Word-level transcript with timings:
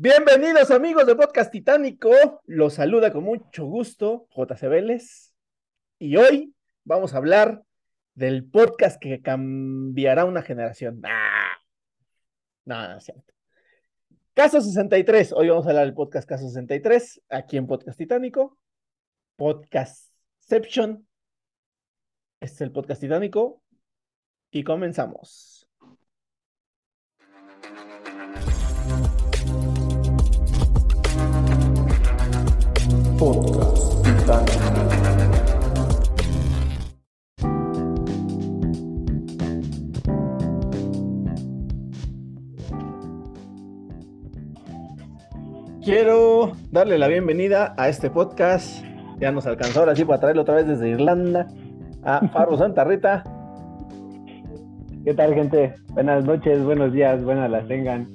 Bienvenidos 0.00 0.70
amigos 0.70 1.06
de 1.06 1.16
Podcast 1.16 1.50
Titánico, 1.50 2.10
los 2.46 2.74
saluda 2.74 3.12
con 3.12 3.24
mucho 3.24 3.66
gusto 3.66 4.28
JC 4.30 4.68
Vélez 4.68 5.34
y 5.98 6.14
hoy 6.14 6.54
vamos 6.84 7.12
a 7.12 7.16
hablar 7.16 7.64
del 8.14 8.48
podcast 8.48 9.02
que 9.02 9.20
cambiará 9.20 10.24
una 10.24 10.42
generación. 10.42 11.02
¡Ah! 11.04 11.50
No, 12.64 12.90
no 12.90 12.98
es 12.98 13.06
cierto. 13.06 13.34
Caso 14.34 14.60
63, 14.60 15.32
hoy 15.32 15.48
vamos 15.48 15.66
a 15.66 15.70
hablar 15.70 15.86
del 15.86 15.94
podcast 15.94 16.28
Caso 16.28 16.46
63, 16.46 17.22
aquí 17.30 17.56
en 17.56 17.66
Podcast 17.66 17.98
Titánico, 17.98 18.56
Podcastception, 19.34 21.08
este 22.38 22.54
es 22.54 22.60
el 22.60 22.70
Podcast 22.70 23.00
Titánico 23.00 23.64
y 24.52 24.62
comenzamos. 24.62 25.57
Podcast 33.18 34.04
Titánico. 34.04 34.68
Quiero 45.82 46.52
darle 46.70 46.98
la 46.98 47.08
bienvenida 47.08 47.74
a 47.76 47.88
este 47.88 48.08
podcast. 48.08 48.84
Ya 49.18 49.32
nos 49.32 49.46
alcanzó 49.46 49.80
ahora 49.80 49.96
sí 49.96 50.04
para 50.04 50.20
traerlo 50.20 50.42
otra 50.42 50.54
vez 50.54 50.68
desde 50.68 50.90
Irlanda 50.90 51.48
a 52.04 52.28
Faro 52.28 52.56
Santa 52.58 52.84
Rita. 52.84 53.24
¿Qué 55.04 55.14
tal, 55.14 55.34
gente? 55.34 55.74
Buenas 55.88 56.24
noches, 56.24 56.62
buenos 56.62 56.92
días, 56.92 57.24
buenas 57.24 57.50
las 57.50 57.66
tengan. 57.66 58.06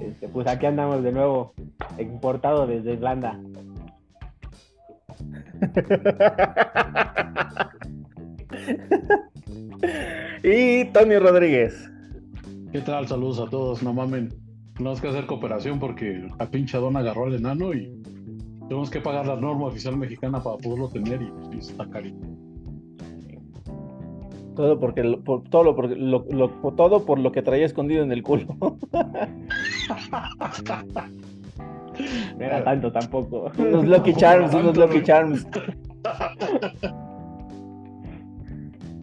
Este, 0.00 0.26
pues 0.26 0.48
aquí 0.48 0.66
andamos 0.66 1.04
de 1.04 1.12
nuevo, 1.12 1.52
importado 1.98 2.66
desde 2.66 2.94
Irlanda. 2.94 3.38
Y 10.42 10.84
Tony 10.86 11.18
Rodríguez. 11.18 11.90
¿Qué 12.72 12.80
tal? 12.80 13.06
Saludos 13.08 13.40
a 13.40 13.50
todos, 13.50 13.82
no 13.82 13.92
mamen. 13.92 14.28
Tenemos 14.76 15.00
que 15.00 15.08
hacer 15.08 15.26
cooperación 15.26 15.78
porque 15.80 16.26
la 16.38 16.50
pinche 16.50 16.78
dona 16.78 17.00
agarró 17.00 17.26
al 17.26 17.34
enano 17.34 17.72
y 17.74 17.90
tenemos 18.68 18.90
que 18.90 19.00
pagar 19.00 19.26
la 19.26 19.36
norma 19.36 19.66
oficial 19.66 19.96
mexicana 19.96 20.42
para 20.42 20.56
poderlo 20.58 20.88
tener 20.88 21.20
y 21.52 21.58
está 21.58 21.88
carito. 21.88 22.26
Todo 24.54 24.78
porque 24.80 25.04
lo- 25.04 25.22
por, 25.22 25.42
todo, 25.44 25.64
lo, 25.64 25.76
por- 25.76 25.96
lo- 25.96 26.26
lo- 26.30 26.50
todo 26.76 27.04
por 27.04 27.18
lo 27.18 27.32
que 27.32 27.42
traía 27.42 27.66
escondido 27.66 28.02
en 28.02 28.12
el 28.12 28.22
culo. 28.22 28.56
No 32.38 32.44
era 32.44 32.62
tanto 32.64 32.90
tampoco. 32.92 33.50
Unos 33.58 33.86
Lucky 33.86 34.14
Charms, 34.14 34.54
unos 34.54 34.76
Lucky 34.76 35.02
Charms. 35.02 35.46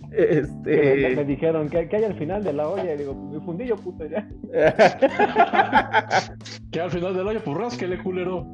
Me, 0.09 0.21
me 0.21 0.39
Este. 0.39 1.25
dijeron 1.25 1.70
que, 1.70 1.89
que 1.89 1.95
hay 1.97 2.03
al 2.05 2.14
final 2.15 2.42
de 2.43 2.53
la 2.53 2.70
olla 2.70 2.93
y 2.93 2.97
digo, 2.97 3.14
mi 3.14 3.39
fundillo 3.42 3.75
puto 3.75 4.05
ya. 4.05 4.25
Que 6.71 6.80
al 6.81 6.89
final 6.92 7.15
del 7.15 7.27
año, 7.27 7.39
pues 7.43 7.58
rásquele, 7.58 8.02
culero. 8.02 8.45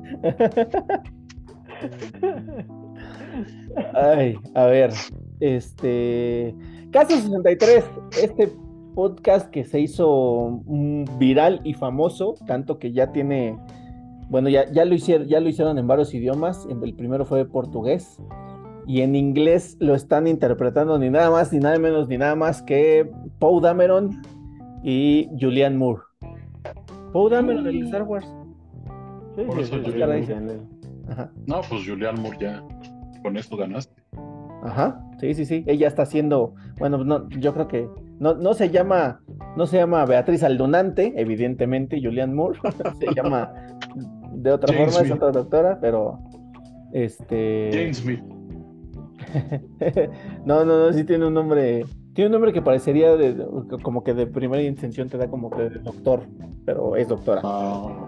Ay, 3.93 4.37
a 4.55 4.65
ver. 4.65 4.91
Este. 5.39 6.55
Caso 6.91 7.15
63, 7.15 7.83
este 8.21 8.51
podcast 8.95 9.49
que 9.49 9.63
se 9.63 9.79
hizo 9.79 10.61
viral 11.17 11.61
y 11.63 11.73
famoso, 11.73 12.35
tanto 12.47 12.77
que 12.79 12.91
ya 12.91 13.11
tiene. 13.11 13.57
Bueno, 14.31 14.47
ya, 14.47 14.71
ya, 14.71 14.85
lo 14.85 14.95
hicieron, 14.95 15.27
ya 15.27 15.41
lo 15.41 15.49
hicieron 15.49 15.77
en 15.77 15.87
varios 15.87 16.13
idiomas. 16.13 16.65
El 16.69 16.93
primero 16.93 17.25
fue 17.25 17.43
portugués. 17.43 18.17
Y 18.87 19.01
en 19.01 19.13
inglés 19.13 19.75
lo 19.81 19.93
están 19.93 20.25
interpretando 20.25 20.97
ni 20.97 21.09
nada 21.09 21.29
más, 21.29 21.51
ni 21.51 21.59
nada 21.59 21.77
menos, 21.77 22.07
ni 22.07 22.17
nada 22.17 22.33
más 22.35 22.61
que 22.61 23.11
Poe 23.39 23.61
Dameron 23.61 24.21
y 24.83 25.27
Julianne 25.37 25.77
Moore. 25.77 26.03
Poe 27.11 27.29
Dameron 27.29 27.65
del 27.65 27.83
Star 27.83 28.03
Wars. 28.03 28.25
Sí, 29.35 29.43
Por 29.43 29.59
eso. 29.59 29.75
Ajá. 31.09 31.29
No, 31.45 31.59
pues 31.69 31.85
Julián 31.85 32.21
Moore 32.21 32.37
ya. 32.39 32.63
Con 33.21 33.35
esto 33.35 33.57
ganaste. 33.57 34.01
Ajá, 34.63 35.03
sí, 35.19 35.33
sí, 35.33 35.45
sí. 35.45 35.65
Ella 35.67 35.89
está 35.89 36.03
haciendo, 36.03 36.53
bueno, 36.79 37.03
no, 37.03 37.27
yo 37.29 37.53
creo 37.53 37.67
que 37.67 37.89
no, 38.19 38.35
no 38.35 38.53
se 38.53 38.69
llama, 38.69 39.21
no 39.57 39.65
se 39.65 39.77
llama 39.77 40.05
Beatriz 40.05 40.43
Aldunante, 40.43 41.13
evidentemente, 41.17 41.99
Julianne 42.01 42.33
Moore, 42.33 42.59
se 42.99 43.13
llama 43.13 43.51
de 44.31 44.51
otra 44.51 44.73
forma, 44.73 44.99
es 45.07 45.11
otra 45.11 45.31
doctora, 45.31 45.77
pero 45.81 46.19
este 46.93 47.69
Jane 47.71 47.93
Smith. 47.93 48.21
no, 50.45 50.65
no, 50.65 50.85
no, 50.87 50.93
sí 50.93 51.03
tiene 51.03 51.25
un 51.27 51.33
nombre, 51.33 51.85
tiene 52.13 52.27
un 52.27 52.31
nombre 52.33 52.51
que 52.53 52.61
parecería 52.61 53.15
de, 53.15 53.35
como 53.81 54.03
que 54.03 54.13
de 54.13 54.27
primera 54.27 54.61
intención 54.63 55.07
te 55.09 55.17
da 55.17 55.27
como 55.29 55.49
que 55.49 55.63
de 55.69 55.79
doctor, 55.79 56.23
pero 56.65 56.95
es 56.95 57.07
doctora. 57.07 57.41
Ah, 57.43 58.07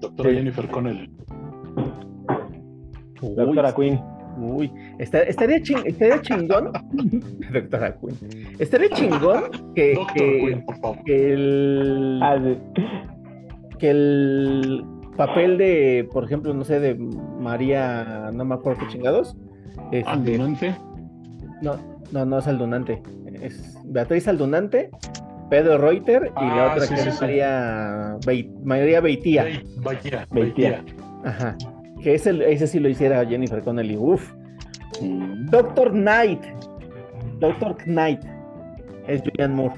doctora 0.00 0.30
Sí. 0.30 0.36
Jennifer 0.36 0.68
Connell. 0.68 1.10
Doctora 3.20 3.72
Queen. 3.74 4.00
Uy, 4.38 4.72
esta- 4.98 5.22
estaría, 5.22 5.58
ching- 5.58 5.82
estaría 5.84 6.20
chingón, 6.22 6.72
doctora 7.52 7.94
Queen, 8.00 8.16
estaría 8.58 8.88
chingón 8.90 9.42
que, 9.74 9.94
Doctor 9.94 10.14
que- 10.16 10.38
Queen, 10.40 10.64
por 10.64 10.76
favor. 10.78 10.98
que 11.04 11.32
el 11.34 12.20
Ah, 12.22 12.38
sí. 12.42 12.58
que 13.78 13.90
el 13.90 14.84
papel 15.16 15.58
de, 15.58 16.08
por 16.12 16.24
ejemplo, 16.24 16.52
no 16.54 16.64
sé, 16.64 16.80
de 16.80 16.94
María, 16.94 18.30
no 18.32 18.44
me 18.44 18.54
acuerdo 18.54 18.80
qué 18.80 18.88
chingados. 18.88 19.36
este, 19.90 20.08
Aldunante. 20.10 20.74
no, 21.60 21.76
no, 22.12 22.24
no 22.24 22.38
es 22.38 22.46
Aldunante. 22.46 23.02
Es 23.42 23.78
Beatriz 23.84 24.28
Aldunante, 24.28 24.90
Pedro 25.50 25.78
Reuter 25.78 26.30
y 26.40 26.44
la 26.46 26.64
Ah, 26.66 26.72
otra 26.72 26.86
sí, 26.86 26.94
que 26.94 27.00
sí, 27.00 27.08
es 27.08 27.14
sí. 27.16 27.20
María, 27.24 28.16
María 28.64 29.00
Beitía. 29.00 29.44
Beit- 29.44 29.82
Beitia. 29.84 30.26
Beitia. 30.30 30.84
Ajá. 31.24 31.56
Que 32.02 32.14
ese, 32.14 32.52
ese 32.52 32.66
sí 32.66 32.80
lo 32.80 32.88
hiciera 32.88 33.24
Jennifer 33.26 33.62
Connelly. 33.62 33.96
Uf. 33.96 34.32
Mm. 35.00 35.46
Doctor 35.50 35.90
Knight. 35.92 36.42
Doctor 37.38 37.76
Knight. 37.84 38.20
Es 39.06 39.22
Julianne 39.22 39.54
Moore. 39.54 39.74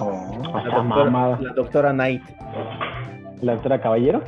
Oh. 0.00 0.38
La 0.54 0.64
doctora, 0.64 1.38
la 1.40 1.52
doctora 1.54 1.92
Knight. 1.92 2.22
¿La 3.42 3.54
doctora 3.54 3.80
Caballero? 3.80 4.22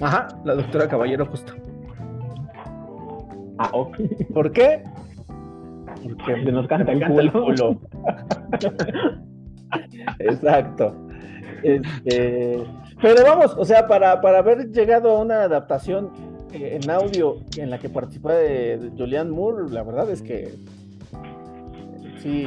Ajá, 0.00 0.28
la 0.44 0.54
doctora 0.54 0.88
Caballero 0.88 1.26
justo. 1.26 1.52
Ah, 3.58 3.68
ok. 3.72 3.98
¿Por 4.34 4.50
qué? 4.50 4.82
Porque 6.02 6.44
Se 6.44 6.50
nos 6.52 6.66
canta 6.66 6.92
el 6.92 7.00
canta 7.00 7.30
culo. 7.30 7.80
Exacto. 10.18 10.96
Este, 11.62 12.64
pero 13.02 13.22
vamos, 13.22 13.54
o 13.58 13.64
sea, 13.66 13.86
para, 13.86 14.22
para 14.22 14.38
haber 14.38 14.70
llegado 14.70 15.10
a 15.10 15.20
una 15.20 15.42
adaptación 15.42 16.10
eh, 16.54 16.78
en 16.82 16.90
audio 16.90 17.36
en 17.58 17.68
la 17.68 17.78
que 17.78 17.90
participa 17.90 18.32
de, 18.32 18.78
de 18.78 18.90
Julianne 18.90 19.30
Moore, 19.30 19.70
la 19.70 19.82
verdad 19.82 20.08
es 20.10 20.22
que 20.22 20.54
sí, 22.22 22.46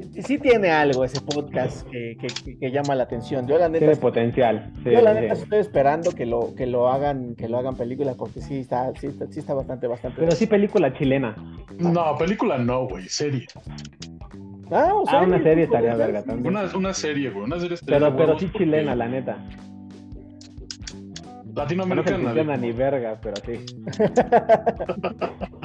sí, 0.00 0.22
sí 0.22 0.38
tiene 0.38 0.70
algo 0.70 1.04
ese 1.04 1.20
podcast 1.20 1.86
que, 1.88 2.16
que- 2.20 2.26
que- 2.44 2.58
que 2.58 2.70
llama 2.70 2.94
la 2.94 3.04
atención. 3.04 3.46
Yo 3.46 3.58
la 3.58 3.68
neta, 3.68 3.80
Tiene 3.86 3.96
potencial. 3.96 4.72
Sí, 4.82 4.90
yo 4.90 5.00
la 5.02 5.14
neta 5.14 5.34
sí. 5.36 5.42
estoy 5.42 5.58
esperando 5.60 6.12
que 6.12 6.26
lo, 6.26 6.54
que 6.54 6.66
lo 6.66 6.88
hagan, 6.88 7.34
que 7.36 7.48
lo 7.48 7.58
hagan 7.58 7.76
película 7.76 8.14
porque 8.14 8.40
sí 8.40 8.58
está, 8.60 8.92
sí 9.00 9.06
está, 9.08 9.26
sí 9.30 9.40
está 9.40 9.54
bastante, 9.54 9.86
bastante. 9.86 10.16
Pero 10.20 10.32
sí 10.32 10.46
película 10.46 10.92
chilena. 10.94 11.34
No, 11.78 12.16
película 12.18 12.58
no, 12.58 12.86
güey. 12.88 13.08
Serie. 13.08 13.46
Ah, 14.70 14.92
o 14.94 15.04
sea, 15.06 15.20
Ah, 15.20 15.22
una 15.24 15.42
serie 15.42 15.64
estaría 15.64 15.94
verga 15.94 16.22
también. 16.22 16.46
Una, 16.56 16.64
una 16.74 16.94
serie, 16.94 17.30
güey. 17.30 17.44
Una 17.44 17.58
serie 17.60 17.74
estaría 17.74 17.98
Pero, 17.98 18.16
pero 18.16 18.38
sí 18.38 18.46
porque 18.46 18.64
chilena, 18.64 18.94
la 18.96 19.06
neta. 19.08 19.36
No 21.44 21.60
Latinoamericana. 21.62 22.16
funciona 22.16 22.56
digo. 22.56 22.66
ni 22.66 22.72
verga, 22.72 23.20
pero 23.22 23.36
sí. 23.44 23.66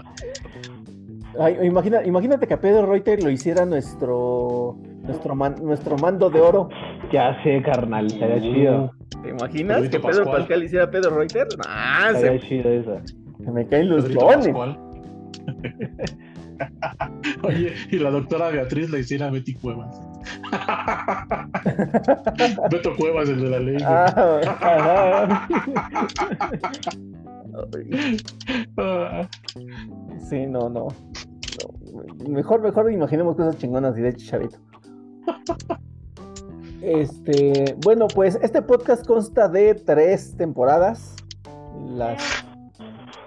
Ay, 1.39 1.57
imagina- 1.63 2.03
imagínate 2.05 2.47
que 2.47 2.53
a 2.53 2.61
Pedro 2.61 2.85
Reuter 2.85 3.21
lo 3.23 3.29
hiciera 3.29 3.65
nuestro 3.65 4.77
Nuestro, 5.03 5.35
man- 5.35 5.55
nuestro 5.61 5.97
mando 5.97 6.29
de 6.29 6.41
oro. 6.41 6.67
Ya 7.13 7.41
sé, 7.41 7.61
carnal, 7.63 8.07
estaría 8.07 8.41
chido. 8.41 8.91
¿Te 9.23 9.29
imaginas 9.29 9.77
Pedrito 9.77 10.01
que 10.01 10.07
Pedro 10.07 10.23
Pascual. 10.25 10.41
Pascal 10.41 10.63
hiciera 10.63 10.91
Pedro 10.91 11.15
Reuter? 11.17 11.47
Ah, 11.65 12.09
Estaría 12.13 12.41
se, 12.41 12.47
chido 12.47 12.69
eso. 12.69 12.97
se 13.43 13.51
me 13.51 13.65
caen 13.67 13.87
los. 13.89 14.03
Pascual. 14.13 14.77
Oye, 17.43 17.71
y 17.91 17.99
la 17.99 18.09
doctora 18.09 18.49
Beatriz 18.49 18.89
le 18.89 18.99
hiciera 18.99 19.27
a 19.27 19.31
Betty 19.31 19.53
Cuevas. 19.53 20.01
Beto 22.71 22.95
Cuevas, 22.97 23.29
el 23.29 23.41
de 23.43 23.49
la 23.49 23.59
ley. 23.59 23.77
Ah, 23.85 25.47
sí, 30.29 30.45
no, 30.47 30.69
no. 30.69 30.87
Mejor, 32.29 32.61
mejor 32.61 32.91
imaginemos 32.91 33.35
cosas 33.35 33.57
chingonas 33.57 33.97
y 33.97 34.01
de 34.01 34.13
Chicharito. 34.15 34.57
Este, 36.81 37.75
bueno, 37.83 38.07
pues 38.07 38.37
este 38.41 38.61
podcast 38.61 39.05
consta 39.05 39.47
de 39.49 39.73
tres 39.75 40.37
temporadas. 40.37 41.15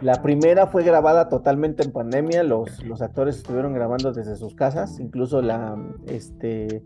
La 0.00 0.22
primera 0.22 0.66
fue 0.66 0.82
grabada 0.82 1.28
totalmente 1.28 1.82
en 1.82 1.92
pandemia. 1.92 2.42
Los 2.42 3.02
actores 3.02 3.36
estuvieron 3.36 3.74
grabando 3.74 4.12
desde 4.12 4.36
sus 4.36 4.54
casas. 4.54 4.98
Incluso 5.00 5.42
la, 5.42 5.76
este, 6.06 6.82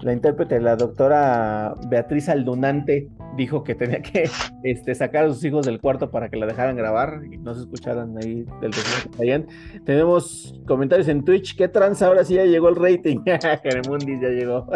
la 0.00 0.12
intérprete, 0.12 0.60
la 0.60 0.76
doctora 0.76 1.74
Beatriz 1.88 2.28
Aldunante, 2.28 3.08
dijo 3.36 3.62
que 3.64 3.74
tenía 3.74 4.02
que 4.02 4.28
este, 4.64 4.94
sacar 4.94 5.24
a 5.24 5.28
sus 5.28 5.44
hijos 5.44 5.66
del 5.66 5.80
cuarto 5.80 6.10
para 6.10 6.28
que 6.28 6.36
la 6.36 6.46
dejaran 6.46 6.76
grabar 6.76 7.20
y 7.30 7.38
no 7.38 7.54
se 7.54 7.60
escucharan 7.60 8.16
ahí 8.18 8.44
del 8.60 8.70
que 8.70 9.08
traían. 9.16 9.46
Tenemos 9.84 10.60
comentarios 10.66 11.08
en 11.08 11.24
Twitch. 11.24 11.56
¿Qué 11.56 11.68
trans? 11.68 12.02
Ahora 12.02 12.24
sí 12.24 12.34
ya 12.34 12.44
llegó 12.44 12.68
el 12.68 12.76
rating. 12.76 13.20
Jeremundis 13.62 14.20
ya 14.20 14.28
llegó. 14.28 14.66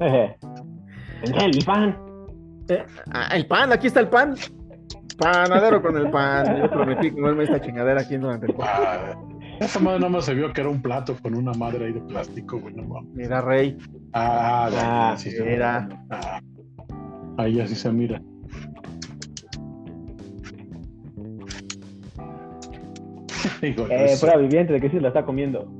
El 1.22 1.62
fan. 1.62 1.98
Ah, 3.12 3.28
el 3.34 3.46
pan, 3.46 3.72
aquí 3.72 3.88
está 3.88 4.00
el 4.00 4.08
pan. 4.08 4.36
Panadero 5.18 5.82
con 5.82 5.96
el 5.98 6.10
pan. 6.10 6.56
Yo 6.56 6.70
prometí 6.70 7.10
comerme 7.10 7.44
esta 7.44 7.60
chingadera 7.60 8.00
aquí 8.00 8.16
durante 8.16 8.46
el 8.46 8.54
podcast. 8.54 9.18
Esa 9.60 9.78
madre 9.78 10.00
nada 10.00 10.10
más 10.10 10.24
se 10.24 10.34
vio 10.34 10.52
que 10.52 10.60
era 10.62 10.70
un 10.70 10.80
plato 10.80 11.14
con 11.22 11.34
una 11.36 11.52
madre 11.52 11.86
ahí 11.86 11.92
de 11.92 12.00
plástico, 12.00 12.58
güey. 12.58 12.74
No 12.74 12.82
mames. 12.84 13.14
Mira, 13.14 13.40
Rey. 13.40 13.76
Ah, 14.12 14.70
Ah, 14.72 15.12
así 15.12 15.30
se 15.30 15.44
Mira. 15.44 15.88
Ah, 16.10 16.40
ahí 17.36 17.60
así 17.60 17.74
se 17.74 17.92
mira. 17.92 18.20
Eh, 23.62 24.16
prueba 24.18 24.38
viviente 24.38 24.72
de 24.72 24.80
que 24.80 24.88
sí 24.88 24.98
la 24.98 25.08
está 25.08 25.24
comiendo. 25.24 25.70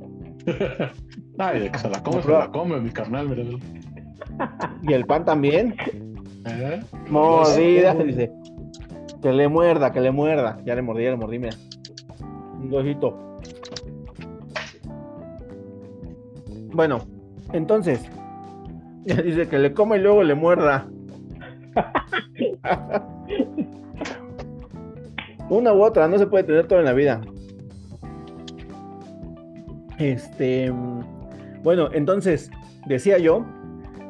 Ay, 1.39 1.61
de 1.61 1.71
que 1.71 1.79
se 1.79 1.89
la 1.89 2.03
come, 2.03 2.17
No, 2.17 2.21
se 2.23 2.31
la 2.31 2.51
come, 2.51 2.79
mi 2.79 2.91
carnal, 2.91 3.29
mira. 3.29 3.43
Y 4.83 4.93
el 4.93 5.05
pan 5.05 5.25
también. 5.25 5.75
¿Eh? 6.45 6.79
Mordida. 7.09 7.95
Dice. 7.95 8.31
Que 9.21 9.31
le 9.31 9.47
muerda, 9.47 9.91
que 9.91 10.01
le 10.01 10.11
muerda. 10.11 10.59
Ya 10.65 10.75
le 10.75 10.81
mordí, 10.83 11.03
ya 11.03 11.11
le 11.11 11.17
mordí, 11.17 11.39
mira. 11.39 11.55
Un 12.59 12.73
ojito. 12.73 13.30
Bueno, 16.73 16.99
entonces. 17.53 18.09
Dice 19.03 19.47
que 19.47 19.57
le 19.57 19.73
coma 19.73 19.97
y 19.97 20.01
luego 20.01 20.23
le 20.23 20.35
muerda. 20.35 20.87
Una 25.49 25.73
u 25.73 25.83
otra, 25.83 26.07
no 26.07 26.17
se 26.17 26.27
puede 26.27 26.45
tener 26.45 26.67
todo 26.67 26.79
en 26.79 26.85
la 26.85 26.93
vida. 26.93 27.19
Este. 29.97 30.71
Bueno, 31.63 31.89
entonces, 31.93 32.49
decía 32.85 33.17
yo 33.17 33.45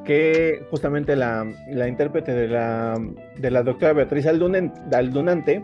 que 0.05 0.65
justamente 0.69 1.15
la, 1.15 1.45
la 1.69 1.87
intérprete 1.87 2.33
de 2.33 2.47
la, 2.47 2.99
de 3.37 3.51
la 3.51 3.63
doctora 3.63 3.93
Beatriz 3.93 4.25
Aldunante 4.25 5.63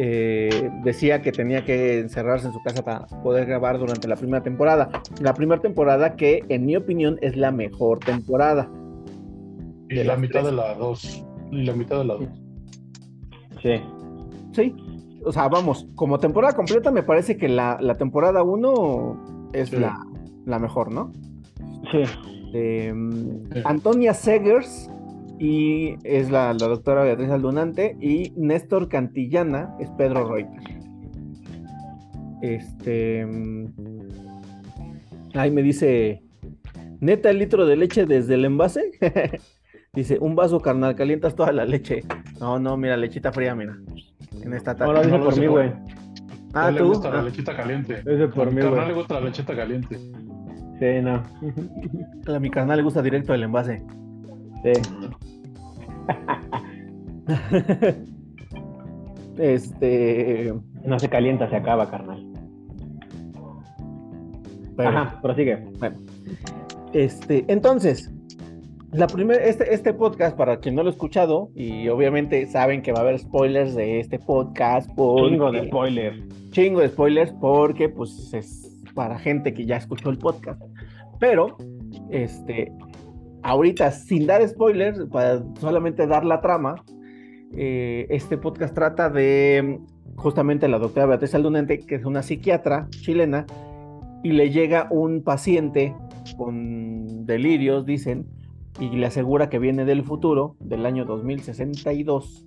eh, 0.00 0.70
decía 0.84 1.20
que 1.22 1.32
tenía 1.32 1.64
que 1.64 1.98
encerrarse 1.98 2.46
en 2.46 2.52
su 2.52 2.62
casa 2.62 2.84
para 2.84 3.06
poder 3.22 3.46
grabar 3.46 3.78
durante 3.78 4.06
la 4.06 4.14
primera 4.16 4.42
temporada. 4.42 4.90
La 5.20 5.34
primera 5.34 5.60
temporada 5.60 6.14
que, 6.14 6.44
en 6.48 6.66
mi 6.66 6.76
opinión, 6.76 7.18
es 7.20 7.36
la 7.36 7.50
mejor 7.50 7.98
temporada. 7.98 8.70
Y 9.90 9.96
de 9.96 10.04
la 10.04 10.16
mitad 10.16 10.40
tres. 10.40 10.52
de 10.52 10.52
la 10.52 10.74
dos. 10.74 11.24
Y 11.50 11.64
la 11.64 11.72
mitad 11.74 11.98
de 11.98 12.04
la 12.04 12.14
dos. 12.14 12.28
Sí. 13.62 13.80
Sí, 14.52 14.74
o 15.24 15.32
sea, 15.32 15.48
vamos, 15.48 15.86
como 15.96 16.18
temporada 16.18 16.54
completa 16.54 16.90
me 16.92 17.02
parece 17.02 17.36
que 17.36 17.48
la, 17.48 17.76
la 17.80 17.94
temporada 17.96 18.42
1 18.44 19.50
es 19.52 19.70
Sí. 19.70 19.76
la, 19.76 19.98
la 20.46 20.58
mejor, 20.58 20.92
¿no? 20.92 21.12
Sí. 21.90 22.02
de 22.52 22.92
mm, 22.94 23.52
Sí. 23.52 23.60
Antonia 23.64 24.14
Segers 24.14 24.90
y 25.38 25.94
es 26.04 26.30
la, 26.30 26.52
la 26.52 26.66
doctora 26.68 27.02
Beatriz 27.04 27.30
Aldunante 27.30 27.96
y 28.00 28.32
Néstor 28.36 28.88
Cantillana 28.88 29.74
es 29.80 29.90
Pedro 29.92 30.28
Reuter. 30.28 30.78
Este 32.42 33.26
mm, 33.26 33.66
ahí 35.34 35.50
me 35.50 35.62
dice 35.62 36.22
neta 37.00 37.30
el 37.30 37.38
litro 37.38 37.66
de 37.66 37.76
leche 37.76 38.06
desde 38.06 38.34
el 38.34 38.44
envase. 38.44 38.90
dice, 39.92 40.18
un 40.20 40.36
vaso 40.36 40.60
carnal, 40.60 40.94
calientas 40.94 41.34
toda 41.34 41.52
la 41.52 41.64
leche. 41.64 42.02
No, 42.40 42.58
no, 42.58 42.76
mira, 42.76 42.96
lechita 42.96 43.32
fría, 43.32 43.54
mira. 43.54 43.76
En 44.42 44.52
esta 44.54 44.74
No 44.74 44.92
lo 44.92 45.00
taza. 45.00 45.06
dice 45.06 45.18
no 45.18 45.24
por 45.24 45.34
dice 45.34 45.40
mí, 45.40 45.46
por- 45.48 45.56
güey. 45.56 45.72
Ah, 46.54 46.66
A 46.66 46.68
él 46.70 46.74
le 46.76 46.80
tú. 46.80 46.86
gusta 46.88 47.10
la 47.10 47.18
Ah, 47.20 47.22
lechita 47.22 47.56
caliente. 47.56 47.94
Por 48.34 48.50
mi 48.52 48.62
mí, 48.62 48.68
güey. 48.68 48.86
le 48.88 48.94
gusta 48.94 49.14
la 49.14 49.20
lechita 49.26 49.54
caliente. 49.56 49.96
Sí, 49.98 51.02
no. 51.02 51.22
a 52.34 52.38
mi 52.38 52.50
carnal 52.50 52.76
le 52.78 52.82
gusta 52.84 53.02
directo 53.02 53.34
el 53.34 53.42
envase. 53.42 53.82
Sí. 54.62 54.72
este, 59.38 60.52
No 60.84 60.98
se 60.98 61.08
calienta, 61.08 61.48
se 61.48 61.56
acaba, 61.56 61.90
carnal. 61.90 62.24
pero- 64.76 64.88
Ajá, 64.90 65.20
prosigue. 65.20 65.64
Este, 66.92 67.44
entonces, 67.48 68.10
la 68.92 69.06
primer, 69.06 69.40
este, 69.42 69.72
este 69.74 69.92
podcast, 69.92 70.36
para 70.36 70.58
quien 70.60 70.74
no 70.74 70.82
lo 70.82 70.88
ha 70.88 70.92
escuchado, 70.92 71.50
y 71.54 71.88
obviamente 71.88 72.46
saben 72.46 72.82
que 72.82 72.92
va 72.92 73.00
a 73.00 73.02
haber 73.02 73.18
spoilers 73.18 73.74
de 73.74 74.00
este 74.00 74.18
podcast, 74.18 74.90
porque, 74.96 75.28
Chingo 75.30 75.52
de 75.52 75.66
spoiler. 75.66 76.28
chingo 76.52 76.80
de 76.80 76.88
spoilers, 76.88 77.32
porque 77.40 77.88
pues 77.88 78.32
es 78.32 78.64
para 78.94 79.18
gente 79.18 79.52
que 79.52 79.66
ya 79.66 79.76
escuchó 79.76 80.10
el 80.10 80.18
podcast. 80.18 80.62
Pero, 81.20 81.56
este, 82.10 82.72
ahorita, 83.42 83.90
sin 83.92 84.26
dar 84.26 84.46
spoilers, 84.46 85.06
para 85.10 85.42
solamente 85.60 86.06
dar 86.06 86.24
la 86.24 86.40
trama, 86.40 86.76
eh, 87.56 88.06
este 88.10 88.36
podcast 88.36 88.74
trata 88.74 89.08
de 89.08 89.78
justamente 90.16 90.68
la 90.68 90.78
doctora 90.78 91.06
Beatriz 91.06 91.34
Aldunente, 91.34 91.78
que 91.78 91.94
es 91.94 92.04
una 92.04 92.22
psiquiatra 92.22 92.88
chilena, 92.90 93.46
y 94.22 94.32
le 94.32 94.50
llega 94.50 94.88
un 94.90 95.22
paciente 95.22 95.94
con 96.36 97.24
delirios, 97.24 97.86
dicen, 97.86 98.26
y 98.80 98.90
le 98.90 99.06
asegura 99.06 99.48
que 99.48 99.58
viene 99.58 99.84
del 99.84 100.04
futuro, 100.04 100.56
del 100.60 100.86
año 100.86 101.04
2062, 101.04 102.44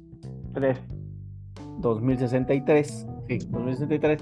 Tres. 0.53 0.77
2063, 1.79 3.07
sí, 3.27 3.39
2063, 3.49 4.21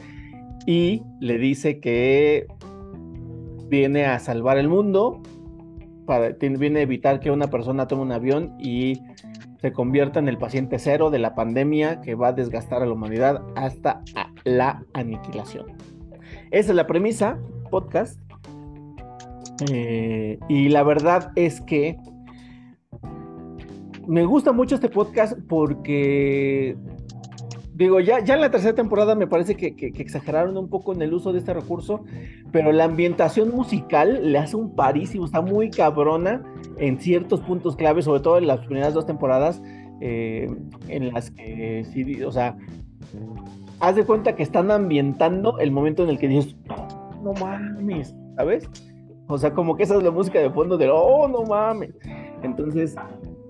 y 0.66 1.02
le 1.20 1.38
dice 1.38 1.80
que 1.80 2.48
viene 3.68 4.06
a 4.06 4.20
salvar 4.20 4.58
el 4.58 4.70
mundo, 4.70 5.22
para, 6.10 6.30
viene 6.40 6.80
a 6.80 6.82
evitar 6.82 7.20
que 7.20 7.30
una 7.30 7.52
persona 7.52 7.88
tome 7.88 8.02
un 8.02 8.12
avión 8.12 8.56
y 8.58 9.04
se 9.62 9.72
convierta 9.72 10.18
en 10.18 10.28
el 10.28 10.40
paciente 10.40 10.80
cero 10.80 11.12
de 11.12 11.20
la 11.20 11.36
pandemia 11.36 12.02
que 12.02 12.16
va 12.16 12.30
a 12.30 12.34
desgastar 12.34 12.82
a 12.82 12.88
la 12.88 12.94
humanidad 12.94 13.44
hasta 13.56 14.02
la 14.44 14.84
aniquilación. 14.94 15.68
Esa 16.50 16.72
es 16.72 16.76
la 16.76 16.88
premisa, 16.88 17.38
podcast. 17.70 18.20
Eh, 19.72 20.40
y 20.48 20.70
la 20.70 20.82
verdad 20.82 21.32
es 21.36 21.62
que 21.62 21.96
me 24.08 24.26
gusta 24.26 24.52
mucho 24.52 24.74
este 24.74 24.90
podcast 24.90 25.38
porque, 25.48 26.76
digo, 27.80 28.02
ya, 28.02 28.20
ya 28.20 28.34
en 28.34 28.42
la 28.42 28.52
tercera 28.52 28.76
temporada 28.76 29.16
me 29.16 29.26
parece 29.26 29.56
que, 29.56 29.74
exageraron 29.98 30.58
un 30.58 30.68
poco 30.68 30.94
en 30.94 31.02
el 31.02 31.14
uso 31.14 31.32
de 31.32 31.40
este 31.40 31.54
recurso, 31.54 32.04
pero 32.52 32.74
la 32.74 32.84
ambientación 32.84 33.52
musical 33.56 34.32
le 34.32 34.38
hace 34.38 34.58
un 34.58 34.76
parísimo, 34.76 35.26
está 35.26 35.42
muy 35.42 35.70
cabrona 35.70 36.44
en 36.78 37.00
ciertos 37.00 37.40
puntos 37.40 37.78
clave, 37.78 38.02
sobre 38.02 38.20
todo 38.20 38.38
en 38.38 38.48
las 38.48 38.60
primeras 38.66 38.94
dos 38.94 39.06
temporadas, 39.06 39.62
eh, 40.02 40.54
en 40.90 41.14
las 41.14 41.32
que, 41.32 41.86
sí, 41.86 42.22
o 42.22 42.32
sea, 42.34 42.58
haz 43.80 43.96
de 43.96 44.04
cuenta 44.04 44.36
que 44.36 44.44
están 44.44 44.72
ambientando 44.72 45.58
el 45.60 45.72
momento 45.72 46.04
en 46.04 46.10
el 46.10 46.20
que 46.20 46.28
dices, 46.28 46.58
no 47.24 47.34
mames, 47.34 48.14
¿sabes? 48.36 48.70
O 49.28 49.38
sea, 49.38 49.54
como 49.54 49.78
que 49.78 49.84
esa 49.84 49.96
es 49.96 50.04
la 50.04 50.12
música 50.12 50.40
de 50.40 50.50
fondo 50.50 50.78
de, 50.78 50.90
oh, 50.90 51.30
no 51.30 51.44
mames. 51.44 51.94
Entonces, 52.44 52.96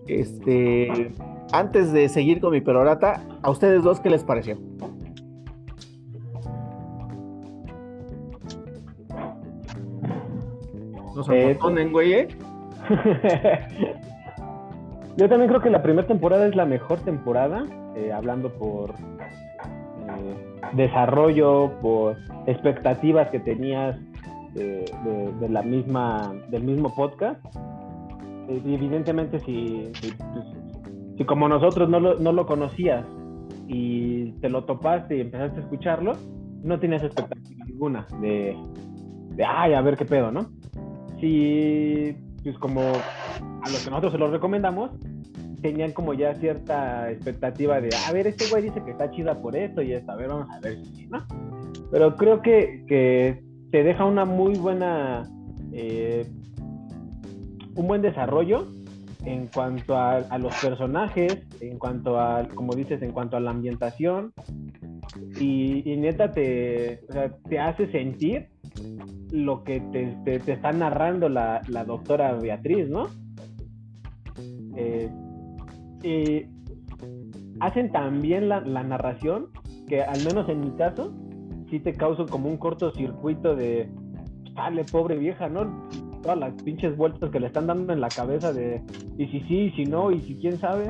este, 0.07 1.11
antes 1.51 1.91
de 1.91 2.09
seguir 2.09 2.39
con 2.41 2.51
mi 2.51 2.61
perorata, 2.61 3.21
a 3.41 3.49
ustedes 3.49 3.83
dos, 3.83 3.99
¿qué 3.99 4.09
les 4.09 4.23
pareció? 4.23 4.57
No 11.15 11.23
se 11.23 11.51
Eh, 11.51 11.55
ponen, 11.55 11.91
güey, 11.91 12.13
¿eh? 12.13 12.27
Yo 15.17 15.27
también 15.27 15.49
creo 15.49 15.61
que 15.61 15.69
la 15.69 15.81
primera 15.83 16.07
temporada 16.07 16.47
es 16.47 16.55
la 16.55 16.65
mejor 16.65 16.99
temporada, 17.01 17.65
eh, 17.95 18.11
hablando 18.13 18.53
por 18.53 18.91
eh, 18.91 20.35
desarrollo, 20.73 21.71
por 21.81 22.15
expectativas 22.47 23.29
que 23.29 23.39
tenías 23.39 23.97
de, 24.53 24.85
de- 25.03 25.33
de 25.39 25.49
la 25.49 25.61
misma, 25.61 26.33
del 26.49 26.63
mismo 26.63 26.93
podcast. 26.95 27.39
Evidentemente, 28.47 29.39
si, 29.41 29.91
si, 30.01 30.11
pues, 30.13 30.45
si 31.19 31.25
como 31.25 31.49
nosotros 31.49 31.89
no 31.89 31.99
lo, 31.99 32.17
no 32.17 32.31
lo 32.31 32.45
conocías 32.45 33.05
y 33.67 34.31
te 34.39 34.47
lo 34.47 34.63
topaste 34.63 35.17
y 35.17 35.19
empezaste 35.19 35.59
a 35.59 35.63
escucharlo, 35.63 36.13
no 36.63 36.79
tenías 36.79 37.03
expectativa 37.03 37.65
ninguna 37.65 38.07
de, 38.21 38.55
de 39.35 39.43
ay, 39.43 39.73
a 39.73 39.81
ver 39.81 39.97
qué 39.97 40.05
pedo, 40.05 40.31
¿no? 40.31 40.49
Si, 41.19 42.15
pues 42.41 42.57
como 42.59 42.79
a 42.79 43.69
los 43.69 43.83
que 43.83 43.89
nosotros 43.89 44.13
se 44.13 44.17
los 44.17 44.31
recomendamos, 44.31 44.91
tenían 45.61 45.91
como 45.91 46.13
ya 46.13 46.35
cierta 46.35 47.11
expectativa 47.11 47.81
de, 47.81 47.89
a 48.07 48.13
ver, 48.13 48.27
este 48.27 48.47
güey 48.49 48.63
dice 48.63 48.81
que 48.85 48.91
está 48.91 49.11
chida 49.11 49.41
por 49.41 49.57
esto 49.57 49.81
y 49.81 49.91
esto, 49.91 50.13
a 50.13 50.15
ver, 50.15 50.29
vamos 50.29 50.49
a 50.49 50.61
ver 50.61 50.77
si, 50.85 51.05
¿no? 51.07 51.17
Pero 51.91 52.15
creo 52.15 52.41
que, 52.41 52.85
que 52.87 53.43
te 53.71 53.83
deja 53.83 54.05
una 54.05 54.23
muy 54.23 54.57
buena, 54.57 55.29
eh, 55.73 56.25
un 57.75 57.87
buen 57.87 58.01
desarrollo 58.01 58.67
en 59.25 59.47
cuanto 59.47 59.95
a, 59.97 60.17
a 60.17 60.37
los 60.37 60.53
personajes, 60.55 61.43
en 61.61 61.77
cuanto 61.77 62.19
a, 62.19 62.47
como 62.55 62.73
dices, 62.75 63.01
en 63.01 63.11
cuanto 63.11 63.37
a 63.37 63.39
la 63.39 63.51
ambientación. 63.51 64.33
Y, 65.39 65.95
neta 65.97 66.31
te, 66.31 67.01
te 67.49 67.59
hace 67.59 67.91
sentir 67.91 68.47
lo 69.31 69.63
que 69.63 69.79
te, 69.91 70.15
te- 70.25 70.39
te 70.39 70.53
está 70.53 70.71
narrando 70.71 71.29
la, 71.29 71.61
la 71.67 71.83
doctora 71.83 72.33
Beatriz, 72.33 72.87
¿no? 72.89 73.07
Eh, 74.75 75.09
y 76.03 76.45
hacen 77.59 77.91
también 77.91 78.47
la, 78.47 78.61
la 78.61 78.83
narración 78.83 79.47
que 79.87 80.01
al 80.01 80.23
menos 80.23 80.47
en 80.49 80.61
mi 80.61 80.71
caso 80.71 81.11
sí 81.69 81.79
te 81.79 81.93
causa 81.93 82.25
como 82.25 82.47
un 82.49 82.57
cortocircuito 82.57 83.55
de 83.55 83.89
dale 84.55 84.83
pobre 84.85 85.17
vieja, 85.17 85.49
¿no? 85.49 85.89
Todas 86.21 86.37
las 86.37 86.53
pinches 86.63 86.95
vueltas 86.97 87.29
que 87.31 87.39
le 87.39 87.47
están 87.47 87.67
dando 87.67 87.93
en 87.93 88.01
la 88.01 88.09
cabeza 88.09 88.51
de 88.53 88.81
y 89.17 89.25
si 89.27 89.39
sí, 89.41 89.55
y 89.65 89.71
si 89.71 89.83
no, 89.85 90.11
y 90.11 90.19
si 90.21 90.35
quién 90.35 90.57
sabe. 90.57 90.85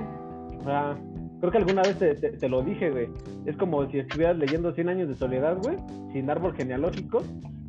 O 0.59 0.63
sea, 0.63 0.95
creo 1.39 1.51
que 1.51 1.57
alguna 1.59 1.81
vez 1.83 1.97
te, 1.99 2.15
te- 2.15 2.49
lo 2.49 2.61
dije, 2.63 2.89
güey. 2.91 3.07
Es 3.45 3.55
como 3.57 3.89
si 3.91 3.99
estuvieras 3.99 4.37
leyendo 4.37 4.73
100 4.73 4.89
años 4.89 5.07
de 5.09 5.15
soledad, 5.15 5.57
güey, 5.63 5.77
sin 6.13 6.29
árbol 6.29 6.53
genealógico, 6.55 7.21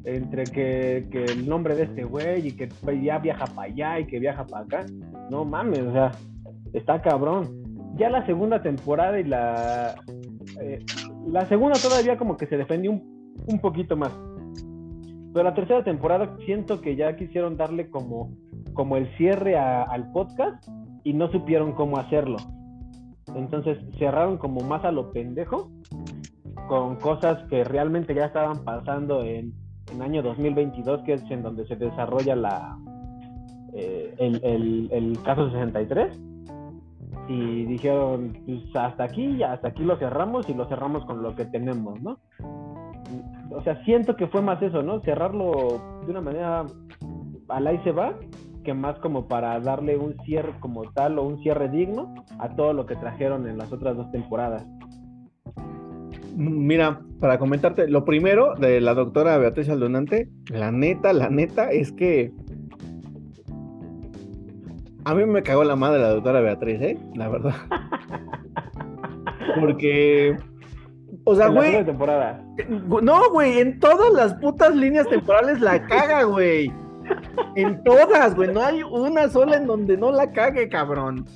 entre 0.04 0.44
que, 0.44 1.06
que 1.10 1.24
el 1.24 1.48
nombre 1.48 1.76
de 1.76 1.84
este 1.84 2.04
güey 2.04 2.48
y 2.48 2.52
que 2.52 2.68
ya 3.02 3.18
viaja 3.18 3.44
para 3.54 3.68
allá 3.70 4.00
y 4.00 4.06
que 4.06 4.18
viaja 4.18 4.46
para 4.46 4.64
acá. 4.64 4.86
No 5.30 5.44
mames, 5.44 5.80
o 5.80 5.92
sea, 5.92 6.10
está 6.72 7.00
cabrón. 7.02 7.46
Ya 7.96 8.08
la 8.08 8.24
segunda 8.24 8.62
temporada 8.62 9.20
y 9.20 9.24
la. 9.24 9.94
eh, 10.60 10.78
la 11.28 11.46
segunda 11.48 11.78
todavía 11.80 12.16
como 12.16 12.36
que 12.36 12.46
se 12.46 12.56
defendió 12.56 12.92
un, 12.92 13.34
un 13.46 13.58
poquito 13.60 13.96
más. 13.96 14.10
Pero 15.32 15.44
la 15.44 15.54
tercera 15.54 15.84
temporada 15.84 16.36
siento 16.44 16.80
que 16.80 16.96
ya 16.96 17.16
quisieron 17.16 17.56
darle 17.56 17.88
como, 17.90 18.32
como 18.74 18.96
el 18.96 19.08
cierre 19.16 19.56
al 19.58 20.10
podcast 20.12 20.66
y 21.04 21.12
no 21.12 21.30
supieron 21.30 21.72
cómo 21.72 21.98
hacerlo. 21.98 22.36
Entonces 23.36 23.78
cerraron 23.98 24.38
como 24.38 24.60
más 24.62 24.84
a 24.84 24.90
lo 24.90 25.12
pendejo 25.12 25.70
con 26.68 26.96
cosas 26.96 27.38
que 27.48 27.62
realmente 27.64 28.14
ya 28.14 28.26
estaban 28.26 28.64
pasando 28.64 29.22
en, 29.22 29.52
en 29.92 30.02
año 30.02 30.22
2022, 30.22 31.02
que 31.02 31.14
es 31.14 31.30
en 31.30 31.42
donde 31.42 31.66
se 31.66 31.76
desarrolla 31.76 32.34
la, 32.36 32.76
eh, 33.72 34.14
el, 34.18 34.40
el- 34.44 34.88
el 34.92 35.22
caso 35.22 35.48
63. 35.50 36.18
Y 37.28 37.64
dijeron, 37.66 38.36
pues 38.44 38.74
hasta 38.74 39.04
aquí, 39.04 39.40
hasta 39.44 39.68
aquí 39.68 39.84
lo 39.84 39.96
cerramos 39.98 40.48
y 40.48 40.54
lo 40.54 40.64
cerramos 40.66 41.04
con 41.06 41.22
lo 41.22 41.36
que 41.36 41.44
tenemos, 41.44 42.00
¿no? 42.02 42.18
O 43.50 43.62
sea, 43.62 43.82
siento 43.84 44.16
que 44.16 44.26
fue 44.28 44.42
más 44.42 44.62
eso, 44.62 44.82
¿no? 44.82 45.00
Cerrarlo 45.00 45.80
de 46.04 46.10
una 46.10 46.20
manera 46.20 46.64
al 47.48 47.66
ahí 47.66 47.80
se 47.84 47.92
va, 47.92 48.14
que 48.64 48.74
más 48.74 48.98
como 49.00 49.26
para 49.26 49.58
darle 49.60 49.96
un 49.96 50.14
cierre 50.24 50.52
como 50.60 50.82
tal 50.92 51.18
o 51.18 51.24
un 51.24 51.42
cierre 51.42 51.68
digno 51.68 52.14
a 52.38 52.54
todo 52.54 52.72
lo 52.72 52.86
que 52.86 52.96
trajeron 52.96 53.48
en 53.48 53.58
las 53.58 53.72
otras 53.72 53.96
dos 53.96 54.10
temporadas. 54.12 54.66
Mira, 56.36 57.00
para 57.18 57.38
comentarte, 57.38 57.88
lo 57.88 58.04
primero 58.04 58.54
de 58.54 58.80
la 58.80 58.94
doctora 58.94 59.36
Beatriz 59.38 59.68
Aldonante, 59.68 60.28
la 60.48 60.70
neta, 60.70 61.12
la 61.12 61.28
neta, 61.28 61.70
es 61.70 61.92
que 61.92 62.32
a 65.04 65.14
mí 65.14 65.24
me 65.24 65.42
cagó 65.42 65.64
la 65.64 65.76
madre 65.76 66.00
la 66.00 66.10
doctora 66.10 66.40
Beatriz, 66.40 66.80
¿eh? 66.80 66.98
La 67.14 67.28
verdad. 67.28 67.54
Porque, 69.60 70.36
o 71.24 71.34
sea, 71.34 71.48
güey, 71.48 71.84
temporada. 71.84 72.42
no, 72.68 73.30
güey, 73.30 73.60
en 73.60 73.78
todas 73.78 74.12
las 74.12 74.34
putas 74.34 74.74
líneas 74.74 75.08
temporales 75.08 75.60
la 75.60 75.84
caga, 75.86 76.24
güey. 76.24 76.72
En 77.56 77.82
todas, 77.82 78.34
güey, 78.34 78.52
no 78.52 78.62
hay 78.62 78.82
una 78.82 79.28
sola 79.28 79.56
en 79.56 79.66
donde 79.66 79.96
no 79.96 80.12
la 80.12 80.30
cague, 80.30 80.68
cabrón. 80.68 81.26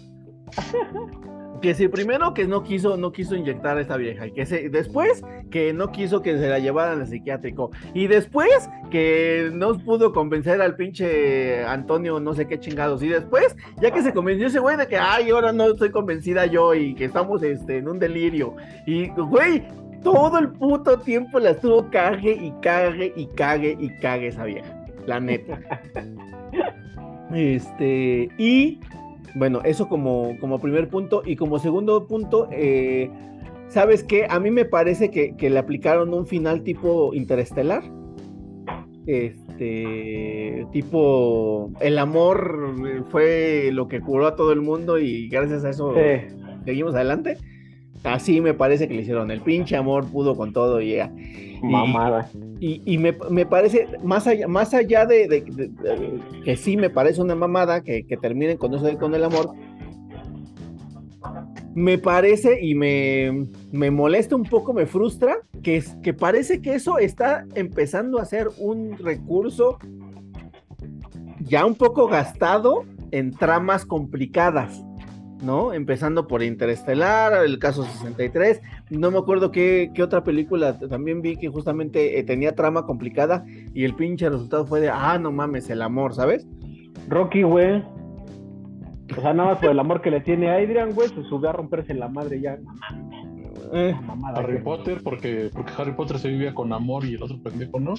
Que 1.64 1.72
si 1.72 1.88
primero 1.88 2.34
que 2.34 2.46
no 2.46 2.62
quiso, 2.62 2.98
no 2.98 3.10
quiso 3.10 3.34
inyectar 3.34 3.78
a 3.78 3.80
esta 3.80 3.96
vieja, 3.96 4.26
y 4.26 4.32
que 4.32 4.44
se, 4.44 4.68
después 4.68 5.22
que 5.50 5.72
no 5.72 5.92
quiso 5.92 6.20
que 6.20 6.36
se 6.36 6.46
la 6.46 6.58
llevaran 6.58 7.00
al 7.00 7.06
psiquiátrico, 7.06 7.70
y 7.94 8.06
después 8.06 8.68
que 8.90 9.48
no 9.50 9.72
pudo 9.78 10.12
convencer 10.12 10.60
al 10.60 10.76
pinche 10.76 11.64
Antonio 11.64 12.20
no 12.20 12.34
sé 12.34 12.46
qué 12.46 12.60
chingados, 12.60 13.02
y 13.02 13.08
después, 13.08 13.56
ya 13.80 13.90
que 13.90 14.02
se 14.02 14.12
convenció 14.12 14.48
ese 14.48 14.58
güey 14.58 14.76
de 14.76 14.86
que, 14.86 14.98
ay, 14.98 15.30
ahora 15.30 15.54
no 15.54 15.70
estoy 15.70 15.90
convencida 15.90 16.44
yo, 16.44 16.74
y 16.74 16.94
que 16.94 17.06
estamos 17.06 17.42
este, 17.42 17.78
en 17.78 17.88
un 17.88 17.98
delirio, 17.98 18.54
y 18.86 19.08
güey, 19.08 19.66
todo 20.02 20.38
el 20.38 20.50
puto 20.50 20.98
tiempo 20.98 21.38
la 21.38 21.52
estuvo 21.52 21.88
cague 21.88 22.32
y 22.32 22.52
cague 22.60 23.10
y 23.16 23.24
cague 23.28 23.74
y 23.80 23.88
cague 24.00 24.26
esa 24.26 24.44
vieja, 24.44 24.86
la 25.06 25.18
neta. 25.18 25.58
Este, 27.32 28.28
y 28.38 28.78
bueno, 29.34 29.60
eso 29.64 29.88
como, 29.88 30.36
como 30.40 30.58
primer 30.60 30.88
punto. 30.88 31.22
Y 31.24 31.36
como 31.36 31.58
segundo 31.58 32.06
punto, 32.06 32.48
eh, 32.52 33.10
¿sabes 33.68 34.04
qué? 34.04 34.26
A 34.28 34.38
mí 34.40 34.50
me 34.50 34.64
parece 34.64 35.10
que, 35.10 35.36
que 35.36 35.50
le 35.50 35.58
aplicaron 35.58 36.12
un 36.14 36.26
final 36.26 36.62
tipo 36.62 37.14
interestelar. 37.14 37.82
Este, 39.06 40.66
tipo, 40.72 41.70
el 41.80 41.98
amor 41.98 42.74
fue 43.10 43.70
lo 43.72 43.86
que 43.86 44.00
curó 44.00 44.26
a 44.26 44.36
todo 44.36 44.52
el 44.52 44.62
mundo 44.62 44.98
y 44.98 45.28
gracias 45.28 45.64
a 45.64 45.70
eso 45.70 45.92
Sí. 45.94 46.34
seguimos 46.64 46.94
adelante. 46.94 47.36
Así 48.02 48.40
me 48.40 48.52
parece 48.54 48.86
que 48.88 48.94
le 48.94 49.02
hicieron. 49.02 49.30
El 49.30 49.40
pinche 49.40 49.76
amor 49.76 50.06
pudo 50.06 50.36
con 50.36 50.52
todo 50.52 50.80
y 50.80 50.94
ya. 50.96 51.10
Mamada. 51.62 52.28
Y, 52.60 52.82
y 52.84 52.98
me, 52.98 53.16
me 53.30 53.46
parece, 53.46 53.88
más 54.02 54.26
allá, 54.26 54.46
más 54.46 54.74
allá 54.74 55.06
de, 55.06 55.26
de- 55.28 55.40
de- 55.40 55.68
de- 55.68 56.20
que 56.44 56.56
sí 56.56 56.76
me 56.76 56.90
parece 56.90 57.22
una 57.22 57.34
mamada 57.34 57.82
que, 57.82 58.04
que 58.06 58.16
terminen 58.18 58.58
con 58.58 58.74
eso 58.74 58.84
de 58.84 58.96
con 58.98 59.14
el 59.14 59.24
amor, 59.24 59.52
me 61.74 61.96
parece 61.98 62.62
y 62.62 62.74
me, 62.74 63.46
me 63.72 63.90
molesta 63.90 64.36
un 64.36 64.44
poco, 64.44 64.72
me 64.74 64.84
frustra, 64.86 65.38
que, 65.62 65.76
es- 65.78 65.96
que 66.02 66.12
parece 66.12 66.60
que 66.60 66.74
eso 66.74 66.98
está 66.98 67.46
empezando 67.54 68.18
a 68.18 68.24
ser 68.26 68.48
un 68.58 68.96
recurso 68.98 69.78
ya 71.40 71.64
un 71.64 71.74
poco 71.74 72.06
gastado 72.08 72.84
en 73.10 73.32
tramas 73.32 73.84
complicadas. 73.86 74.82
¿No? 75.44 75.72
Empezando 75.72 76.26
por 76.26 76.42
Interestelar, 76.42 77.44
el 77.44 77.58
caso 77.58 77.84
63, 77.84 78.62
no 78.90 79.10
me 79.10 79.18
acuerdo 79.18 79.50
qué, 79.50 79.90
qué 79.94 80.02
otra 80.02 80.24
película 80.24 80.78
también 80.78 81.20
vi 81.20 81.36
que 81.36 81.48
justamente 81.48 82.18
eh, 82.18 82.24
tenía 82.24 82.54
trama 82.54 82.86
complicada 82.86 83.44
y 83.74 83.84
el 83.84 83.94
pinche 83.94 84.30
resultado 84.30 84.66
fue 84.66 84.80
de, 84.80 84.88
ah, 84.88 85.18
no 85.18 85.32
mames, 85.32 85.68
el 85.68 85.82
amor, 85.82 86.14
¿sabes? 86.14 86.46
Rocky, 87.08 87.42
güey. 87.42 87.82
O 89.16 89.20
sea, 89.20 89.34
nada 89.34 89.50
más 89.50 89.58
por 89.58 89.70
el 89.70 89.78
amor 89.78 90.00
que 90.00 90.10
le 90.10 90.20
tiene 90.20 90.50
a 90.50 90.54
Adrian, 90.54 90.92
güey, 90.92 91.08
se 91.08 91.22
subió 91.24 91.50
a 91.50 91.52
romperse 91.52 91.92
la 91.92 92.08
madre 92.08 92.40
ya. 92.40 92.58
Eh, 93.72 93.94
Mamada, 94.06 94.38
Harry 94.40 94.52
güey. 94.54 94.64
Potter, 94.64 95.00
porque, 95.02 95.50
porque 95.52 95.72
Harry 95.78 95.92
Potter 95.92 96.18
se 96.18 96.28
vivía 96.28 96.54
con 96.54 96.72
amor 96.72 97.04
y 97.04 97.14
el 97.14 97.22
otro 97.22 97.40
pendejo 97.42 97.80
no. 97.80 97.94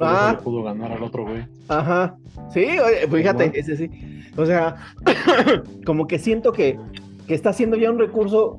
Ah. 0.00 0.34
le 0.36 0.42
pudo 0.42 0.62
ganar 0.62 0.92
al 0.92 1.02
otro 1.02 1.24
güey. 1.24 1.44
ajá, 1.68 2.16
sí, 2.52 2.60
oye, 2.64 3.06
fíjate, 3.10 3.44
Ajá. 3.44 3.52
ese 3.54 3.76
sí. 3.76 3.90
O 4.36 4.46
sea, 4.46 4.76
como 5.86 6.06
que 6.06 6.18
siento 6.18 6.52
que, 6.52 6.78
que 7.26 7.34
está 7.34 7.52
siendo 7.52 7.76
ya 7.76 7.90
un 7.90 7.98
recurso, 7.98 8.58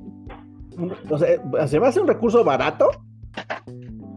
un- 0.77 0.93
o 1.09 1.17
sea, 1.17 1.67
se 1.67 1.79
va 1.79 1.87
a 1.87 1.89
hacer 1.89 2.01
un 2.03 2.07
recurso 2.07 2.43
barato 2.43 2.89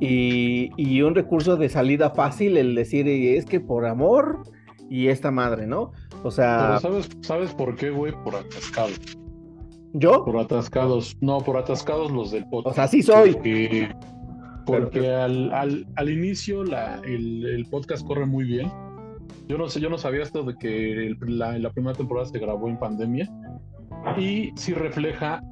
y, 0.00 0.70
y 0.76 1.02
un 1.02 1.14
recurso 1.14 1.56
de 1.56 1.68
salida 1.68 2.10
fácil 2.10 2.56
el 2.56 2.74
decir, 2.74 3.06
"Y 3.06 3.36
es 3.36 3.44
que 3.46 3.60
por 3.60 3.86
amor 3.86 4.42
y 4.90 5.08
esta 5.08 5.30
madre, 5.30 5.66
¿no? 5.66 5.92
O 6.22 6.30
sea, 6.30 6.78
Pero 6.80 6.80
¿sabes, 6.80 7.08
¿sabes 7.22 7.52
por 7.54 7.74
qué, 7.76 7.90
güey? 7.90 8.12
Por 8.24 8.34
atascados. 8.36 9.00
Yo, 9.94 10.24
Por 10.24 10.36
atascados. 10.38 11.16
No, 11.20 11.38
por 11.38 11.56
atascados 11.56 12.10
los 12.12 12.30
del 12.32 12.44
o 12.44 12.50
podcast. 12.50 12.76
sea, 12.76 12.88
sí 12.88 13.02
soy. 13.02 13.32
Porque, 13.32 13.88
porque 14.66 15.10
al, 15.14 15.52
al, 15.52 15.86
al 15.96 16.10
inicio 16.10 16.64
la, 16.64 17.00
el, 17.04 17.44
el 17.46 17.64
podcast 17.66 18.06
corre 18.06 18.26
muy 18.26 18.44
bien. 18.44 18.70
Yo 19.48 19.56
no 19.58 19.68
sé, 19.68 19.80
yo 19.80 19.88
no 19.90 19.96
sabía 19.98 20.22
esto 20.22 20.42
de 20.42 20.54
que 20.56 21.06
el- 21.08 21.18
la, 21.38 21.58
la 21.58 21.70
primera 21.70 21.94
temporada 21.96 22.26
se 22.26 22.38
grabó 22.38 22.68
en 22.68 22.78
pandemia 22.78 23.30
y 24.18 24.50
sí 24.56 24.72
refleja 24.72 25.42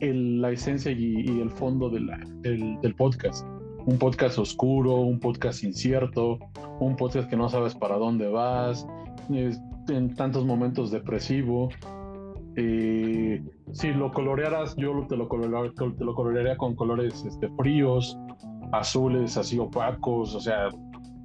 el- 0.00 0.40
la 0.40 0.50
esencia 0.50 0.92
y, 0.92 1.20
y 1.20 1.40
el 1.40 1.50
fondo 1.50 1.90
de 1.90 2.00
la- 2.00 2.20
del, 2.42 2.80
del 2.80 2.94
podcast. 2.94 3.46
Un 3.86 3.98
podcast 3.98 4.38
oscuro, 4.38 4.94
un 4.96 5.18
podcast 5.18 5.64
incierto, 5.64 6.38
un 6.80 6.96
podcast 6.96 7.28
que 7.28 7.36
no 7.36 7.48
sabes 7.48 7.74
para 7.74 7.96
dónde 7.96 8.28
vas, 8.28 8.86
en 9.88 10.14
tantos 10.14 10.44
momentos 10.44 10.90
depresivo. 10.90 11.70
Eh, 12.56 13.42
si 13.72 13.92
lo 13.92 14.10
colorearas, 14.12 14.74
yo 14.76 15.06
te 15.08 15.16
lo, 15.16 15.28
colorear- 15.28 15.72
te 15.96 16.04
lo 16.04 16.14
colorearía 16.14 16.56
con 16.56 16.74
colores 16.74 17.24
este, 17.24 17.48
fríos, 17.56 18.18
azules, 18.72 19.36
así 19.36 19.58
opacos, 19.58 20.34
o 20.34 20.40
sea, 20.40 20.68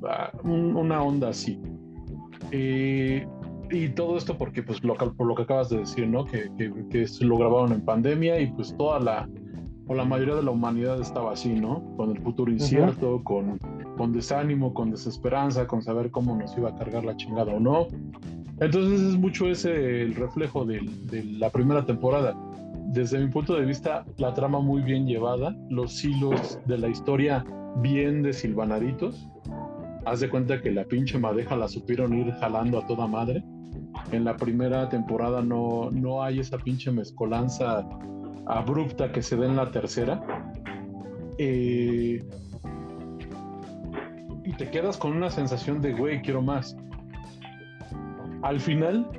ah, 0.07 0.31
un- 0.43 0.75
una 0.75 1.01
onda 1.01 1.29
así. 1.29 1.59
Eh, 2.51 3.27
y 3.71 3.89
todo 3.89 4.17
esto 4.17 4.37
porque, 4.37 4.61
pues, 4.61 4.83
lo, 4.83 4.93
por 4.95 5.25
lo 5.27 5.33
que 5.35 5.43
acabas 5.43 5.69
de 5.69 5.79
decir, 5.79 6.07
¿no? 6.07 6.25
Que, 6.25 6.49
que, 6.57 6.71
que 6.89 7.05
lo 7.21 7.37
grabaron 7.37 7.71
en 7.73 7.81
pandemia 7.81 8.39
y 8.39 8.47
pues 8.51 8.75
toda 8.77 8.99
la, 8.99 9.27
o 9.87 9.95
la 9.95 10.05
mayoría 10.05 10.35
de 10.35 10.43
la 10.43 10.51
humanidad 10.51 11.01
estaba 11.01 11.31
así, 11.33 11.53
¿no? 11.53 11.83
Con 11.97 12.11
el 12.11 12.21
futuro 12.21 12.51
incierto, 12.51 13.23
con, 13.23 13.57
con 13.97 14.13
desánimo, 14.13 14.73
con 14.73 14.91
desesperanza, 14.91 15.65
con 15.65 15.81
saber 15.81 16.11
cómo 16.11 16.35
nos 16.37 16.55
iba 16.57 16.69
a 16.69 16.75
cargar 16.75 17.03
la 17.05 17.15
chingada 17.17 17.53
o 17.53 17.59
no. 17.59 17.87
Entonces 18.59 19.01
es 19.01 19.17
mucho 19.17 19.47
ese 19.47 20.01
el 20.01 20.15
reflejo 20.15 20.65
de, 20.65 20.81
la 21.39 21.49
primera 21.49 21.85
temporada. 21.85 22.35
Desde 22.87 23.19
mi 23.19 23.29
punto 23.29 23.55
de 23.55 23.65
vista, 23.65 24.05
la 24.17 24.33
trama 24.33 24.59
muy 24.59 24.81
bien 24.81 25.05
llevada, 25.05 25.55
los 25.69 26.03
hilos 26.03 26.59
de 26.65 26.77
la 26.77 26.87
historia 26.87 27.45
bien 27.77 28.23
desilvanaditos. 28.23 29.27
Haz 30.05 30.21
de 30.21 30.29
cuenta 30.29 30.61
que 30.61 30.71
la 30.71 30.85
pinche 30.85 31.17
madeja 31.17 31.55
la 31.57 31.67
supieron 31.67 32.13
ir 32.17 32.31
jalando 32.33 32.79
a 32.79 32.87
toda 32.87 33.07
madre. 33.07 33.43
En 34.11 34.23
la 34.23 34.37
primera 34.37 34.87
temporada 34.87 35.41
no, 35.41 35.89
no 35.91 36.23
hay 36.23 36.39
esa 36.39 36.57
pinche 36.57 36.91
mezcolanza 36.91 37.85
abrupta 38.45 39.11
que 39.11 39.21
se 39.21 39.35
da 39.35 39.47
en 39.47 39.55
la 39.57 39.71
tercera. 39.71 40.21
Eh, 41.37 42.23
y 44.45 44.53
te 44.53 44.69
quedas 44.69 44.95
con 44.97 45.11
una 45.11 45.29
sensación 45.29 45.81
de, 45.81 45.93
güey, 45.93 46.21
quiero 46.21 46.41
más. 46.41 46.77
Al 48.45 48.59
final, 48.59 49.09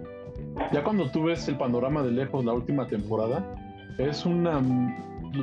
ya 0.73 0.85
cuando 0.85 1.11
tú 1.11 1.25
ves 1.25 1.49
el 1.49 1.57
panorama 1.57 2.01
de 2.05 2.13
lejos, 2.13 2.45
la 2.45 2.53
última 2.53 2.87
temporada, 2.87 3.45
es 3.99 4.25
una, 4.25 4.63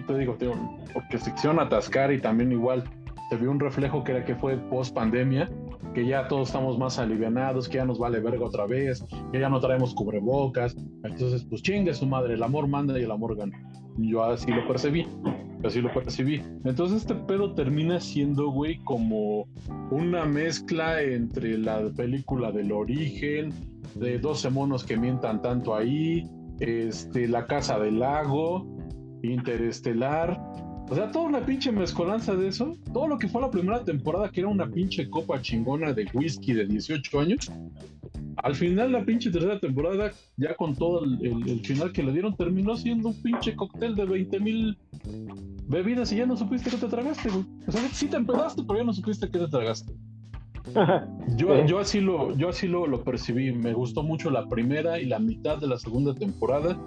te 0.07 0.17
digo, 0.17 0.35
te 0.35 0.45
digo, 0.45 0.77
porque 0.93 1.17
se 1.17 1.33
quisieron 1.33 1.59
atascar 1.59 2.13
y 2.13 2.21
también 2.21 2.53
igual 2.53 2.85
se 3.29 3.35
vio 3.35 3.51
un 3.51 3.59
reflejo 3.59 4.01
que 4.05 4.13
era 4.13 4.23
que 4.23 4.35
fue 4.35 4.55
post 4.69 4.95
pandemia, 4.95 5.51
que 5.93 6.05
ya 6.07 6.29
todos 6.29 6.47
estamos 6.47 6.79
más 6.79 6.97
alivianados, 6.97 7.67
que 7.67 7.75
ya 7.75 7.85
nos 7.85 7.99
vale 7.99 8.21
verga 8.21 8.45
otra 8.45 8.65
vez, 8.65 9.03
que 9.33 9.39
ya 9.41 9.49
no 9.49 9.59
traemos 9.59 9.93
cubrebocas, 9.93 10.77
entonces 11.03 11.43
pues 11.43 11.61
chingue 11.61 11.93
su 11.93 12.05
madre, 12.05 12.35
el 12.35 12.43
amor 12.43 12.69
manda 12.69 12.97
y 12.97 13.03
el 13.03 13.11
amor 13.11 13.35
gana. 13.35 13.59
Yo 13.97 14.23
así 14.23 14.49
lo 14.49 14.65
percibí, 14.65 15.05
así 15.61 15.81
lo 15.81 15.93
percibí. 15.93 16.41
Entonces 16.63 17.01
este 17.01 17.15
pedo 17.15 17.53
termina 17.53 17.99
siendo, 17.99 18.47
güey, 18.47 18.77
como 18.85 19.45
una 19.91 20.23
mezcla 20.23 21.01
entre 21.01 21.57
la 21.57 21.81
película 21.95 22.53
del 22.53 22.71
origen, 22.71 23.72
de 23.95 24.19
12 24.19 24.49
monos 24.49 24.83
que 24.83 24.97
mientan 24.97 25.41
tanto 25.41 25.75
ahí, 25.75 26.27
este, 26.59 27.27
La 27.27 27.45
Casa 27.45 27.79
del 27.79 27.99
Lago, 27.99 28.67
Interestelar. 29.21 30.39
O 30.89 30.95
sea, 30.95 31.11
toda 31.11 31.25
una 31.25 31.45
pinche 31.45 31.71
mezcolanza 31.71 32.35
de 32.35 32.49
eso. 32.49 32.77
Todo 32.93 33.07
lo 33.07 33.17
que 33.17 33.27
fue 33.27 33.41
la 33.41 33.49
primera 33.49 33.83
temporada, 33.83 34.29
que 34.29 34.41
era 34.41 34.49
una 34.49 34.69
pinche 34.69 35.09
copa 35.09 35.41
chingona 35.41 35.93
de 35.93 36.07
whisky 36.13 36.53
de 36.53 36.65
18 36.65 37.19
años. 37.19 37.51
Al 38.37 38.55
final, 38.55 38.91
la 38.91 39.05
pinche 39.05 39.31
tercera 39.31 39.59
temporada, 39.59 40.11
ya 40.37 40.55
con 40.55 40.75
todo 40.75 41.03
el, 41.05 41.61
final 41.63 41.91
que 41.93 42.03
le 42.03 42.11
dieron, 42.11 42.35
terminó 42.35 42.75
siendo 42.75 43.09
un 43.09 43.21
pinche 43.21 43.55
cóctel 43.55 43.95
de 43.95 44.05
20 44.05 44.39
mil 44.39 44.77
bebidas 45.67 46.11
y 46.11 46.17
ya 46.17 46.25
no 46.25 46.35
supiste 46.35 46.69
que 46.69 46.77
te 46.77 46.87
tragaste, 46.87 47.29
güey. 47.29 47.45
O 47.67 47.71
sea, 47.71 47.81
sí 47.89 48.07
te 48.07 48.17
empedaste, 48.17 48.63
pero 48.67 48.79
ya 48.79 48.85
no 48.85 48.93
supiste 48.93 49.29
que 49.29 49.39
te 49.39 49.47
tragaste. 49.47 49.93
Yo, 51.35 51.65
yo 51.65 51.79
así, 51.79 51.99
lo, 51.99 52.35
yo 52.35 52.49
así 52.49 52.67
lo, 52.67 52.87
lo 52.87 53.03
percibí. 53.03 53.51
Me 53.51 53.73
gustó 53.73 54.03
mucho 54.03 54.29
la 54.29 54.47
primera 54.47 54.99
y 54.99 55.05
la 55.05 55.19
mitad 55.19 55.57
de 55.57 55.67
la 55.67 55.77
segunda 55.77 56.13
temporada. 56.13 56.77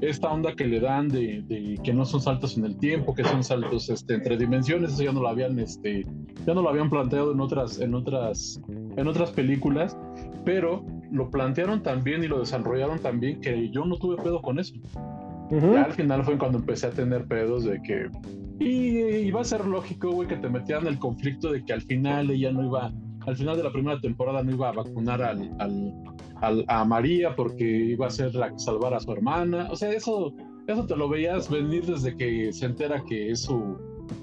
Esta 0.00 0.30
onda 0.30 0.54
que 0.54 0.66
le 0.66 0.80
dan 0.80 1.08
de, 1.08 1.42
de 1.46 1.78
que 1.82 1.92
no 1.94 2.04
son 2.04 2.20
saltos 2.20 2.58
en 2.58 2.66
el 2.66 2.76
tiempo, 2.76 3.14
que 3.14 3.24
son 3.24 3.42
saltos 3.42 3.88
este, 3.88 4.14
entre 4.14 4.36
dimensiones, 4.36 4.92
eso 4.92 5.04
ya 5.04 5.12
no 5.12 5.22
lo 5.22 5.28
habían, 5.28 5.58
este, 5.58 6.04
ya 6.46 6.52
no 6.52 6.60
lo 6.60 6.68
habían 6.68 6.90
planteado 6.90 7.32
en 7.32 7.40
otras, 7.40 7.80
en 7.80 7.94
otras, 7.94 8.60
en 8.68 9.08
otras 9.08 9.30
películas, 9.30 9.96
pero 10.44 10.84
lo 11.10 11.30
plantearon 11.30 11.82
también 11.82 12.22
y 12.24 12.28
lo 12.28 12.40
desarrollaron 12.40 12.98
también 12.98 13.40
que 13.40 13.70
yo 13.70 13.84
no 13.86 13.96
tuve 13.96 14.16
pedo 14.22 14.42
con 14.42 14.58
eso. 14.58 14.74
Ujú. 15.50 15.72
Ya 15.72 15.84
al 15.84 15.92
final 15.92 16.24
fue 16.24 16.36
cuando 16.36 16.58
empecé 16.58 16.88
a 16.88 16.90
tener 16.90 17.26
pedos 17.26 17.64
de 17.64 17.80
que. 17.82 18.10
Y, 18.58 18.98
y 18.98 19.30
va 19.30 19.42
a 19.42 19.44
ser 19.44 19.66
lógico, 19.66 20.10
güey, 20.10 20.28
que 20.28 20.36
te 20.36 20.48
metieran 20.48 20.86
el 20.86 20.98
conflicto 20.98 21.52
de 21.52 21.64
que 21.64 21.72
al 21.72 21.82
final 21.82 22.30
ella 22.30 22.52
no 22.52 22.64
iba. 22.64 22.92
Al 23.26 23.36
final 23.36 23.56
de 23.56 23.62
la 23.64 23.72
primera 23.72 24.00
temporada 24.00 24.42
no 24.42 24.52
iba 24.52 24.68
a 24.68 24.72
vacunar 24.72 25.20
al, 25.22 25.50
al- 25.58 25.94
al- 26.40 26.64
a 26.68 26.84
María 26.84 27.34
porque 27.34 27.64
iba 27.64 28.06
a 28.06 28.10
ser 28.10 28.34
la 28.34 28.50
que 28.50 28.58
salvara 28.58 28.96
a 28.98 29.00
su 29.00 29.12
hermana. 29.12 29.68
O 29.70 29.76
sea, 29.76 29.90
eso, 29.92 30.32
eso 30.66 30.86
te 30.86 30.96
lo 30.96 31.08
veías 31.08 31.50
venir 31.50 31.84
desde 31.86 32.16
que 32.16 32.52
se 32.52 32.66
entera 32.66 33.02
que 33.08 33.30
eso. 33.30 33.78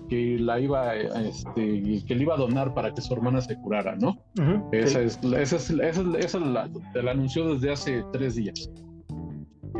que 0.09 0.37
la 0.39 0.59
iba 0.61 0.95
este, 0.95 2.01
que 2.07 2.15
le 2.15 2.21
iba 2.23 2.35
a 2.35 2.37
donar 2.37 2.73
para 2.73 2.93
que 2.93 3.01
su 3.01 3.13
hermana 3.13 3.41
se 3.41 3.55
curara, 3.57 3.95
¿no? 3.97 4.11
Ujú. 4.39 4.69
Esa 4.71 4.99
Sí. 4.99 5.05
es, 5.05 5.19
esa 5.33 5.55
es, 5.57 5.69
esa 5.71 6.01
es- 6.01 6.25
esa 6.25 6.37
es 6.37 6.45
la, 6.47 6.69
te 6.93 7.03
la 7.03 7.11
anunció 7.11 7.53
desde 7.53 7.71
hace 7.71 8.03
tres 8.13 8.35
días. 8.35 8.69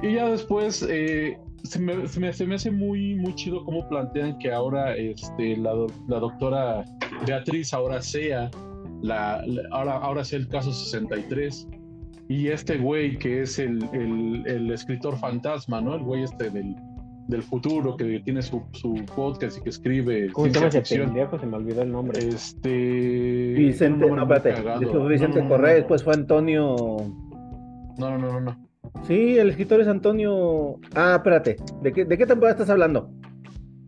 Y 0.01 0.15
ya 0.15 0.27
después 0.29 0.85
eh, 0.89 1.37
se, 1.63 1.79
me, 1.79 2.05
se, 2.07 2.19
me, 2.19 2.33
se 2.33 2.45
me 2.45 2.55
hace 2.55 2.69
muy, 2.71 3.15
muy 3.15 3.33
chido 3.35 3.63
cómo 3.63 3.87
plantean 3.87 4.37
que 4.39 4.51
ahora 4.51 4.95
este, 4.97 5.55
la, 5.55 5.73
la 6.09 6.19
doctora 6.19 6.83
Beatriz 7.25 7.73
ahora 7.73 8.01
sea, 8.01 8.49
la, 9.03 9.43
la- 9.45 9.61
ahora, 9.71 9.97
ahora 9.97 10.23
sea 10.23 10.39
el 10.39 10.47
caso 10.47 10.71
63. 10.73 11.67
Y 12.29 12.47
este 12.47 12.77
güey 12.77 13.17
que 13.17 13.41
es 13.41 13.59
el, 13.59 13.83
el, 13.93 14.43
el 14.47 14.71
escritor 14.71 15.17
fantasma, 15.17 15.81
¿no? 15.81 15.93
El 15.95 16.03
güey 16.03 16.23
este 16.23 16.49
del, 16.49 16.73
del 17.27 17.43
futuro 17.43 17.95
que 17.97 18.19
tiene 18.21 18.41
su, 18.41 18.63
su 18.71 18.93
podcast 19.15 19.57
y 19.57 19.61
que 19.61 19.69
escribe 19.69 20.31
¿Cómo 20.31 20.47
se 20.47 20.53
llama 20.53 20.67
ese 20.67 20.97
pendejo? 20.97 21.37
Se 21.37 21.45
me 21.45 21.57
olvidó 21.57 21.81
el 21.83 21.91
nombre. 21.91 22.19
Este. 22.25 23.53
Vicente, 23.53 24.09
no, 24.09 24.21
espérate. 24.23 24.49
Después 24.79 25.07
Vicente 25.09 25.37
No, 25.39 25.43
no, 25.43 25.49
no, 25.49 25.49
Correa, 25.49 25.71
no. 25.73 25.77
después 25.79 26.03
fue 26.03 26.13
Antonio. 26.13 26.75
No, 27.97 28.09
no, 28.09 28.17
no, 28.17 28.31
no, 28.31 28.41
no. 28.41 28.67
Sí, 29.03 29.37
el 29.37 29.49
escritor 29.49 29.81
es 29.81 29.87
Antonio. 29.87 30.79
Ah, 30.95 31.15
espérate. 31.17 31.57
¿De 31.81 31.91
qué, 31.91 32.05
de 32.05 32.17
qué 32.17 32.25
temporada 32.25 32.53
estás 32.53 32.69
hablando? 32.69 33.11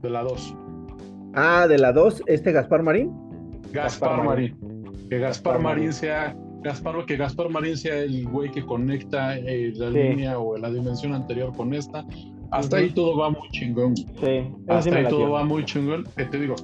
De 0.01 0.09
la 0.09 0.21
2. 0.23 0.57
Ah, 1.33 1.67
de 1.67 1.77
la 1.77 1.93
2, 1.93 2.23
este 2.27 2.51
Gaspar 2.51 2.83
Marín. 2.83 3.11
Gaspar 3.71 4.09
Gaspar 4.11 4.23
Marín. 4.25 4.57
Que 5.09 5.19
Gaspar 5.19 5.59
Marín 5.59 5.93
sea. 5.93 6.35
Gaspar, 6.63 7.05
que 7.05 7.15
Gaspar 7.15 7.49
Marín 7.49 7.77
sea 7.77 7.99
el 7.99 8.27
güey 8.27 8.49
que 8.51 8.65
conecta 8.65 9.37
eh, 9.37 9.71
la 9.75 9.91
Sí. 9.91 9.97
línea 9.97 10.39
o 10.39 10.57
la 10.57 10.71
dimensión 10.71 11.13
anterior 11.13 11.53
con 11.55 11.73
esta. 11.73 12.03
Hasta 12.51 12.77
ahí 12.77 12.89
todo 12.89 13.17
va 13.17 13.29
muy 13.29 13.47
chingón. 13.51 13.95
Sí, 13.95 14.47
Hasta 14.67 14.95
ahí 14.95 15.05
todo 15.07 15.31
va 15.31 15.43
muy 15.43 15.63
chingón. 15.65 16.05
Que 16.15 16.25
te 16.25 16.39
digo. 16.39 16.55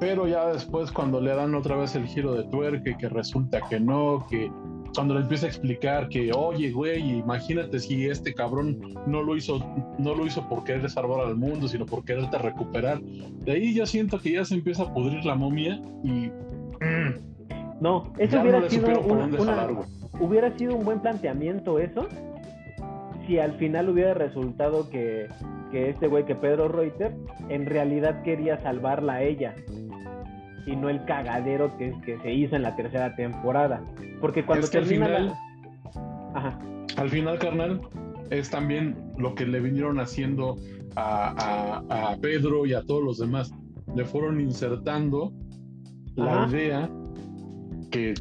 Pero 0.00 0.26
ya 0.26 0.46
después, 0.52 0.90
cuando 0.90 1.20
le 1.20 1.34
dan 1.34 1.54
otra 1.54 1.76
vez 1.76 1.94
el 1.94 2.06
giro 2.06 2.34
de 2.34 2.44
tuerca 2.44 2.90
y 2.90 2.96
que 2.96 3.08
resulta 3.08 3.60
que 3.68 3.78
no, 3.78 4.26
que 4.28 4.50
cuando 4.94 5.14
le 5.14 5.20
empieza 5.20 5.46
a 5.46 5.48
explicar 5.50 6.08
que, 6.08 6.32
oye, 6.32 6.70
güey, 6.72 7.18
imagínate 7.18 7.78
si 7.78 8.06
este 8.06 8.34
cabrón 8.34 8.78
no 9.06 9.22
lo 9.22 9.36
hizo, 9.36 9.64
no 9.98 10.14
lo 10.14 10.26
hizo 10.26 10.46
por 10.48 10.64
querer 10.64 10.88
salvar 10.90 11.26
al 11.26 11.36
mundo, 11.36 11.68
sino 11.68 11.86
por 11.86 12.04
quererte 12.04 12.36
recuperar. 12.38 13.00
De 13.02 13.52
ahí 13.52 13.74
yo 13.74 13.86
siento 13.86 14.18
que 14.18 14.32
ya 14.32 14.44
se 14.44 14.54
empieza 14.54 14.82
a 14.84 14.92
pudrir 14.92 15.24
la 15.24 15.34
momia 15.34 15.80
y 16.02 16.30
mm, 16.30 17.31
No, 17.82 18.12
eso 18.18 18.36
ya 18.36 18.42
hubiera 18.42 18.70
sido 18.70 19.00
una, 19.00 19.28
jalar, 19.36 19.72
güey. 19.74 19.86
hubiera 20.20 20.56
sido 20.56 20.76
un 20.76 20.84
buen 20.84 21.00
planteamiento 21.00 21.78
eso 21.80 22.06
si 23.26 23.38
al 23.38 23.52
final 23.58 23.88
hubiera 23.88 24.14
resultado 24.14 24.88
que, 24.90 25.26
que 25.72 25.90
este 25.90 26.06
güey, 26.06 26.24
que 26.24 26.34
Pedro 26.36 26.68
Reuter, 26.68 27.14
en 27.48 27.66
realidad 27.66 28.22
quería 28.22 28.60
salvarla 28.62 29.14
a 29.14 29.22
ella 29.22 29.54
y 30.66 30.76
no 30.76 30.88
el 30.88 31.04
cagadero 31.06 31.76
que, 31.76 31.92
que 32.04 32.18
se 32.20 32.32
hizo 32.32 32.54
en 32.56 32.62
la 32.62 32.76
tercera 32.76 33.16
temporada. 33.16 33.82
Porque 34.20 34.44
cuando 34.44 34.64
Es 34.64 34.70
que 34.70 34.78
al 34.78 34.86
final- 34.86 35.26
la... 35.26 36.38
Ajá. 36.38 36.58
Al 36.96 37.10
final, 37.10 37.38
carnal, 37.38 37.80
es 38.30 38.48
también 38.50 38.96
lo 39.18 39.34
que 39.34 39.44
le 39.46 39.60
vinieron 39.60 39.98
haciendo 39.98 40.56
a, 40.94 41.82
a- 41.88 42.12
a 42.12 42.16
Pedro 42.18 42.64
y 42.66 42.74
a 42.74 42.82
todos 42.82 43.02
los 43.02 43.18
demás. 43.18 43.52
Le 43.96 44.04
fueron 44.04 44.40
insertando 44.40 45.32
la 46.16 46.46
idea 46.48 46.88
que 47.92 48.14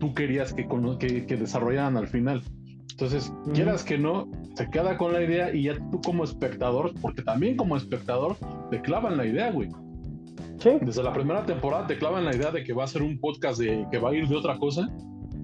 tú 0.00 0.14
querías 0.14 0.54
que, 0.54 0.66
que, 0.98 1.26
que 1.26 1.36
desarrollaran 1.36 1.98
al 1.98 2.08
final. 2.08 2.42
Entonces, 2.92 3.30
Ujú. 3.42 3.52
quieras 3.52 3.84
que 3.84 3.98
no, 3.98 4.30
se 4.54 4.70
queda 4.70 4.96
con 4.96 5.12
la 5.12 5.22
idea 5.22 5.54
y 5.54 5.64
ya 5.64 5.74
tú 5.90 6.00
como 6.00 6.24
espectador, 6.24 6.94
porque 7.02 7.20
también 7.20 7.56
como 7.58 7.76
espectador, 7.76 8.36
te 8.70 8.80
clavan 8.80 9.18
la 9.18 9.26
idea, 9.26 9.50
güey. 9.52 9.68
Sí. 10.60 10.70
Desde 10.80 11.02
la 11.02 11.12
primera 11.12 11.44
temporada 11.44 11.86
te 11.86 11.98
clavan 11.98 12.24
la 12.24 12.34
idea 12.34 12.50
de 12.50 12.64
que 12.64 12.72
va 12.72 12.84
a 12.84 12.86
ser 12.86 13.02
un 13.02 13.18
podcast 13.20 13.58
de 13.60 13.86
que 13.90 13.98
va 13.98 14.08
a 14.10 14.14
ir 14.14 14.26
de 14.26 14.36
otra 14.36 14.56
cosa 14.58 14.88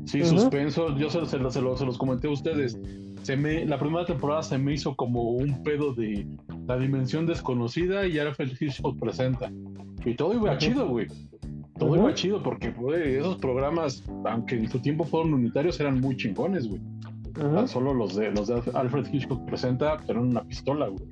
Sí, 0.04 0.20
Ujú. 0.20 0.30
suspenso. 0.30 0.96
Yo 0.96 1.08
se, 1.10 1.20
se 1.26 1.38
se 1.50 1.60
lo- 1.60 1.76
se 1.76 1.84
los 1.84 1.96
comenté 1.98 2.26
a 2.26 2.30
ustedes. 2.30 2.76
Se 3.22 3.36
me, 3.36 3.64
la 3.66 3.78
primera 3.78 4.04
temporada 4.04 4.42
se 4.42 4.58
me 4.58 4.72
hizo 4.74 4.96
como 4.96 5.22
un 5.30 5.62
pedo 5.62 5.94
de 5.94 6.26
la 6.66 6.76
dimensión 6.76 7.24
desconocida 7.24 8.04
y 8.06 8.18
Alfred 8.18 8.50
Hitchcock 8.58 8.98
presenta. 8.98 9.52
Y 10.04 10.14
todo 10.14 10.34
iba 10.34 10.58
chido, 10.58 10.88
güey. 10.88 11.06
Todo 11.86 11.96
iba 11.96 12.14
chido 12.14 12.42
porque 12.42 12.70
güey, 12.70 13.16
esos 13.16 13.36
programas, 13.38 14.02
aunque 14.24 14.56
en 14.56 14.68
su 14.70 14.78
tiempo 14.80 15.04
fueron 15.04 15.34
unitarios, 15.34 15.78
eran 15.80 16.00
muy 16.00 16.16
chingones, 16.16 16.68
güey. 16.68 16.80
Tan 17.34 17.66
solo 17.66 17.94
los 17.94 18.14
de 18.14 18.30
los 18.30 18.48
de 18.48 18.60
Alfred 18.74 19.06
Hitchcock 19.10 19.44
presenta 19.46 19.96
eran 20.06 20.28
una 20.28 20.42
pistola, 20.44 20.88
güey. 20.88 21.02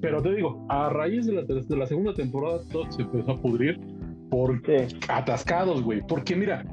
Pero 0.00 0.22
te 0.22 0.34
digo, 0.34 0.64
a 0.70 0.88
raíz 0.88 1.26
de 1.26 1.32
la, 1.34 1.42
de 1.42 1.76
la 1.76 1.86
segunda 1.86 2.14
temporada 2.14 2.60
todo 2.70 2.90
se 2.90 3.02
empezó 3.02 3.32
a 3.32 3.36
pudrir 3.40 3.78
por 4.30 4.62
Sí. 4.64 4.96
atascados, 5.08 5.82
güey. 5.82 6.00
Porque 6.08 6.34
mira, 6.36 6.64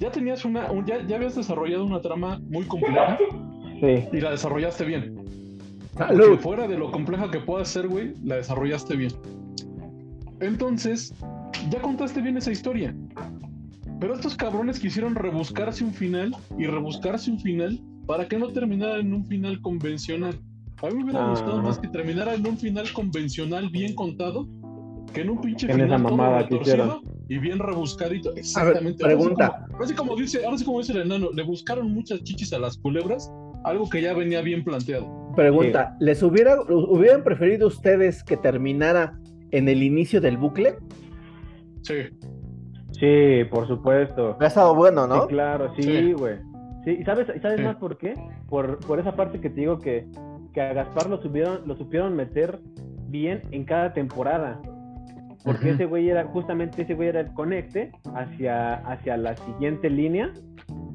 ya 0.00 0.10
tenías 0.10 0.44
una, 0.44 0.72
un- 0.72 0.84
ya, 0.86 1.06
ya 1.06 1.16
habías 1.16 1.36
desarrollado 1.36 1.84
una 1.84 2.00
trama 2.00 2.40
muy 2.50 2.64
compleja 2.64 3.16
Sí. 3.80 4.08
y 4.12 4.20
la 4.20 4.32
desarrollaste 4.32 4.84
bien. 4.84 5.14
Porque 5.96 6.38
fuera 6.38 6.66
de 6.66 6.76
lo 6.78 6.90
compleja 6.90 7.30
que 7.30 7.38
pueda 7.40 7.64
ser, 7.64 7.86
güey, 7.86 8.14
la 8.24 8.36
desarrollaste 8.36 8.96
bien. 8.96 9.12
Entonces, 10.40 11.14
ya 11.70 11.80
contaste 11.80 12.20
bien 12.20 12.36
esa 12.36 12.50
historia. 12.52 12.94
Pero 14.00 14.14
estos 14.14 14.34
cabrones 14.36 14.78
quisieron 14.80 15.14
rebuscarse 15.14 15.84
un 15.84 15.92
final 15.92 16.34
y 16.58 16.66
rebuscarse 16.66 17.30
un 17.30 17.38
final 17.38 17.78
para 18.06 18.26
que 18.26 18.38
no 18.38 18.48
terminara 18.48 18.98
en 18.98 19.12
un 19.12 19.26
final 19.26 19.60
convencional. 19.60 20.38
A 20.82 20.86
mí 20.88 20.94
me 20.96 21.04
hubiera 21.04 21.26
Ah. 21.26 21.30
gustado 21.30 21.60
más 21.62 21.78
que 21.78 21.88
terminara 21.88 22.34
en 22.34 22.46
un 22.46 22.56
final 22.56 22.90
convencional 22.92 23.68
bien 23.68 23.94
contado 23.94 24.48
que 25.12 25.20
en 25.22 25.30
un 25.30 25.40
pinche 25.40 25.66
En 25.66 25.72
esa 25.72 25.84
final 25.84 26.02
todo 26.02 26.16
mamada 26.16 26.48
que 26.48 26.54
retorcido 26.58 27.02
y 27.28 27.38
bien 27.38 27.58
rebuscadito. 27.58 28.34
Exactamente. 28.36 29.02
Ahora 29.04 29.16
sí 29.16 29.18
pregunta. 29.22 29.48
como- 29.66 29.74
Ahora 29.74 29.86
sí 29.86 29.94
como 29.94 30.16
dice, 30.16 30.44
ahora 30.44 30.56
sí 30.58 30.64
como 30.64 30.78
dice 30.78 30.92
el 30.92 31.00
enano, 31.02 31.30
le 31.32 31.42
buscaron 31.42 31.92
muchas 31.92 32.22
chichis 32.22 32.52
a 32.54 32.58
las 32.58 32.78
culebras, 32.78 33.30
algo 33.64 33.88
que 33.90 34.00
ya 34.00 34.14
venía 34.14 34.40
bien 34.40 34.64
planteado. 34.64 35.06
Pregunta, 35.36 35.96
¿les 36.00 36.22
hubiera, 36.22 36.56
hubieran 36.62 37.22
preferido 37.22 37.66
ustedes 37.68 38.24
que 38.24 38.36
terminara 38.36 39.18
en 39.50 39.68
el 39.68 39.82
inicio 39.82 40.20
del 40.20 40.38
bucle? 40.38 40.76
Sí. 41.82 41.94
Sí, 42.92 43.44
por 43.50 43.66
supuesto. 43.68 44.36
Ha 44.40 44.46
estado 44.46 44.74
bueno, 44.74 45.04
Sí, 45.04 45.08
¿no? 45.10 45.26
claro, 45.26 45.74
Sí. 45.76 45.82
sí, 45.82 46.12
güey. 46.12 46.36
Sí, 46.84 46.98
¿y 47.00 47.04
sabes, 47.04 47.26
y 47.34 47.40
sabes 47.40 47.58
Sí. 47.58 47.64
más 47.64 47.76
por 47.76 47.96
qué? 47.98 48.14
Por, 48.48 48.78
por 48.80 48.98
esa 48.98 49.12
parte 49.12 49.40
que 49.40 49.50
te 49.50 49.60
digo 49.60 49.78
que, 49.78 50.06
que 50.52 50.60
a 50.60 50.72
Gaspar 50.72 51.08
lo, 51.08 51.20
subieron, 51.22 51.60
lo 51.66 51.76
supieron 51.76 52.16
meter 52.16 52.58
bien 53.08 53.42
en 53.50 53.64
cada 53.64 53.92
temporada. 53.92 54.60
Porque 55.44 55.70
ese 55.70 55.86
güey 55.86 56.10
era, 56.10 56.24
justamente 56.26 56.82
ese 56.82 56.94
güey 56.94 57.08
era 57.08 57.20
el 57.20 57.32
conecte 57.32 57.92
hacia, 58.14 58.74
hacia 58.74 59.16
la 59.16 59.36
siguiente 59.36 59.88
línea. 59.88 60.32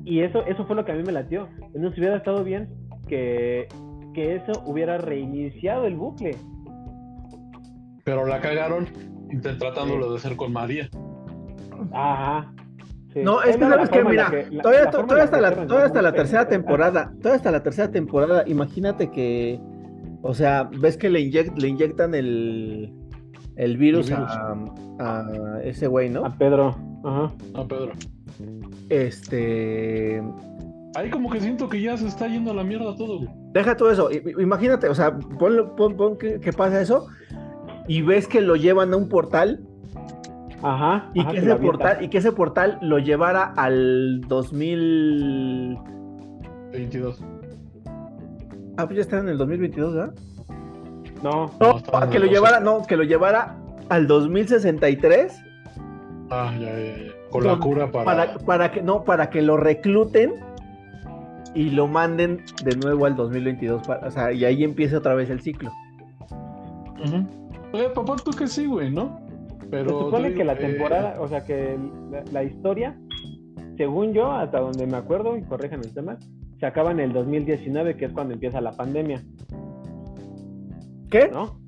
Y 0.03 0.19
eso, 0.21 0.45
eso 0.45 0.65
fue 0.67 0.75
lo 0.75 0.85
que 0.85 0.91
a 0.91 0.95
mí 0.95 1.01
me 1.03 1.11
latió. 1.11 1.47
Entonces 1.73 1.97
hubiera 1.97 2.17
estado 2.17 2.43
bien 2.43 2.69
que, 3.07 3.67
que 4.13 4.35
eso 4.35 4.51
hubiera 4.65 4.99
reiniciado 4.99 5.85
el 5.87 5.95
bucle. 5.95 6.35
Pero 8.03 8.25
la 8.27 8.39
cagaron 8.39 8.85
tratándolo 9.59 10.11
de 10.11 10.17
hacer 10.17 10.35
con 10.35 10.51
María. 10.53 10.89
Ajá. 11.91 12.51
Sí. 13.13 13.21
No, 13.23 13.41
es 13.41 13.55
que 13.57 13.63
sabes 13.63 13.89
que, 13.89 14.03
mira, 14.03 14.29
que- 14.29 14.47
la- 14.51 14.61
todavía, 14.61 14.83
la 14.83 15.23
hasta 15.23 15.41
la, 15.41 15.51
todavía 15.67 15.85
hasta 15.85 16.01
la 16.01 16.11
tercera 16.11 16.47
temporada, 16.49 17.11
todavía 17.21 17.35
hasta 17.37 17.51
la 17.51 17.63
tercera 17.63 17.91
temporada, 17.91 18.43
imagínate 18.45 19.09
que, 19.11 19.59
o 20.21 20.33
sea, 20.33 20.69
ves 20.79 20.97
que 20.97 21.09
le, 21.09 21.21
inyect- 21.21 21.55
le 21.57 21.67
inyectan 21.69 22.13
el, 22.13 22.93
el 23.55 23.77
virus, 23.77 24.09
El 24.09 24.17
virus. 24.17 24.31
A, 24.31 24.55
a 24.99 25.61
ese 25.63 25.87
güey, 25.87 26.09
¿no? 26.09 26.25
A 26.25 26.37
Pedro. 26.37 26.75
Ajá. 27.05 27.31
Ah, 27.53 27.65
Pedro. 27.67 27.93
Este, 28.89 30.21
Ahí 30.95 31.09
como 31.09 31.29
que 31.29 31.39
siento 31.41 31.67
que 31.69 31.81
ya 31.81 31.97
se 31.97 32.07
está 32.07 32.27
yendo 32.27 32.51
a 32.51 32.53
la 32.53 32.63
mierda 32.63 32.95
todo, 32.95 33.19
deja 33.53 33.75
todo 33.75 33.91
eso, 33.91 34.09
imagínate, 34.39 34.87
o 34.87 34.95
sea, 34.95 35.17
pon, 35.17 35.73
pon 35.75 36.17
que, 36.17 36.39
que 36.39 36.53
pasa 36.53 36.79
eso 36.81 37.07
y 37.87 38.01
ves 38.01 38.27
que 38.27 38.41
lo 38.41 38.55
llevan 38.55 38.93
a 38.93 38.97
un 38.97 39.09
portal 39.09 39.59
Ajá. 40.61 41.09
y 41.13 41.19
ajá, 41.21 41.31
que 41.31 41.41
se 41.41 41.45
ese 41.45 41.55
portal 41.57 41.97
y 42.03 42.07
que 42.09 42.17
ese 42.17 42.31
portal 42.31 42.77
lo 42.81 42.97
llevara 42.99 43.53
al 43.57 44.21
2000 44.27 45.77
22. 46.71 47.23
Ah, 48.77 48.85
pues 48.85 48.95
ya 48.97 49.01
está 49.01 49.19
en 49.19 49.29
el 49.29 49.37
2022, 49.37 49.93
¿verdad? 49.95 50.13
No. 51.23 51.51
No, 51.61 51.81
que 52.09 52.19
lo 52.19 52.25
12. 52.25 52.27
llevara, 52.29 52.59
no, 52.59 52.81
que 52.85 52.97
lo 52.97 53.03
llevara 53.03 53.55
al 53.89 54.07
2063 54.07 55.41
Ah, 56.29 56.51
ya, 56.59 56.67
ya, 56.67 56.75
ya. 57.05 57.11
Con 57.29 57.45
la 57.45 57.57
cura 57.57 57.91
para... 57.91 58.05
para, 58.05 58.37
para 58.39 58.71
que 58.71 58.81
no, 58.81 59.03
para 59.03 59.29
que 59.29 59.41
lo 59.41 59.57
recluten 59.57 60.33
y 61.53 61.69
lo 61.69 61.87
manden 61.87 62.43
de 62.63 62.75
nuevo 62.75 63.05
al 63.05 63.15
2022, 63.15 63.87
para- 63.87 64.07
o 64.07 64.11
sea, 64.11 64.31
y 64.33 64.43
ahí 64.43 64.63
empieza 64.63 64.97
otra 64.97 65.13
vez 65.13 65.29
el 65.29 65.39
ciclo. 65.41 65.71
Ujú. 67.05 67.25
Oye, 67.75 67.89
papá, 67.89 68.15
tú 68.23 68.31
que 68.31 68.47
sí, 68.47 68.65
güey, 68.65 68.91
¿no? 68.91 69.19
Pero 69.69 69.89
Se 69.89 70.05
supone 70.05 70.33
que 70.33 70.43
la 70.43 70.53
eh, 70.53 70.57
temporada, 70.57 71.17
o 71.19 71.27
sea, 71.27 71.43
que 71.43 71.77
la, 72.11 72.23
la 72.31 72.43
historia, 72.43 72.97
según 73.77 74.13
yo, 74.13 74.31
hasta 74.31 74.59
donde 74.59 74.85
me 74.87 74.97
acuerdo, 74.97 75.35
y 75.37 75.41
corrijan 75.43 75.81
el 75.83 75.93
tema, 75.93 76.17
se 76.59 76.65
acaba 76.65 76.91
en 76.91 76.99
el 76.99 77.11
2019, 77.13 77.97
que 77.97 78.05
es 78.05 78.13
cuando 78.13 78.33
empieza 78.33 78.61
la 78.61 78.71
pandemia, 78.71 79.21
¿Qué? 81.09 81.29
¿no? 81.31 81.59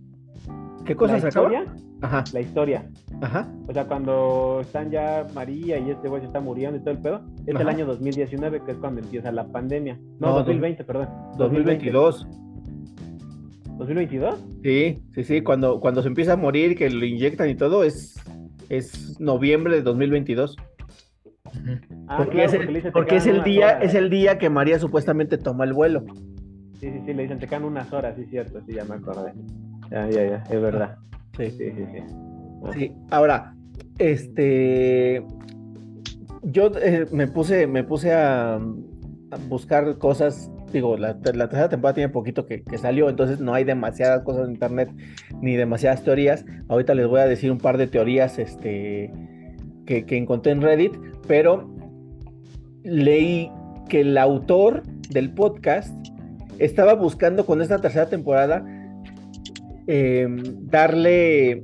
¿Qué 0.85 0.95
cosa 0.95 1.13
la 1.13 1.19
se 1.21 1.27
acaba? 1.27 1.47
historia, 1.47 1.75
Ajá, 2.01 2.23
la 2.33 2.39
historia. 2.39 2.89
ajá. 3.21 3.47
O 3.67 3.73
sea, 3.73 3.85
cuando 3.87 4.59
están 4.61 4.89
ya 4.91 5.25
María 5.35 5.77
y 5.79 5.89
este 5.91 6.07
güey 6.07 6.21
se 6.21 6.27
está 6.27 6.39
muriendo 6.39 6.77
y 6.77 6.79
todo 6.81 6.91
el 6.91 6.99
pedo, 6.99 7.21
es 7.41 7.47
el 7.49 7.57
Ajá. 7.57 7.69
año 7.69 7.85
2019, 7.85 8.61
que 8.63 8.71
es 8.71 8.77
cuando 8.77 9.01
empieza 9.01 9.31
la 9.31 9.47
pandemia. 9.47 9.99
No, 10.19 10.27
No, 10.29 10.33
2020, 10.37 10.83
perdón. 10.85 11.09
2022. 11.37 12.27
2022. 13.77 14.43
Sí, 14.63 15.01
sí, 15.13 15.23
sí, 15.23 15.41
cuando, 15.41 15.79
cuando 15.79 16.01
se 16.01 16.07
empieza 16.07 16.33
a 16.33 16.37
morir, 16.37 16.77
que 16.77 16.89
lo 16.89 17.05
inyectan 17.05 17.49
y 17.49 17.55
todo, 17.55 17.83
es, 17.83 18.15
es 18.69 19.19
noviembre 19.19 19.75
de 19.75 19.81
2022. 19.81 20.55
ujú. 21.45 21.59
Ah, 22.07 22.17
porque 22.17 22.31
claro, 22.37 22.51
es 22.51 22.53
el, 22.53 22.73
dicen, 22.73 22.91
porque 22.91 23.15
es 23.17 23.43
día, 23.43 23.67
horas. 23.67 23.83
es 23.83 23.95
el 23.95 24.09
día 24.09 24.37
que 24.37 24.49
María 24.49 24.79
supuestamente 24.79 25.37
toma 25.37 25.65
el 25.65 25.73
vuelo. 25.73 26.03
Sí, 26.79 26.89
sí, 26.91 27.01
sí, 27.05 27.13
le 27.13 27.23
dicen, 27.23 27.39
te 27.39 27.47
quedan 27.47 27.63
unas 27.65 27.91
horas, 27.91 28.15
sí, 28.15 28.25
cierto, 28.25 28.61
sí, 28.65 28.73
ya 28.73 28.85
me 28.85 28.95
acordé. 28.95 29.33
Ya, 29.89 30.09
ya, 30.09 30.29
ya, 30.29 30.43
es 30.49 30.61
verdad. 30.61 30.97
Sí. 31.37 31.49
Sí, 31.51 31.71
sí, 31.71 31.85
sí. 31.93 32.03
Sí, 32.73 32.91
ahora, 33.11 33.55
este, 33.99 35.23
yo 36.43 36.71
eh, 36.81 37.05
me 37.11 37.27
puse, 37.27 37.67
me 37.67 37.83
puse 37.83 38.13
a, 38.13 38.55
a 38.55 39.37
buscar 39.47 39.97
cosas, 39.97 40.51
digo, 40.71 40.97
la, 40.97 41.19
tercera 41.19 41.69
temporada 41.69 41.95
tiene 41.95 42.09
poquito 42.09 42.45
que, 42.45 42.63
salió, 42.77 43.09
entonces 43.09 43.39
no 43.39 43.53
hay 43.53 43.63
demasiadas 43.63 44.23
cosas 44.23 44.45
en 44.45 44.53
internet 44.53 44.89
ni 45.41 45.55
demasiadas 45.55 46.03
teorías. 46.03 46.45
Ahorita 46.67 46.93
les 46.93 47.07
voy 47.07 47.21
a 47.21 47.27
decir 47.27 47.51
un 47.51 47.57
par 47.57 47.77
de 47.77 47.87
teorías, 47.87 48.39
este, 48.39 49.11
que, 49.85 50.05
que 50.05 50.17
encontré 50.17 50.51
en 50.51 50.61
Reddit, 50.61 50.93
pero 51.27 51.69
leí 52.83 53.51
que 53.89 54.01
el 54.01 54.17
autor 54.17 54.83
del 55.09 55.33
podcast 55.33 55.93
estaba 56.59 56.93
buscando 56.93 57.45
con 57.45 57.61
esta 57.61 57.79
tercera 57.79 58.09
temporada 58.09 58.65
eh, 59.89 60.27
darle, 60.63 61.63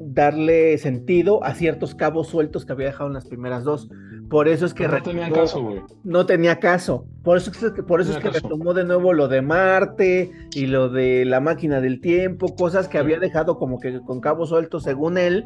darle 0.00 0.76
sentido 0.78 1.44
a 1.44 1.54
ciertos 1.54 1.94
cabos 1.94 2.26
sueltos 2.26 2.66
que 2.66 2.72
había 2.72 2.86
dejado 2.86 3.08
en 3.08 3.14
las 3.14 3.26
primeras 3.26 3.64
dos. 3.64 3.88
Por 4.30 4.48
eso 4.48 4.64
es 4.64 4.72
que 4.72 4.84
no 4.86 4.94
retomó- 4.94 5.32
caso, 5.34 5.60
güey. 5.62 5.80
no 6.04 6.24
tenía 6.24 6.58
caso. 6.60 7.04
Por 7.22 7.36
eso 7.36 7.50
es 7.50 7.72
que, 7.72 7.82
por 7.82 8.00
eso 8.00 8.10
es 8.12 8.16
Tenía 8.18 8.30
que 8.30 8.36
caso. 8.38 8.48
retomó 8.48 8.72
de 8.72 8.84
nuevo 8.84 9.12
lo 9.12 9.26
de 9.28 9.42
Marte 9.42 10.30
y 10.54 10.66
lo 10.66 10.88
de 10.88 11.24
la 11.24 11.40
máquina 11.40 11.80
del 11.80 12.00
tiempo, 12.00 12.54
cosas 12.54 12.86
que 12.88 12.96
Sí. 12.96 13.02
había 13.02 13.18
dejado 13.18 13.58
como 13.58 13.78
que 13.80 14.00
con 14.00 14.20
cabos 14.20 14.48
sueltos 14.50 14.84
según 14.84 15.18
él, 15.18 15.44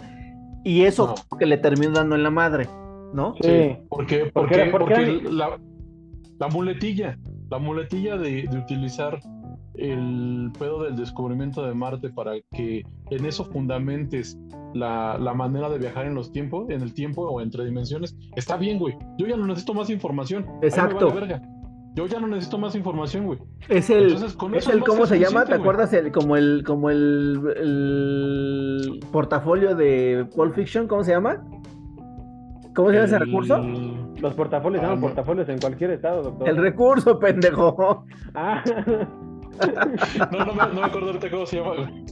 y 0.65 0.83
eso 0.85 1.15
No. 1.31 1.39
que 1.39 1.47
le 1.47 1.57
terminó 1.59 1.93
dando 1.93 2.15
en 2.15 2.23
la 2.23 2.31
madre, 2.31 2.69
¿no? 3.13 3.35
Sí. 3.41 3.77
Porque, 3.89 4.31
Porque 4.33 4.67
porque, 4.71 5.23
la, 5.31 5.59
la 6.39 6.49
muletilla, 6.49 7.19
la 7.51 7.59
muletilla 7.59 8.17
de, 8.19 8.47
de 8.51 8.59
utilizar 8.59 9.19
el 9.75 10.51
pedo 10.59 10.83
del 10.85 10.97
descubrimiento 10.97 11.65
de 11.65 11.75
Marte 11.75 12.11
para 12.11 12.33
que 12.53 12.83
en 13.11 13.27
eso 13.27 13.45
fundamentes 13.45 14.39
la, 14.75 15.19
la 15.19 15.35
manera 15.35 15.69
de 15.69 15.79
viajar 15.79 16.07
en 16.07 16.15
los 16.15 16.33
tiempos, 16.33 16.69
en 16.71 16.81
el 16.83 16.95
tiempo 16.95 17.23
o 17.23 17.41
entre 17.41 17.65
dimensiones, 17.65 18.17
está 18.37 18.57
bien, 18.57 18.79
güey. 18.79 18.97
Yo 19.19 19.27
ya 19.27 19.37
no 19.37 19.47
necesito 19.47 19.75
más 19.75 19.91
información. 19.91 20.47
Exacto. 20.63 21.09
vale 21.09 21.21
verga. 21.21 21.43
Yo 21.97 22.07
ya 22.09 22.19
no 22.19 22.27
necesito 22.27 22.59
más 22.59 22.75
información, 22.75 23.25
güey. 23.27 23.39
Es 23.69 23.89
el, 23.89 24.05
Entonces, 24.05 24.35
con 24.35 24.53
es 24.57 24.67
el 24.67 24.83
¿cómo 24.83 25.07
se 25.07 25.19
llama? 25.21 25.45
¿Te 25.45 25.51
güey. 25.53 25.61
acuerdas? 25.61 25.93
El, 25.93 26.11
como 26.11 26.37
el, 26.37 26.65
como 26.67 26.91
el, 26.91 27.41
el 27.57 29.01
portafolio 29.13 29.77
de 29.77 30.27
Pulp 30.35 30.55
Fiction, 30.57 30.89
¿cómo 30.89 31.05
se 31.05 31.13
llama? 31.13 31.45
¿Cómo 32.75 32.89
se 32.89 32.95
llama 32.97 33.07
ese 33.07 33.19
recurso? 33.21 33.59
Los 34.21 34.35
portafolios, 34.35 34.81
se 34.81 34.87
Ah, 34.87 34.89
llaman 34.91 35.01
no. 35.03 35.07
portafolios 35.07 35.49
en 35.49 35.59
cualquier 35.61 35.91
estado, 35.93 36.23
doctor. 36.25 36.49
El 36.49 36.57
recurso, 36.57 37.17
pendejo. 37.21 38.05
Ah, 38.35 38.65
No, 40.33 40.45
no 40.45 40.55
me, 40.55 40.67
no 40.75 40.81
me 40.81 40.87
acuerdo 40.87 41.07
ahorita 41.09 41.31
cómo 41.31 41.47
se 41.47 41.57
llama, 41.59 41.75
güey. 41.77 42.05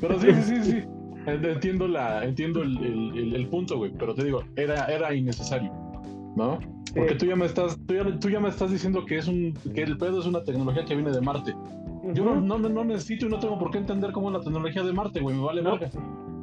Pero 0.00 0.20
sí, 0.20 0.32
sí, 0.34 0.42
sí, 0.42 0.62
sí. 0.72 0.82
Entiendo, 1.26 1.86
la, 1.86 2.24
entiendo 2.24 2.62
el, 2.62 3.34
el- 3.34 3.46
punto, 3.48 3.76
güey. 3.76 3.92
Pero 3.98 4.14
te 4.14 4.24
digo, 4.24 4.42
era, 4.56 4.86
era 4.86 5.14
innecesario. 5.14 5.70
¿no? 6.36 6.58
Porque 6.94 7.14
tú 7.16 7.26
ya 7.26 7.36
me 7.36 7.46
estás, 7.46 7.78
tú 7.86 7.94
ya, 7.94 8.18
tú 8.18 8.30
ya 8.30 8.40
me 8.40 8.48
estás 8.48 8.70
diciendo 8.70 9.04
que 9.04 9.18
es 9.18 9.28
un, 9.28 9.52
que 9.74 9.82
el 9.82 9.96
pedo 9.98 10.20
es 10.20 10.26
una 10.26 10.42
tecnología 10.44 10.84
que 10.84 10.94
viene 10.94 11.10
de 11.10 11.20
Marte. 11.20 11.54
Yo 12.14 12.24
no, 12.24 12.40
no, 12.40 12.58
no 12.58 12.84
necesito 12.84 13.26
y 13.26 13.28
no 13.28 13.38
tengo 13.38 13.58
por 13.58 13.70
qué 13.70 13.78
entender 13.78 14.12
cómo 14.12 14.28
es 14.28 14.34
la 14.34 14.40
tecnología 14.40 14.82
de 14.82 14.92
Marte, 14.92 15.20
güey, 15.20 15.36
me 15.36 15.42
vale 15.44 15.62
No, 15.62 15.72
verga. 15.78 15.90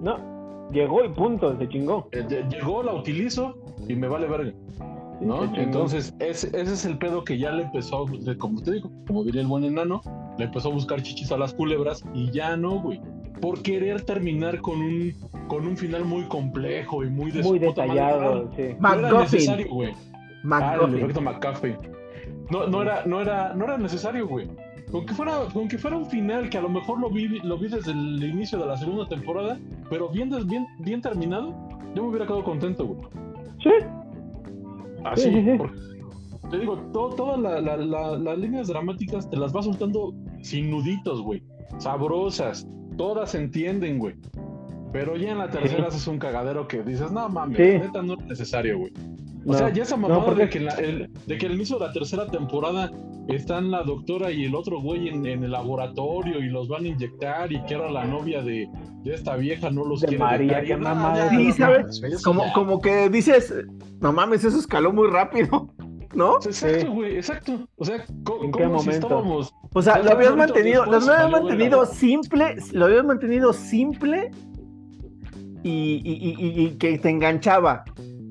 no, 0.03 0.69
llegó 0.71 1.03
y 1.03 1.09
punto, 1.09 1.57
se 1.57 1.67
chingó. 1.67 2.07
Eh, 2.11 2.23
lle- 2.27 2.47
Llegó, 2.49 2.83
la 2.83 2.93
utilizo 2.93 3.57
y 3.87 3.95
me 3.95 4.07
vale 4.07 4.27
verga. 4.27 4.53
¿No? 5.21 5.43
Entonces, 5.55 6.13
ese, 6.19 6.47
ese 6.47 6.73
es 6.73 6.85
el 6.85 6.97
pedo 6.97 7.23
que 7.23 7.37
ya 7.37 7.51
le 7.51 7.63
empezó, 7.63 8.05
como 8.37 8.61
te 8.61 8.73
digo, 8.73 8.91
como 9.07 9.23
diría 9.23 9.41
el 9.41 9.47
buen 9.47 9.63
enano, 9.63 10.01
le 10.37 10.45
empezó 10.45 10.69
a 10.69 10.73
buscar 10.73 11.01
chichis 11.01 11.31
a 11.31 11.37
las 11.37 11.53
culebras 11.53 12.03
y 12.13 12.31
ya 12.31 12.55
no, 12.57 12.79
güey. 12.81 13.01
Por 13.41 13.61
querer 13.61 14.01
terminar 14.01 14.61
con 14.61 14.81
un, 14.81 15.13
con 15.47 15.67
un 15.67 15.77
final 15.77 16.05
muy 16.05 16.23
complejo 16.23 17.03
y 17.03 17.09
muy, 17.09 17.31
muy 17.31 17.59
detallado, 17.59 18.49
sí. 18.55 18.75
No 18.79 18.93
era 18.93 19.19
necesario, 19.19 19.67
güey. 19.69 19.93
Ah. 20.49 20.77
No, 22.49 22.67
no, 22.67 22.81
era, 22.81 23.05
no, 23.05 23.21
era, 23.21 23.53
no 23.53 23.65
era 23.65 23.77
necesario, 23.77 24.27
güey. 24.27 24.49
Con 24.91 25.05
que, 25.05 25.13
fuera, 25.13 25.41
con 25.53 25.67
que 25.67 25.77
fuera 25.77 25.97
un 25.97 26.05
final 26.05 26.49
que 26.49 26.57
a 26.57 26.61
lo 26.61 26.69
mejor 26.69 26.99
lo 26.99 27.09
vi, 27.09 27.27
lo 27.27 27.57
vi 27.57 27.67
desde 27.67 27.91
el 27.91 28.23
inicio 28.23 28.57
de 28.57 28.67
la 28.67 28.77
segunda 28.77 29.07
temporada, 29.07 29.59
pero 29.89 30.07
bien, 30.07 30.29
bien, 30.47 30.65
bien 30.79 31.01
terminado, 31.01 31.53
yo 31.93 32.03
me 32.03 32.09
hubiera 32.09 32.25
quedado 32.25 32.43
contento, 32.43 32.85
güey. 32.85 33.01
Sí, 33.61 33.69
Así, 35.03 35.23
Sí, 35.23 35.31
sí, 35.31 35.43
sí. 35.51 35.57
porque, 35.57 35.77
te 36.49 36.59
digo, 36.59 36.77
to- 36.93 37.09
todas 37.15 37.39
la- 37.39 37.59
la- 37.61 37.77
la- 37.77 38.17
las 38.17 38.37
líneas 38.37 38.67
dramáticas 38.67 39.29
te 39.29 39.37
las 39.37 39.51
vas 39.53 39.65
soltando 39.65 40.13
sin 40.41 40.69
nuditos, 40.71 41.21
güey. 41.21 41.43
Sabrosas, 41.79 42.67
todas 42.97 43.31
se 43.31 43.39
entienden, 43.39 43.99
güey. 43.99 44.15
Pero 44.93 45.17
ya 45.17 45.31
en 45.31 45.37
la 45.39 45.49
tercera 45.49 45.87
haces 45.87 46.07
un 46.07 46.17
cagadero 46.17 46.67
que 46.67 46.81
dices, 46.81 47.11
no 47.11 47.27
mames, 47.29 47.57
Sí. 47.57 47.77
neta 47.79 48.01
no 48.01 48.13
es 48.13 48.25
necesario, 48.25 48.79
güey. 48.79 48.93
O 49.47 49.53
No. 49.53 49.57
sea, 49.57 49.69
ya 49.71 49.83
esa 49.83 49.95
mamada 49.95 50.25
porque- 50.25 50.43
de, 50.43 50.49
que 50.49 50.59
la- 50.59 50.73
el, 50.73 51.09
de 51.25 51.37
que 51.37 51.45
al 51.45 51.53
inicio 51.53 51.79
de 51.79 51.85
la 51.87 51.93
tercera 51.93 52.27
temporada 52.27 52.91
están 53.29 53.71
la 53.71 53.81
doctora 53.83 54.29
y 54.29 54.43
el 54.43 54.53
otro 54.55 54.81
güey 54.81 55.07
en, 55.07 55.25
en 55.25 55.43
el 55.43 55.51
laboratorio 55.51 56.39
y 56.39 56.49
los 56.49 56.67
van 56.67 56.83
a 56.83 56.87
inyectar 56.89 57.51
y 57.51 57.63
que 57.63 57.75
era 57.75 57.89
la 57.89 58.03
novia 58.05 58.41
de, 58.41 58.67
de 59.03 59.13
esta 59.13 59.37
vieja, 59.37 59.69
no 59.69 59.85
los 59.85 60.01
De 60.01 60.07
quiere 60.07 60.23
María, 60.23 60.61
no, 60.77 61.29
Sí, 61.29 61.47
no 61.47 61.53
¿sabes? 61.53 62.01
Como, 62.23 62.43
ya. 62.45 62.53
como 62.53 62.81
que 62.81 63.09
dices, 63.09 63.53
no 64.01 64.11
mames, 64.11 64.43
eso 64.43 64.59
escaló 64.59 64.91
muy 64.91 65.07
rápido, 65.07 65.73
¿no? 66.13 66.35
Exacto, 66.43 66.79
Sí. 66.81 66.87
güey, 66.87 67.15
exacto. 67.15 67.67
O 67.77 67.85
sea, 67.85 68.03
co- 68.25 68.43
¿En 68.43 68.51
como 68.51 68.51
qué 68.51 68.63
si 68.63 68.69
momento? 68.69 68.91
estábamos 69.07 69.53
O 69.73 69.81
sea, 69.81 69.99
lo 69.99 70.11
habías 70.11 70.35
mantenido, 70.35 70.85
lo 70.85 70.97
habías 70.97 71.31
mantenido 71.31 71.85
simple, 71.85 72.55
lo 72.73 72.85
habías 72.85 73.05
mantenido 73.05 73.53
simple 73.53 74.29
y, 75.63 75.69
y- 75.69 76.01
y- 76.05 76.35
y- 76.37 76.65
y 76.65 76.69
que 76.77 76.97
te 76.97 77.09
enganchaba. 77.09 77.83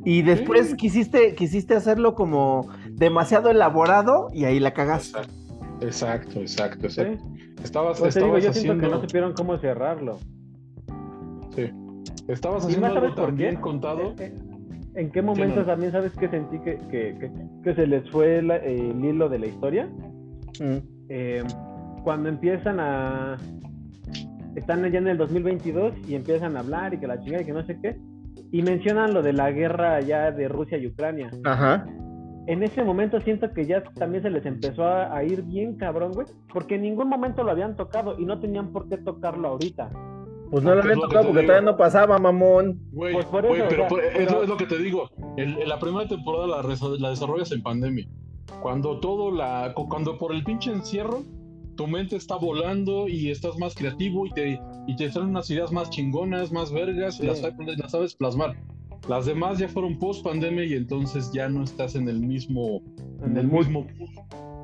Y 0.07 0.23
después 0.23 0.69
Sí. 0.71 0.77
quisiste, 0.77 1.35
quisiste 1.35 1.75
hacerlo 1.75 2.14
como 2.14 2.69
demasiado 2.92 3.51
elaborado 3.51 4.29
y 4.33 4.45
ahí 4.45 4.61
la 4.61 4.73
cagaste. 4.73 5.19
Exacto, 5.81 6.40
exacto, 6.40 6.88
sí. 6.88 7.01
exacto. 7.03 7.25
Estabas, 7.62 7.99
Pues 7.99 8.14
te 8.14 8.21
digo, 8.21 8.37
estabas 8.37 8.57
yo 8.57 8.61
siento 8.62 8.81
que 8.87 8.88
no 8.95 9.01
supieron 9.01 9.33
cómo 9.35 9.59
cerrarlo. 9.59 10.19
sí. 11.55 11.71
Estabas 12.29 12.62
¿Y 12.64 12.66
haciendo 12.69 12.87
más 12.88 12.97
algo 12.97 13.01
sabes 13.09 13.16
por 13.16 13.27
tan 13.27 13.37
qué? 13.37 13.42
bien 13.42 13.57
contado. 13.61 14.01
Eh, 14.03 14.14
eh, 14.21 14.35
¿En 14.95 15.11
qué 15.11 15.23
momento 15.23 15.61
no. 15.61 15.66
también 15.66 15.92
sabes 15.92 16.12
que 16.12 16.29
sentí 16.29 16.59
que, 16.61 16.77
que, 16.90 17.16
que, 17.21 17.31
que 17.62 17.75
se 17.75 17.87
les 17.87 18.09
fue 18.11 18.42
la- 18.42 18.57
el 18.57 19.05
hilo 19.05 19.29
de 19.29 19.38
la 19.40 19.47
historia? 19.47 19.87
Mm. 20.61 20.77
Eh, 21.09 21.42
cuando 22.05 22.29
empiezan 22.29 22.79
a... 22.81 23.37
Están 24.55 24.90
ya 24.90 24.99
en 24.99 25.09
el 25.09 25.19
2022 25.19 25.95
y 26.09 26.14
empiezan 26.14 26.57
a 26.57 26.61
hablar 26.61 26.95
y 26.95 26.99
que 26.99 27.07
la 27.07 27.21
chingada 27.21 27.42
y 27.42 27.47
que 27.47 27.53
no 27.53 27.64
sé 27.66 27.77
qué. 27.83 27.97
Y 28.53 28.63
mencionan 28.63 29.13
lo 29.13 29.23
de 29.23 29.33
la 29.33 29.51
guerra 29.51 30.01
ya 30.01 30.31
de 30.31 30.49
Rusia 30.49 30.79
y 30.79 30.87
Ucrania. 30.87 31.31
Ajá. 31.45 31.87
En 32.47 32.63
ese 32.63 32.85
momento 32.85 33.21
siento 33.21 33.51
que 33.53 33.67
ya 33.67 33.83
también 33.95 34.23
se 34.23 34.31
les 34.31 34.47
empezó 34.47 34.85
a, 34.85 35.15
a 35.17 35.25
ir 35.25 35.43
bien 35.43 35.77
cabrón, 35.77 36.13
güey. 36.13 36.27
Porque 36.53 36.77
en 36.77 36.83
ningún 36.83 37.09
momento 37.09 37.43
lo 37.43 37.51
habían 37.51 37.77
tocado 37.77 38.19
y 38.19 38.25
no 38.25 38.39
tenían 38.39 38.73
por 38.73 38.89
qué 38.89 38.99
tocarlo 38.99 39.49
ahorita. 39.49 39.91
Pues 40.51 40.63
no 40.63 40.71
lo 40.71 40.77
Porque 40.77 40.81
había 40.81 40.93
es 40.93 40.97
lo 40.97 41.03
que 41.03 41.07
tocado 41.09 41.25
porque 41.27 41.41
digo. 41.41 41.53
todavía 41.53 41.71
no 41.73 41.77
pasaba, 41.77 42.19
mamón. 42.19 42.79
Güey, 42.93 43.15
Pues 43.15 43.27
por 43.27 43.47
güey, 43.49 43.61
eso, 43.61 43.69
pero, 43.69 43.85
o 43.87 43.89
sea, 43.89 43.97
por- 43.97 44.05
es, 44.05 44.13
pero- 44.17 44.31
lo, 44.31 44.43
es 44.45 44.49
lo 44.49 44.57
que 44.57 44.67
te 44.67 44.79
digo. 44.79 45.11
El- 45.37 45.59
en 45.59 45.69
la 45.69 45.79
primera 45.81 46.07
temporada 46.09 46.47
la, 46.47 46.63
la 47.01 47.11
desarrollas 47.11 47.51
en 47.51 47.63
pandemia. 47.65 48.07
Cuando 48.63 49.01
todo 49.01 49.33
la. 49.33 49.73
cu- 49.75 49.89
Cuando 49.89 50.17
por 50.17 50.33
el 50.33 50.45
pinche 50.45 50.71
encierro, 50.71 51.23
tu 51.77 51.89
mente 51.89 52.15
está 52.15 52.37
volando 52.37 53.09
y 53.09 53.29
estás 53.33 53.59
más 53.59 53.75
creativo 53.75 54.25
y 54.25 54.31
te, 54.31 54.61
y 54.87 54.96
te 54.96 55.11
salen 55.11 55.31
unas 55.31 55.51
ideas 55.51 55.72
más 55.72 55.90
chingonas, 55.90 56.53
más 56.53 56.72
vergas, 56.72 57.20
y 57.20 57.27
las, 57.27 57.40
sabes- 57.40 57.77
las 57.79 57.90
sabes 57.90 58.14
plasmar. 58.14 58.57
Las 59.09 59.27
demás 59.27 59.59
ya 59.59 59.68
fueron 59.68 59.99
post 59.99 60.25
pandemia 60.25 60.64
y 60.64 60.75
entonces 60.75 61.31
ya 61.33 61.49
no 61.49 61.62
estás 61.62 61.94
en 61.94 62.09
el 62.09 62.20
mismo. 62.20 62.83
En 63.25 63.37
el 63.37 63.46
mismo. 63.49 63.87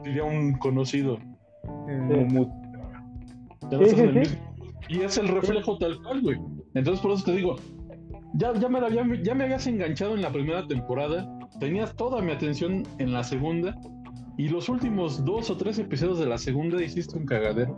Diría 0.04 0.24
un 0.24 0.54
conocido. 0.54 1.18
Ya 3.70 3.78
no 3.78 3.84
estás 3.84 3.98
en 4.00 4.08
el 4.08 4.14
mismo. 4.20 4.38
Y 4.88 5.00
es 5.00 5.16
el 5.16 5.28
reflejo 5.28 5.78
tal 5.78 6.02
cual, 6.02 6.22
güey. 6.22 6.38
Entonces, 6.74 7.00
por 7.00 7.12
eso 7.12 7.24
te 7.24 7.32
digo, 7.36 7.56
ya, 8.34 8.52
ya, 8.54 8.68
me, 8.68 8.80
ya, 8.80 9.04
ya 9.22 9.34
me 9.34 9.44
habías 9.44 9.66
enganchado 9.66 10.14
en 10.14 10.22
la 10.22 10.32
primera 10.32 10.66
temporada, 10.66 11.30
tenías 11.60 11.94
toda 11.96 12.20
mi 12.20 12.32
atención 12.32 12.82
en 12.98 13.12
la 13.12 13.22
segunda, 13.22 13.76
y 14.36 14.48
los 14.48 14.68
últimos 14.68 15.24
dos 15.24 15.50
o 15.50 15.56
tres 15.56 15.78
episodios 15.78 16.18
de 16.18 16.26
la 16.26 16.38
segunda 16.38 16.82
hiciste 16.82 17.16
un 17.16 17.26
cagadero. 17.26 17.76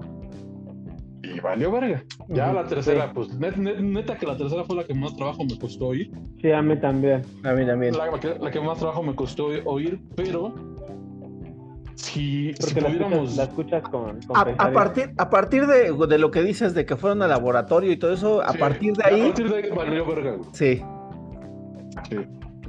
Y 1.35 1.41
valió 1.41 1.73
verga. 1.73 2.03
Ya 2.29 2.53
la 2.53 2.65
tercera, 2.67 3.07
sí. 3.07 3.11
pues 3.15 3.29
net- 3.39 3.57
net- 3.57 3.81
neta 3.81 4.17
que 4.17 4.27
la 4.27 4.37
tercera 4.37 4.65
fue 4.65 4.77
la 4.77 4.85
que 4.85 4.95
más 4.95 5.17
trabajo 5.17 5.45
me 5.45 5.59
costó 5.59 5.89
oír. 5.89 6.11
Sí, 6.41 6.53
a 6.53 6.63
mí 6.63 6.77
también. 6.79 7.23
A 7.45 7.53
mí 7.53 7.67
también. 7.67 7.97
La, 7.97 8.11
que, 8.21 8.37
la 8.39 8.51
que 8.51 8.61
más 8.61 8.79
trabajo 8.79 9.03
me 9.03 9.15
costó 9.15 9.47
oír, 9.65 10.01
pero 10.17 10.55
si, 11.97 12.53
si 12.55 12.61
Porque 12.61 12.81
la 12.81 12.87
pudiéramos... 12.89 13.19
escuchas, 13.31 13.37
la 13.37 13.45
escuchas 13.45 13.83
con, 13.83 14.21
con 14.23 14.37
A, 14.37 14.41
a 14.59 14.73
partir, 14.73 15.13
a 15.17 15.31
partir 15.31 15.67
de, 15.67 15.93
de 16.07 16.19
lo 16.19 16.31
que 16.31 16.43
dices 16.43 16.75
de 16.75 16.85
que 16.87 16.97
fueron 16.97 17.23
al 17.23 17.31
laboratorio 17.31 17.91
y 17.93 17.97
todo 17.97 18.13
eso, 18.13 18.43
a 18.43 18.53
Sí, 18.53 18.59
partir 18.59 18.95
de 18.95 19.05
A 19.05 19.07
ahí, 19.09 19.23
partir 19.23 19.49
de 19.51 19.57
ahí 19.57 19.71
valió 19.71 20.07
verga, 20.07 20.37
sí. 20.53 20.83
Sí. 22.09 22.17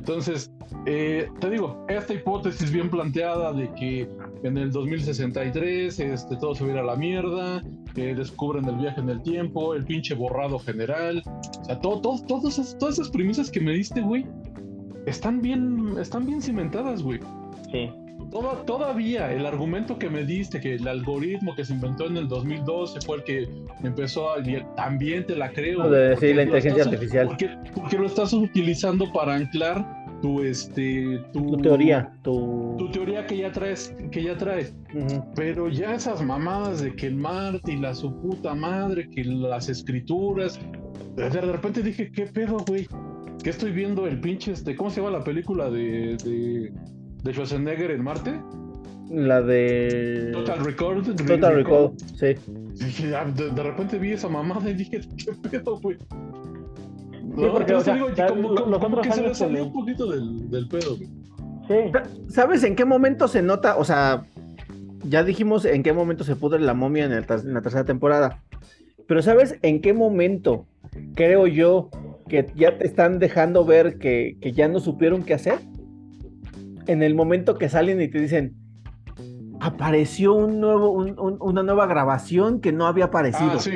Entonces, 0.07 0.51
eh, 0.85 1.27
te 1.39 1.49
digo, 1.49 1.83
esta 1.89 2.13
hipótesis 2.13 2.71
bien 2.71 2.91
planteada 2.91 3.51
de 3.53 3.73
que 3.73 4.07
en 4.43 4.55
el 4.55 4.71
2063 4.71 5.99
este, 5.99 6.35
todo 6.37 6.53
se 6.53 6.63
va 6.63 6.79
a 6.79 6.83
la 6.83 6.95
mierda, 6.95 7.63
que 7.95 8.13
descubren 8.13 8.65
el 8.65 8.75
viaje 8.75 9.01
en 9.01 9.09
el 9.09 9.23
tiempo, 9.23 9.73
el 9.73 9.83
pinche 9.83 10.13
borrado 10.13 10.59
general, 10.59 11.23
o 11.25 11.65
sea, 11.65 11.79
todo, 11.79 12.21
todo, 12.27 12.47
esas- 12.49 12.77
todas 12.77 12.99
esas 12.99 13.09
premisas 13.09 13.49
que 13.49 13.59
me 13.59 13.71
diste, 13.71 13.99
güey, 14.01 14.27
están 15.07 15.41
bien, 15.41 15.95
están 15.99 16.27
bien 16.27 16.39
cimentadas, 16.39 17.01
güey. 17.01 17.19
Sí. 17.71 17.89
Toda- 18.31 18.63
todavía 18.65 19.31
el 19.31 19.45
argumento 19.45 19.97
que 19.97 20.09
me 20.09 20.23
diste, 20.23 20.59
que 20.59 20.75
el 20.75 20.87
algoritmo 20.87 21.55
que 21.55 21.63
se 21.63 21.73
inventó 21.73 22.07
en 22.07 22.17
el 22.17 22.27
2012 22.27 22.99
fue 23.05 23.17
el 23.17 23.23
que 23.23 23.47
empezó 23.83 24.29
a... 24.31 24.35
también 24.75 25.25
te 25.25 25.35
la 25.35 25.51
creo. 25.51 25.89
De- 25.89 26.15
sí, 26.17 26.33
la 26.33 26.43
inteligencia 26.43 26.81
estás- 26.83 26.87
artificial. 26.93 27.27
Porque, 27.27 27.49
porque 27.73 27.97
lo 27.97 28.05
estás 28.07 28.33
utilizando 28.33 29.11
para 29.13 29.35
anclar 29.35 29.85
tu, 30.21 30.41
este, 30.41 31.19
tu, 31.33 31.51
Tu 31.51 31.57
teoría, 31.61 32.13
tu... 32.23 32.75
Tu 32.77 32.89
teoría 32.91 33.25
que 33.27 33.37
ya 33.37 33.51
traes, 33.51 33.95
que 34.11 34.23
ya 34.23 34.35
traes. 34.37 34.73
Pero 35.35 35.69
ya 35.69 35.93
esas 35.93 36.21
mamadas 36.23 36.81
de 36.81 36.95
que 36.95 37.07
el 37.07 37.15
Marte 37.15 37.73
y 37.73 37.77
la 37.77 37.93
su 37.93 38.13
puta 38.21 38.53
madre, 38.55 39.09
que 39.09 39.23
las 39.23 39.69
escrituras... 39.69 40.59
De 41.15 41.29
repente 41.29 41.81
dije, 41.81 42.11
¿qué 42.11 42.25
pedo, 42.25 42.57
güey? 42.67 42.87
¿Qué 43.43 43.49
estoy 43.51 43.71
viendo 43.71 44.07
el 44.07 44.19
pinche, 44.19 44.51
este, 44.53 44.75
¿cómo 44.75 44.89
se 44.89 45.01
llama 45.01 45.17
la 45.17 45.23
película 45.23 45.69
de, 45.69 46.17
de, 46.23 46.73
de 47.25 47.33
Schwarzenegger 47.33 47.91
en 47.91 48.03
Marte? 48.03 48.39
La 49.09 49.41
de... 49.41 50.29
Total 50.33 50.63
Recall. 50.63 51.03
Total 51.03 51.55
Recall, 51.55 51.91
sí. 52.15 52.35
Dije, 52.73 53.15
ah, 53.15 53.25
de, 53.25 53.49
de 53.51 53.63
repente 53.63 53.97
vi 53.99 54.11
esa 54.13 54.29
mamada 54.29 54.69
y 54.69 54.73
dije, 54.75 55.01
¿qué 55.17 55.31
pedo, 55.49 55.79
güey? 55.79 55.97
No, 57.35 57.51
porque, 57.51 57.73
o 57.73 57.81
sea, 57.81 57.93
te 57.93 57.99
digo, 57.99 58.13
ya 58.15 58.27
como, 58.27 58.49
lo- 58.49 58.55
como- 58.55 58.71
los 58.71 58.79
como 58.79 58.97
otros 58.97 59.07
que 59.07 59.13
se 59.21 59.27
le 59.27 59.35
salió 59.35 59.65
un 59.65 59.73
poquito 59.73 60.09
del, 60.09 60.49
del 60.49 60.67
pedo, 60.67 60.97
güey. 60.97 61.09
Sí. 61.67 61.91
¿Sabes 62.29 62.63
en 62.63 62.75
qué 62.75 62.85
momento 62.85 63.27
se 63.27 63.41
nota? 63.41 63.77
O 63.77 63.83
sea, 63.83 64.25
ya 65.03 65.23
dijimos 65.23 65.65
en 65.65 65.81
qué 65.83 65.93
momento 65.93 66.23
se 66.23 66.35
pudre 66.35 66.59
la 66.61 66.73
momia 66.75 67.05
en, 67.05 67.11
el 67.11 67.25
en 67.29 67.53
la 67.53 67.61
tercera 67.61 67.85
temporada. 67.85 68.43
Pero 69.07 69.21
¿sabes 69.21 69.57
en 69.63 69.81
qué 69.81 69.93
momento 69.93 70.65
creo 71.15 71.47
yo 71.47 71.89
que 72.29 72.47
ya 72.55 72.77
te 72.77 72.85
están 72.85 73.17
dejando 73.19 73.65
ver 73.65 73.97
que, 73.97 74.37
que 74.41 74.51
ya 74.51 74.67
no 74.67 74.79
supieron 74.79 75.23
qué 75.23 75.33
hacer? 75.33 75.59
En 76.87 77.03
el 77.03 77.15
momento 77.15 77.57
que 77.57 77.69
salen 77.69 78.01
y 78.01 78.07
te 78.09 78.19
dicen, 78.19 78.55
apareció 79.59 80.33
un 80.33 80.59
nuevo, 80.59 80.91
un- 80.91 81.17
un- 81.19 81.37
una 81.39 81.63
nueva 81.63 81.87
grabación 81.87 82.59
que 82.59 82.71
no 82.71 82.85
había 82.87 83.05
aparecido. 83.05 83.51
Ah, 83.53 83.59
sí. 83.59 83.71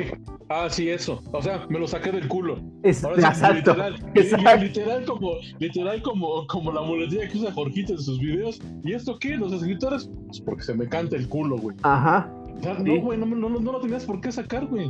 Ah, 0.48 0.66
sí, 0.68 0.88
eso. 0.90 1.22
O 1.32 1.40
sea, 1.42 1.64
me 1.68 1.78
lo 1.78 1.86
saqué 1.86 2.10
del 2.10 2.26
culo. 2.28 2.58
Es, 2.82 3.04
Ahora 3.04 3.28
exacto. 3.28 3.54
literal, 3.72 3.94
exacto. 4.14 4.64
literal 4.64 5.04
como, 5.04 5.30
literal 5.58 6.02
como, 6.02 6.46
como 6.48 6.72
la 6.72 6.82
muletilla 6.82 7.28
que 7.28 7.38
usa 7.38 7.52
Jorgito 7.52 7.92
en 7.92 7.98
sus 8.00 8.18
videos. 8.18 8.60
¿Y 8.84 8.92
esto 8.92 9.16
qué? 9.18 9.36
Los 9.36 9.52
escritores, 9.52 10.10
pues 10.26 10.40
porque 10.40 10.62
se 10.64 10.74
me 10.74 10.88
canta 10.88 11.16
el 11.16 11.28
culo, 11.28 11.56
güey. 11.56 11.76
Ajá. 11.82 12.30
O 12.58 12.62
sea, 12.62 12.76
Sí. 12.76 12.82
no, 12.82 13.00
güey, 13.00 13.18
no, 13.18 13.26
no, 13.26 13.48
no, 13.48 13.60
no 13.60 13.72
lo 13.72 13.80
tenías 13.80 14.04
por 14.04 14.20
qué 14.20 14.32
sacar, 14.32 14.66
güey. 14.66 14.88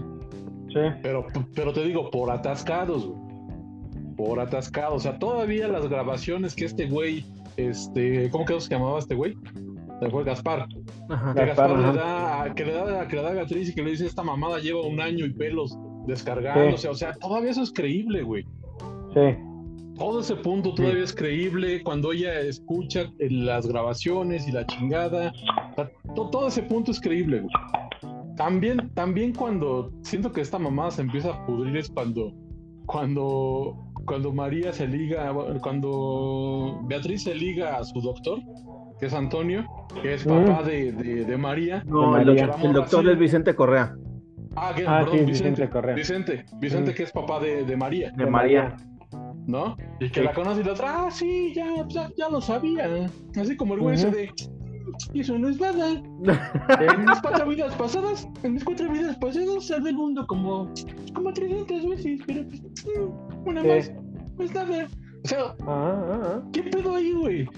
Sí. 0.69 0.81
Pero, 1.03 1.27
pero 1.55 1.73
te 1.73 1.85
digo, 1.85 2.11
por 2.11 2.31
atascados, 2.31 3.07
güey. 3.07 3.30
Por 4.25 4.41
atascados. 4.41 4.95
O 4.97 5.01
sea, 5.01 5.19
todavía 5.19 5.67
las 5.69 5.89
grabaciones 5.89 6.55
que 6.55 6.67
este 6.67 6.87
güey 6.87 7.25
este, 7.57 8.31
¿cómo 8.31 8.45
que 8.45 8.61
se 8.61 8.71
llamaba 8.71 8.99
este 8.99 9.15
güey? 9.15 9.35
Se 10.01 10.09
fue 10.11 10.25
Gaspar. 10.25 10.67
Ajá. 11.09 11.35
Que 11.35 11.47
Gaspar, 11.47 11.71
Gaspar 11.71 11.95
le 11.95 11.99
da, 11.99 12.55
que 12.55 12.65
le 12.65 12.73
da, 12.73 13.09
que 13.09 13.17
le 13.17 13.23
da 13.23 13.29
a 13.31 13.33
Beatriz 13.35 13.69
y 13.71 13.75
que 13.75 13.83
le 13.83 13.91
dice 13.91 14.07
esta 14.07 14.23
mamada 14.23 14.59
lleva 14.59 14.83
un 14.83 15.01
año 15.01 15.27
y 15.27 15.33
pelos 15.33 15.77
descargándose. 16.07 16.89
O 16.89 16.95
sea, 16.95 17.13
todavía 17.15 17.51
eso 17.51 17.63
es 17.63 17.73
creíble, 17.73 18.23
güey. 18.23 18.45
Sí. 19.15 19.37
Todo 19.99 20.21
ese 20.21 20.37
punto 20.37 20.73
todavía 20.75 21.05
es 21.05 21.15
creíble 21.15 21.83
cuando 21.83 22.13
ella 22.13 22.41
escucha 22.41 23.13
eh, 23.19 23.29
las 23.31 23.67
grabaciones 23.67 24.49
y 24.49 24.53
la 24.53 24.67
chingada. 24.67 25.33
O 25.73 25.75
sea, 25.75 25.91
to- 26.15 26.31
todo 26.31 26.49
ese 26.49 26.63
punto 26.63 26.91
es 26.91 27.01
creíble, 27.01 27.41
güey. 27.41 27.53
También, 28.37 28.91
también 28.95 29.35
cuando 29.35 29.93
siento 30.03 30.33
que 30.33 30.41
esta 30.41 30.59
mamada 30.59 30.91
se 30.93 31.03
empieza 31.03 31.31
a 31.31 31.45
pudrir 31.47 31.77
es 31.77 31.91
cuando, 31.91 32.33
cuando, 32.87 33.77
cuando 34.11 34.33
María 34.33 34.73
se 34.73 34.87
liga, 34.89 35.33
cuando 35.63 36.81
Beatriz 36.85 37.23
se 37.23 37.35
liga 37.35 37.77
a 37.77 37.85
su 37.85 38.01
doctor, 38.01 38.41
que 38.99 39.07
es 39.07 39.15
Antonio, 39.15 39.65
que 40.03 40.15
es 40.15 40.25
papá 40.25 40.63
de, 40.65 40.91
de- 40.93 41.25
de 41.25 41.37
María. 41.37 41.83
No, 41.87 42.13
De 42.15 42.21
el, 42.23 42.27
María. 42.27 42.47
doctor- 42.49 42.67
el 42.67 42.73
doctor 42.73 43.09
es 43.11 43.19
Vicente 43.19 43.55
Correa. 43.55 43.95
Ah, 44.57 44.73
que, 44.77 44.85
Ah, 44.87 44.99
perdón, 45.05 45.19
sí, 45.21 45.25
Vicente, 45.27 45.51
Vicente 45.51 45.71
Correa. 45.71 45.95
Vicente, 45.95 46.45
Vicente, 46.59 46.91
Mm. 46.91 46.95
que 46.95 47.03
es 47.05 47.13
papá 47.13 47.39
de, 47.39 47.65
de 47.65 47.77
María. 47.77 48.11
De 48.11 48.27
María. 48.27 48.77
¿no? 49.47 49.77
Y 50.01 50.11
que 50.11 50.21
Sí. 50.21 50.27
la 50.27 50.33
conoce 50.33 50.61
y 50.61 50.65
la 50.65 50.73
otra, 50.73 51.07
ah, 51.07 51.11
sí, 51.11 51.53
ya, 51.55 51.67
ya, 51.89 52.09
ya 52.17 52.29
lo 52.29 52.41
sabía. 52.41 52.89
Así 53.41 53.57
como 53.57 53.75
el 53.75 53.81
güey 53.81 53.95
ese 53.95 54.09
Ujú. 54.09 54.17
de, 54.17 54.31
eso 55.15 55.39
no 55.39 55.49
es 55.49 55.61
nada. 55.61 56.03
En 56.81 57.05
mis 57.07 57.21
cuatro 57.21 57.49
vidas 57.49 57.75
pasadas, 57.77 58.29
en 58.43 58.55
mis 58.55 58.65
cuatro 58.65 58.91
vidas 58.91 59.17
pasadas, 59.17 59.67
salvé 59.67 59.91
el 59.91 59.97
mundo 59.97 60.27
como, 60.27 60.71
como 61.15 61.33
300 61.33 61.87
veces, 61.89 62.21
pero 62.27 62.45
pues, 62.49 62.63
mm, 62.63 63.49
una 63.49 63.65
más, 63.65 63.93
no 64.39 64.45
es 64.45 64.55
nada. 64.55 64.89
O 65.25 65.29
sea, 65.29 65.39
Ah, 65.41 65.55
ah, 65.67 66.21
ah. 66.25 66.43
¿qué 66.53 66.63
pedo 66.63 66.95
ahí, 66.97 67.13
güey? 67.13 67.49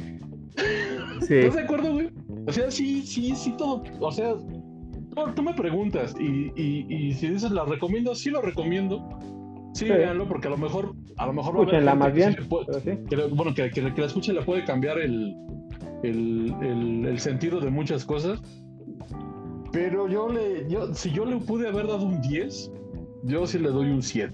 Sí. 1.27 1.35
¿Estás 1.37 1.55
de 1.55 1.61
acuerdo, 1.63 1.93
güey? 1.93 2.11
O 2.47 2.53
sea, 2.53 2.71
sí, 2.71 3.03
sí, 3.03 3.35
sí, 3.37 3.53
todo. 3.57 3.83
O 4.01 4.11
sea, 4.13 4.35
tú, 4.35 5.33
tú 5.35 5.43
me 5.43 5.55
preguntas 5.55 6.15
y, 6.21 6.51
y, 6.61 6.87
y 6.89 7.13
si 7.15 7.29
dices 7.29 7.51
la 7.53 7.65
recomiendo, 7.65 8.15
sí 8.15 8.31
lo 8.31 8.43
recomiendo. 8.43 9.09
Sí, 9.75 9.87
Sí. 9.87 9.91
véanlo, 9.91 10.29
porque 10.29 10.49
a 10.49 10.51
lo 10.51 10.59
mejor, 10.59 10.95
a 11.17 11.27
lo 11.27 11.33
mejor 11.33 11.55
va 11.57 11.61
a 11.61 11.63
haber 11.63 11.75
gente 11.77 11.95
más 11.95 12.09
que 12.09 12.15
bien. 12.15 12.33
le 12.39 12.43
puede- 12.43 12.81
sí. 12.81 12.91
que 13.09 13.17
bueno, 13.29 13.55
que, 13.55 13.71
que, 13.71 13.95
que 13.95 14.01
la 14.03 14.07
escuche 14.07 14.33
le 14.35 14.43
puede 14.43 14.65
cambiar 14.65 14.99
el, 14.99 15.35
el, 16.03 16.55
el- 16.63 17.07
el 17.07 17.19
sentido 17.19 17.61
de 17.61 17.71
muchas 17.71 18.05
cosas. 18.05 18.41
Pero 19.73 20.09
yo 20.09 20.29
le, 20.29 20.69
yo, 20.69 20.93
si 20.95 21.11
yo 21.13 21.25
le 21.25 21.37
pude 21.39 21.69
haber 21.69 21.87
dado 21.87 22.05
un 22.05 22.21
10, 22.21 22.71
yo 23.25 23.47
sí 23.47 23.59
le 23.59 23.71
doy 23.71 23.89
un 23.91 24.03
7. 24.03 24.33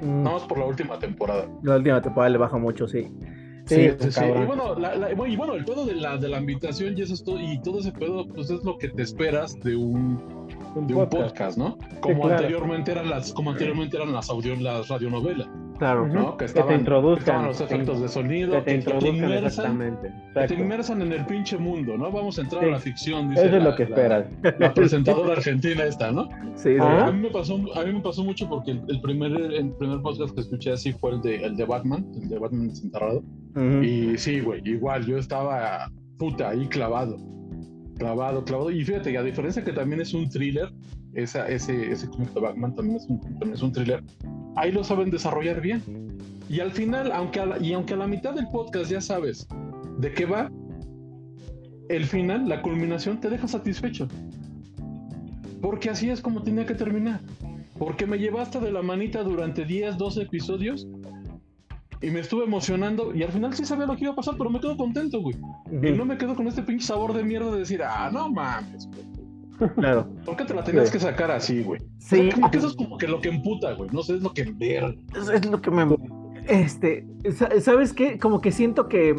Mm, 0.00 0.22
Nada 0.22 0.36
más 0.38 0.42
por 0.48 0.58
la 0.58 0.64
última 0.64 0.98
temporada. 0.98 1.46
La 1.62 1.76
última 1.76 2.00
temporada 2.00 2.30
le 2.30 2.38
baja 2.38 2.56
mucho, 2.56 2.88
sí. 2.88 3.08
Sí, 3.66 3.90
Sí, 4.00 4.10
Sí. 4.10 4.20
Y 4.24 4.44
bueno, 4.46 4.74
la- 4.74 4.96
la- 4.96 5.12
y 5.12 5.36
bueno, 5.36 5.54
el 5.54 5.64
pedo 5.64 5.84
de 5.84 5.94
la, 5.94 6.16
de 6.16 6.28
la 6.28 6.40
invitación 6.40 6.96
y 6.98 7.02
eso 7.02 7.14
es 7.14 7.22
todo, 7.22 7.38
y 7.40 7.60
todo 7.62 7.78
ese 7.80 7.92
pedo, 7.92 8.26
pues 8.26 8.50
es 8.50 8.64
lo 8.64 8.76
que 8.78 8.88
te 8.88 9.02
esperas 9.02 9.54
de 9.60 9.76
un, 9.76 10.41
Un 10.74 10.86
de 10.86 10.94
un 10.94 11.00
podcast. 11.08 11.28
podcast, 11.30 11.58
¿no? 11.58 11.76
Como 12.00 12.22
claro. 12.22 12.36
anteriormente 12.36 12.92
eran 12.92 13.10
las, 13.10 13.32
como 13.32 13.50
anteriormente 13.50 13.96
eran 13.96 14.12
las 14.12 14.30
audio, 14.30 14.54
las 14.56 14.88
radionovelas, 14.88 15.48
Claro. 15.78 16.06
¿no? 16.06 16.32
Que 16.36 16.44
te 16.44 16.52
estaban, 16.52 16.78
introduzcan. 16.80 17.18
estaban 17.20 17.46
los 17.48 17.58
que 17.58 17.64
te- 17.66 17.74
efectos 17.74 18.00
de 18.00 18.08
sonido, 18.08 18.52
Que 18.52 18.58
te 18.60 18.64
que, 18.64 18.70
que 18.70 18.70
te 18.70 18.74
introduzcan 18.92 19.14
inmersan, 19.16 19.44
exactamente. 19.46 20.12
que 20.34 20.46
te 20.48 20.54
inmersan 20.54 21.02
en 21.02 21.12
el 21.12 21.26
pinche 21.26 21.58
mundo, 21.58 21.98
¿no? 21.98 22.10
Vamos 22.10 22.38
a 22.38 22.42
entrar 22.42 22.62
Sí. 22.62 22.68
a 22.68 22.72
la 22.72 22.78
ficción, 22.78 23.28
dice 23.30 23.46
Eso 23.46 23.56
es 23.56 23.62
la- 23.62 23.70
lo 23.70 23.76
que 23.76 23.84
la- 23.84 23.88
esperas. 23.90 24.26
La, 24.58 24.74
presentadora 24.74 25.32
argentina 25.32 25.84
esta, 25.84 26.10
¿no? 26.12 26.28
Sí, 26.54 26.74
sí. 26.74 26.76
Ah. 26.80 27.06
A 27.08 27.12
mí 27.12 27.20
me 27.20 27.30
pasó, 27.30 27.54
a 27.74 27.84
mí 27.84 27.92
me 27.92 28.00
pasó 28.00 28.24
mucho 28.24 28.48
porque 28.48 28.70
el, 28.72 28.82
el 28.88 29.00
primer, 29.00 29.32
el 29.32 29.70
primer 29.72 30.00
podcast 30.00 30.34
que 30.34 30.40
escuché 30.40 30.72
así 30.72 30.92
fue 30.92 31.12
el 31.12 31.20
de, 31.22 31.44
el 31.44 31.56
de 31.56 31.64
Batman, 31.64 32.06
el 32.14 32.28
de 32.28 32.38
Batman 32.38 32.68
desenterrado. 32.68 33.22
Y 33.82 34.16
sí, 34.16 34.40
güey, 34.40 34.62
igual, 34.64 35.04
yo 35.04 35.18
estaba 35.18 35.90
puta 36.18 36.50
ahí 36.50 36.66
clavado. 36.68 37.18
Clavado, 37.98 38.44
clavado. 38.44 38.70
Y 38.70 38.84
fíjate, 38.84 39.16
a 39.16 39.22
diferencia 39.22 39.62
que 39.62 39.72
también 39.72 40.00
es 40.00 40.14
un 40.14 40.28
thriller, 40.28 40.72
esa, 41.14 41.48
ese, 41.48 41.92
ese 41.92 42.08
cómic 42.08 42.32
de 42.32 42.40
Batman 42.40 42.74
también 42.74 42.96
es, 42.96 43.06
un, 43.06 43.20
también 43.20 43.54
es 43.54 43.62
un 43.62 43.72
thriller, 43.72 44.02
ahí 44.56 44.72
lo 44.72 44.82
saben 44.82 45.10
desarrollar 45.10 45.60
bien. 45.60 45.82
Y 46.48 46.60
al 46.60 46.72
final, 46.72 47.12
aunque 47.12 47.40
a 47.40 47.46
la, 47.46 47.58
y 47.58 47.72
aunque 47.72 47.94
a 47.94 47.96
la 47.96 48.06
mitad 48.06 48.34
del 48.34 48.48
podcast 48.48 48.90
ya 48.90 49.00
sabes 49.00 49.46
de 49.98 50.12
qué 50.12 50.26
va, 50.26 50.50
el 51.88 52.04
final, 52.06 52.48
la 52.48 52.62
culminación, 52.62 53.20
te 53.20 53.28
deja 53.28 53.46
satisfecho. 53.46 54.08
Porque 55.60 55.90
así 55.90 56.10
es 56.10 56.20
como 56.20 56.42
tenía 56.42 56.66
que 56.66 56.74
terminar. 56.74 57.20
Porque 57.78 58.06
me 58.06 58.18
llevaste 58.18 58.60
de 58.60 58.72
la 58.72 58.82
manita 58.82 59.22
durante 59.22 59.64
10, 59.64 59.96
12 59.98 60.22
episodios 60.22 60.86
y 62.02 62.10
me 62.10 62.20
estuve 62.20 62.44
emocionando 62.44 63.14
y 63.14 63.22
al 63.22 63.30
final 63.32 63.54
sí 63.54 63.64
sabía 63.64 63.86
lo 63.86 63.94
que 63.96 64.04
iba 64.04 64.12
a 64.12 64.16
pasar, 64.16 64.34
pero 64.36 64.50
me 64.50 64.60
quedo 64.60 64.76
contento, 64.76 65.20
güey. 65.20 65.36
Y 65.70 65.92
no 65.92 66.04
me 66.04 66.18
quedo 66.18 66.34
con 66.34 66.46
este 66.48 66.62
pinche 66.62 66.86
sabor 66.86 67.12
de 67.14 67.22
mierda 67.24 67.50
de 67.52 67.60
decir, 67.60 67.82
ah, 67.82 68.10
no 68.12 68.28
mames, 68.30 68.88
güey. 68.88 69.70
Claro. 69.76 70.08
¿Por 70.24 70.36
qué 70.36 70.44
te 70.44 70.54
la 70.54 70.64
tenías 70.64 70.88
Sí. 70.88 70.94
que 70.94 70.98
sacar 70.98 71.30
así, 71.30 71.62
güey? 71.62 71.80
Sí. 71.98 72.30
Como 72.34 72.50
que 72.50 72.58
eso 72.58 72.66
es 72.66 72.74
como 72.74 72.98
que 72.98 73.06
lo 73.06 73.20
que 73.20 73.28
emputa, 73.28 73.72
güey. 73.74 73.88
No 73.92 74.02
sé, 74.02 74.16
es 74.16 74.22
lo 74.22 74.32
que 74.34 74.44
ver. 74.56 74.96
Eso 75.14 75.32
es 75.32 75.46
lo 75.46 75.60
que 75.60 75.70
me. 75.70 75.86
Este, 76.48 77.06
sa- 77.36 77.60
¿sabes 77.60 77.92
qué? 77.92 78.18
Como 78.18 78.40
que 78.40 78.50
siento 78.50 78.88
que 78.88 79.14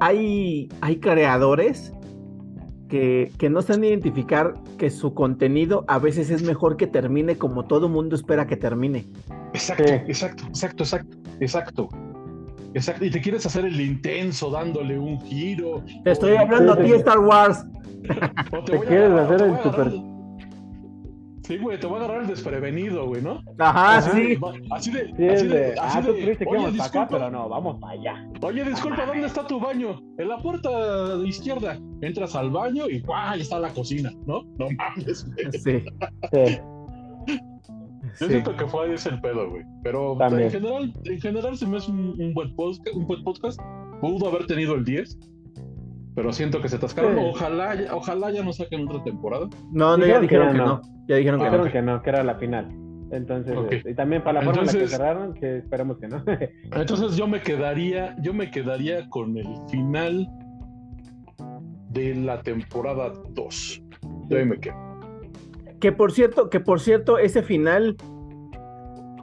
hay, 0.00 0.70
hay 0.80 0.96
creadores 0.96 1.92
que, 2.88 3.30
que 3.38 3.50
no 3.50 3.60
saben 3.60 3.84
identificar 3.84 4.54
que 4.78 4.88
su 4.88 5.12
contenido 5.12 5.84
a 5.88 5.98
veces 5.98 6.30
es 6.30 6.42
mejor 6.42 6.76
que 6.78 6.86
termine 6.86 7.36
como 7.36 7.64
todo 7.66 7.88
mundo 7.88 8.14
espera 8.16 8.46
que 8.46 8.56
termine. 8.56 9.04
Exacto, 9.52 9.84
Sí. 9.86 9.94
exacto, 10.06 10.44
exacto, 10.46 10.82
exacto, 10.84 11.16
exacto. 11.40 11.88
Exacto. 12.74 13.04
Y 13.04 13.10
te 13.10 13.20
quieres 13.20 13.46
hacer 13.46 13.64
el 13.64 13.80
intenso 13.80 14.50
dándole 14.50 14.98
un 14.98 15.20
giro. 15.22 15.82
Te 16.04 16.10
estoy 16.12 16.32
o- 16.32 16.40
hablando 16.40 16.72
a 16.72 16.76
ti, 16.76 16.88
sí. 16.88 16.92
Star 16.94 17.18
Wars. 17.20 17.64
o 18.52 18.62
te 18.64 18.76
voy 18.76 18.86
quieres 18.86 19.12
hacer 19.12 19.36
te 19.38 19.44
el 19.44 19.62
super- 19.62 19.92
Sí, 21.46 21.58
güey, 21.58 21.78
te 21.78 21.86
voy 21.86 21.96
a 21.96 22.04
agarrar 22.04 22.22
el 22.22 22.26
desprevenido, 22.28 23.06
güey, 23.06 23.20
¿no? 23.20 23.42
Ajá, 23.58 23.98
Ajá. 23.98 24.10
sí. 24.12 24.38
Así 24.70 24.90
de. 24.90 25.06
Sí, 25.14 25.28
así 25.28 25.46
de, 25.46 25.58
de, 25.58 25.72
así 25.78 25.98
ah, 25.98 26.02
tú 26.02 26.12
de, 26.14 26.22
creíste 26.22 26.44
que 26.46 26.50
"Oye, 26.50 26.58
para 26.60 26.68
acá, 26.70 26.82
disculpa, 26.82 27.08
pero 27.10 27.30
no, 27.30 27.48
vamos 27.50 27.76
para 27.82 27.92
allá. 27.92 28.28
Oye, 28.40 28.64
disculpa, 28.64 29.04
¿dónde 29.04 29.26
está 29.26 29.46
tu 29.46 29.60
baño? 29.60 30.00
En 30.16 30.28
la 30.30 30.38
puerta 30.38 31.18
de 31.18 31.28
izquierda. 31.28 31.78
Entras 32.00 32.34
al 32.34 32.50
baño 32.50 32.88
y 32.88 33.00
¡guau! 33.00 33.28
Ahí 33.34 33.42
está 33.42 33.58
la 33.58 33.68
cocina, 33.68 34.10
¿no? 34.26 34.42
No 34.58 34.68
mames. 34.70 35.26
güey. 35.26 35.52
Sí. 35.52 35.84
Sí. 36.32 36.58
Yo 38.20 38.26
sí. 38.26 38.32
siento 38.32 38.56
que 38.56 38.66
fue 38.66 38.92
ese 38.94 39.08
el 39.10 39.20
pedo, 39.20 39.50
güey. 39.50 39.62
Pero 39.82 40.16
También. 40.18 40.44
en 40.44 40.50
general, 40.50 40.92
en 41.04 41.20
general 41.20 41.56
se 41.56 41.66
me 41.66 41.76
hace 41.78 41.90
un, 41.90 42.14
un 42.20 42.34
buen 42.34 42.54
podcast, 42.54 42.94
un 42.96 43.06
buen 43.06 43.22
podcast. 43.24 43.60
Pudo 44.00 44.28
haber 44.28 44.46
tenido 44.46 44.74
el 44.74 44.84
10. 44.84 45.18
Pero 46.14 46.32
siento 46.32 46.60
que 46.62 46.68
se 46.68 46.76
atascaron. 46.76 47.16
Sí. 47.16 47.20
Ojalá, 47.24 47.74
ya- 47.74 47.94
ojalá 47.94 48.30
ya 48.30 48.44
no 48.44 48.52
saquen 48.52 48.86
otra 48.88 49.02
temporada. 49.02 49.48
No, 49.72 49.96
no, 49.96 50.06
ya 50.06 50.20
Dijeron 50.20 50.48
dijeron 50.48 50.52
que 50.52 50.58
no. 50.58 50.80
Ya 51.08 51.16
dijeron 51.16 51.40
que 51.40 51.46
Ah, 51.46 51.50
no. 51.50 51.64
Dijeron 51.64 51.72
que 51.72 51.82
no, 51.82 52.02
que 52.02 52.10
era 52.10 52.22
la 52.22 52.34
final. 52.36 52.68
Entonces, 53.10 53.56
Ok. 53.56 53.72
este, 53.72 53.90
y 53.90 53.94
también 53.94 54.22
para 54.22 54.40
la 54.40 54.44
forma 54.44 54.60
en 54.62 54.66
la 54.66 54.72
que 54.72 54.78
Entonces- 54.78 54.96
cerraron, 54.98 55.34
que 55.34 55.56
esperemos 55.58 55.98
que 55.98 56.08
no. 56.08 56.22
Entonces 56.76 57.16
yo 57.16 57.26
me 57.26 57.40
quedaría, 57.42 58.16
yo 58.22 58.32
me 58.32 58.50
quedaría 58.50 59.08
con 59.08 59.36
el 59.36 59.46
final 59.70 60.28
de 61.90 62.14
la 62.14 62.40
temporada 62.42 63.12
2. 63.30 63.82
Yo 64.28 64.38
ahí 64.38 64.44
me 64.44 64.58
quedo. 64.58 64.74
Que 65.84 65.92
por 65.92 66.12
cierto, 66.12 66.48
que 66.48 66.60
por 66.60 66.80
cierto, 66.80 67.18
ese 67.18 67.42
final 67.42 67.98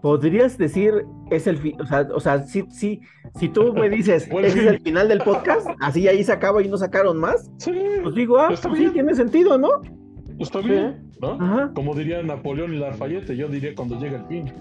podrías 0.04 0.60
decir 0.60 1.08
es 1.32 1.48
el 1.48 1.58
fin, 1.58 1.82
o 1.82 1.88
sea, 1.88 2.08
o 2.14 2.20
sea, 2.20 2.44
si, 2.44 2.70
si, 2.70 3.02
si 3.34 3.50
tú 3.50 3.74
me 3.74 3.90
dices 3.90 4.30
ese 4.32 4.60
es 4.60 4.68
el 4.68 4.80
final 4.80 5.08
del 5.08 5.22
podcast, 5.22 5.66
así 5.80 6.08
ahí 6.08 6.24
se 6.24 6.32
acaba 6.32 6.62
y 6.62 6.68
no 6.68 6.78
sacaron 6.78 7.20
más, 7.20 7.50
Sí, 7.58 7.74
pues 8.04 8.14
digo, 8.14 8.38
ah, 8.38 8.54
Está 8.54 8.70
pues 8.70 8.78
sí, 8.78 8.84
bien. 8.84 8.94
tiene 8.94 9.16
sentido, 9.16 9.58
¿no? 9.58 9.70
está 10.38 10.60
bien, 10.60 11.10
¿no? 11.20 11.32
Ajá. 11.32 11.72
Como 11.74 11.96
diría 11.96 12.22
Napoleón 12.22 12.76
y 12.76 12.78
Lafayette, 12.78 13.32
yo 13.32 13.48
diría 13.48 13.74
cuando 13.74 14.00
llega 14.00 14.18
el 14.18 14.26
fin. 14.28 14.54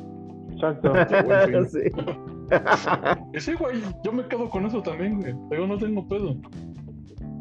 Exacto. 0.54 0.94
Sí, 3.38 3.52
güey, 3.52 3.76
yo 4.02 4.10
me 4.10 4.26
quedo 4.26 4.48
con 4.48 4.64
eso 4.64 4.82
también, 4.82 5.20
güey. 5.20 5.34
Yo 5.52 5.66
no 5.66 5.76
tengo 5.76 6.08
pedo. 6.08 6.34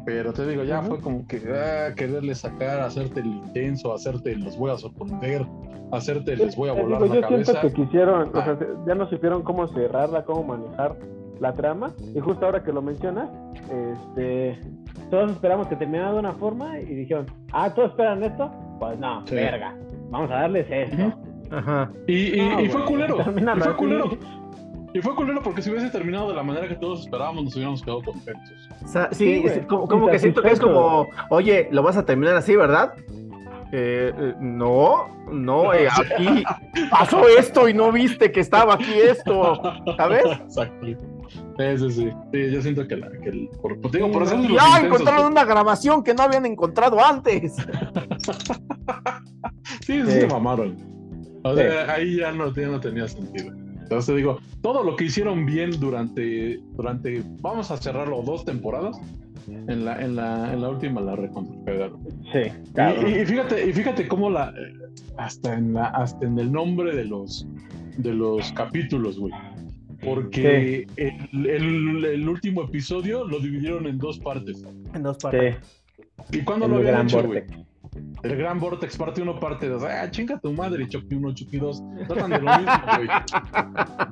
Pero 0.04 0.32
te 0.32 0.46
digo, 0.46 0.62
ya 0.64 0.82
fue 0.82 0.98
como 1.00 1.26
que 1.26 1.42
ah, 1.54 1.94
quererle 1.94 2.34
sacar, 2.34 2.80
hacerte 2.80 3.20
el 3.20 3.26
intenso, 3.26 3.92
hacerte 3.94 4.34
los 4.36 4.56
voy 4.58 4.70
a 4.70 4.76
sorprender, 4.78 5.46
hacerte 5.92 6.36
les 6.36 6.56
voy 6.56 6.70
a 6.70 6.74
Te 6.74 6.82
volar 6.82 7.02
digo, 7.02 7.14
la 7.14 7.20
yo 7.20 7.28
siento 7.28 7.52
cabeza. 7.52 7.60
que 7.60 7.72
quisieron, 7.82 8.28
o 8.34 8.38
Ah. 8.38 8.44
sea, 8.44 8.58
ya 8.86 8.94
no 8.94 9.08
supieron 9.10 9.42
cómo 9.42 9.66
cerrarla, 9.68 10.24
cómo 10.24 10.42
manejar 10.56 10.96
la 11.40 11.52
trama. 11.54 11.92
Y 12.14 12.20
justo 12.20 12.46
ahora 12.46 12.62
que 12.62 12.72
lo 12.72 12.82
mencionas, 12.82 13.28
este, 13.70 14.58
todos 15.10 15.32
esperamos 15.32 15.66
que 15.68 15.76
terminara 15.76 16.12
de 16.12 16.18
una 16.18 16.32
forma 16.34 16.78
y 16.80 16.86
dijeron, 16.94 17.26
ah, 17.52 17.72
¿todos 17.74 17.90
esperan 17.90 18.22
esto? 18.22 18.50
Pues 18.78 18.98
no, 18.98 19.26
Sí. 19.26 19.34
verga, 19.34 19.76
vamos 20.10 20.30
a 20.30 20.34
darles 20.34 20.66
esto. 20.70 21.12
Ajá. 21.50 21.90
Y, 22.06 22.38
y- 22.40 22.48
No, 22.48 22.60
y 22.60 22.68
fue 22.68 22.84
culero. 22.84 23.16
Y 23.20 23.22
fue 23.22 23.50
así. 23.52 23.70
culero. 23.76 24.04
Y 24.92 25.00
fue 25.00 25.14
culero 25.14 25.42
porque 25.42 25.62
si 25.62 25.70
hubiese 25.70 25.88
terminado 25.90 26.28
de 26.28 26.34
la 26.34 26.42
manera 26.42 26.68
que 26.68 26.74
todos 26.74 27.00
esperábamos, 27.00 27.44
nos 27.44 27.54
hubiéramos 27.54 27.82
quedado 27.82 28.02
contentos. 28.02 28.52
O 28.84 28.88
sea, 28.88 29.08
Sí, 29.12 29.44
como, 29.68 30.08
que 30.08 30.18
siento 30.18 30.42
que 30.42 30.50
es 30.50 30.60
como, 30.60 31.06
oye, 31.28 31.68
lo 31.70 31.82
vas 31.82 31.96
a 31.96 32.04
terminar 32.04 32.36
así, 32.36 32.56
¿verdad? 32.56 32.94
Eh, 33.72 34.12
eh, 34.18 34.34
no, 34.40 35.06
no, 35.30 35.72
eh, 35.72 35.86
aquí 35.96 36.42
pasó 36.90 37.28
esto 37.28 37.68
y 37.68 37.74
no 37.74 37.92
viste 37.92 38.32
que 38.32 38.40
estaba 38.40 38.74
aquí 38.74 38.92
esto, 38.94 39.62
¿sabes? 39.96 40.24
Exacto. 40.24 40.86
Sí, 41.56 41.78
sí, 41.78 41.90
sí. 41.92 42.10
Sí, 42.32 42.50
yo 42.50 42.62
siento 42.62 42.88
que, 42.88 42.96
la, 42.96 43.08
que 43.22 43.28
el, 43.28 43.48
por, 43.62 43.78
digo, 43.92 44.10
por 44.10 44.24
eso 44.24 44.34
Ya 44.34 44.40
intensos, 44.48 44.82
encontraron 44.82 45.26
una 45.30 45.44
grabación 45.44 46.02
que 46.02 46.14
no 46.14 46.24
habían 46.24 46.46
encontrado 46.46 46.98
antes. 47.04 47.54
Sí, 47.54 47.62
sí, 50.02 50.04
Sí. 50.04 50.10
se 50.20 50.26
mamaron. 50.26 50.76
O 51.44 51.54
sea, 51.54 51.92
ahí 51.92 52.16
ya 52.16 52.32
no, 52.32 52.52
ya 52.52 52.66
no 52.68 52.80
tenía 52.80 53.06
sentido. 53.06 53.54
Entonces 53.90 54.14
te 54.14 54.16
digo, 54.18 54.38
todo 54.62 54.84
lo 54.84 54.94
que 54.94 55.06
hicieron 55.06 55.44
bien 55.46 55.72
durante, 55.80 56.60
durante, 56.76 57.24
vamos 57.40 57.72
a 57.72 57.76
cerrarlo, 57.76 58.22
dos 58.22 58.44
temporadas, 58.44 58.96
en 59.48 59.84
la, 59.84 60.00
en 60.00 60.14
la, 60.14 60.52
en 60.52 60.60
la 60.62 60.68
última 60.68 61.00
la 61.00 61.16
recontracagaron. 61.16 62.00
Sí, 62.32 62.38
Y, 62.68 62.72
cabrón. 62.72 63.10
y- 63.10 63.18
y 63.18 63.26
fíjate, 63.26 63.68
y 63.68 63.72
fíjate 63.72 64.06
cómo 64.06 64.30
la, 64.30 64.54
hasta 65.16 65.54
en 65.54 65.74
la, 65.74 65.86
hasta 65.86 66.24
en 66.24 66.38
el 66.38 66.52
nombre 66.52 66.94
de 66.94 67.04
los, 67.04 67.48
de 67.96 68.14
los 68.14 68.52
capítulos, 68.52 69.18
güey. 69.18 69.32
Porque 70.04 70.86
el, 70.96 71.46
el- 71.46 72.04
el 72.04 72.28
último 72.28 72.62
episodio 72.62 73.26
lo 73.26 73.40
dividieron 73.40 73.88
en 73.88 73.98
dos 73.98 74.20
partes. 74.20 74.64
En 74.94 75.02
dos 75.02 75.18
partes. 75.18 75.56
Sí, 76.30 76.38
¿Y 76.38 76.42
cuándo 76.42 76.66
el 76.66 76.70
lo 76.70 76.76
habían 76.78 76.92
gran 76.94 77.06
hecho, 77.08 77.22
güey? 77.26 77.42
El 78.22 78.36
Gran 78.36 78.60
Vortex, 78.60 78.96
parte 78.96 79.22
1, 79.22 79.40
parte 79.40 79.68
2. 79.68 79.82
Ah, 79.82 80.10
chinga 80.10 80.38
tu 80.38 80.52
madre, 80.52 80.86
Chucky 80.88 81.14
1, 81.14 81.34
Chucky 81.34 81.58
2. 81.58 81.82
Tratan 82.08 82.30
de 82.30 82.40
lo 82.40 82.58
mismo, 82.58 82.72
güey. 82.96 83.08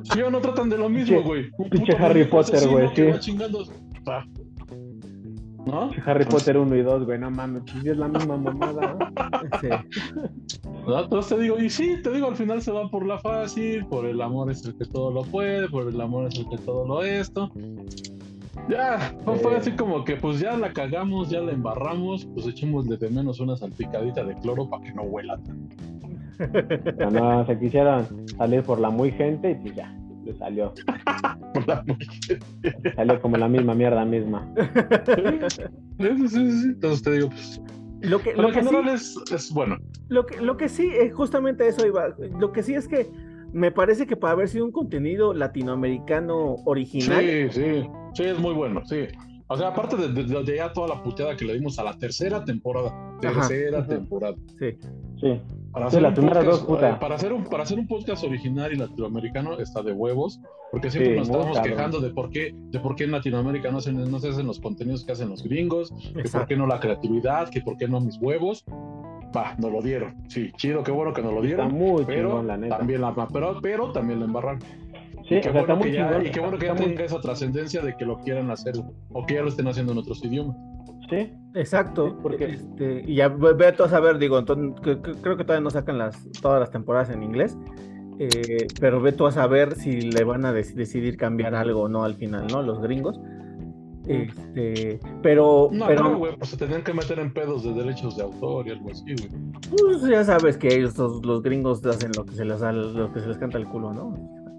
¿Sí 0.12 0.22
o 0.22 0.30
no 0.30 0.40
tratan 0.40 0.70
de 0.70 0.78
lo 0.78 0.88
mismo, 0.88 1.22
güey? 1.22 1.50
Un 1.58 1.70
pinche 1.70 1.96
Harry 1.96 2.24
Potter, 2.24 2.68
güey, 2.68 2.88
sí. 2.94 3.02
va 3.02 3.18
chingando. 3.20 3.64
¿No? 5.66 5.90
Harry 6.06 6.24
Potter 6.24 6.56
1 6.56 6.76
y 6.76 6.82
2, 6.82 7.04
güey, 7.04 7.18
no 7.18 7.30
mames, 7.30 7.62
es 7.84 7.96
la 7.96 8.08
misma 8.08 8.38
mamada. 8.38 8.94
¿no? 8.94 9.60
Sí. 9.60 9.68
Entonces 10.86 11.36
te 11.36 11.42
digo, 11.42 11.58
y 11.58 11.68
sí, 11.68 11.96
te 12.02 12.10
digo, 12.10 12.28
al 12.28 12.36
final 12.36 12.62
se 12.62 12.72
va 12.72 12.88
por 12.88 13.04
la 13.04 13.18
fácil, 13.18 13.84
por 13.86 14.06
el 14.06 14.22
amor 14.22 14.50
es 14.50 14.64
el 14.64 14.74
que 14.78 14.86
todo 14.86 15.10
lo 15.10 15.22
puede, 15.24 15.68
por 15.68 15.86
el 15.86 16.00
amor 16.00 16.28
es 16.28 16.38
el 16.38 16.48
que 16.48 16.56
todo 16.56 16.86
lo 16.86 17.02
esto. 17.02 17.52
Ya, 18.68 18.98
fue 19.24 19.36
fue 19.36 19.52
Sí. 19.52 19.56
así 19.58 19.70
como 19.72 20.04
que 20.04 20.16
pues 20.16 20.40
ya 20.40 20.56
la 20.56 20.72
cagamos, 20.72 21.30
ya 21.30 21.40
la 21.40 21.52
embarramos, 21.52 22.26
pues 22.34 22.46
echémosle 22.46 22.96
de 22.96 23.10
menos 23.10 23.40
una 23.40 23.56
salpicadita 23.56 24.24
de 24.24 24.34
cloro 24.36 24.68
para 24.68 24.84
que 24.84 24.92
no 24.92 25.02
huela 25.02 25.36
tanto. 25.38 25.76
Pero 26.38 27.10
no, 27.10 27.46
se 27.46 27.58
quisieron 27.58 28.06
salir 28.36 28.62
por 28.62 28.78
la 28.78 28.90
muy 28.90 29.10
gente 29.12 29.52
y 29.52 29.54
pues 29.56 29.74
ya, 29.74 29.92
le 30.24 30.34
salió. 30.36 30.72
Salió 32.94 33.20
como 33.20 33.36
la 33.36 33.48
misma 33.48 33.74
mierda 33.74 34.04
misma. 34.04 34.48
Sí, 35.16 35.22
sí, 35.98 36.28
sí, 36.28 36.50
sí. 36.52 36.68
Entonces 36.68 37.02
te 37.02 37.10
digo, 37.12 37.28
pues, 37.30 37.60
Lo 38.02 38.20
que, 38.20 38.34
lo 38.34 38.52
que 38.52 38.62
sí, 38.62 38.76
es, 38.92 39.16
es 39.32 39.52
bueno. 39.52 39.76
lo 40.08 40.26
que, 40.26 40.40
lo 40.40 40.56
que 40.56 40.68
sí, 40.68 40.88
eh, 41.00 41.10
justamente 41.10 41.66
eso 41.66 41.84
iba. 41.86 42.14
Lo 42.38 42.52
que 42.52 42.62
sí 42.62 42.74
es 42.74 42.86
que 42.86 43.10
me 43.52 43.72
parece 43.72 44.06
que 44.06 44.14
para 44.16 44.34
haber 44.34 44.48
sido 44.48 44.64
un 44.66 44.72
contenido 44.72 45.32
latinoamericano 45.34 46.56
original, 46.66 47.24
Sí, 47.24 47.48
sí, 47.50 47.88
sí, 48.18 48.24
es 48.24 48.38
muy 48.38 48.52
bueno, 48.54 48.82
sí. 48.84 49.04
O 49.50 49.56
sea, 49.56 49.68
aparte 49.68 49.96
de, 49.96 50.08
de- 50.12 50.42
de 50.44 50.56
ya 50.56 50.72
toda 50.74 50.88
la 50.88 51.02
puteada 51.02 51.34
que 51.34 51.46
le 51.46 51.54
dimos 51.54 51.78
a 51.78 51.84
la 51.84 51.96
tercera 51.96 52.44
temporada, 52.44 53.16
tercera 53.20 53.78
Ajá. 53.78 53.88
temporada. 53.88 54.36
sí. 54.58 54.76
Sí, 55.20 55.40
Para 55.72 55.86
hacer, 55.86 56.00
primeras 56.14 56.44
podcast, 56.44 56.60
dos, 56.60 56.76
puta. 56.76 56.90
eh, 56.90 56.96
para, 57.00 57.14
hacer 57.16 57.32
un, 57.32 57.44
para 57.44 57.62
hacer 57.64 57.76
un 57.78 57.88
podcast 57.88 58.22
original 58.22 58.72
y 58.72 58.76
latinoamericano 58.76 59.58
está 59.58 59.82
de 59.82 59.90
huevos, 59.92 60.40
porque 60.70 60.90
siempre 60.90 61.14
Sí, 61.14 61.18
nos 61.18 61.28
estábamos 61.28 61.56
cabrón. 61.56 61.74
quejando 61.76 62.00
de 62.00 62.10
por 62.10 62.30
qué, 62.30 62.54
de 62.54 62.78
por 62.78 62.94
qué 62.94 63.04
en 63.04 63.10
Latinoamérica 63.12 63.72
no 63.72 63.80
se, 63.80 63.92
no 63.92 64.18
se 64.20 64.28
hacen 64.28 64.46
los 64.46 64.60
contenidos 64.60 65.04
que 65.04 65.10
hacen 65.12 65.30
los 65.30 65.42
gringos, 65.42 65.90
que 65.90 66.12
por 66.12 66.20
Exacto. 66.20 66.46
qué 66.48 66.56
no 66.56 66.66
la 66.68 66.78
creatividad, 66.78 67.48
que 67.48 67.62
por 67.62 67.76
qué 67.78 67.88
no 67.88 68.00
mis 68.00 68.16
huevos. 68.20 68.64
Va, 69.36 69.54
nos 69.58 69.72
lo 69.72 69.82
dieron. 69.82 70.14
Sí, 70.28 70.52
chido, 70.56 70.82
qué 70.84 70.90
bueno 70.92 71.12
que 71.12 71.20
nos 71.20 71.32
lo 71.32 71.42
está 71.44 71.46
dieron. 71.66 71.72
muy 71.74 72.04
Pero 72.06 72.28
chingón, 72.28 72.46
la 72.46 72.56
neta. 72.56 72.78
también 72.78 73.00
la 73.00 73.14
pero, 73.32 73.58
pero 73.60 73.90
también 73.92 74.20
la 74.20 74.24
embarraron. 74.26 74.60
Sí, 75.28 75.34
Y 75.34 75.38
o 75.38 75.40
qué 75.42 75.50
sea, 75.52 75.60
está 75.60 75.74
bueno 75.74 75.82
que 75.82 75.88
muy 75.88 75.96
ya, 75.96 76.08
chingón. 76.08 76.26
y 76.26 76.30
qué 76.30 76.40
bueno 76.40 76.58
que 76.58 76.66
ya 76.66 76.74
muy- 76.74 76.84
tenga 76.86 77.04
esa 77.04 77.20
trascendencia 77.20 77.82
de 77.82 77.96
que 77.96 78.04
lo 78.06 78.18
quieran 78.20 78.50
hacer 78.50 78.74
o 79.12 79.26
que 79.26 79.34
ya 79.34 79.42
lo 79.42 79.48
estén 79.48 79.68
haciendo 79.68 79.92
en 79.92 79.98
otros 79.98 80.24
idiomas. 80.24 80.56
Sí, 81.10 81.32
Exacto, 81.54 82.08
Sí, 82.10 82.14
porque- 82.22 82.44
este, 82.52 83.02
y 83.06 83.14
ya 83.16 83.28
ve, 83.28 83.66
a 83.66 83.88
saber, 83.88 84.18
digo, 84.18 84.38
entonces, 84.38 84.74
creo 85.22 85.36
que 85.36 85.44
todavía 85.44 85.62
no 85.64 85.70
sacan 85.70 85.96
las, 85.98 86.28
todas 86.42 86.60
las 86.60 86.70
temporadas 86.70 87.10
en 87.10 87.22
inglés, 87.22 87.56
eh, 88.18 88.66
pero 88.80 89.00
ve 89.00 89.12
tú 89.12 89.26
a 89.26 89.32
saber 89.32 89.74
si 89.74 90.00
le 90.02 90.24
van 90.24 90.44
a 90.44 90.52
dec- 90.52 90.74
decidir 90.74 91.16
cambiar 91.16 91.54
algo 91.54 91.82
o 91.82 91.88
no 91.88 92.04
al 92.04 92.14
final, 92.14 92.46
¿no? 92.48 92.62
Los 92.62 92.80
gringos. 92.80 93.18
Este, 94.06 94.98
pero, 95.22 95.68
No, 95.72 95.86
pero 95.86 96.16
güey, 96.16 96.34
pues 96.36 96.50
se 96.50 96.56
tenían 96.56 96.82
que 96.82 96.94
meter 96.94 97.18
en 97.18 97.32
pedos 97.32 97.62
de 97.64 97.72
derechos 97.74 98.16
de 98.16 98.22
autor 98.22 98.66
y 98.66 98.70
algo 98.70 98.90
así, 98.90 99.04
güey. 99.04 99.28
pues, 99.70 100.02
ya 100.02 100.24
sabes 100.24 100.56
que 100.56 100.68
ellos, 100.74 100.96
los, 100.96 101.24
los 101.26 101.42
gringos, 101.42 101.84
hacen 101.84 102.12
lo 102.16 102.24
que 102.24 102.34
se 102.34 102.44
les 102.44 102.60
da, 102.60 102.72
lo 102.72 103.12
que 103.12 103.20
se 103.20 103.26
les 103.28 103.36
canta 103.38 103.58
el 103.58 103.66
culo, 103.68 103.92
¿no? 103.92 104.14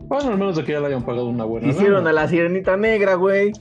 Bueno, 0.10 0.32
al 0.32 0.38
menos 0.38 0.56
de 0.58 0.64
que 0.64 0.72
ya 0.74 0.80
le 0.82 0.88
hayan 0.88 1.04
pagado 1.04 1.28
una 1.28 1.46
buena. 1.46 1.68
Hicieron 1.68 2.06
a 2.08 2.12
la 2.12 2.28
sirenita 2.28 2.76
negra, 2.76 3.14
güey. 3.16 3.54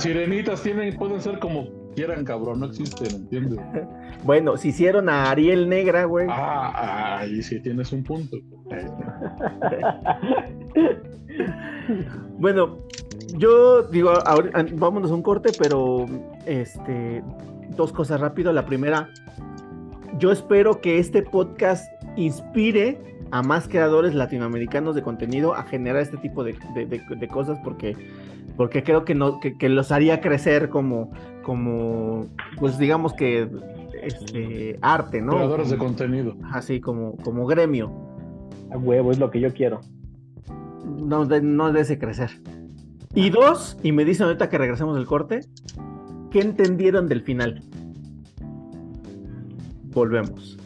Sirenitas 0.00 0.62
tienen, 0.62 0.96
pueden 0.96 1.20
ser 1.20 1.38
como 1.38 1.68
quieran, 1.94 2.24
cabrón, 2.24 2.60
no 2.60 2.66
existen, 2.66 3.06
¿entiendes? 3.22 3.58
Bueno, 4.24 4.56
si 4.56 4.68
hicieron 4.68 5.08
a 5.08 5.30
Ariel 5.30 5.68
negra, 5.68 6.04
güey. 6.04 6.26
Ah, 6.28 7.18
ahí 7.20 7.40
sí 7.42 7.60
tienes 7.60 7.92
un 7.92 8.02
punto. 8.02 8.36
Bueno, 12.38 12.78
yo 13.36 13.82
digo, 13.84 14.12
an- 14.26 14.70
vámonos 14.76 15.10
a 15.10 15.14
un 15.14 15.22
corte, 15.22 15.50
pero 15.58 16.06
este, 16.46 17.22
dos 17.76 17.92
cosas 17.92 18.20
rápido. 18.20 18.52
La 18.52 18.66
primera, 18.66 19.08
yo 20.18 20.32
espero 20.32 20.80
que 20.80 20.98
este 20.98 21.22
podcast 21.22 21.86
inspire 22.16 23.13
a 23.30 23.42
más 23.42 23.68
creadores 23.68 24.14
latinoamericanos 24.14 24.94
de 24.94 25.02
contenido 25.02 25.54
a 25.54 25.64
generar 25.64 26.02
este 26.02 26.16
tipo 26.18 26.44
de, 26.44 26.56
de- 26.74 26.86
de- 26.86 27.02
de 27.16 27.28
cosas 27.28 27.58
porque, 27.64 27.96
porque 28.56 28.82
creo 28.82 29.04
que, 29.04 29.14
no, 29.14 29.40
que, 29.40 29.56
que 29.58 29.68
los 29.68 29.90
haría 29.92 30.20
crecer 30.20 30.68
como, 30.68 31.10
como, 31.42 32.26
pues 32.58 32.78
digamos 32.78 33.12
que 33.14 33.48
este, 34.02 34.78
arte, 34.82 35.20
¿no? 35.22 35.32
Creadores 35.32 35.70
de 35.70 35.78
contenido. 35.78 36.36
Así 36.52 36.80
como, 36.80 37.16
como 37.16 37.46
gremio. 37.46 37.90
a 38.70 38.76
huevo, 38.78 39.10
es 39.10 39.18
lo 39.18 39.30
que 39.30 39.40
yo 39.40 39.52
quiero. 39.54 39.80
no, 41.00 41.24
de, 41.26 41.40
no 41.42 41.72
de 41.72 41.80
ese 41.80 41.98
crecer. 41.98 42.30
Y 43.14 43.30
dos, 43.30 43.78
y 43.82 43.92
me 43.92 44.04
dicen 44.04 44.26
ahorita 44.26 44.48
que 44.48 44.58
regresemos 44.58 44.96
del 44.96 45.06
corte, 45.06 45.40
¿qué 46.30 46.40
entendieron 46.40 47.08
del 47.08 47.22
final? 47.22 47.62
Volvemos. 49.92 50.58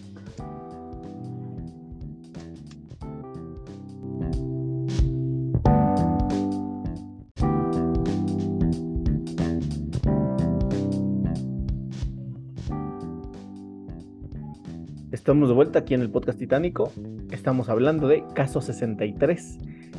Estamos 15.29 15.51
de 15.51 15.55
vuelta 15.55 15.81
aquí 15.81 15.93
en 15.93 16.01
el 16.01 16.09
podcast 16.09 16.39
titánico. 16.39 16.91
Estamos 17.31 17.69
hablando 17.69 18.09
de 18.09 18.25
Caso 18.35 18.63
63, 18.63 19.59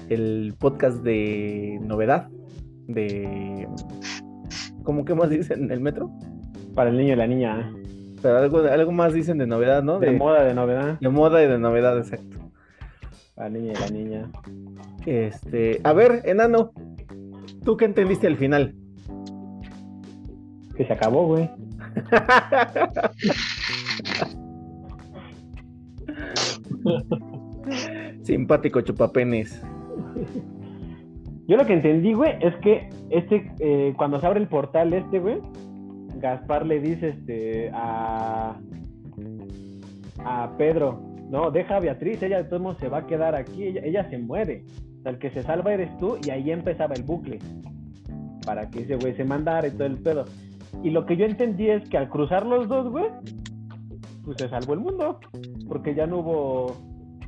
el 0.09 0.55
podcast 0.57 1.03
de 1.03 1.77
novedad 1.83 2.29
de 2.87 3.67
¿cómo 4.81 5.05
que 5.05 5.13
más 5.13 5.29
dicen 5.29 5.65
en 5.65 5.71
el 5.71 5.81
metro? 5.81 6.09
Para 6.73 6.89
el 6.89 6.97
niño 6.97 7.13
y 7.13 7.15
la 7.15 7.27
niña. 7.27 7.71
Pero 8.23 8.39
algo, 8.39 8.57
algo 8.61 8.91
más 8.91 9.13
dicen 9.13 9.37
de 9.37 9.45
novedad, 9.45 9.83
¿no? 9.83 9.99
De 9.99 10.07
De, 10.07 10.17
moda, 10.17 10.43
de 10.43 10.55
novedad. 10.55 10.99
de 10.99 11.09
moda 11.09 11.43
y 11.43 11.47
de 11.47 11.59
novedad, 11.59 11.95
exacto. 11.99 12.37
Para 13.35 13.49
el 13.49 13.53
niño 13.53 13.73
y 13.73 13.79
la 13.79 13.89
niña. 13.89 14.31
Este, 15.05 15.79
a 15.83 15.93
ver, 15.93 16.23
enano, 16.25 16.71
¿tú 17.63 17.77
qué 17.77 17.85
entendiste 17.85 18.25
al 18.25 18.37
final? 18.37 18.73
Que 20.75 20.85
se 20.85 20.93
acabó, 20.93 21.27
güey. 21.27 21.51
Simpático 28.23 28.81
chupapenes. 28.81 29.61
Yo 31.47 31.57
lo 31.57 31.65
que 31.65 31.73
entendí, 31.73 32.13
güey, 32.13 32.33
es 32.41 32.55
que 32.57 32.89
este, 33.09 33.51
eh, 33.59 33.93
cuando 33.97 34.19
se 34.19 34.27
abre 34.27 34.39
el 34.39 34.47
portal 34.47 34.93
este, 34.93 35.19
güey, 35.19 35.39
Gaspar 36.15 36.65
le 36.65 36.79
dice 36.79 37.09
este 37.09 37.71
a, 37.73 38.59
a 40.23 40.57
Pedro, 40.57 41.01
no, 41.29 41.51
deja 41.51 41.77
a 41.77 41.79
Beatriz, 41.79 42.21
ella 42.21 42.37
de 42.37 42.43
todos 42.45 42.61
modos 42.61 42.77
se 42.77 42.89
va 42.89 42.99
a 42.99 43.07
quedar 43.07 43.35
aquí, 43.35 43.63
ella, 43.63 43.81
ella 43.83 44.09
se 44.09 44.17
muere. 44.17 44.63
O 44.99 45.01
sea, 45.01 45.11
el 45.11 45.19
que 45.19 45.29
se 45.31 45.43
salva 45.43 45.73
eres 45.73 45.95
tú, 45.97 46.17
y 46.25 46.29
ahí 46.29 46.51
empezaba 46.51 46.93
el 46.95 47.03
bucle. 47.03 47.39
Para 48.45 48.69
que 48.69 48.81
ese 48.81 48.95
güey 48.95 49.15
se 49.15 49.23
mandara 49.23 49.67
y 49.67 49.71
todo 49.71 49.85
el 49.85 49.97
pedo. 49.97 50.25
Y 50.83 50.89
lo 50.89 51.05
que 51.05 51.17
yo 51.17 51.25
entendí 51.25 51.69
es 51.69 51.87
que 51.89 51.97
al 51.97 52.09
cruzar 52.09 52.45
los 52.45 52.67
dos, 52.67 52.89
güey, 52.89 53.05
pues 54.23 54.37
se 54.37 54.49
salvó 54.49 54.73
el 54.73 54.79
mundo. 54.79 55.19
Porque 55.67 55.95
ya 55.95 56.07
no 56.07 56.19
hubo 56.19 56.75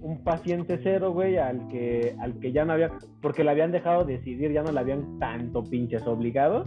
un 0.02 0.24
paciente 0.24 0.80
cero, 0.84 1.12
güey, 1.12 1.38
al 1.38 1.68
que, 1.68 2.16
al 2.20 2.39
que 2.39 2.52
ya 2.52 2.66
no 2.66 2.74
había, 2.74 2.92
porque 3.22 3.44
le 3.44 3.52
habían 3.52 3.72
dejado 3.72 4.04
decidir, 4.04 4.52
ya 4.52 4.64
no 4.64 4.72
le 4.72 4.80
habían 4.80 5.20
tanto 5.20 5.64
pinches 5.64 6.06
obligado 6.08 6.66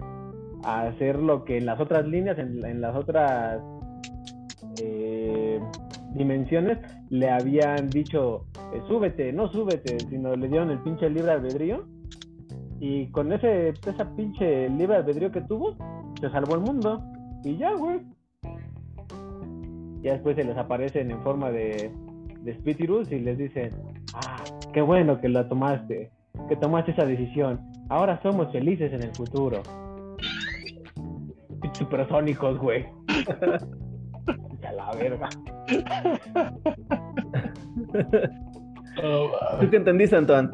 a 0.62 0.82
hacer 0.82 1.18
lo 1.18 1.44
que 1.44 1.58
en 1.58 1.66
las 1.66 1.80
otras 1.80 2.06
líneas, 2.06 2.38
en, 2.38 2.64
en 2.64 2.80
las 2.80 2.94
otras 2.96 3.60
eh, 4.80 5.60
dimensiones, 6.14 6.78
le 7.10 7.30
habían 7.30 7.90
dicho, 7.90 8.46
eh, 8.72 8.80
súbete, 8.88 9.32
no 9.32 9.48
súbete, 9.48 9.98
sino 10.00 10.34
le 10.34 10.48
dieron 10.48 10.70
el 10.70 10.78
pinche 10.80 11.08
libre 11.10 11.32
albedrío 11.32 11.84
Y 12.80 13.08
con 13.08 13.32
ese, 13.32 13.70
esa 13.70 14.16
pinche 14.16 14.68
libre 14.68 14.96
albedrío 14.96 15.30
que 15.30 15.42
tuvo, 15.42 15.76
se 16.20 16.30
salvó 16.30 16.54
el 16.54 16.60
mundo. 16.60 17.02
Y 17.44 17.56
ya, 17.56 17.72
güey. 17.74 18.00
Ya 20.04 20.12
después 20.12 20.36
se 20.36 20.44
les 20.44 20.56
aparecen 20.56 21.10
en 21.10 21.20
forma 21.22 21.50
de, 21.50 21.90
de 22.42 22.54
Spitirus 22.54 23.10
y 23.10 23.18
les 23.20 23.38
dicen, 23.38 23.70
ah, 24.12 24.44
qué 24.72 24.82
bueno 24.82 25.18
que 25.18 25.30
la 25.30 25.48
tomaste, 25.48 26.10
que 26.48 26.56
tomaste 26.56 26.92
esa 26.92 27.06
decisión. 27.06 27.58
Ahora 27.88 28.20
somos 28.22 28.52
felices 28.52 28.92
en 28.92 29.02
el 29.02 29.14
futuro. 29.14 29.62
Supersónicos, 31.72 32.58
güey. 32.58 32.84
a 34.62 34.72
la 34.72 34.92
verga. 34.92 35.28
Oh, 39.02 39.28
¿Tú 39.60 39.68
qué 39.70 39.78
entendiste, 39.78 40.14
Antoine? 40.14 40.50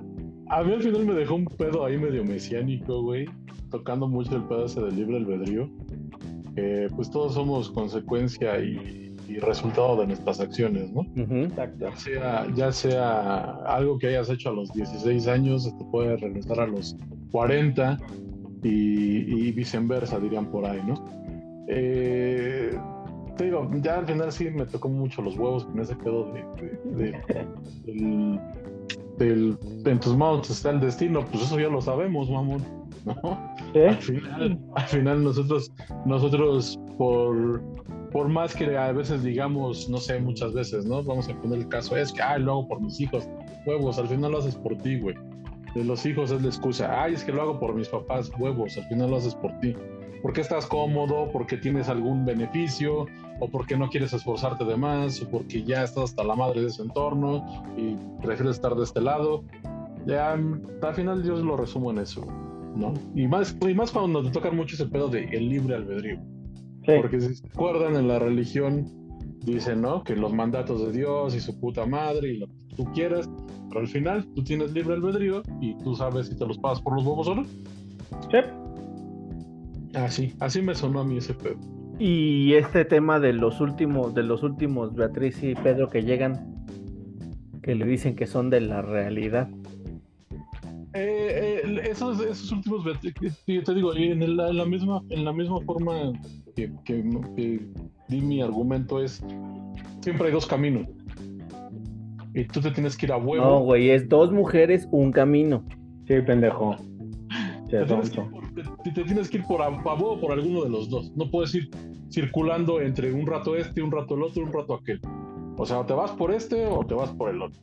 a 0.48 0.64
mí 0.64 0.72
al 0.72 0.82
final 0.82 1.04
me 1.04 1.12
dejó 1.12 1.34
un 1.34 1.44
pedo 1.44 1.84
ahí 1.84 1.98
medio 1.98 2.24
mesiánico, 2.24 3.02
güey. 3.02 3.26
Tocando 3.70 4.08
mucho 4.08 4.36
el 4.36 4.44
pedo 4.44 4.64
ese 4.64 4.80
del 4.80 4.96
libre 4.96 5.18
albedrío. 5.18 5.68
Que 6.56 6.88
pues 6.96 7.10
todos 7.10 7.34
somos 7.34 7.70
consecuencia 7.70 8.58
y, 8.58 9.09
y 9.30 9.38
resultado 9.38 9.96
de 10.00 10.06
nuestras 10.08 10.40
acciones, 10.40 10.90
¿no? 10.92 11.02
Ya 11.78 11.96
sea, 11.96 12.46
ya 12.54 12.72
sea 12.72 13.40
algo 13.66 13.98
que 13.98 14.08
hayas 14.08 14.28
hecho 14.30 14.50
a 14.50 14.52
los 14.52 14.72
16 14.72 15.26
años, 15.28 15.64
te 15.78 15.84
puede 15.86 16.16
regresar 16.16 16.60
a 16.60 16.66
los 16.66 16.96
40 17.32 17.98
y, 18.62 18.68
y 19.48 19.52
viceversa, 19.52 20.18
dirían 20.18 20.46
por 20.50 20.66
ahí, 20.66 20.80
¿no? 20.86 20.94
Eh, 21.68 22.76
te 23.36 23.44
digo, 23.44 23.70
ya 23.80 23.98
al 23.98 24.06
final 24.06 24.32
sí 24.32 24.50
me 24.50 24.66
tocó 24.66 24.88
mucho 24.88 25.22
los 25.22 25.36
huevos 25.38 25.64
con 25.64 25.80
ese 25.80 25.94
pedo 25.96 26.30
de, 26.32 26.44
de- 26.96 27.12
de- 27.12 27.48
del, 27.86 28.38
del- 29.18 29.58
en 29.86 30.00
tus 30.00 30.16
manos 30.16 30.50
está 30.50 30.70
el 30.70 30.80
destino, 30.80 31.24
pues 31.30 31.44
eso 31.44 31.58
ya 31.60 31.68
lo 31.68 31.80
sabemos, 31.80 32.28
mamón, 32.30 32.62
¿no? 33.06 33.54
¿Sí? 33.72 33.78
Al 33.78 33.96
final, 33.96 34.58
al 34.74 34.82
final 34.86 35.24
nosotros, 35.24 35.72
nosotros 36.06 36.78
por, 36.98 37.62
por 38.12 38.28
más 38.28 38.54
que 38.54 38.76
a 38.76 38.92
veces 38.92 39.22
digamos, 39.22 39.88
no 39.88 39.98
sé, 39.98 40.18
muchas 40.20 40.52
veces, 40.52 40.84
¿no? 40.84 41.02
Vamos 41.02 41.28
a 41.28 41.34
poner 41.40 41.60
el 41.60 41.68
caso, 41.68 41.96
es 41.96 42.12
que, 42.12 42.22
ay, 42.22 42.42
lo 42.42 42.52
hago 42.52 42.68
por 42.68 42.80
mis 42.80 43.00
hijos, 43.00 43.28
huevos, 43.66 43.98
al 43.98 44.08
final 44.08 44.32
lo 44.32 44.38
haces 44.38 44.56
por 44.56 44.76
ti, 44.78 44.98
güey. 44.98 45.14
De 45.74 45.84
los 45.84 46.04
hijos 46.04 46.32
es 46.32 46.42
la 46.42 46.48
excusa, 46.48 47.02
ay, 47.02 47.14
es 47.14 47.22
que 47.22 47.32
lo 47.32 47.42
hago 47.42 47.60
por 47.60 47.74
mis 47.74 47.88
papás, 47.88 48.30
huevos, 48.38 48.76
al 48.76 48.84
final 48.84 49.10
lo 49.10 49.16
haces 49.16 49.34
por 49.34 49.52
ti. 49.60 49.74
Porque 50.22 50.40
estás 50.40 50.66
cómodo, 50.66 51.30
porque 51.32 51.56
tienes 51.56 51.88
algún 51.88 52.24
beneficio, 52.24 53.06
o 53.38 53.48
porque 53.48 53.76
no 53.76 53.88
quieres 53.88 54.12
esforzarte 54.12 54.64
de 54.64 54.76
más, 54.76 55.22
o 55.22 55.28
porque 55.28 55.62
ya 55.62 55.84
estás 55.84 56.10
hasta 56.10 56.24
la 56.24 56.34
madre 56.34 56.60
de 56.62 56.66
ese 56.66 56.82
entorno 56.82 57.64
y 57.76 57.96
prefieres 58.22 58.56
estar 58.56 58.74
de 58.74 58.82
este 58.82 59.00
lado. 59.00 59.44
Ya, 60.06 60.32
al 60.32 60.94
final 60.94 61.22
yo 61.22 61.36
lo 61.36 61.56
resumo 61.56 61.90
en 61.90 61.98
eso, 61.98 62.26
¿no? 62.76 62.92
Y 63.14 63.28
más, 63.28 63.56
y 63.66 63.74
más 63.74 63.92
cuando 63.92 64.22
te 64.22 64.30
tocan 64.30 64.56
mucho 64.56 64.74
ese 64.74 64.86
pedo 64.86 65.08
de 65.08 65.24
el 65.24 65.48
libre 65.48 65.76
albedrío. 65.76 66.20
Sí. 66.86 66.92
Porque 67.00 67.20
si 67.20 67.34
se 67.34 67.46
acuerdan 67.46 67.96
en 67.96 68.08
la 68.08 68.18
religión, 68.18 69.00
dicen, 69.44 69.80
¿no? 69.80 70.02
Que 70.04 70.16
los 70.16 70.32
mandatos 70.32 70.86
de 70.86 70.92
Dios 70.92 71.34
y 71.34 71.40
su 71.40 71.58
puta 71.58 71.86
madre 71.86 72.32
y 72.32 72.38
lo 72.38 72.46
que 72.46 72.76
tú 72.76 72.84
quieras, 72.92 73.28
pero 73.68 73.80
al 73.80 73.88
final 73.88 74.26
tú 74.34 74.42
tienes 74.42 74.72
libre 74.72 74.94
albedrío 74.94 75.42
y 75.60 75.76
tú 75.78 75.94
sabes 75.94 76.28
si 76.28 76.36
te 76.36 76.46
los 76.46 76.58
pasas 76.58 76.82
por 76.82 76.94
los 76.94 77.04
huevos 77.04 77.28
o 77.28 77.34
no. 77.36 77.44
Sí. 77.44 78.38
Así, 79.94 80.34
así 80.40 80.62
me 80.62 80.74
sonó 80.74 81.00
a 81.00 81.04
mí 81.04 81.16
ese 81.16 81.34
pedo. 81.34 81.56
Y 81.98 82.54
este 82.54 82.84
tema 82.84 83.20
de 83.20 83.32
los 83.32 83.60
últimos, 83.60 84.14
de 84.14 84.22
los 84.22 84.42
últimos 84.42 84.94
Beatriz 84.94 85.42
y 85.42 85.54
Pedro 85.54 85.88
que 85.88 86.02
llegan, 86.02 86.64
que 87.62 87.74
le 87.74 87.84
dicen 87.84 88.16
que 88.16 88.26
son 88.26 88.50
de 88.50 88.60
la 88.60 88.82
realidad. 88.82 89.50
Eh, 90.94 91.60
eh, 91.64 91.80
esos, 91.84 92.20
esos 92.20 92.50
últimos, 92.52 92.84
que 93.00 93.60
te 93.60 93.74
digo, 93.74 93.94
en 93.94 94.36
la, 94.36 94.48
en 94.48 94.56
la 94.56 94.64
misma, 94.64 95.02
en 95.10 95.24
la 95.24 95.32
misma 95.32 95.60
forma 95.60 96.12
que, 96.60 96.72
que, 96.84 97.10
que 97.36 97.66
di 98.08 98.20
mi 98.20 98.42
argumento 98.42 99.02
es, 99.02 99.22
siempre 100.00 100.26
hay 100.28 100.32
dos 100.32 100.46
caminos. 100.46 100.86
Y 102.34 102.44
tú 102.44 102.60
te 102.60 102.70
tienes 102.70 102.96
que 102.96 103.06
ir 103.06 103.12
a 103.12 103.16
huevo. 103.16 103.44
No, 103.44 103.60
güey, 103.60 103.90
es 103.90 104.08
dos 104.08 104.30
mujeres, 104.32 104.86
un 104.92 105.10
camino. 105.12 105.64
Sí, 106.06 106.14
pendejo. 106.26 106.76
Sí, 106.78 107.76
te, 107.76 107.84
tienes 107.84 108.10
que 108.10 108.16
tonto. 108.16 108.22
ir 108.22 108.64
por, 108.66 108.82
te- 108.84 108.90
te 108.92 109.04
tienes 109.04 109.28
que 109.30 109.36
ir 109.38 109.44
por 109.44 109.62
a, 109.62 109.66
a 109.66 109.94
huevo 109.94 110.20
por 110.20 110.32
alguno 110.32 110.62
de 110.64 110.70
los 110.70 110.88
dos. 110.90 111.12
No 111.16 111.30
puedes 111.30 111.54
ir 111.54 111.70
circulando 112.10 112.80
entre 112.80 113.12
un 113.12 113.26
rato 113.26 113.56
este, 113.56 113.82
un 113.82 113.90
rato 113.92 114.14
el 114.16 114.22
otro, 114.22 114.44
un 114.44 114.52
rato 114.52 114.74
aquel. 114.74 115.00
O 115.56 115.66
sea, 115.66 115.80
o 115.80 115.86
te 115.86 115.92
vas 115.92 116.10
por 116.12 116.32
este 116.32 116.66
o 116.66 116.84
te 116.84 116.94
vas 116.94 117.10
por 117.10 117.30
el 117.30 117.42
otro. 117.42 117.60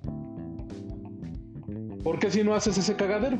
Porque 2.03 2.29
si 2.29 2.43
no 2.43 2.53
haces 2.53 2.77
ese 2.77 2.95
cagadero? 2.95 3.37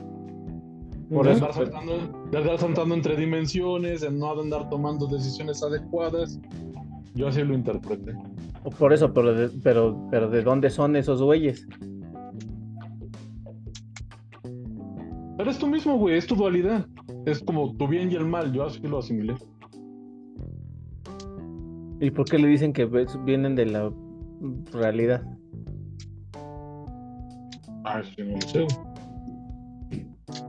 Por 1.10 1.28
eso, 1.28 1.46
andar, 1.46 1.54
saltando, 1.54 1.94
de 2.32 2.38
andar 2.38 2.58
saltando 2.60 2.96
entre 2.96 3.16
dimensiones, 3.16 4.02
de 4.02 4.12
no 4.12 4.40
andar 4.40 4.70
tomando 4.70 5.08
decisiones 5.08 5.64
adecuadas. 5.64 6.40
Yo 7.16 7.28
así 7.30 7.42
lo 7.44 7.54
interpreté. 7.54 8.14
Por 8.78 8.92
eso, 8.94 9.14
pero 9.14 9.34
de, 9.34 9.50
pero, 9.64 10.08
pero 10.12 10.30
¿de 10.30 10.44
dónde 10.44 10.70
son 10.70 10.96
esos 10.96 11.22
güeyes? 11.22 11.66
Pero 15.38 15.52
es 15.52 15.58
tú 15.60 15.68
mismo, 15.68 15.98
güey, 15.98 16.18
es 16.18 16.28
tu 16.28 16.36
dualidad. 16.36 16.86
Es 17.26 17.42
como 17.44 17.76
tu 17.78 17.88
bien 17.88 18.12
y 18.12 18.16
el 18.16 18.26
mal, 18.26 18.52
yo 18.52 18.66
así 18.66 18.82
lo 18.82 19.00
asimilé. 19.00 19.36
¿Y 22.00 22.12
por 22.12 22.26
qué 22.26 22.38
le 22.38 22.48
dicen 22.48 22.74
que 22.74 22.86
ves- 22.86 23.18
vienen 23.24 23.56
de 23.56 23.66
la 23.68 23.92
realidad? 24.74 25.24
Ah, 27.86 28.02
sí, 28.04 28.24
no 28.24 28.34
lo 28.34 28.42
sé. 28.42 28.68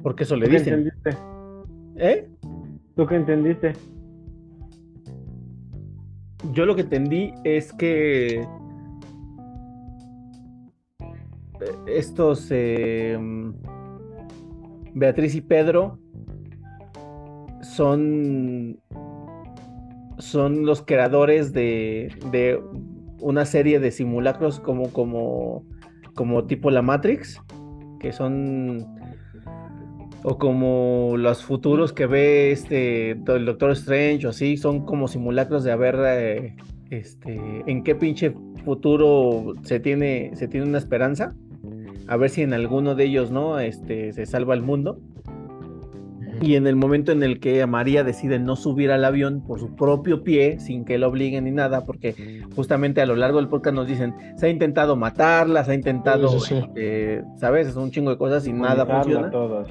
Porque 0.03 0.24
eso 0.24 0.37
le 0.37 0.47
¿Tú 0.47 0.51
qué 0.53 0.59
dicen. 0.59 0.74
entendiste? 0.74 1.16
¿Eh? 1.97 2.29
¿Tú 2.97 3.07
qué 3.07 3.16
entendiste? 3.16 3.72
Yo 6.53 6.66
lo 6.66 6.74
que 6.74 6.83
entendí 6.83 7.33
es 7.45 7.72
que 7.72 8.41
eh, 8.41 8.47
estos 11.87 12.49
eh, 12.51 13.18
Beatriz 14.95 15.35
y 15.35 15.41
Pedro 15.41 15.99
son 17.62 18.81
son 20.18 20.66
los 20.66 20.83
creadores 20.83 21.53
de, 21.53 22.12
de 22.33 22.61
una 23.20 23.45
serie 23.45 23.79
de 23.79 23.91
simulacros 23.91 24.59
como 24.61 24.93
como 24.93 25.64
como 26.14 26.45
tipo 26.45 26.70
la 26.70 26.83
Matrix 26.83 27.41
que 28.01 28.12
son 28.12 28.98
o 30.25 30.39
como 30.39 31.14
los 31.16 31.43
futuros 31.45 31.93
que 31.93 32.07
ve 32.07 32.51
este 32.51 33.12
el 33.12 33.45
Doctor 33.47 33.71
Strange 33.73 34.27
o 34.27 34.31
así, 34.31 34.57
son 34.57 34.85
como 34.85 35.09
simulacros 35.09 35.64
de 35.64 35.73
a 35.73 35.77
ver 35.77 35.97
eh, 36.05 36.57
este 36.91 37.62
en 37.66 37.85
qué 37.85 37.95
pinche 37.95 38.35
futuro 38.64 39.55
se 39.62 39.81
tiene 39.81 40.31
se 40.35 40.49
tiene 40.49 40.66
una 40.66 40.79
esperanza. 40.79 41.35
A 42.09 42.16
ver 42.16 42.31
si 42.31 42.43
en 42.43 42.55
alguno 42.55 42.95
de 42.95 43.05
ellos 43.05 43.31
no 43.31 43.61
este 43.61 44.12
se 44.12 44.25
salva 44.27 44.55
el 44.55 44.62
mundo. 44.62 44.99
Y 46.41 46.55
en 46.55 46.69
el 46.69 46.77
momento 46.77 47.11
en 47.11 47.25
el 47.25 47.41
que 47.41 47.66
María 47.66 48.05
decide 48.05 48.39
no 48.39 48.55
subir 48.55 48.93
al 48.93 49.05
avión 49.05 49.43
por 49.45 49.59
su 49.59 49.75
propio 49.75 50.23
pie, 50.23 50.61
sin 50.61 50.85
que 50.85 50.97
lo 50.97 51.09
obliguen 51.09 51.45
ni 51.45 51.51
nada, 51.51 51.85
porque 51.85 52.43
justamente 52.55 53.01
a 53.01 53.07
lo 53.07 53.16
largo 53.16 53.39
del 53.39 53.49
podcast 53.49 53.75
nos 53.75 53.89
dicen, 53.89 54.14
se 54.37 54.47
ha 54.47 54.49
intentado 54.49 54.95
matarla, 54.95 55.64
se 55.64 55.73
ha 55.73 55.75
intentado, 55.75 56.29
Sí, 56.29 56.39
sí, 56.39 56.47
sí. 56.47 56.55
este, 56.61 57.25
¿sabes? 57.39 57.66
Es 57.66 57.75
un 57.75 57.91
chingo 57.91 58.11
de 58.11 58.19
cosas 58.19 58.47
y 58.47 58.53
nada 58.53 58.87
funciona. 58.87 59.31
todo, 59.33 59.66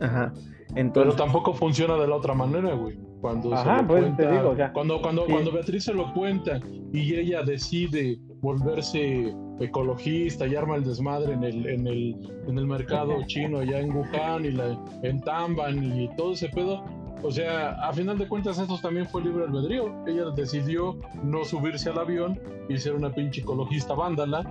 Ajá. 0.00 0.32
Pero 0.68 0.80
Entonces, 0.80 1.16
tampoco 1.16 1.54
funciona 1.54 1.96
de 1.96 2.06
la 2.06 2.16
otra 2.16 2.34
manera, 2.34 2.74
güey. 2.74 2.98
Cuando 3.20 3.54
Ajá, 3.54 3.84
pues, 3.86 4.02
cuenta, 4.02 4.22
te 4.22 4.30
digo, 4.30 4.50
o 4.50 4.56
sea, 4.56 4.72
cuando, 4.72 5.00
cuando, 5.00 5.26
sí. 5.26 5.32
cuando 5.32 5.50
Beatriz 5.50 5.84
se 5.84 5.94
lo 5.94 6.12
cuenta 6.12 6.60
y 6.92 7.14
ella 7.14 7.42
decide 7.42 8.18
volverse 8.40 9.34
ecologista 9.60 10.46
y 10.46 10.54
arma 10.54 10.76
el 10.76 10.84
desmadre 10.84 11.32
en 11.32 11.42
el, 11.42 11.66
en 11.66 11.86
el, 11.86 12.16
en 12.46 12.58
el 12.58 12.66
mercado 12.66 13.16
chino 13.26 13.58
allá 13.58 13.80
en 13.80 13.96
Wuhan 13.96 14.44
y 14.44 14.50
la, 14.52 14.78
en 15.02 15.20
Tamban 15.22 16.00
y 16.00 16.08
todo 16.16 16.32
ese 16.32 16.48
pedo. 16.48 16.84
O 17.22 17.32
sea, 17.32 17.72
a 17.82 17.92
final 17.92 18.16
de 18.18 18.28
cuentas 18.28 18.58
esto 18.58 18.78
también 18.80 19.06
fue 19.08 19.22
libre 19.22 19.44
albedrío. 19.44 19.92
Ella 20.06 20.30
decidió 20.36 20.96
no 21.24 21.44
subirse 21.44 21.90
al 21.90 21.98
avión 21.98 22.38
y 22.68 22.76
ser 22.76 22.94
una 22.94 23.12
pinche 23.12 23.40
ecologista 23.40 23.94
vándala 23.94 24.44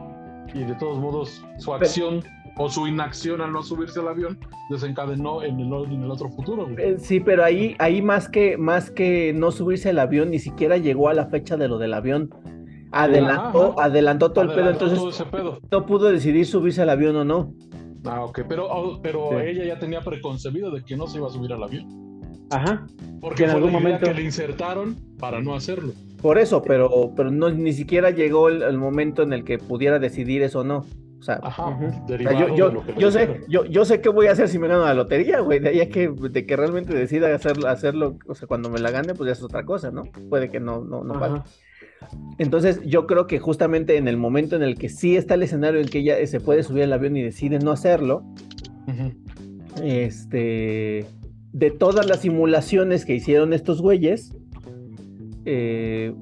y 0.54 0.60
de 0.60 0.76
todos 0.76 0.98
modos 1.00 1.46
su 1.60 1.74
acción 1.74 2.22
o 2.60 2.70
su 2.70 2.88
inacción 2.88 3.42
al 3.42 3.52
no 3.54 3.62
subirse 3.64 4.00
al 4.00 4.08
avión 4.08 4.40
desencadenó 4.70 5.44
en 5.44 5.60
el, 5.60 5.72
en 5.92 6.04
el 6.04 6.12
otro 6.12 6.30
futuro. 6.30 6.64
güey. 6.66 6.76
eh, 6.80 6.96
sí, 6.98 7.20
pero 7.20 7.44
ahí, 7.44 7.76
ahí 7.80 8.02
más 8.02 8.28
que, 8.30 8.58
más 8.58 8.90
que 8.92 9.32
no 9.34 9.52
subirse 9.52 9.90
al 9.90 10.00
avión, 10.00 10.32
ni 10.32 10.40
siquiera 10.40 10.78
llegó 10.78 11.10
a 11.10 11.14
la 11.14 11.28
fecha 11.28 11.56
de 11.58 11.68
lo 11.68 11.78
del 11.78 11.94
avión. 11.94 12.30
Adelantó, 12.92 13.74
Ajá. 13.78 13.86
adelantó 13.88 14.32
todo 14.32 14.46
el 14.46 14.52
pedo, 14.54 14.70
entonces 14.70 14.98
todo 14.98 15.10
ese 15.10 15.26
pedo. 15.26 15.60
no 15.72 15.86
pudo 15.86 16.10
decidir 16.10 16.46
subirse 16.46 16.82
al 16.82 16.90
avión 16.90 17.16
o 17.18 17.24
no. 17.26 17.54
Ah, 18.06 18.24
ok, 18.24 18.42
pero, 18.48 18.68
oh, 18.70 19.02
pero 19.02 19.30
Sí. 19.32 19.36
ella 19.48 19.66
ya 19.66 19.80
tenía 19.80 20.02
preconcebido 20.02 20.72
de 20.72 20.84
que 20.84 20.96
no 20.96 21.08
se 21.08 21.18
iba 21.18 21.28
a 21.28 21.30
subir 21.30 21.52
al 21.52 21.64
avión. 21.64 21.86
Ajá. 22.50 22.88
Porque 23.20 23.44
en 23.44 23.50
fue 23.52 23.58
algún 23.60 23.74
la 23.74 23.80
idea 23.80 23.90
momento- 23.90 24.06
que 24.08 24.14
le 24.14 24.24
insertaron 24.24 24.96
para 25.20 25.42
no 25.42 25.54
hacerlo. 25.54 25.92
Por 26.22 26.38
eso, 26.38 26.62
pero, 26.62 27.12
pero 27.16 27.30
no, 27.30 27.50
ni 27.50 27.74
siquiera 27.74 28.10
llegó 28.12 28.48
el, 28.48 28.62
el 28.64 28.78
momento 28.78 29.22
en 29.24 29.34
el 29.34 29.44
que 29.44 29.58
pudiera 29.58 30.00
decidir 30.00 30.42
eso 30.42 30.62
o 30.62 30.64
no. 30.64 30.86
O 31.28 31.30
sea, 31.30 31.40
Ajá, 31.44 31.68
Ujú. 31.68 31.86
o 31.88 31.90
sea, 31.90 32.04
derivado 32.08 32.56
yo, 32.56 32.72
yo, 32.72 32.84
yo 32.98 33.12
sé, 33.12 33.42
yo, 33.50 33.66
yo 33.66 33.84
sé 33.84 34.00
qué 34.00 34.08
voy 34.08 34.28
a 34.28 34.32
hacer 34.32 34.48
si 34.48 34.60
me 34.60 34.70
gano 34.70 34.86
la 34.86 34.94
lotería, 34.94 35.42
güey. 35.42 35.60
De 35.60 35.70
ahí 35.70 35.90
que, 35.90 36.08
de 36.10 36.46
que 36.46 36.56
realmente 36.56 36.94
decida 36.94 37.36
hacerlo, 37.36 37.68
hacerlo, 37.68 38.18
o 38.28 38.34
sea, 38.34 38.48
cuando 38.48 38.70
me 38.70 38.80
la 38.80 38.92
gane, 38.92 39.14
pues 39.14 39.28
ya 39.28 39.34
es 39.34 39.44
otra 39.44 39.66
cosa, 39.66 39.92
¿no? 39.92 40.04
Puede 40.30 40.50
que 40.50 40.62
no, 40.62 40.86
no, 40.86 41.04
no 41.04 41.20
pase. 41.20 41.34
Ajá. 41.34 41.46
Entonces, 42.38 42.82
yo 42.86 43.08
creo 43.08 43.28
que 43.28 43.40
justamente 43.40 43.98
en 43.98 44.08
el 44.08 44.16
momento 44.16 44.56
en 44.56 44.64
el 44.64 44.78
que 44.78 44.88
sí 44.88 45.18
está 45.18 45.34
el 45.34 45.44
escenario 45.44 45.82
en 45.82 45.88
que 45.90 46.00
ella 46.00 46.26
se 46.28 46.40
puede 46.40 46.64
subir 46.64 46.84
al 46.84 46.94
avión 46.94 47.18
y 47.18 47.24
decide 47.24 47.60
no 47.60 47.72
hacerlo, 47.72 48.24
este, 49.84 51.06
de 51.52 51.72
todas 51.72 52.06
las 52.08 52.22
simulaciones 52.22 53.04
que 53.06 53.16
hicieron 53.16 53.52
estos 53.52 53.82
güeyes, 53.82 54.36
eh, 55.46 56.14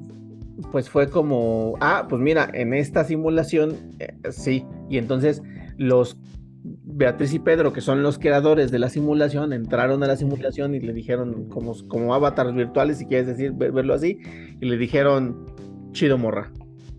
pues 0.72 0.90
fue 0.90 1.10
como, 1.10 1.76
ah, 1.82 2.06
pues 2.10 2.22
mira, 2.22 2.50
en 2.54 2.74
esta 2.74 3.04
simulación, 3.04 3.76
eh, 4.00 4.14
sí, 4.32 4.66
y 4.90 4.98
entonces 4.98 5.42
los 5.78 6.18
Beatriz 6.64 7.34
y 7.34 7.40
Pedro, 7.40 7.74
que 7.74 7.82
son 7.82 8.02
los 8.02 8.18
creadores 8.18 8.72
de 8.72 8.80
la 8.80 8.90
simulación, 8.90 9.54
entraron 9.54 10.04
a 10.04 10.08
la 10.08 10.16
simulación 10.16 10.74
y 10.74 10.80
le 10.80 10.94
dijeron, 10.94 11.48
como, 11.50 11.76
como 11.88 12.14
avatares 12.16 12.56
virtuales, 12.56 12.98
si 12.98 13.06
quieres 13.06 13.28
decir, 13.28 13.52
ver- 13.52 13.72
verlo 13.72 13.94
así, 13.94 14.18
y 14.62 14.66
le 14.66 14.78
dijeron, 14.78 15.46
chido 15.92 16.18
morra, 16.18 16.52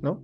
¿no? 0.02 0.22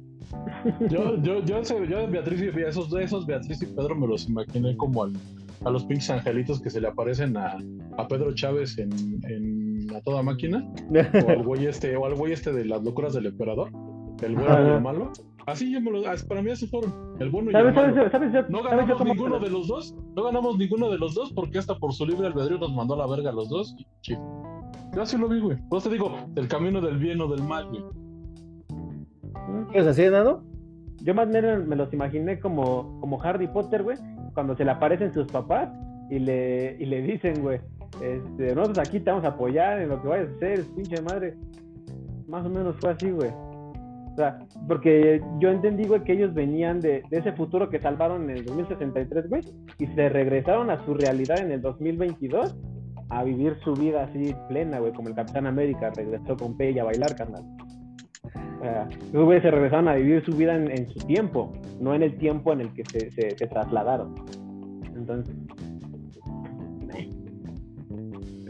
Yo, 0.89 1.21
yo, 1.23 1.45
yo, 1.45 1.63
yo 1.63 2.09
Beatriz 2.09 2.41
y 2.41 2.61
esos, 2.61 2.95
esos 2.95 3.27
Beatriz 3.27 3.63
y 3.63 3.67
Pedro 3.67 3.95
me 3.97 4.07
los 4.07 4.29
imaginé 4.29 4.77
como 4.77 5.05
a 5.05 5.71
los 5.71 5.85
pinches 5.85 6.11
angelitos 6.11 6.61
que 6.61 6.71
se 6.71 6.81
le 6.81 6.89
aparecen 6.89 7.37
a, 7.37 7.57
a 7.99 8.09
Pedro 8.09 8.33
Chávez 8.35 8.79
en 8.79 8.91
A 9.95 10.01
Toda 10.01 10.23
Máquina, 10.23 10.69
o 11.27 11.31
al 11.31 11.43
güey 11.43 11.67
este, 11.67 11.97
o 11.97 12.07
al 12.07 12.15
güey 12.15 12.33
este 12.33 12.53
de 12.53 12.65
las 12.65 12.83
locuras 12.83 13.15
del 13.15 13.27
emperador, 13.27 13.71
el 14.23 14.35
bueno 14.35 14.69
y 14.69 14.71
el 14.71 14.81
malo. 14.81 15.13
Así 15.47 15.73
yo 15.73 15.81
me 15.81 15.91
lo, 15.91 16.03
para 16.29 16.43
mí 16.43 16.51
así 16.51 16.67
fueron, 16.69 16.93
el 17.19 17.31
bueno 17.31 17.51
y 17.51 17.53
¿Sabes, 17.53 17.69
el 17.69 17.75
malo. 17.75 17.95
sabes, 17.95 18.13
sabes, 18.13 18.33
sabes, 18.33 18.51
No 18.51 18.63
ganamos 18.63 19.05
ninguno 19.05 19.39
de 19.41 19.51
los 19.51 19.67
dos, 19.69 19.95
no 20.15 20.23
ganamos 20.23 20.59
ninguno 20.59 20.91
de 20.91 20.99
los 20.99 21.15
dos 21.15 21.33
porque 21.33 21.59
hasta 21.59 21.77
por 21.79 21.93
su 21.93 22.07
libre 22.07 22.27
albedrío 22.29 22.59
nos 22.59 22.73
mandó 22.73 22.95
a 22.95 22.99
la 22.99 23.07
verga 23.07 23.31
a 23.31 23.33
los 23.33 23.49
dos 23.49 23.75
y. 23.79 24.15
Yo 24.95 25.01
así 25.01 25.17
lo 25.17 25.27
vi, 25.29 25.41
güey. 25.41 25.57
Por 25.69 25.79
eso 25.79 25.89
te 25.89 25.95
digo, 25.95 26.15
el 26.37 26.49
camino 26.49 26.81
del 26.81 26.99
bien 26.99 27.21
o 27.23 27.27
del 27.27 27.43
mal, 27.43 27.67
güey. 27.67 27.83
¿Es 29.73 29.87
así, 29.87 30.03
Nano? 30.03 30.45
Yo 31.03 31.15
más 31.15 31.29
bien 31.31 31.69
me 31.69 31.77
los 31.77 31.93
imaginé 31.93 32.39
como, 32.39 33.01
como 33.01 33.21
Harry 33.23 33.49
Potter, 33.49 33.83
güey, 33.83 33.97
cuando 34.35 34.55
se 34.55 34.65
le 34.65 34.71
aparecen 34.71 35.13
sus 35.13 35.27
papás 35.27 35.71
y 36.11 36.19
le, 36.19 36.77
y 36.79 36.87
le 36.87 37.03
dicen, 37.03 37.43
güey, 37.43 37.61
este, 38.01 38.55
nosotros 38.55 38.79
aquí 38.79 39.01
te 39.01 39.11
vamos 39.11 39.25
a 39.25 39.29
apoyar 39.29 39.81
en 39.81 39.89
lo 39.91 40.01
que 40.01 40.09
vayas 40.09 40.29
a 40.29 40.37
hacer, 40.37 40.65
pinche 40.77 41.03
madre. 41.03 41.35
Más 42.27 42.45
o 42.47 42.49
menos 42.49 42.77
fue 42.81 42.91
así, 42.93 43.11
güey. 43.11 43.31
O 43.31 44.15
sea, 44.17 44.39
porque 44.69 45.23
yo 45.41 45.51
entendí, 45.51 45.85
güey, 45.85 46.03
que 46.05 46.13
ellos 46.13 46.35
venían 46.35 46.81
de, 46.81 47.03
de 47.11 47.19
ese 47.19 47.33
futuro 47.33 47.71
que 47.71 47.81
salvaron 47.81 48.25
en 48.25 48.37
el 48.39 48.45
2063, 48.45 49.29
güey, 49.29 49.43
y 49.79 49.87
se 49.89 50.09
regresaron 50.11 50.71
a 50.71 50.85
su 50.85 50.95
realidad 50.95 51.39
en 51.39 51.51
el 51.51 51.63
2022 51.63 52.55
a 53.09 53.25
vivir 53.25 53.57
su 53.65 53.73
vida 53.75 54.05
así 54.05 54.35
plena, 54.49 54.79
güey, 54.81 54.93
como 54.93 55.09
el 55.09 55.15
Capitán 55.15 55.47
América 55.47 55.91
regresó 55.97 56.37
con 56.37 56.57
Pei 56.57 56.79
a 56.79 56.85
bailar, 56.85 57.15
carnal. 57.17 57.43
O 58.59 58.63
sea, 58.63 58.89
esos 58.91 59.25
güeyes 59.25 59.43
se 59.43 59.51
regresaron 59.51 59.89
a 59.89 59.95
vivir 59.95 60.23
su 60.25 60.33
vida 60.37 60.55
en, 60.57 60.71
en 60.71 60.89
su 60.91 61.07
tiempo, 61.07 61.53
no 61.81 61.95
en 61.95 62.03
el 62.03 62.17
tiempo 62.19 62.53
en 62.53 62.61
el 62.61 62.73
que 62.75 62.85
se, 62.85 63.11
se- 63.11 63.31
se 63.37 63.47
trasladaron. 63.47 64.15
Entonces. 64.95 65.35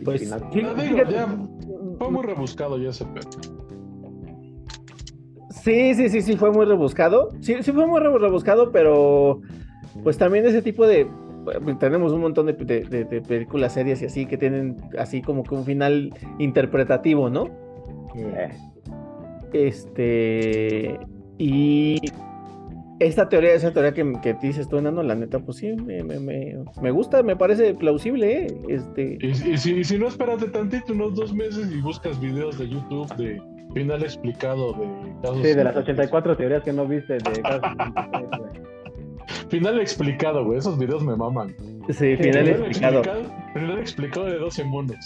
Pues, 0.05 0.22
Final. 0.22 0.40
sí, 0.53 0.62
No, 0.62 0.74
digo, 0.74 0.96
fíjate- 0.96 1.12
ya 1.12 1.28
fue 1.98 2.11
muy 2.11 2.22
rebuscado 2.24 2.78
ya 2.78 2.90
ese 2.90 3.05
pedo. 3.07 3.28
Sí, 5.50 5.94
sí, 5.94 6.09
sí, 6.09 6.22
sí, 6.22 6.36
fue 6.36 6.50
muy 6.50 6.66
rebuscado. 6.66 7.28
Sí, 7.40 7.55
sí 7.62 7.72
fue 7.72 7.86
muy 7.86 8.00
re- 8.00 8.18
rebuscado, 8.18 8.72
pero 8.72 9.40
pues 10.03 10.18
también 10.18 10.44
ese 10.46 10.62
tipo 10.62 10.86
de... 10.86 11.07
pues, 11.44 11.78
Tenemos 11.78 12.12
un 12.12 12.20
montón 12.22 12.46
de, 12.46 12.55
de- 12.55 12.80
de- 12.84 13.05
de 13.05 13.20
películas, 13.20 13.74
series 13.74 14.03
y 14.03 14.07
así 14.07 14.26
que 14.26 14.36
tienen 14.38 14.76
así 14.98 15.22
como 15.22 15.42
que 15.44 15.55
un 15.55 15.64
final 15.64 16.12
interpretativo, 16.38 17.30
¿no? 17.30 17.44
Eh, 18.16 18.50
Este... 19.53 20.98
Y 21.38 21.98
esta 23.07 23.28
teoría, 23.28 23.55
esa 23.55 23.72
teoría 23.72 23.92
que, 23.92 24.12
que 24.22 24.34
dices 24.34 24.68
tú, 24.68 24.78
Enano, 24.78 25.03
la 25.03 25.14
neta, 25.14 25.38
pues 25.38 25.59
sí, 25.59 25.72
me, 25.72 26.03
me- 26.03 26.18
me- 26.18 26.57
me 26.80 26.90
gusta, 26.90 27.22
me 27.22 27.36
parece 27.36 27.74
plausible, 27.74 28.44
¿eh? 28.44 28.46
Este... 28.68 29.18
Y, 29.20 29.28
y 29.28 29.57
si, 29.59 29.74
y 29.74 29.84
si 29.84 29.98
no 29.98 30.09
espérate 30.09 30.46
tantito, 30.48 30.92
unos 30.92 31.14
dos 31.14 31.32
meses 31.34 31.70
y 31.72 31.80
buscas 31.80 32.20
videos 32.20 32.59
de 32.59 32.68
YouTube 32.68 33.14
de 33.16 33.40
final 33.74 34.03
explicado 34.03 34.72
de 34.74 34.86
casos. 35.22 35.38
sí, 35.42 35.55
de 35.55 35.64
las 35.64 35.76
84 35.76 36.36
teorías 36.36 36.62
que 36.62 36.72
no 36.72 36.86
viste 36.86 37.14
de 37.14 37.20
casos 37.42 37.61
83, 37.62 38.28
güey. 38.38 38.62
Final 39.48 39.80
explicado, 39.80 40.44
güey. 40.44 40.59
Esos 40.59 40.78
videos 40.78 41.03
me 41.05 41.14
maman. 41.16 41.55
Sí, 41.88 42.16
final 42.16 42.48
explicado. 42.48 43.03
Final 43.55 43.78
explicado 43.78 44.26
de 44.26 44.38
12 44.38 44.64
monos. 44.64 44.96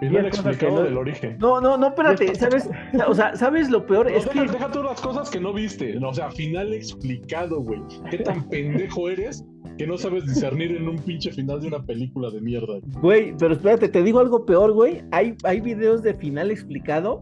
Diez 0.00 0.10
Final 0.12 0.30
cosas 0.30 0.44
que 0.44 0.50
explicado 0.50 0.76
no- 0.76 0.82
del 0.84 0.98
origen. 0.98 1.36
No, 1.38 1.60
no, 1.60 1.76
no, 1.78 1.88
espérate, 1.88 2.34
¿sabes? 2.34 2.68
O 3.06 3.14
sea, 3.14 3.34
¿sabes 3.36 3.70
lo 3.70 3.86
peor? 3.86 4.10
No, 4.10 4.16
Es 4.16 4.24
deja, 4.26 4.44
que... 4.46 4.52
deja 4.52 4.70
tú 4.70 4.82
las 4.82 5.00
cosas 5.00 5.30
que 5.30 5.40
no 5.40 5.52
viste. 5.52 5.94
No, 5.94 6.10
o 6.10 6.14
sea, 6.14 6.30
final 6.30 6.72
explicado, 6.74 7.60
güey. 7.60 7.80
¿Qué 8.10 8.18
tan 8.18 8.42
pendejo 8.50 9.08
eres 9.08 9.44
que 9.78 9.86
no 9.86 9.96
sabes 9.96 10.26
discernir 10.26 10.76
en 10.76 10.88
un 10.88 10.98
pinche 10.98 11.32
final 11.32 11.60
de 11.60 11.68
una 11.68 11.82
película 11.84 12.30
de 12.30 12.40
mierda? 12.40 12.74
Güey, 13.00 13.34
pero 13.38 13.54
espérate, 13.54 13.88
te 13.88 14.02
digo 14.02 14.20
algo 14.20 14.44
peor, 14.44 14.72
güey. 14.72 15.02
Hay, 15.10 15.34
hay 15.44 15.60
videos 15.60 16.02
de 16.02 16.14
final 16.14 16.50
explicado 16.50 17.20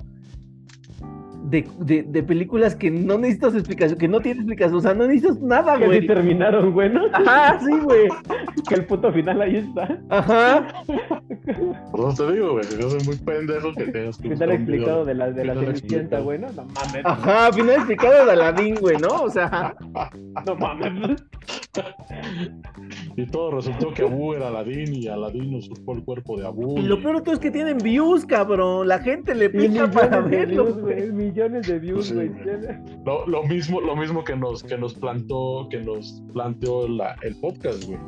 de, 1.53 1.69
de, 1.81 2.03
de 2.03 2.23
películas 2.23 2.75
que 2.75 2.91
no 2.91 3.19
necesitas 3.19 3.55
explicación, 3.55 3.99
que 3.99 4.09
no 4.09 4.21
tienen 4.21 4.41
explicación, 4.41 4.79
o 4.79 4.81
sea, 4.81 4.95
no 4.95 5.07
necesitas 5.07 5.39
nada, 5.41 5.75
Que 5.77 5.83
sí 5.83 5.87
güey. 5.87 6.07
terminaron, 6.07 6.73
güey, 6.73 6.89
¿no? 6.91 7.03
Ajá, 7.13 7.61
sí, 7.61 7.71
güey. 7.85 8.09
Que 8.69 8.75
el 8.77 8.87
puto 8.87 9.13
final 9.13 9.41
ahí 9.43 9.57
está. 9.57 9.99
Ajá. 10.09 10.67
Por 11.91 12.11
eso 12.11 12.27
te 12.27 12.33
digo, 12.33 12.53
güey. 12.53 12.65
Yo 12.81 12.89
soy 12.91 13.01
muy 13.05 13.17
pendejo 13.17 13.73
que 13.75 13.85
tengas 13.85 14.17
que 14.17 14.31
Final 14.31 14.49
video. 14.49 14.55
explicado 14.61 15.05
de 15.05 15.15
la, 15.15 15.31
de 15.31 15.45
la 15.45 15.55
Cenicienta, 15.55 16.19
explicado. 16.19 16.25
güey, 16.25 16.39
¿no? 16.39 16.47
No 16.53 16.65
mames. 16.65 17.03
Ajá, 17.05 17.53
final 17.53 17.71
explicado 17.77 18.25
de 18.27 18.33
Aladín, 18.33 18.75
güey, 18.81 18.97
¿no? 18.97 19.09
O 19.23 19.29
sea, 19.31 19.77
No 20.47 20.55
mames. 20.57 21.23
Y 23.17 23.27
todo 23.27 23.51
resultó 23.53 23.93
que 23.93 24.03
Abu 24.03 24.35
era 24.35 24.49
Aladín 24.49 24.95
y 24.95 25.09
Aladín 25.09 25.55
usurpó 25.55 25.93
el 25.95 26.03
cuerpo 26.05 26.39
de 26.39 26.47
Abu. 26.47 26.79
y 26.79 26.83
lo 26.83 27.01
peor 27.03 27.17
de 27.17 27.23
todo 27.23 27.35
es 27.35 27.41
que 27.41 27.51
tienen 27.51 27.79
views, 27.79 28.25
cabrón. 28.25 28.89
La 28.89 28.99
gente 29.01 29.35
le 29.35 29.51
pica 29.51 29.91
para 29.91 30.21
verlo, 30.21 30.73
güey. 30.75 31.11
Millones 31.49 31.67
de 31.69 31.79
views, 31.79 32.07
Sí, 32.07 32.15
güey. 32.15 32.31
Lo, 33.05 33.27
lo 33.27 33.43
mismo, 33.45 33.81
lo 33.81 33.97
mismo 33.97 34.23
que 34.25 34.37
nos, 34.37 34.63
que 34.63 34.77
nos 34.79 34.95
plantó, 34.95 35.67
que 35.71 35.81
nos 35.81 36.23
planteó 36.33 36.89
la- 36.89 37.17
el 37.23 37.35
podcast, 37.37 37.85
güey. 37.85 37.99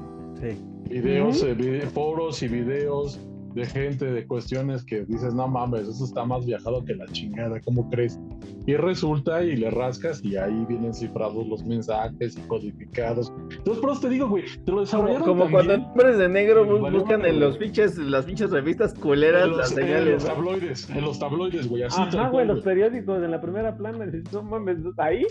Sí. 0.40 0.58
Videos, 0.90 1.42
eh, 1.42 1.54
vide- 1.54 1.82
foros 1.86 2.42
y 2.42 2.48
videos 2.48 3.20
de 3.54 3.64
gente, 3.66 4.04
de 4.06 4.26
cuestiones 4.26 4.84
que 4.84 5.04
dices, 5.04 5.34
no 5.34 5.46
mames, 5.48 5.82
eso 5.88 6.04
está 6.04 6.24
más 6.24 6.44
viajado 6.44 6.84
que 6.84 6.94
la 6.94 7.06
chingada, 7.06 7.60
¿cómo 7.60 7.88
crees? 7.90 8.18
Y 8.66 8.74
resulta 8.74 9.42
y 9.44 9.56
le 9.56 9.70
rascas 9.70 10.24
y 10.24 10.36
ahí 10.36 10.64
vienen 10.68 10.92
cifrados 10.94 11.46
los 11.46 11.64
mensajes 11.64 12.36
y 12.36 12.40
codificados. 12.48 13.32
Entonces, 13.50 13.78
por 13.80 13.92
eso 13.92 14.00
te 14.00 14.08
digo, 14.08 14.28
güey, 14.28 14.44
te 14.44 14.50
lo 14.58 14.64
Como, 14.66 14.80
desarrollaron 14.80 15.22
como 15.22 15.42
también 15.44 15.66
cuando 15.66 15.86
hombres 15.88 16.18
de 16.18 16.28
negro 16.28 16.66
bu- 16.66 16.82
Valió 16.82 16.98
buscan 17.00 17.24
en 17.24 17.40
los 17.40 17.56
pinches, 17.58 17.96
las 17.98 18.24
pinches 18.24 18.50
revistas 18.50 18.92
culeras 18.94 19.48
las 19.48 19.56
los, 19.56 19.70
en 19.72 19.76
señales. 19.76 20.14
los 20.14 20.24
tabloides, 20.24 20.90
en 20.90 21.00
los 21.02 21.18
tabloides, 21.18 21.68
güey, 21.68 21.82
así 21.84 22.00
Ajá, 22.00 22.28
güey, 22.30 22.46
los 22.46 22.62
periódicos 22.62 23.22
en 23.22 23.30
la 23.30 23.40
primera 23.40 23.76
plana. 23.76 24.06
dices, 24.06 24.32
No 24.32 24.42
mames, 24.42 24.78
ahí. 24.98 25.24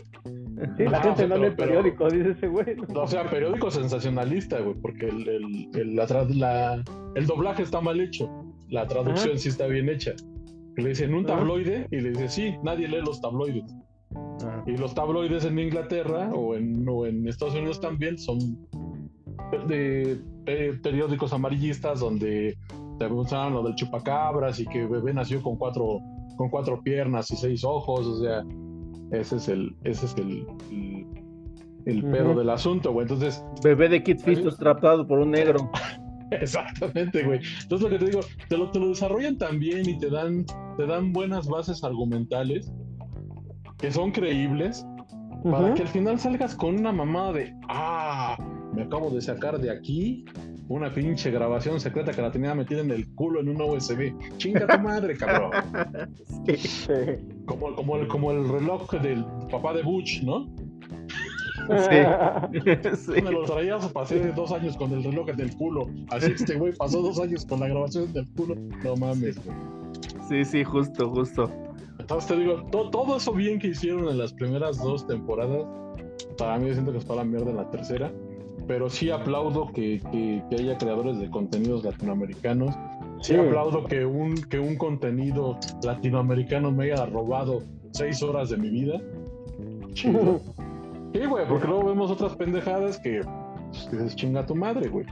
Sí, 0.78 0.84
la 0.84 0.98
Ajá, 1.00 1.14
gente 1.16 1.26
o 1.26 1.28
sea, 1.28 1.28
no 1.28 1.36
lee 1.38 1.54
pero- 1.58 1.70
periódicos, 1.70 2.14
dice 2.14 2.30
ese 2.32 2.48
güey. 2.48 2.76
No, 2.94 3.02
O 3.02 3.08
sea, 3.08 3.30
periódico 3.30 3.70
sensacionalista, 3.72 4.60
güey, 4.62 4.76
porque 4.82 5.08
el, 5.08 5.28
el, 5.28 5.70
el, 5.74 5.96
la 5.96 6.06
la- 6.30 6.84
el 7.16 7.26
doblaje 7.28 7.64
está 7.64 7.82
mal 7.82 8.00
hecho, 8.00 8.30
la 8.70 8.88
traducción 8.88 9.32
Ajá. 9.32 9.38
sí 9.40 9.50
está 9.50 9.68
bien 9.68 9.90
hecha. 9.90 10.12
Le 10.78 10.90
dicen 10.90 11.14
un 11.14 11.26
Ajá. 11.26 11.38
tabloide 11.38 11.88
y 11.92 12.02
le 12.02 12.10
dice, 12.12 12.30
sí, 12.30 12.56
nadie 12.64 12.88
lee 12.88 13.02
los 13.06 13.22
tabloides. 13.22 13.76
Ah. 14.44 14.64
Y 14.66 14.78
los 14.78 14.94
tabloides 14.96 15.46
en 15.46 15.60
Inglaterra 15.60 16.30
o 16.34 16.56
en, 16.56 16.88
o 16.88 17.06
en 17.06 17.28
Estados 17.28 17.54
Unidos 17.56 17.80
también 17.80 18.18
son 18.18 18.40
de 19.68 20.20
pe- 20.46 20.74
periódicos 20.82 21.34
amarillistas 21.34 22.00
donde 22.00 22.58
te 23.00 23.08
usaban 23.08 23.54
lo 23.54 23.64
del 23.64 23.76
chupacabras 23.76 24.60
y 24.60 24.66
que 24.66 24.86
bebé 24.86 25.14
nació 25.14 25.42
con 25.42 25.58
cuatro, 25.58 26.00
con 26.38 26.50
cuatro 26.50 26.82
piernas 26.82 27.30
y 27.32 27.36
seis 27.36 27.64
ojos, 27.64 28.06
o 28.08 28.20
sea, 28.20 28.44
ese 29.12 29.36
es 29.38 29.48
el, 29.50 29.76
ese 29.84 30.06
es 30.08 30.16
el, 30.18 30.46
el, 30.72 31.06
el 31.86 32.04
pedo 32.12 32.30
Ujú. 32.32 32.40
del 32.40 32.50
asunto, 32.50 32.92
güey. 32.94 33.04
Entonces, 33.04 33.44
Bebé 33.64 33.90
de 33.90 34.04
Kid 34.04 34.20
Fistos 34.20 34.56
atrapado 34.56 35.06
por 35.08 35.20
un 35.20 35.32
negro. 35.32 35.70
Exactamente, 36.42 37.24
güey. 37.24 37.40
Entonces 37.62 37.82
lo 37.82 37.90
que 37.90 38.00
te 38.00 38.06
digo, 38.12 38.22
te 38.48 38.58
lo, 38.58 38.72
te 38.72 38.80
lo 38.80 38.90
desarrollan 38.90 39.38
también 39.38 39.88
y 39.88 39.98
te 39.98 40.10
dan, 40.10 40.46
te 40.78 40.86
dan 40.86 41.14
buenas 41.14 41.48
bases 41.48 41.84
argumentales 41.84 42.72
que 43.78 43.92
son 43.92 44.12
creíbles 44.12 44.86
para 45.44 45.68
Ujú. 45.68 45.74
que 45.74 45.82
al 45.82 45.88
final 45.90 46.20
salgas 46.20 46.56
con 46.56 46.80
una 46.80 46.92
mamada 46.92 47.34
de, 47.34 47.54
ah, 47.68 48.38
me 48.74 48.84
acabo 48.84 49.10
de 49.10 49.22
sacar 49.22 49.60
de 49.60 49.70
aquí 49.72 50.26
una 50.70 50.94
pinche 50.94 51.30
grabación 51.32 51.80
secreta 51.80 52.14
que 52.14 52.22
la 52.22 52.32
tenía 52.32 52.56
metida 52.56 52.80
en 52.80 52.92
el 52.92 53.14
culo 53.14 53.42
en 53.42 53.50
una 53.50 53.66
USB. 53.66 54.14
Chinga 54.38 54.66
tu 54.68 54.80
madre, 54.82 55.16
cabrón. 55.18 55.52
Sí. 56.46 56.54
Como, 57.46 57.76
como, 57.76 57.98
el, 57.98 58.08
como 58.08 58.32
el 58.32 58.48
reloj 58.50 58.92
del 59.02 59.26
papá 59.50 59.74
de 59.74 59.82
Butch, 59.82 60.24
¿no? 60.24 60.48
Sí. 62.98 63.22
Me 63.22 63.32
lo 63.32 63.44
traías, 63.44 63.88
pasé 63.90 64.20
de 64.20 64.32
dos 64.32 64.52
años 64.52 64.76
con 64.78 64.92
el 64.92 65.04
reloj 65.04 65.30
en 65.30 65.40
el 65.40 65.56
culo. 65.56 65.88
Así 66.10 66.28
que 66.28 66.34
este 66.34 66.56
güey 66.56 66.74
pasó 66.74 67.02
dos 67.02 67.20
años 67.20 67.46
con 67.46 67.60
la 67.60 67.68
grabación 67.68 68.12
del 68.14 68.28
culo. 68.36 68.56
No 68.84 68.96
mames, 68.96 69.38
güey. 69.44 69.58
Sí, 70.30 70.46
sí, 70.46 70.64
justo, 70.64 71.10
justo. 71.10 71.50
Entonces 72.00 72.28
te 72.30 72.38
digo, 72.38 72.64
to- 72.72 72.90
todo 72.90 73.18
eso 73.18 73.32
bien 73.34 73.60
que 73.60 73.68
hicieron 73.70 74.08
en 74.10 74.18
las 74.18 74.34
primeras 74.34 74.78
dos 74.84 75.06
temporadas, 75.08 75.66
para 76.38 76.58
mí 76.58 76.68
yo 76.68 76.74
siento 76.74 76.92
que 76.92 76.98
está 76.98 77.16
la 77.16 77.24
mierda 77.24 77.50
en 77.52 77.58
la 77.58 77.70
tercera. 77.70 78.12
Pero 78.68 78.90
sí 78.90 79.10
aplaudo 79.12 79.68
que, 79.74 80.00
que- 80.12 80.42
que 80.50 80.56
haya 80.56 80.78
creadores 80.78 81.20
de 81.20 81.30
contenidos 81.30 81.84
latinoamericanos. 81.84 82.74
Sí, 83.22 83.34
Sí. 83.34 83.40
aplaudo 83.40 83.86
que 83.86 84.06
un, 84.06 84.36
que 84.36 84.60
un 84.60 84.76
contenido 84.78 85.58
latinoamericano 85.84 86.72
me 86.72 86.86
haya 86.92 87.06
robado 87.06 87.62
seis 87.92 88.22
horas 88.24 88.50
de 88.50 88.58
mi 88.58 88.70
vida. 88.70 89.02
Chido. 89.94 90.42
Sí, 91.14 91.26
güey, 91.26 91.48
porque 91.48 91.68
luego 91.68 91.86
vemos 91.86 92.12
otras 92.12 92.36
pendejadas 92.36 92.98
que 92.98 93.22
pues, 93.72 93.92
dices, 93.92 94.16
chinga 94.16 94.46
tu 94.46 94.56
madre, 94.56 94.90
güey. 94.90 95.06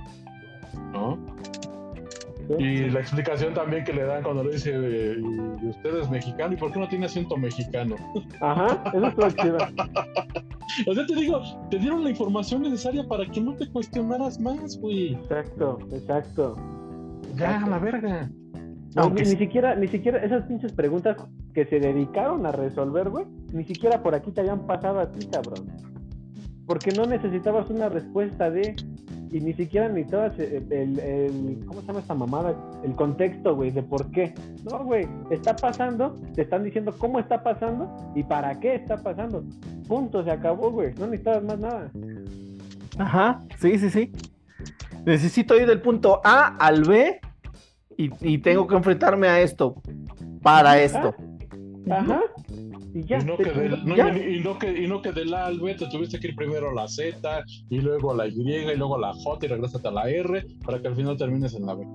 ¿No? 0.93 1.18
Y 2.58 2.89
la 2.89 2.99
explicación 2.99 3.54
también 3.54 3.84
que 3.84 3.93
le 3.93 4.04
dan 4.04 4.24
cuando 4.24 4.43
le 4.43 4.54
dice, 4.54 4.72
eh, 4.74 5.16
¿y 5.62 5.68
usted 5.68 5.95
es 5.97 6.10
mexicano? 6.10 6.54
¿Y 6.54 6.58
por 6.58 6.72
qué 6.72 6.80
no 6.80 6.88
tiene 6.88 7.06
acento 7.06 7.38
mexicano? 7.38 7.95
Ajá, 8.41 8.84
eso 8.93 9.08
estuvo 9.08 9.30
chido. 9.30 9.58
O 10.88 10.93
sea, 10.93 11.06
te 11.06 11.16
digo, 11.16 11.41
te 11.70 11.78
dieron 11.80 12.02
la 12.06 12.12
información 12.12 12.62
necesaria 12.62 13.06
para 13.06 13.26
que 13.26 13.41
no 13.41 13.54
te 13.56 13.70
cuestionaras 13.70 14.39
más, 14.39 14.80
güey. 14.80 15.16
Exacto, 15.16 15.80
exacto. 15.91 16.56
Ya, 17.36 17.66
la 17.68 17.78
verga. 17.78 18.32
No, 18.96 19.04
Aunque 19.04 19.24
ni, 19.24 19.30
siquiera, 19.38 19.76
ni 19.76 19.88
siquiera 19.88 20.18
esas 20.24 20.44
pinches 20.48 20.74
preguntas 20.74 21.16
que 21.54 21.66
se 21.66 21.80
dedicaron 21.80 22.46
a 22.46 22.52
resolver, 22.52 23.10
güey, 23.10 23.26
ni 23.54 23.64
siquiera 23.64 24.04
por 24.04 24.14
aquí 24.16 24.32
te 24.32 24.42
habían 24.42 24.66
pasado 24.68 25.00
a 25.00 25.12
ti, 25.12 25.28
cabrón. 25.28 25.66
Porque 26.68 26.92
no 26.92 27.06
necesitabas 27.06 27.70
una 27.70 27.88
respuesta 27.89 28.50
de, 28.50 28.76
y 29.32 29.39
ni 29.39 29.54
siquiera 29.54 29.88
necesitabas 29.88 30.38
el, 30.39 30.72
el- 30.72 31.00
el- 31.00 31.66
¿cómo 31.66 31.82
se 31.82 31.88
llama 31.88 32.00
esta 32.00 32.14
mamada? 32.16 32.56
El 32.84 32.94
contexto, 32.96 33.56
güey, 33.56 33.72
de 33.72 33.82
por 33.84 34.12
qué. 34.12 34.34
No, 34.70 34.84
güey, 34.84 35.08
está 35.30 35.56
pasando, 35.56 36.16
te 36.36 36.42
están 36.42 36.64
diciendo 36.64 36.94
cómo 36.98 37.20
está 37.20 37.42
pasando 37.44 37.89
y 38.14 38.24
para 38.24 38.60
qué 38.60 38.76
está 38.76 38.98
pasando. 38.98 39.44
Punto, 39.88 40.24
se 40.24 40.32
acabó, 40.32 40.70
güey, 40.72 40.94
no 40.96 41.08
necesitabas 41.08 41.44
más 41.44 41.60
nada. 41.60 41.92
Ajá, 42.98 43.39
sí, 43.58 43.78
sí, 43.80 43.89
sí. 43.89 44.12
Necesito 45.06 45.56
ir 45.60 45.66
del 45.66 45.82
punto 45.82 46.20
A 46.24 46.58
al 46.58 46.84
B 46.84 47.20
y, 48.06 48.12
y 48.22 48.38
tengo 48.39 48.68
que 48.68 48.76
enfrentarme 48.76 49.28
a 49.28 49.41
esto. 49.41 49.76
Para 50.41 50.82
esto. 50.82 51.16
Ajá. 51.89 52.22
Y 52.93 53.04
ya. 53.06 53.20
y, 53.20 53.26
no 53.26 53.36
te 53.36 53.43
que 53.43 53.52
del, 53.52 53.76
chingó. 53.76 53.88
no, 53.89 53.95
ya. 53.95 54.18
y, 54.18 54.38
y 54.38 54.39
no 54.41 54.60
que, 54.60 54.84
y 54.84 54.88
no 54.88 55.02
que 55.02 55.12
del 55.12 55.34
A 55.34 55.45
al 55.45 55.60
B 55.60 55.76
te 55.76 55.88
tuviste 55.88 56.20
que 56.20 56.30
ir 56.30 56.36
primero 56.36 56.70
a 56.70 56.74
la 56.74 56.88
Z, 56.88 57.43
y 57.70 57.80
luego 57.80 58.12
a 58.12 58.16
la 58.16 58.28
Y, 58.28 58.34
y 58.41 58.76
luego 58.76 58.95
a 58.95 58.99
la 58.99 59.14
J, 59.14 59.45
y 59.45 59.49
regresate 59.49 59.88
a 59.88 59.91
la 59.91 60.10
R, 60.10 60.45
para 60.66 60.82
que 60.82 60.88
al 60.88 60.95
final 60.95 61.18
termines 61.18 61.54
en 61.54 61.66
la 61.66 61.76
B. 61.76 61.86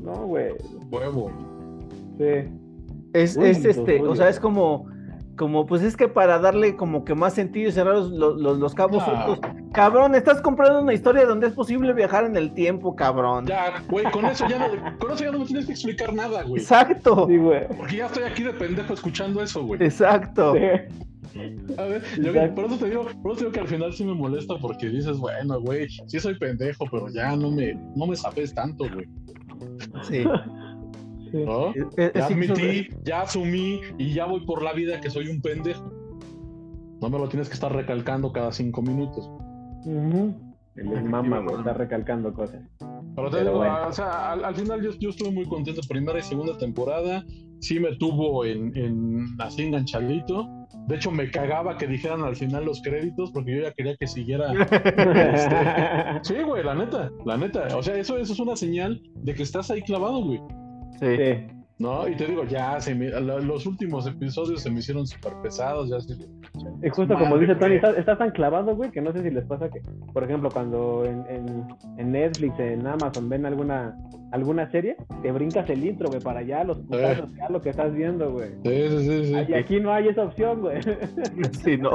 No, 0.00 0.26
güey. 0.26 0.52
Huevo. 0.90 1.30
Sí. 2.18 2.50
Es, 3.14 3.36
Uy, 3.36 3.48
es 3.48 3.64
este, 3.64 3.98
Julio. 3.98 4.12
o 4.12 4.16
sea, 4.16 4.28
es 4.28 4.40
como, 4.40 4.86
como, 5.42 5.66
pues 5.66 5.82
es 5.82 5.96
que 5.96 6.06
para 6.06 6.38
darle 6.38 6.76
como 6.76 7.04
que 7.04 7.16
más 7.16 7.34
sentido 7.34 7.68
y 7.68 7.72
cerrar 7.72 7.96
los, 7.96 8.10
los, 8.12 8.58
los 8.60 8.74
cabos 8.76 9.02
sueltos. 9.02 9.40
Cabrón, 9.72 10.14
estás 10.14 10.40
comprando 10.40 10.80
una 10.80 10.94
historia 10.94 11.26
donde 11.26 11.48
es 11.48 11.52
posible 11.52 11.92
viajar 11.94 12.26
en 12.26 12.36
el 12.36 12.54
tiempo, 12.54 12.94
cabrón. 12.94 13.44
Ya, 13.46 13.82
güey, 13.90 14.04
con 14.12 14.24
eso 14.26 14.46
ya 14.48 14.56
no, 14.60 14.98
con 15.00 15.10
eso 15.10 15.24
ya 15.24 15.32
no 15.32 15.40
me 15.40 15.44
tienes 15.46 15.66
que 15.66 15.72
explicar 15.72 16.14
nada, 16.14 16.44
güey. 16.44 16.62
Exacto, 16.62 17.26
Sí, 17.28 17.36
güey. 17.38 17.66
Porque 17.76 17.96
ya 17.96 18.06
estoy 18.06 18.22
aquí 18.22 18.44
de 18.44 18.52
pendejo 18.52 18.94
escuchando 18.94 19.42
eso, 19.42 19.64
güey. 19.64 19.82
exacto. 19.82 20.54
Sí. 20.54 21.40
A 21.76 21.82
ver, 21.82 22.02
yo- 22.20 22.54
por 22.54 22.66
eso 22.66 22.76
te 22.76 22.88
digo, 22.90 23.06
por 23.20 23.32
eso 23.32 23.38
te 23.38 23.44
digo 23.46 23.52
que 23.52 23.60
al 23.60 23.66
final 23.68 23.92
sí 23.92 24.04
me 24.04 24.14
molesta 24.14 24.54
porque 24.60 24.88
dices, 24.90 25.18
bueno, 25.18 25.60
güey, 25.60 25.88
sí 26.06 26.20
soy 26.20 26.38
pendejo, 26.38 26.84
pero 26.88 27.08
ya 27.08 27.34
no 27.34 27.50
me, 27.50 27.74
no 27.96 28.06
me 28.06 28.14
sabes 28.14 28.54
tanto, 28.54 28.84
güey. 28.94 29.08
Sí. 30.02 30.24
Sí. 31.32 31.38
¿No? 31.44 31.70
Es- 31.70 31.86
es- 31.96 32.12
Ya 32.14 32.20
es- 32.20 32.32
admití, 32.32 32.88
ya 33.04 33.22
asumí 33.22 33.80
y 33.98 34.12
ya 34.12 34.26
voy 34.26 34.44
por 34.46 34.62
la 34.62 34.72
vida 34.72 35.00
que 35.00 35.10
soy 35.10 35.28
un 35.28 35.40
pendejo. 35.40 35.90
No 37.00 37.10
me 37.10 37.18
lo 37.18 37.28
tienes 37.28 37.48
que 37.48 37.54
estar 37.54 37.72
recalcando 37.74 38.32
cada 38.32 38.52
cinco 38.52 38.80
minutos. 38.82 39.28
Ujú. 39.84 40.34
El 40.76 41.04
mama, 41.04 41.40
güey, 41.40 41.56
está 41.58 41.74
recalcando 41.74 42.32
cosas. 42.32 42.62
Pero 43.14 43.28
te 43.28 43.38
Pero 43.38 43.50
digo, 43.50 43.56
bueno. 43.58 43.88
o 43.88 43.92
sea, 43.92 44.32
al, 44.32 44.44
al 44.44 44.54
final 44.54 44.80
yo, 44.82 44.90
yo 44.98 45.10
estuve 45.10 45.30
muy 45.30 45.44
contento. 45.44 45.80
Primera 45.88 46.18
y 46.18 46.22
segunda 46.22 46.56
temporada, 46.56 47.24
sí 47.60 47.78
me 47.80 47.94
tuvo 47.96 48.44
en, 48.46 48.74
en 48.76 49.26
así 49.38 49.62
enganchadito. 49.64 50.48
De 50.86 50.96
hecho, 50.96 51.10
me 51.10 51.30
cagaba 51.30 51.76
que 51.76 51.86
dijeran 51.86 52.22
al 52.22 52.36
final 52.36 52.64
los 52.64 52.80
créditos 52.82 53.30
porque 53.32 53.56
yo 53.56 53.62
ya 53.62 53.72
quería 53.72 53.96
que 53.96 54.06
siguiera. 54.06 54.46
Sí, 56.22 56.34
güey, 56.46 56.64
la 56.64 56.74
neta, 56.74 57.10
la 57.26 57.36
neta. 57.36 57.76
O 57.76 57.82
sea, 57.82 57.96
eso, 57.96 58.16
eso 58.16 58.32
es 58.32 58.38
una 58.40 58.56
señal 58.56 59.00
de 59.16 59.34
que 59.34 59.42
estás 59.42 59.70
ahí 59.70 59.82
clavado, 59.82 60.22
güey. 60.24 60.40
Sí. 61.02 61.16
Sí. 61.16 61.46
¿No? 61.78 62.06
Y 62.06 62.14
te 62.14 62.26
digo, 62.26 62.44
ya, 62.44 62.80
se 62.80 62.94
me- 62.94 63.08
lo- 63.10 63.40
los 63.40 63.66
últimos 63.66 64.06
episodios 64.06 64.62
se 64.62 64.70
me 64.70 64.78
hicieron 64.78 65.04
súper 65.04 65.32
pesados. 65.42 65.88
Ya 65.90 65.96
así, 65.96 66.14
Y 66.80 66.88
justo 66.90 67.18
como 67.18 67.36
dice 67.38 67.56
Tony, 67.56 67.74
estás, 67.74 67.98
estás 67.98 68.18
tan 68.18 68.30
clavado, 68.30 68.76
güey, 68.76 68.92
que 68.92 69.00
no 69.00 69.12
sé 69.12 69.20
si 69.22 69.30
les 69.30 69.44
pasa 69.46 69.68
que, 69.68 69.80
por 70.12 70.22
ejemplo, 70.22 70.48
cuando 70.52 71.04
en, 71.04 71.24
en, 71.28 71.66
en 71.98 72.12
Netflix, 72.12 72.56
en 72.60 72.86
Amazon 72.86 73.28
ven 73.28 73.46
alguna 73.46 73.96
alguna 74.30 74.70
serie, 74.70 74.96
te 75.22 75.30
brincas 75.32 75.68
el 75.70 75.84
intro, 75.84 76.08
güey, 76.08 76.20
para 76.20 76.40
allá, 76.40 76.62
los 76.64 76.78
putazos, 76.78 77.28
ya 77.36 77.48
lo 77.50 77.60
que 77.60 77.68
estás 77.70 77.92
viendo, 77.92 78.30
güey. 78.32 78.50
Sí, 78.64 78.88
sí, 78.88 78.98
sí. 78.98 79.24
sí. 79.26 79.44
Y 79.48 79.54
aquí 79.54 79.80
no 79.80 79.92
hay 79.92 80.08
esa 80.08 80.22
opción, 80.24 80.60
güey. 80.60 80.78
Sí, 81.64 81.76
no. 81.78 81.90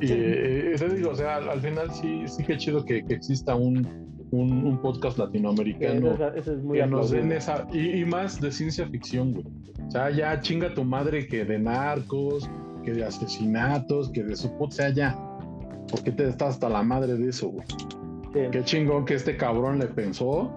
Y 0.00 0.06
eh, 0.10 0.74
te 0.78 0.88
digo, 0.94 1.10
o 1.10 1.14
sea, 1.14 1.36
al, 1.36 1.48
al 1.48 1.60
final 1.60 1.90
sí, 1.92 2.22
sí 2.26 2.44
que 2.44 2.56
chido 2.56 2.84
que, 2.84 3.04
que 3.04 3.14
exista 3.14 3.54
un, 3.54 3.86
un, 4.30 4.66
un 4.66 4.78
podcast 4.80 5.18
latinoamericano 5.18 6.12
Eso, 6.14 6.28
es- 6.28 6.36
eso 6.36 6.52
es 6.54 6.62
muy 6.62 6.78
que 6.78 6.86
nos 6.86 7.10
den 7.10 7.30
esa. 7.32 7.66
Y, 7.72 8.00
y 8.00 8.04
más 8.04 8.40
de 8.40 8.50
ciencia 8.50 8.86
ficción, 8.88 9.32
güey. 9.32 9.44
O 9.86 9.90
sea, 9.90 10.10
ya 10.10 10.40
chinga 10.40 10.72
tu 10.74 10.84
madre 10.84 11.26
que 11.26 11.44
de 11.44 11.58
narcos, 11.58 12.48
que 12.84 12.92
de 12.92 13.04
asesinatos, 13.04 14.10
que 14.10 14.22
de 14.24 14.34
su 14.36 14.50
o 14.58 14.70
sea, 14.70 14.90
ya. 14.90 15.16
Porque 15.90 16.10
te 16.10 16.28
estás 16.28 16.54
hasta 16.54 16.68
la 16.68 16.82
madre 16.82 17.14
de 17.16 17.28
eso, 17.28 17.48
güey. 17.48 17.66
Sí. 18.32 18.40
Qué 18.50 18.64
chingón 18.64 19.04
que 19.04 19.14
este 19.14 19.36
cabrón 19.36 19.78
le 19.78 19.86
pensó, 19.86 20.50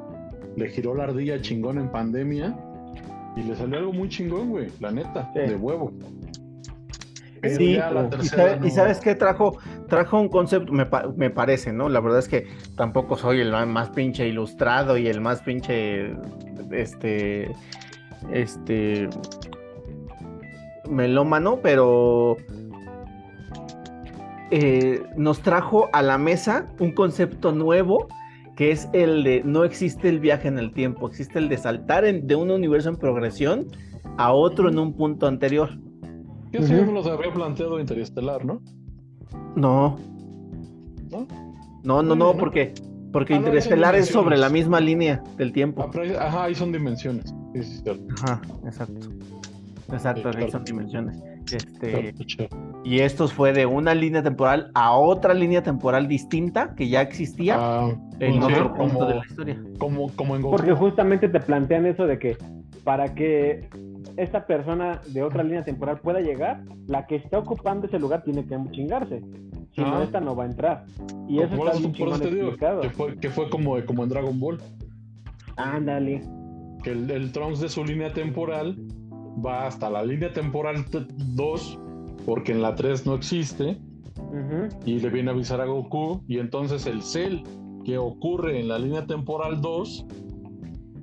le 0.56 0.70
giró 0.70 0.96
la 0.96 1.04
ardilla 1.04 1.40
chingón 1.42 1.78
en 1.78 1.92
pandemia 1.92 2.58
y 3.36 3.44
le 3.44 3.56
salió 3.56 3.78
algo 3.78 3.94
muy 3.94 4.10
chingón, 4.10 4.50
güey, 4.50 4.68
la 4.80 4.90
neta, 4.92 5.30
Sí. 5.34 5.42
de 5.42 5.56
huevo. 5.56 5.92
Sí, 7.44 7.76
ya 7.76 7.92
la 7.92 8.10
y, 8.64 8.70
sabes 8.70 9.00
qué 9.00 9.16
trajo, 9.16 9.58
trajo 9.88 10.20
un 10.20 10.30
concepto, 10.30 10.72
me, 10.74 10.86
pa- 10.86 11.12
me 11.16 11.30
parece, 11.30 11.72
¿no? 11.74 11.90
La 11.90 12.00
verdad 12.00 12.20
es 12.20 12.28
que 12.28 12.48
tampoco 12.76 13.16
soy 13.18 13.42
el 13.42 13.52
más 13.68 13.90
pinche 13.92 14.28
ilustrado 14.28 14.98
y 14.98 15.08
el 15.08 15.22
más 15.22 15.42
pinche, 15.42 16.16
este, 16.72 17.52
este, 18.32 19.10
melómano, 20.90 21.60
pero 21.62 22.38
eh, 24.52 25.04
nos 25.18 25.42
trajo 25.42 25.90
a 25.94 26.02
la 26.02 26.18
mesa 26.18 26.68
un 26.80 26.92
concepto 26.94 27.52
nuevo 27.52 28.08
que 28.56 28.72
es 28.72 28.90
el 28.94 29.24
de 29.24 29.44
no 29.46 29.64
existe 29.66 30.10
el 30.10 30.20
viaje 30.20 30.48
en 30.48 30.58
el 30.58 30.74
tiempo, 30.74 31.08
existe 31.08 31.38
el 31.38 31.48
de 31.50 31.58
saltar 31.58 32.06
en- 32.06 32.26
de 32.26 32.36
un 32.36 32.50
universo 32.50 32.90
en 32.90 32.96
progresión 32.96 33.68
a 34.18 34.32
otro 34.34 34.70
en 34.70 34.80
un 34.80 34.94
punto 34.94 35.28
anterior. 35.28 35.78
Que 36.52 36.60
eso 36.60 36.68
ya 36.74 36.78
Ujú. 36.82 36.88
me 36.88 36.94
los 36.94 37.08
había 37.08 37.32
planteado 37.34 37.80
Interestelar, 37.80 38.46
¿no? 38.46 38.62
No. 39.56 39.98
¿No? 41.12 41.28
No, 41.84 42.04
no, 42.04 42.16
no, 42.16 42.36
porque, 42.38 42.74
porque 43.12 43.34
Ah, 43.34 43.38
Interestelar 43.38 43.96
es 43.96 44.08
sobre 44.08 44.38
la 44.38 44.50
misma 44.50 44.80
línea 44.80 45.24
del 45.38 45.52
tiempo. 45.52 45.84
Ah, 45.94 46.26
ajá, 46.28 46.44
ahí 46.46 46.56
son 46.56 46.72
dimensiones. 46.72 47.34
Sí, 47.54 47.64
sí, 47.64 47.82
cierto. 47.84 48.04
Ajá, 48.22 48.42
exacto. 48.66 49.08
Exacto, 49.92 50.22
Sí, 50.22 50.28
ahí 50.28 50.34
claro. 50.36 50.52
son 50.52 50.64
dimensiones. 50.66 51.24
Este, 51.50 52.14
y 52.84 53.00
estos 53.00 53.32
fue 53.32 53.54
de 53.54 53.66
una 53.66 53.96
línea 53.96 54.22
temporal 54.22 54.70
a 54.74 54.92
otra 54.98 55.34
línea 55.34 55.64
temporal 55.64 56.08
distinta 56.10 56.76
que 56.76 56.90
ya 56.90 57.02
existía 57.02 57.56
Ah, 57.58 57.92
en 58.20 58.34
sí, 58.34 58.40
otro 58.40 58.74
punto 58.74 58.96
como, 58.96 59.06
de 59.06 59.16
la 59.16 59.26
historia. 59.26 59.62
como, 59.78 60.10
como 60.16 60.36
en 60.36 60.42
Goku. 60.42 60.58
Porque 60.58 60.74
justamente 60.74 61.30
te 61.30 61.40
plantean 61.40 61.86
eso 61.86 62.06
de 62.06 62.20
que 62.20 62.38
para 62.84 63.16
que 63.16 63.70
esta 64.18 64.46
persona 64.48 65.02
de 65.08 65.24
otra 65.24 65.44
línea 65.44 65.64
temporal 65.64 66.00
pueda 66.02 66.20
llegar, 66.20 66.64
la 66.88 67.06
que 67.08 67.16
está 67.16 67.40
ocupando 67.40 67.88
ese 67.88 68.00
lugar 68.00 68.24
tiene 68.24 68.46
que 68.46 68.58
chingarse. 68.72 69.22
Si 69.74 69.82
no, 69.82 69.98
Ah. 69.98 70.04
esta 70.04 70.20
no 70.20 70.36
va 70.36 70.44
a 70.44 70.48
entrar. 70.48 70.86
Y 71.28 71.40
eso 71.40 71.56
por 71.56 71.68
está 71.68 71.72
eso, 71.72 71.80
bien 71.80 71.92
eso 71.92 71.98
chingón 72.04 72.20
te 72.22 72.30
digo 72.36 72.48
explicado. 72.48 72.82
que 72.82 72.90
fue, 72.90 73.18
que 73.18 73.30
fue 73.30 73.50
como, 73.50 73.84
como 73.86 74.04
en 74.04 74.10
Dragon 74.10 74.40
Ball. 74.40 74.58
Ándale. 75.56 76.22
Que 76.84 76.92
el, 76.92 77.10
el 77.10 77.32
Trunks 77.32 77.60
de 77.60 77.70
su 77.70 77.84
línea 77.86 78.12
temporal 78.12 78.76
va 79.46 79.68
hasta 79.68 79.90
la 79.90 80.04
línea 80.04 80.32
temporal 80.34 80.86
2, 81.36 81.80
porque 82.26 82.52
en 82.52 82.62
la 82.62 82.76
3 82.76 83.06
no 83.06 83.14
existe, 83.16 83.78
y 84.86 85.00
le 85.00 85.10
viene 85.10 85.30
a 85.30 85.34
avisar 85.34 85.62
a 85.62 85.66
Goku, 85.66 86.24
y 86.28 86.40
entonces 86.40 86.86
el 86.86 87.02
Cell 87.02 87.42
que 87.86 87.98
ocurre 87.98 88.60
en 88.60 88.68
la 88.68 88.78
línea 88.80 89.06
temporal 89.06 89.62
2, 89.62 90.06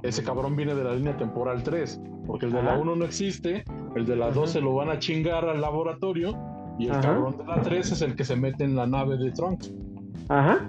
ese 0.02 0.22
cabrón 0.22 0.56
viene 0.56 0.74
de 0.74 0.84
la 0.84 0.94
línea 0.94 1.16
temporal 1.16 1.62
3, 1.62 2.00
porque 2.26 2.46
el 2.46 2.52
de 2.52 2.62
la 2.62 2.72
Ajá. 2.72 2.80
1 2.80 2.96
no 2.96 3.04
existe, 3.04 3.64
el 3.96 4.06
de 4.06 4.16
la 4.16 4.26
Ujú. 4.28 4.40
2 4.40 4.50
se 4.50 4.60
lo 4.60 4.74
van 4.74 4.88
a 4.90 4.98
chingar 4.98 5.44
al 5.48 5.60
laboratorio, 5.60 6.36
Y 6.78 6.86
el 6.86 6.92
Ajá. 6.92 7.02
cabrón 7.02 7.36
de 7.38 7.44
la 7.44 7.62
3 7.62 7.92
es 7.92 8.02
el 8.02 8.16
que 8.16 8.24
se 8.24 8.34
mete 8.34 8.64
en 8.64 8.74
la 8.74 8.84
nave 8.86 9.16
de 9.16 9.30
Trunks. 9.30 9.72
Ajá. 10.28 10.68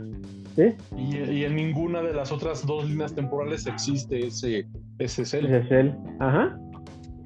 Sí, 0.55 0.73
Y, 0.95 1.17
y 1.17 1.43
en 1.45 1.55
ninguna 1.55 2.01
de 2.01 2.13
las 2.13 2.31
otras 2.31 2.65
dos 2.65 2.87
líneas 2.87 3.13
temporales 3.15 3.65
existe 3.67 4.27
ese, 4.27 4.67
ese 4.99 5.25
cel. 5.25 5.47
ese 5.47 5.57
es 5.65 5.71
él. 5.71 5.95
Ajá. 6.19 6.57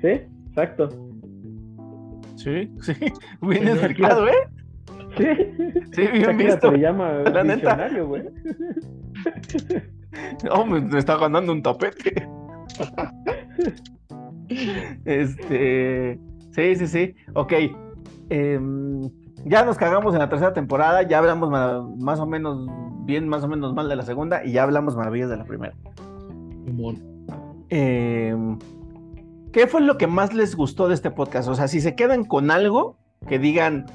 Sí, 0.02 0.08
exacto. 0.48 0.90
Sí, 2.38 2.72
sí. 2.82 2.94
Bien 3.42 3.68
Sí, 3.78 3.86
¿eh? 3.86 4.32
Sí. 5.18 5.26
Sí, 5.92 6.02
bien 6.08 6.22
Shakira 6.24 6.34
visto. 6.54 6.72
te 6.72 6.78
llama 6.78 7.12
La 7.34 7.44
neta. 7.44 7.56
diccionario, 7.56 8.08
güey. 8.08 8.24
Oh, 10.52 10.66
me, 10.66 10.80
me 10.82 10.98
está 11.00 11.18
ganando 11.18 11.52
un 11.52 11.62
tapete. 11.62 12.28
este. 15.06 16.20
Sí, 16.52 16.76
sí, 16.76 16.88
sí. 16.88 17.16
Ok. 17.34 17.54
Em, 18.30 19.10
ya 19.46 19.64
nos 19.64 19.78
cagamos 19.78 20.14
en 20.14 20.20
la 20.20 20.30
tercera 20.30 20.54
temporada. 20.54 21.04
Ya 21.04 21.20
hablamos 21.20 21.50
más 21.98 22.20
o 22.20 22.26
menos 22.26 22.68
bien, 23.06 23.28
más 23.28 23.44
o 23.44 23.48
menos 23.48 23.74
mal 23.74 23.88
de 23.88 23.96
la 23.96 24.04
segunda. 24.04 24.44
Y 24.44 24.54
ya 24.54 24.64
hablamos 24.64 24.96
maravillas 24.96 25.30
de 25.30 25.38
la 25.38 25.46
primera. 25.46 25.74
Em, 27.70 28.58
¿Qué 29.52 29.68
fue 29.68 29.82
lo 29.82 29.98
que 29.98 30.08
más 30.08 30.34
les 30.34 30.56
gustó 30.56 30.88
de 30.88 30.94
este 30.94 31.12
podcast? 31.12 31.50
O 31.50 31.56
sea, 31.56 31.68
si 31.68 31.82
se 31.82 31.96
quedan 31.96 32.24
con 32.24 32.52
algo, 32.52 32.98
que 33.28 33.40
digan, 33.40 33.86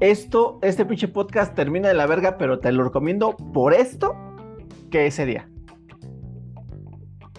esto, 0.00 0.58
este 0.62 0.84
pinche 0.84 1.08
podcast 1.08 1.54
termina 1.54 1.88
de 1.88 1.94
la 1.94 2.06
verga, 2.06 2.36
pero 2.38 2.58
te 2.58 2.72
lo 2.72 2.84
recomiendo 2.84 3.36
por 3.36 3.74
esto, 3.74 4.14
¿qué 4.90 5.10
sería? 5.10 5.48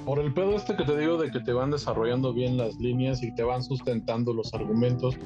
Por 0.05 0.19
el 0.19 0.33
pedo 0.33 0.55
este 0.55 0.75
que 0.75 0.83
te 0.83 0.97
digo 0.97 1.17
de 1.17 1.31
que 1.31 1.39
te 1.39 1.51
van 1.51 1.71
desarrollando 1.71 2.31
bien 2.33 2.57
las 2.57 2.79
líneas 2.79 3.23
y 3.23 3.33
te 3.33 3.43
van 3.43 3.63
sustentando 3.63 4.33
los 4.33 4.53
argumentos. 4.53 5.17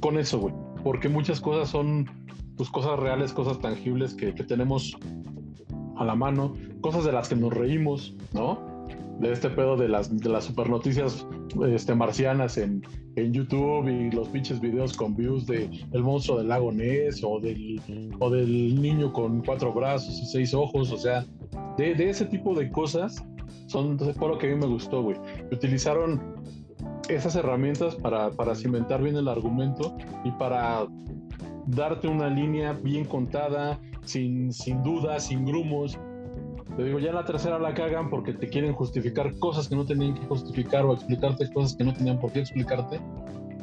Con 0.00 0.18
eso, 0.18 0.38
güey. 0.38 0.54
Porque 0.82 1.08
muchas 1.08 1.40
cosas 1.40 1.68
son 1.68 2.06
pues 2.56 2.70
cosas 2.70 2.98
reales, 2.98 3.32
cosas 3.32 3.60
tangibles 3.60 4.14
que, 4.14 4.34
que 4.34 4.44
tenemos 4.44 4.96
a 5.96 6.04
la 6.04 6.14
mano, 6.14 6.54
cosas 6.80 7.04
de 7.04 7.12
las 7.12 7.28
que 7.28 7.36
nos 7.36 7.52
reímos, 7.52 8.16
¿no? 8.32 8.67
De 9.20 9.32
este 9.32 9.50
pedo 9.50 9.76
de 9.76 9.88
las, 9.88 10.16
de 10.16 10.28
las 10.28 10.44
super 10.44 10.68
este, 11.72 11.94
marcianas 11.94 12.56
en, 12.56 12.82
en 13.16 13.32
YouTube 13.32 13.88
y 13.88 14.10
los 14.12 14.28
pinches 14.28 14.60
videos 14.60 14.96
con 14.96 15.16
views 15.16 15.46
de 15.46 15.68
el 15.92 16.02
monstruo 16.02 16.38
del 16.38 16.48
lago 16.48 16.70
Ness 16.70 17.24
o 17.24 17.40
del, 17.40 17.80
o 18.20 18.30
del 18.30 18.80
niño 18.80 19.12
con 19.12 19.42
cuatro 19.42 19.72
brazos 19.72 20.20
y 20.22 20.26
seis 20.26 20.54
ojos, 20.54 20.92
o 20.92 20.96
sea, 20.96 21.26
de, 21.76 21.94
de 21.94 22.10
ese 22.10 22.26
tipo 22.26 22.54
de 22.54 22.70
cosas 22.70 23.24
son 23.66 23.98
fue 23.98 24.28
lo 24.28 24.38
que 24.38 24.46
a 24.46 24.50
mí 24.50 24.56
me 24.56 24.66
gustó, 24.66 25.02
güey. 25.02 25.16
Utilizaron 25.52 26.20
esas 27.08 27.36
herramientas 27.36 27.94
para, 27.96 28.30
para 28.30 28.54
cimentar 28.54 29.02
bien 29.02 29.16
el 29.16 29.28
argumento 29.28 29.96
y 30.24 30.30
para 30.32 30.86
darte 31.66 32.08
una 32.08 32.28
línea 32.28 32.72
bien 32.72 33.04
contada, 33.04 33.78
sin, 34.04 34.52
sin 34.52 34.82
dudas, 34.82 35.26
sin 35.26 35.44
grumos. 35.44 35.98
Te 36.78 36.84
digo, 36.84 37.00
ya 37.00 37.08
en 37.08 37.16
la 37.16 37.24
tercera 37.24 37.58
la 37.58 37.74
cagan 37.74 38.08
porque 38.08 38.32
te 38.32 38.48
quieren 38.48 38.72
justificar 38.72 39.36
cosas 39.40 39.68
que 39.68 39.74
no 39.74 39.84
tenían 39.84 40.14
que 40.14 40.24
justificar 40.26 40.84
o 40.84 40.92
explicarte 40.94 41.52
cosas 41.52 41.74
que 41.76 41.82
no 41.82 41.92
tenían 41.92 42.20
por 42.20 42.30
qué 42.30 42.38
explicarte. 42.38 43.00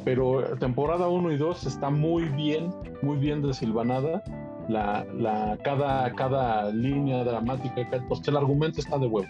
Pero 0.04 0.44
temporada 0.60 1.08
1 1.08 1.32
y 1.32 1.38
2 1.38 1.66
está 1.66 1.90
muy 1.90 2.24
bien, 2.26 2.72
muy 3.02 3.16
bien 3.16 3.42
desilvanada. 3.42 4.22
La, 4.68 5.06
la, 5.18 5.58
cada, 5.64 6.12
cada 6.14 6.70
línea 6.72 7.24
dramática, 7.24 7.90
cada- 7.90 8.06
pues 8.06 8.28
el 8.28 8.36
argumento 8.36 8.82
está 8.82 8.98
de 8.98 9.08
huevo. 9.08 9.30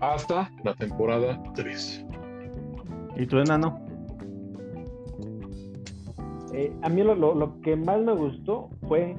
Hasta 0.00 0.50
la 0.64 0.74
temporada 0.74 1.42
3. 1.54 2.04
¿Y 3.16 3.24
tú, 3.26 3.38
enano? 3.38 3.80
Eh, 6.52 6.70
a 6.82 6.88
mí 6.90 7.02
lo, 7.02 7.14
lo- 7.14 7.34
lo 7.34 7.58
que 7.62 7.76
más 7.76 7.98
me 8.02 8.12
gustó 8.12 8.68
fue 8.86 9.16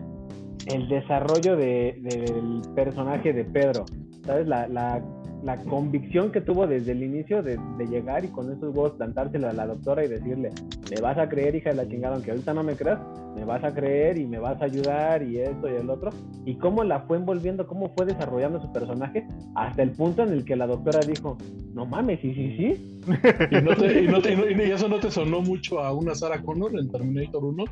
el 0.65 0.87
desarrollo 0.89 1.55
de- 1.55 1.99
del 2.01 2.61
personaje 2.75 3.33
de 3.33 3.43
Pedro. 3.45 3.85
¿Sabes? 4.25 4.47
La, 4.47 4.67
la- 4.67 5.01
la 5.43 5.57
convicción 5.63 6.31
que 6.31 6.41
tuvo 6.41 6.67
desde 6.67 6.91
el 6.91 7.01
inicio 7.03 7.41
de, 7.41 7.57
llegar 7.89 8.25
y 8.25 8.27
con 8.27 8.51
esos 8.51 8.75
huevos 8.75 8.93
plantárselo 8.97 9.47
a 9.47 9.53
la 9.53 9.65
doctora 9.67 10.03
y 10.03 10.07
decirle, 10.09 10.49
me 10.93 10.99
vas 11.01 11.17
a 11.17 11.29
creer, 11.29 11.55
hija 11.55 11.69
de 11.69 11.77
la 11.77 11.87
chingada, 11.87 12.15
aunque 12.15 12.31
ahorita 12.31 12.53
no 12.53 12.61
me 12.63 12.73
creas, 12.75 12.99
me 13.35 13.45
vas 13.45 13.63
a 13.63 13.73
creer 13.73 14.17
y 14.17 14.25
me 14.27 14.37
vas 14.37 14.61
a 14.61 14.65
ayudar 14.65 15.23
y 15.23 15.39
esto 15.39 15.69
y 15.69 15.75
el 15.75 15.89
otro. 15.89 16.11
Y 16.45 16.55
cómo 16.55 16.83
la 16.83 17.01
fue 17.01 17.17
envolviendo, 17.17 17.65
cómo 17.67 17.89
fue 17.95 18.05
desarrollando 18.05 18.61
su 18.61 18.71
personaje 18.73 19.25
hasta 19.55 19.81
el 19.81 19.91
punto 19.91 20.23
en 20.23 20.33
el 20.33 20.43
que 20.45 20.55
la 20.57 20.67
doctora 20.67 20.99
dijo, 20.99 21.37
no 21.73 21.85
mames, 21.85 22.19
sí, 22.21 22.33
sí, 22.33 22.57
sí. 22.57 23.01
¿Y, 23.51 23.61
no 23.61 24.21
te- 24.21 24.73
eso 24.73 24.89
no 24.89 24.99
te 24.99 25.09
sonó 25.09 25.41
mucho 25.41 25.79
a 25.79 25.93
una 25.93 26.13
Sarah 26.15 26.41
Connor 26.41 26.77
en 26.77 26.91
Terminator 26.91 27.45
1? 27.45 27.63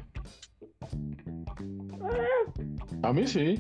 A 3.04 3.14
mí 3.14 3.28
sí. 3.28 3.60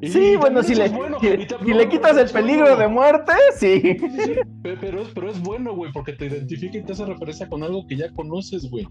Y- 0.00 0.08
Sí, 0.08 0.36
bueno, 0.36 0.62
si 0.62 0.74
le, 0.74 0.88
bueno, 0.90 1.18
si, 1.20 1.28
le 1.74 1.88
quitas 1.88 2.16
el 2.16 2.28
peligro 2.30 2.62
bueno. 2.66 2.76
de 2.78 2.88
muerte, 2.88 3.32
sí. 3.56 3.80
Sí, 3.80 4.32
pe- 4.62 4.76
pero, 4.80 5.02
es, 5.02 5.08
pero 5.14 5.30
es 5.30 5.40
bueno, 5.42 5.74
güey, 5.74 5.90
porque 5.92 6.12
te 6.12 6.26
identifica 6.26 6.78
y 6.78 6.82
te 6.84 6.92
hace 6.92 7.04
referencia 7.04 7.48
con 7.48 7.62
algo 7.62 7.86
que 7.86 7.96
ya 7.96 8.12
conoces, 8.12 8.70
güey. 8.70 8.86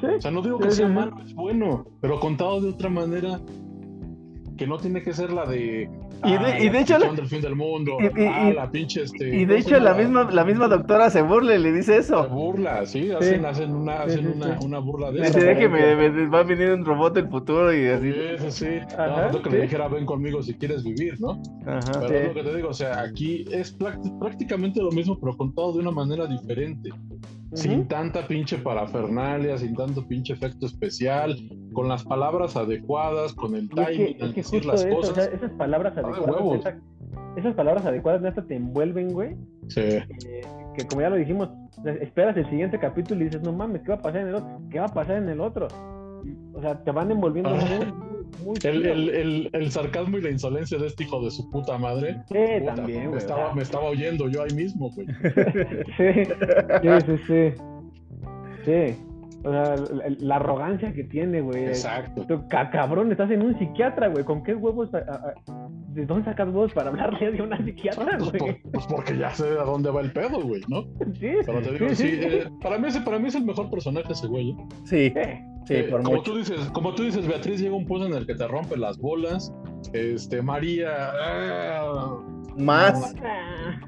Sí. 0.00 0.06
O 0.06 0.20
sea, 0.20 0.30
no 0.30 0.42
digo 0.42 0.58
que 0.58 0.70
sea 0.70 0.88
malo, 0.88 1.16
es 1.24 1.34
bueno, 1.34 1.84
pero 2.00 2.18
contado 2.20 2.60
de 2.60 2.70
otra 2.70 2.88
manera 2.88 3.40
que 4.56 4.66
no 4.66 4.78
tiene 4.78 5.02
que 5.02 5.12
ser 5.12 5.32
la 5.32 5.44
de. 5.46 5.88
Y 6.24 6.30
de- 6.32 6.36
ah, 6.38 6.58
y 6.58 6.64
de 6.68 6.72
la 6.72 6.80
hecho 6.80 6.98
la- 6.98 7.12
del 7.12 7.26
fin 7.26 7.40
del 7.42 7.54
mundo. 7.56 7.98
y- 8.00 8.04
y- 8.22 8.26
ah, 8.26 8.52
la 8.54 8.70
pinche 8.70 9.02
este. 9.02 9.28
Y 9.28 9.44
de 9.44 9.46
¿cómo 9.46 9.52
se 9.52 9.58
hecho 9.68 9.78
la 9.80 9.90
llama? 9.90 10.02
misma, 10.02 10.30
la 10.30 10.44
misma 10.44 10.68
doctora 10.68 11.10
se 11.10 11.22
burla 11.22 11.54
y 11.56 11.58
le 11.58 11.72
dice 11.72 11.94
Se 11.94 11.98
eso. 11.98 12.28
burla, 12.28 12.86
sí, 12.86 13.10
hacen, 13.10 13.40
Sí. 13.40 13.44
hacen 13.46 13.74
una, 13.74 14.02
hacen 14.02 14.26
una, 14.28 14.58
una 14.64 14.78
burla 14.78 15.10
de 15.12 15.22
eso. 15.22 15.38
Que 15.38 15.68
me, 15.68 15.96
me- 15.96 16.26
va 16.28 16.40
a 16.40 16.42
venir 16.44 16.70
un 16.70 16.84
robot 16.84 17.14
del 17.14 17.28
futuro 17.28 17.74
y 17.74 17.86
así. 17.86 18.12
Sí, 18.12 18.18
sí, 18.38 18.50
sí. 18.50 18.66
Ajá, 18.94 19.06
No, 19.08 19.16
faltó 19.16 19.42
que 19.42 19.50
sí. 19.50 19.56
le 19.56 19.62
dijera 19.62 19.88
ven 19.88 20.06
conmigo 20.06 20.42
si 20.42 20.54
quieres 20.54 20.82
vivir, 20.82 21.20
¿no? 21.20 21.42
Ajá. 21.66 21.80
Pero 22.00 22.08
Sí. 22.08 22.14
es 22.14 22.26
lo 22.28 22.34
que 22.34 22.42
te 22.42 22.56
digo, 22.56 22.68
o 22.68 22.74
sea, 22.74 23.00
aquí 23.02 23.44
es 23.50 23.78
práct- 23.78 24.18
prácticamente 24.18 24.80
lo 24.80 24.90
mismo, 24.92 25.18
pero 25.20 25.36
contado 25.36 25.72
de 25.74 25.80
una 25.80 25.90
manera 25.90 26.26
diferente. 26.26 26.90
Sin 27.52 27.86
tanta 27.86 28.26
pinche 28.26 28.58
parafernalia, 28.58 29.56
sin 29.58 29.74
tanto 29.76 30.06
pinche 30.06 30.32
efecto 30.32 30.66
especial, 30.66 31.36
con 31.72 31.88
las 31.88 32.02
palabras 32.04 32.56
adecuadas, 32.56 33.32
con 33.34 33.54
el 33.54 33.64
es 33.64 33.70
timing, 33.70 34.16
que, 34.16 34.22
al 34.22 34.28
es 34.30 34.34
que 34.34 34.42
decir 34.42 34.64
las 34.64 34.84
eso, 34.84 34.94
o 34.94 35.00
cosas. 35.00 35.14
sea, 35.14 35.24
esas 35.26 35.50
palabras 35.52 35.94
de 35.94 36.00
adecuadas, 36.00 36.74
esas 37.36 37.54
palabras 37.54 37.86
adecuadas 37.86 38.22
neta 38.22 38.42
te 38.42 38.56
envuelven, 38.56 39.12
güey, 39.12 39.36
Sí. 39.68 39.80
que, 39.82 40.40
que 40.76 40.86
como 40.88 41.02
ya 41.02 41.10
lo 41.10 41.16
dijimos, 41.16 41.48
esperas 42.00 42.36
el 42.36 42.48
siguiente 42.50 42.78
capítulo 42.78 43.20
y 43.20 43.24
dices, 43.24 43.42
no 43.42 43.52
mames, 43.52 43.82
¿qué 43.82 43.88
va 43.90 43.96
a 43.96 44.02
pasar 44.02 44.22
en 44.22 44.28
el 44.28 44.34
otro? 44.36 44.60
¿Qué 44.70 44.78
va 44.80 44.86
a 44.86 44.94
pasar 44.94 45.16
en 45.16 45.28
el 45.28 45.40
otro? 45.40 45.68
O 46.54 46.60
sea, 46.60 46.82
te 46.82 46.90
van 46.90 47.10
envolviendo 47.10 47.50
Ah. 47.50 47.58
muy, 48.40 48.46
muy, 48.46 48.54
El, 48.64 48.82
chido. 48.82 48.92
el, 48.92 49.08
el, 49.10 49.50
el 49.52 49.70
sarcasmo 49.70 50.18
y 50.18 50.22
la 50.22 50.30
insolencia 50.30 50.78
de 50.78 50.86
este 50.86 51.04
hijo 51.04 51.22
de 51.24 51.30
su 51.30 51.48
puta 51.50 51.78
madre. 51.78 52.18
Sí, 52.28 52.34
puta, 52.60 52.74
también, 52.74 53.00
me, 53.02 53.06
güey. 53.08 53.18
estaba, 53.18 53.54
me 53.54 53.62
estaba 53.62 53.84
oyendo 53.84 54.28
yo 54.28 54.42
ahí 54.42 54.54
mismo, 54.54 54.90
güey. 54.90 55.06
sí, 55.96 56.24
sí, 56.82 57.00
sí, 57.06 57.16
sí. 57.26 57.62
Sí. 58.64 58.96
O 59.46 59.50
sea, 59.50 59.76
la, 59.76 60.04
la 60.20 60.36
arrogancia 60.36 60.90
que 60.94 61.04
tiene, 61.04 61.42
güey. 61.42 61.66
Exacto. 61.66 62.24
Cabrón, 62.48 63.12
estás 63.12 63.30
en 63.30 63.42
un 63.42 63.58
psiquiatra, 63.58 64.08
güey. 64.08 64.24
¿Con 64.24 64.42
qué 64.42 64.54
huevos? 64.54 64.88
a- 64.94 64.98
a- 64.98 65.34
a- 65.52 65.68
¿De 65.92 66.06
dónde 66.06 66.24
sacas 66.24 66.46
huevos 66.48 66.72
para 66.72 66.88
hablarle 66.88 67.30
de 67.32 67.42
una 67.42 67.62
psiquiatra, 67.62 68.16
Pues, 68.18 68.30
güey? 68.30 68.38
por- 68.62 68.72
pues 68.72 68.86
porque 68.86 69.16
ya 69.18 69.30
sé 69.30 69.44
a 69.50 69.64
dónde 69.64 69.90
va 69.90 70.00
el 70.00 70.12
pedo, 70.12 70.40
güey, 70.40 70.62
¿no? 70.68 70.82
Sí, 71.20 71.28
Pero 71.44 71.60
te 71.60 71.72
digo, 71.72 71.88
sí, 71.90 71.94
sí, 71.96 72.10
sí. 72.10 72.18
eh, 72.22 72.48
para, 72.62 72.78
mí, 72.78 72.88
ese- 72.88 73.02
para 73.02 73.18
mí 73.18 73.28
es 73.28 73.34
el 73.34 73.44
mejor 73.44 73.70
personaje 73.70 74.10
ese 74.12 74.26
güey. 74.26 74.50
¿eh? 74.52 74.56
Sí, 74.84 75.12
Sí. 75.66 75.74
Eh, 75.74 75.84
por 75.84 76.02
como 76.02 76.16
mucho. 76.16 76.32
tú 76.32 76.38
dices, 76.38 76.58
como 76.72 76.94
tú 76.94 77.02
dices, 77.04 77.26
Beatriz 77.26 77.60
llega 77.60 77.74
un 77.74 77.86
punto 77.86 78.06
en 78.06 78.14
el 78.14 78.26
que 78.26 78.34
te 78.34 78.46
rompe 78.46 78.76
las 78.76 78.98
bolas. 78.98 79.52
Este, 79.92 80.42
María, 80.42 80.90
ah, 81.22 82.16
Más. 82.56 83.14
Ah, 83.22 83.80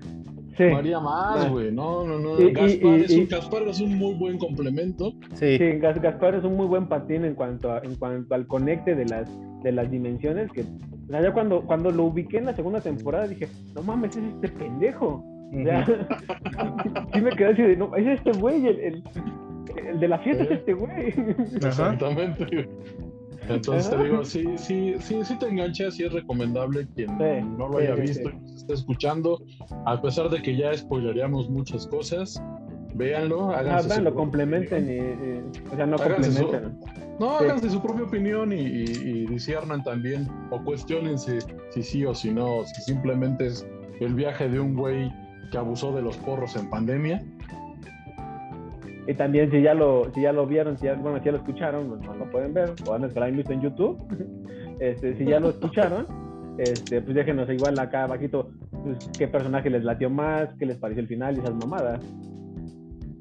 Sí. 0.56 0.64
María 0.64 0.98
más, 1.00 1.44
Ah. 1.44 1.48
güey. 1.50 1.70
No, 1.70 2.02
no, 2.06 2.18
no. 2.18 2.40
Y- 2.40 2.50
Gaspar, 2.52 2.98
y- 2.98 3.02
es 3.04 3.10
un, 3.10 3.18
y- 3.18 3.26
Gaspar 3.26 3.62
es 3.68 3.78
un 3.78 3.98
muy 3.98 4.14
buen 4.14 4.38
complemento. 4.38 5.12
Sí. 5.34 5.58
Sí, 5.58 5.72
Gas- 5.78 6.00
Gaspar 6.00 6.34
es 6.34 6.44
un 6.44 6.56
muy 6.56 6.64
buen 6.66 6.88
patín 6.88 7.26
en 7.26 7.34
cuanto 7.34 7.70
a, 7.72 7.80
en 7.80 7.94
cuanto 7.96 8.34
al 8.34 8.46
conecte 8.46 8.94
de 8.94 9.04
las 9.04 9.30
de 9.62 9.72
las 9.72 9.90
dimensiones 9.90 10.50
que 10.52 10.62
o 10.62 11.10
sea, 11.10 11.22
yo 11.22 11.32
cuando 11.34 11.60
cuando 11.66 11.90
lo 11.90 12.04
ubiqué 12.04 12.38
en 12.38 12.46
la 12.46 12.54
segunda 12.56 12.80
temporada 12.80 13.26
dije, 13.28 13.48
no 13.74 13.82
mames, 13.82 14.16
es 14.16 14.24
este 14.24 14.48
pendejo. 14.48 15.22
O 15.52 15.62
sea, 15.62 15.84
sí 17.12 17.20
me 17.20 17.30
quedé 17.32 17.48
así 17.52 17.62
de, 17.62 17.76
no, 17.76 17.94
es 17.94 18.06
este 18.18 18.32
güey, 18.38 18.66
el, 18.66 18.80
el, 18.80 19.04
el 19.78 20.00
de 20.00 20.08
la 20.08 20.18
fiesta 20.18 20.42
es 20.44 20.48
Sí. 20.48 20.54
este 20.54 20.72
güey. 20.74 21.14
Exactamente. 21.56 22.68
Entonces 23.48 23.90
te 23.90 24.02
digo, 24.02 24.24
sí, 24.24 24.44
sí, 24.56 24.94
sí, 24.98 25.20
sí 25.22 25.38
te 25.38 25.46
engancha, 25.48 25.90
sí 25.90 26.04
es 26.04 26.12
recomendable 26.12 26.86
quien 26.94 27.10
Sí, 27.10 27.46
no 27.56 27.68
lo 27.68 27.78
haya 27.78 27.94
sí, 27.94 28.00
visto 28.02 28.30
sí. 28.30 28.36
y 28.44 28.54
esté 28.56 28.74
escuchando, 28.74 29.40
a 29.84 30.00
pesar 30.00 30.30
de 30.30 30.42
que 30.42 30.56
ya 30.56 30.74
spoileríamos 30.74 31.48
muchas 31.48 31.86
cosas, 31.86 32.42
véanlo, 32.94 33.50
Ah, 33.50 33.58
háganse 33.58 33.88
vean, 33.88 33.98
su 33.98 34.04
lo 34.04 34.14
complementen 34.14 34.88
y, 34.88 34.94
y- 34.94 35.70
o 35.72 35.76
sea, 35.76 35.86
no 35.86 35.96
Háganse 35.96 36.32
su- 36.32 36.42
complementen. 36.44 36.80
No, 37.20 37.38
Sí. 37.38 37.44
háganse 37.44 37.70
su 37.70 37.80
propia 37.82 38.04
opinión 38.04 38.52
y, 38.52 38.56
y, 38.60 39.26
también 39.84 40.26
o 40.50 40.60
cuestionense 40.64 41.38
si 41.70 41.82
sí 41.82 42.04
o 42.04 42.14
si 42.14 42.30
no, 42.32 42.64
si 42.64 42.82
simplemente 42.82 43.46
es 43.46 43.66
el 44.00 44.14
viaje 44.14 44.48
de 44.48 44.58
un 44.60 44.74
güey 44.74 45.10
que 45.50 45.56
abusó 45.58 45.94
de 45.94 46.02
los 46.02 46.16
porros 46.18 46.56
en 46.56 46.68
pandemia 46.68 47.22
Y 49.08 49.14
también 49.14 49.50
si 49.50 49.62
ya 49.62 49.74
lo, 49.74 50.12
si 50.12 50.22
ya 50.22 50.32
lo 50.32 50.46
vieron, 50.46 50.76
si 50.78 50.86
ya, 50.86 50.94
bueno, 50.94 51.18
si 51.18 51.26
ya 51.26 51.32
lo 51.32 51.38
escucharon, 51.38 51.88
pues 51.88 52.00
no 52.00 52.14
lo 52.14 52.30
pueden 52.30 52.52
ver, 52.52 52.70
o 52.86 52.96
que 52.96 53.20
lo 53.20 53.24
han 53.24 53.36
visto 53.36 53.52
en 53.52 53.62
YouTube. 53.62 53.98
Este, 54.78 55.16
si 55.16 55.24
ya 55.24 55.40
lo 55.40 55.48
escucharon, 55.48 56.06
este, 56.58 57.00
pues 57.00 57.14
déjenos 57.14 57.48
igual 57.48 57.78
acá 57.78 58.02
abajito 58.02 58.50
pues, 58.84 59.08
qué 59.16 59.26
personaje 59.26 59.70
les 59.70 59.84
latió 59.84 60.10
más, 60.10 60.50
qué 60.58 60.66
les 60.66 60.76
pareció 60.76 61.00
el 61.00 61.08
final 61.08 61.34
y 61.34 61.40
esas 61.40 61.54
mamadas. 61.54 62.04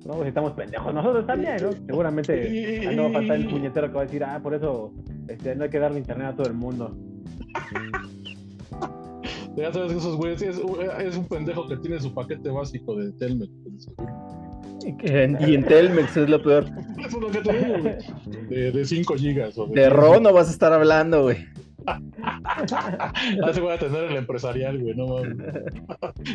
No, 0.06 0.14
pues 0.16 0.28
estamos 0.28 0.52
pendejos 0.52 0.94
nosotros 0.94 1.26
también, 1.26 1.56
¿no? 1.62 1.72
Seguramente 1.72 2.92
no 2.96 3.04
va 3.04 3.10
a 3.10 3.14
faltar 3.14 3.38
el 3.38 3.48
puñetero 3.48 3.88
que 3.88 3.94
va 3.94 4.02
a 4.02 4.06
decir, 4.06 4.24
ah, 4.26 4.40
por 4.44 4.54
eso 4.54 4.94
este, 5.30 5.56
no 5.56 5.64
hay 5.64 5.70
que 5.70 5.80
darle 5.80 6.00
internet 6.00 6.28
a 6.28 6.36
todo 6.36 6.48
el 6.48 6.56
mundo. 6.56 6.96
Ya 9.56 9.72
sabes 9.72 9.94
que 9.94 10.00
esos 10.00 10.18
güeyes 10.18 10.42
es, 10.42 10.62
es, 11.00 11.18
un 11.18 11.28
pendejo 11.30 11.66
que 11.66 11.78
tiene 11.78 11.98
su 12.02 12.14
paquete 12.14 12.50
básico 12.50 12.94
de 12.98 13.10
Telmex. 13.14 13.50
Y 14.86 15.56
en 15.56 15.66
Telmex 15.66 16.16
es 16.18 16.30
lo 16.30 16.42
peor. 16.42 16.66
Es 17.04 17.14
lo 17.14 17.32
que 17.32 17.40
te 17.40 17.54
digo, 17.54 17.80
güey. 17.82 17.96
De, 18.50 18.72
de 18.72 18.86
5 18.86 19.16
gigas. 19.16 19.58
O 19.58 19.68
de, 19.68 19.82
de 19.82 19.90
Ron 19.90 20.24
no 20.24 20.34
vas 20.34 20.48
a 20.48 20.52
estar 20.52 20.72
hablando, 20.74 21.24
güey. 21.24 21.38
ah, 21.88 23.12
se 23.54 23.62
voy 23.62 23.74
a 23.74 23.78
tener 23.78 24.06
el 24.06 24.18
empresarial, 24.18 24.80
güey, 24.80 24.96
no 24.96 25.08
mames. 25.08 25.38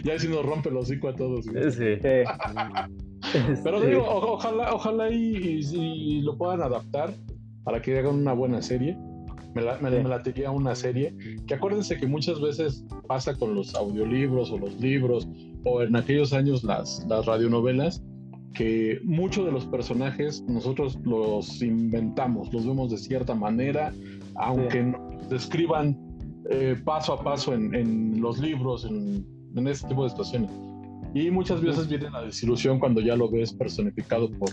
ya 0.04 0.18
si 0.18 0.28
nos 0.28 0.44
rompe 0.44 0.68
el 0.68 0.76
hocico 0.76 1.08
a 1.08 1.14
todos, 1.14 1.46
güey. 1.46 1.70
Sí. 1.70 1.98
Pero 3.64 3.80
digo, 3.80 4.04
ojalá, 4.06 4.74
ojalá 4.74 5.10
y, 5.10 5.60
y, 5.72 6.22
lo 6.22 6.36
puedan 6.36 6.62
adaptar 6.62 7.12
para 7.64 7.82
que 7.82 7.98
hagan 7.98 8.16
una 8.16 8.32
buena 8.32 8.62
serie. 8.62 8.96
Me 9.54 9.62
la, 9.62 9.78
me, 9.78 9.90
me 9.90 10.48
una 10.48 10.74
serie. 10.76 11.14
Que 11.46 11.54
acuérdense 11.54 11.96
que 11.98 12.06
muchas 12.06 12.40
veces 12.40 12.84
pasa 13.08 13.34
con 13.34 13.54
los 13.54 13.74
audiolibros 13.74 14.52
o 14.52 14.58
los 14.58 14.78
libros, 14.80 15.28
o 15.64 15.82
en 15.82 15.96
aquellos 15.96 16.32
años 16.32 16.62
las, 16.62 17.04
las 17.08 17.26
radionovelas, 17.26 18.02
que 18.54 19.00
muchos 19.04 19.46
de 19.46 19.52
los 19.52 19.66
personajes 19.66 20.42
nosotros 20.48 20.98
los 21.04 21.62
inventamos, 21.62 22.52
los 22.52 22.66
vemos 22.66 22.90
de 22.90 22.98
cierta 22.98 23.34
manera, 23.34 23.92
aunque 24.34 24.82
nos 24.82 25.28
describan 25.28 25.96
eh, 26.50 26.76
paso 26.84 27.12
a 27.12 27.22
paso 27.22 27.54
en, 27.54 27.74
en 27.74 28.20
los 28.20 28.38
libros, 28.38 28.84
en, 28.84 29.24
en, 29.54 29.68
este 29.68 29.88
tipo 29.88 30.04
de 30.04 30.10
situaciones. 30.10 30.50
Y 31.14 31.30
muchas 31.30 31.60
veces 31.60 31.88
viene 31.88 32.10
la 32.10 32.22
desilusión 32.22 32.78
cuando 32.78 33.00
ya 33.00 33.14
lo 33.14 33.30
ves 33.30 33.52
personificado 33.52 34.30
por, 34.30 34.50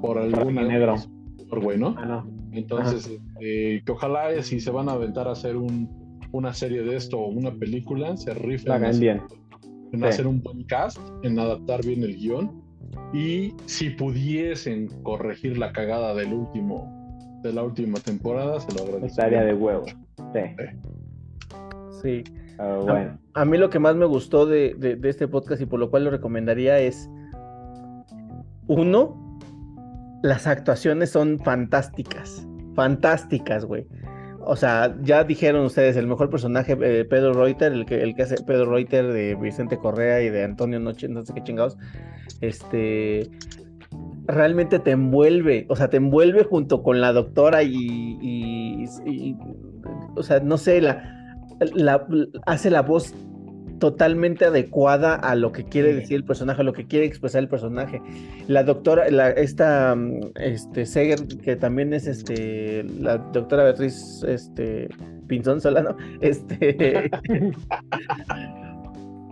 por 0.00 0.18
alguna 0.18 0.62
negro. 0.62 0.96
Por 1.48 1.62
bueno. 1.62 1.94
Ah, 1.98 2.06
no. 2.06 2.42
Entonces, 2.52 3.10
eh, 3.40 3.82
que 3.84 3.92
ojalá 3.92 4.42
si 4.42 4.60
se 4.60 4.70
van 4.70 4.88
a 4.88 4.92
aventar 4.92 5.28
a 5.28 5.32
hacer 5.32 5.56
un, 5.56 5.88
una 6.32 6.52
serie 6.52 6.82
de 6.82 6.96
esto 6.96 7.18
o 7.18 7.28
una 7.28 7.52
película, 7.52 8.16
se 8.16 8.32
rifen 8.34 8.72
en, 8.72 8.84
hacer, 8.84 9.00
bien. 9.00 9.22
en 9.92 10.00
sí. 10.00 10.06
hacer 10.06 10.26
un 10.26 10.42
buen 10.42 10.64
cast, 10.64 10.98
en 11.22 11.38
adaptar 11.38 11.84
bien 11.84 12.02
el 12.02 12.16
guion. 12.16 12.61
Y 13.12 13.54
si 13.66 13.90
pudiesen 13.90 14.88
corregir 15.02 15.58
la 15.58 15.72
cagada 15.72 16.14
del 16.14 16.32
último, 16.32 17.40
de 17.42 17.52
la 17.52 17.62
última 17.62 17.98
temporada, 18.00 18.60
se 18.60 18.72
lo 18.72 18.82
agradecería. 18.82 19.06
Estaría 19.06 19.44
de 19.44 19.54
huevo. 19.54 19.84
Sí. 19.86 20.40
Sí. 22.02 22.24
Uh, 22.58 22.84
bueno. 22.84 23.18
a, 23.34 23.40
a, 23.42 23.44
mí 23.44 23.56
lo 23.58 23.70
que 23.70 23.78
más 23.78 23.96
me 23.96 24.04
gustó 24.04 24.46
de, 24.46 24.74
de, 24.74 24.96
de, 24.96 25.08
este 25.08 25.26
podcast 25.26 25.62
y 25.62 25.66
por 25.66 25.80
lo 25.80 25.90
cual 25.90 26.04
lo 26.04 26.10
recomendaría 26.10 26.78
es, 26.78 27.08
uno, 28.66 29.38
las 30.22 30.46
actuaciones 30.46 31.10
son 31.10 31.38
fantásticas, 31.40 32.46
fantásticas, 32.74 33.64
güey. 33.64 33.86
O 34.44 34.56
sea, 34.56 34.94
ya 35.02 35.24
dijeron 35.24 35.64
ustedes, 35.64 35.96
el 35.96 36.06
mejor 36.06 36.30
personaje, 36.30 36.76
eh, 36.80 37.04
Pedro 37.04 37.32
Reuter, 37.32 37.72
el 37.72 37.86
que, 37.86 38.02
el 38.02 38.14
que 38.14 38.22
hace 38.22 38.36
Pedro 38.44 38.66
Reuter 38.66 39.12
de 39.12 39.34
Vicente 39.36 39.78
Correa 39.78 40.20
y 40.22 40.30
de 40.30 40.44
Antonio 40.44 40.80
Noche, 40.80 41.08
no 41.08 41.24
sé 41.24 41.32
qué 41.34 41.42
chingados, 41.42 41.76
este, 42.40 43.30
realmente 44.26 44.78
te 44.78 44.92
envuelve, 44.92 45.66
o 45.68 45.76
sea, 45.76 45.88
te 45.88 45.96
envuelve 45.96 46.44
junto 46.44 46.82
con 46.82 47.00
la 47.00 47.12
doctora 47.12 47.62
y, 47.62 48.84
o 50.16 50.22
sea, 50.22 50.40
no 50.40 50.58
sé, 50.58 50.80
la, 50.80 51.02
hace 52.46 52.70
la 52.70 52.82
voz 52.82 53.14
totalmente 53.82 54.44
adecuada 54.44 55.16
a 55.16 55.34
lo 55.34 55.50
que 55.50 55.64
quiere 55.64 55.92
decir 55.92 56.14
el 56.14 56.22
personaje, 56.22 56.60
a 56.60 56.64
lo 56.64 56.72
que 56.72 56.86
quiere 56.86 57.04
expresar 57.04 57.42
el 57.42 57.48
personaje. 57.48 58.00
La 58.46 58.62
doctora, 58.62 59.10
la, 59.10 59.30
esta 59.30 59.96
este, 60.36 60.86
Seger, 60.86 61.26
que 61.42 61.56
también 61.56 61.92
es 61.92 62.06
este, 62.06 62.84
la 63.00 63.18
doctora 63.18 63.64
Beatriz 63.64 64.22
este, 64.22 64.88
Pinzón 65.26 65.60
Solano, 65.60 65.96
este, 66.20 67.10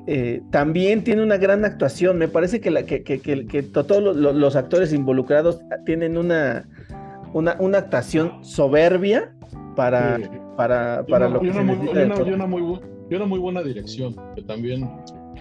eh, 0.08 0.42
también 0.50 1.04
tiene 1.04 1.22
una 1.22 1.36
gran 1.36 1.64
actuación. 1.64 2.18
Me 2.18 2.26
parece 2.26 2.60
que, 2.60 2.72
la, 2.72 2.82
que, 2.82 3.04
que, 3.04 3.20
que, 3.20 3.62
todos 3.62 4.02
los, 4.02 4.34
los, 4.34 4.56
actores 4.56 4.92
involucrados 4.92 5.60
tienen 5.86 6.18
una, 6.18 6.68
una, 7.32 7.54
una 7.60 7.78
actuación 7.78 8.44
soberbia 8.44 9.32
para, 9.76 10.16
sí. 10.16 10.24
para, 10.56 11.06
para 11.06 11.28
una, 11.28 11.34
lo 11.36 11.40
que 11.40 11.46
y 11.46 11.52
se 11.52 11.60
una, 11.60 11.72
necesita. 11.72 12.00
muy, 12.00 12.20
una, 12.20 12.28
y 12.28 12.32
una 12.32 12.46
muy, 12.46 12.80
y 13.10 13.14
una 13.16 13.26
muy 13.26 13.38
buena 13.38 13.62
dirección, 13.62 14.14
que 14.34 14.42
también 14.42 14.82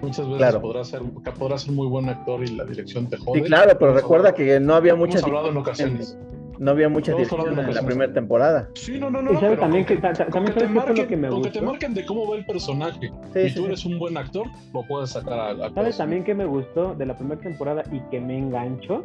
muchas 0.01 0.25
veces 0.25 0.37
Claro. 0.37 0.61
podrá 0.61 0.83
ser 0.83 1.01
podrá 1.37 1.57
ser 1.57 1.73
muy 1.73 1.87
buen 1.87 2.09
actor 2.09 2.43
y 2.43 2.47
la 2.55 2.65
dirección 2.65 3.07
te 3.07 3.17
jode. 3.17 3.39
Sí, 3.41 3.45
claro, 3.45 3.77
pero 3.79 3.93
recuerda 3.93 4.29
hablado- 4.29 4.35
que 4.45 4.59
no 4.59 4.73
había 4.73 4.93
hemos 4.93 5.07
mucha 5.07 5.25
hablado 5.25 5.49
en 5.49 5.57
ocasiones. 5.57 6.17
no 6.57 6.71
había 6.71 6.89
mucha 6.89 7.11
Estamos 7.11 7.17
dirección 7.29 7.41
hablando 7.41 7.69
en 7.69 7.75
la 7.75 7.81
primera 7.83 8.13
temporada. 8.13 8.69
Sí, 8.75 8.99
no, 8.99 9.09
no, 9.09 9.21
no. 9.21 9.31
Y 9.31 9.37
también 9.57 9.85
que- 9.85 9.99
con 9.99 10.13
también 10.13 10.45
que 10.45 10.51
te 10.53 10.59
sabes 10.59 10.65
qué 10.65 10.67
fue 10.67 10.67
lo 10.67 10.81
marquen- 10.95 11.07
que 11.07 11.17
me 11.17 11.29
gustó. 11.29 11.51
te 11.51 11.61
marquen 11.61 11.93
de 11.93 12.05
cómo 12.05 12.29
va 12.29 12.35
el 12.37 12.45
personaje 12.45 13.11
Sí, 13.33 13.39
y 13.39 13.49
sí, 13.49 13.55
tú 13.55 13.61
sí. 13.61 13.65
eres 13.67 13.85
un 13.85 13.99
buen 13.99 14.17
actor, 14.17 14.47
lo 14.73 14.83
puedes 14.83 15.11
sacar 15.11 15.39
a, 15.39 15.49
a 15.67 15.73
¿Sabes 15.73 15.97
también 15.97 16.23
que 16.23 16.33
me 16.33 16.45
gustó 16.45 16.95
de 16.95 17.05
la 17.05 17.15
primera 17.15 17.39
temporada 17.39 17.83
y 17.91 17.99
que 18.09 18.19
me 18.19 18.37
enganchó? 18.39 19.03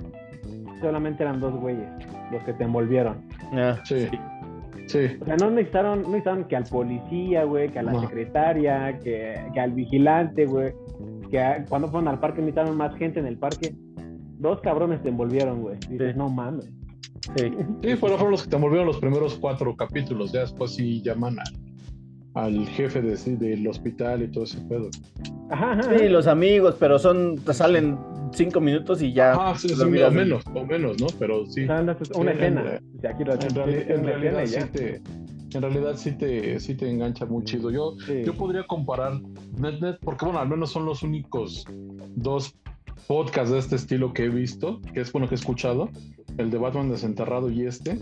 Solamente 0.80 1.22
eran 1.22 1.40
dos 1.40 1.54
güeyes 1.54 1.86
los 2.30 2.42
que 2.42 2.52
te 2.54 2.64
envolvieron. 2.64 3.22
Ah, 3.52 3.78
Sí. 3.84 4.08
Sí. 4.86 4.98
O 5.20 5.24
sea, 5.24 5.36
no 5.36 5.50
necesitaron, 5.50 6.02
no 6.02 6.08
necesitaron 6.08 6.44
que 6.44 6.56
al 6.56 6.64
policía, 6.64 7.44
güey, 7.44 7.70
que 7.70 7.78
a 7.78 7.82
la 7.82 7.92
No. 7.92 8.00
secretaria, 8.02 8.98
que, 9.02 9.34
que 9.52 9.60
al 9.60 9.72
vigilante, 9.72 10.46
güey, 10.46 10.72
que 11.30 11.40
a- 11.40 11.64
cuando 11.68 11.88
fueron 11.88 12.08
al 12.08 12.20
parque 12.20 12.40
necesitaron 12.40 12.76
más 12.76 12.94
gente 12.96 13.20
en 13.20 13.26
el 13.26 13.38
parque. 13.38 13.74
Dos 14.38 14.60
cabrones 14.60 15.02
te 15.02 15.08
envolvieron, 15.08 15.62
güey. 15.62 15.76
Dices, 15.88 16.12
Sí. 16.12 16.18
no 16.18 16.28
mames. 16.28 16.70
sí. 17.36 17.50
Sí, 17.82 17.96
fueron, 17.96 18.18
fueron 18.18 18.30
los 18.32 18.42
que 18.44 18.50
te 18.50 18.56
envolvieron 18.56 18.86
los 18.86 18.98
primeros 18.98 19.38
cuatro 19.38 19.74
capítulos. 19.74 20.32
Ya 20.32 20.40
después 20.40 20.74
sí 20.74 21.00
llaman 21.02 21.38
a- 21.38 21.42
al 22.34 22.66
jefe 22.68 23.00
de, 23.00 23.16
sí, 23.16 23.36
del 23.36 23.66
hospital 23.66 24.22
y 24.22 24.28
todo 24.28 24.44
ese 24.44 24.58
pedo. 24.62 24.88
Ajá, 25.50 25.72
ajá. 25.72 25.98
Sí, 25.98 26.08
los 26.08 26.26
amigos, 26.26 26.76
pero 26.78 26.98
son, 26.98 27.36
te 27.36 27.54
salen 27.54 27.96
cinco 28.32 28.60
minutos 28.60 29.00
y 29.02 29.12
ya. 29.12 29.34
Ah, 29.38 29.54
sí, 29.56 29.68
sí, 29.68 29.74
o 29.82 29.86
menos, 30.10 30.42
o 30.52 30.66
menos, 30.66 31.00
¿no? 31.00 31.06
Pero 31.18 31.46
sí. 31.46 31.66
Sea, 31.66 31.78
andas- 31.78 31.98
una 32.16 32.32
Sí, 32.32 32.38
escena. 32.38 32.60
en- 33.02 33.06
aquí 33.06 33.24
lo 33.24 33.34
reali- 33.36 34.04
realidad 34.04 34.46
sí 34.46 34.60
te, 34.72 35.00
en 35.56 35.62
realidad 35.62 35.94
sí 35.96 36.12
te, 36.12 36.58
sí 36.58 36.74
te 36.74 36.90
engancha 36.90 37.24
muy 37.26 37.44
chido. 37.44 37.70
Yo, 37.70 37.94
Sí. 38.04 38.22
yo 38.24 38.34
podría 38.34 38.66
comparar 38.66 39.20
NetNet, 39.56 39.98
porque 40.00 40.24
bueno, 40.24 40.40
al 40.40 40.48
menos 40.48 40.72
son 40.72 40.84
los 40.86 41.02
únicos 41.04 41.64
dos 42.16 42.56
podcasts 43.06 43.50
de 43.50 43.58
este 43.58 43.76
estilo 43.76 44.12
que 44.12 44.24
he 44.24 44.28
visto, 44.28 44.80
que 44.92 45.00
es 45.00 45.12
bueno 45.12 45.28
que 45.28 45.34
he 45.34 45.38
escuchado, 45.38 45.90
el 46.38 46.50
de 46.50 46.58
Batman 46.58 46.90
desenterrado 46.90 47.50
y 47.50 47.66
este. 47.66 47.98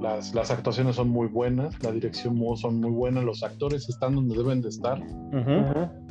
Las, 0.00 0.34
las 0.34 0.50
actuaciones 0.50 0.96
son 0.96 1.08
muy 1.10 1.28
buenas, 1.28 1.80
la 1.82 1.92
dirección 1.92 2.36
son 2.56 2.80
muy 2.80 2.90
buenas, 2.90 3.24
los 3.24 3.42
actores 3.42 3.88
están 3.88 4.14
donde 4.14 4.36
deben 4.36 4.62
de 4.62 4.70
estar, 4.70 5.00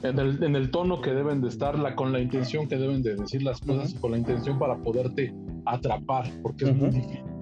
en 0.03 0.19
el, 0.19 0.43
en 0.43 0.55
el 0.55 0.71
tono 0.71 1.01
que 1.01 1.11
deben 1.11 1.41
de 1.41 1.49
estar, 1.49 1.77
la, 1.77 1.95
con 1.95 2.11
la 2.11 2.19
intención 2.19 2.67
que 2.67 2.77
deben 2.77 3.01
de 3.01 3.15
decir 3.15 3.43
las 3.43 3.59
cosas 3.61 3.93
y 3.93 3.95
con 3.95 4.11
la 4.11 4.17
intención 4.17 4.59
para 4.59 4.77
poderte 4.77 5.33
atrapar, 5.65 6.29
porque 6.41 6.65
es 6.65 6.75
muy 6.75 6.89
difícil. 6.89 7.34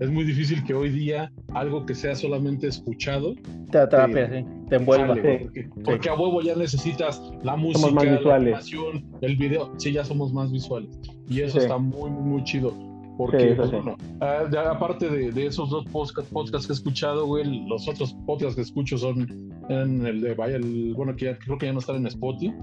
Es 0.00 0.10
muy 0.10 0.24
difícil 0.24 0.62
que 0.64 0.74
hoy 0.74 0.90
día 0.90 1.32
algo 1.54 1.84
que 1.84 1.94
sea 1.94 2.14
solamente 2.14 2.68
escuchado 2.68 3.34
Te 3.70 3.78
atrape, 3.78 4.40
sí, 4.42 4.46
te 4.68 4.76
envuelva. 4.76 5.14
Sí. 5.14 5.20
porque, 5.42 5.68
porque 5.84 6.08
a 6.08 6.14
huevo 6.14 6.40
ya 6.40 6.54
necesitas 6.54 7.20
la 7.42 7.56
más 7.56 7.64
música, 7.80 8.20
la 8.20 8.36
animación, 8.36 9.04
el 9.20 9.36
video. 9.36 9.72
Sí, 9.78 9.92
ya 9.92 10.04
somos 10.04 10.32
más 10.32 10.52
visuales. 10.52 10.90
Y 11.28 11.40
eso 11.40 11.58
Sí. 11.58 11.64
está 11.64 11.78
muy, 11.78 12.10
muy, 12.10 12.44
chido. 12.44 12.72
Porque, 13.16 13.54
pues, 13.56 13.72
bueno, 13.72 13.96
ah, 14.20 14.44
ya 14.52 14.70
aparte 14.70 15.08
de, 15.08 15.32
de 15.32 15.46
esos 15.46 15.70
dos 15.70 15.84
podcast, 15.86 16.30
podcasts 16.32 16.68
que 16.68 16.72
he 16.72 16.76
escuchado, 16.76 17.26
güey, 17.26 17.66
los 17.66 17.88
otros 17.88 18.14
podcasts 18.26 18.54
que 18.54 18.62
escucho 18.62 18.96
son 18.96 19.26
en 19.68 20.06
el 20.06 20.20
de 20.20 20.30
el, 20.54 20.94
bueno, 20.94 21.16
que 21.16 21.24
ya, 21.24 21.38
creo 21.38 21.58
que 21.58 21.66
ya 21.66 21.72
no 21.72 21.80
están 21.80 21.96
en 21.96 22.06
Spotify, 22.06 22.54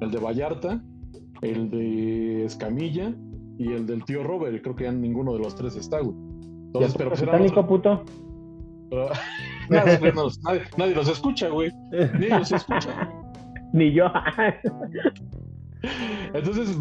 el 0.00 0.10
de 0.10 0.18
Vallarta, 0.18 0.82
el 1.42 1.68
de 1.68 2.46
Escamilla 2.46 3.14
y 3.58 3.72
el 3.72 3.86
del 3.86 4.02
tío 4.04 4.22
Robert, 4.22 4.62
creo 4.62 4.74
que 4.74 4.84
ya 4.84 4.92
ninguno 4.92 5.34
de 5.34 5.40
los 5.40 5.54
tres 5.54 5.76
está, 5.76 6.00
güey. 6.00 6.16
¿Y 6.74 6.76
Entonces, 6.78 6.92
el 6.92 6.98
pero 6.98 7.10
pues 7.10 7.20
británico, 7.22 7.66
puto? 7.66 8.04
pero- 8.90 9.08
nadie, 9.70 9.96
güey, 9.98 10.12
no- 10.12 10.28
nadie- 10.44 10.62
nadie 10.76 10.94
los 10.94 11.08
escucha, 11.08 11.48
güey. 11.48 11.70
Ni 12.18 12.26
ellos 12.26 12.48
se 12.48 12.56
escuchan. 12.56 13.08
Ni 13.72 13.92
yo. 13.92 14.06
Entonces 16.34 16.76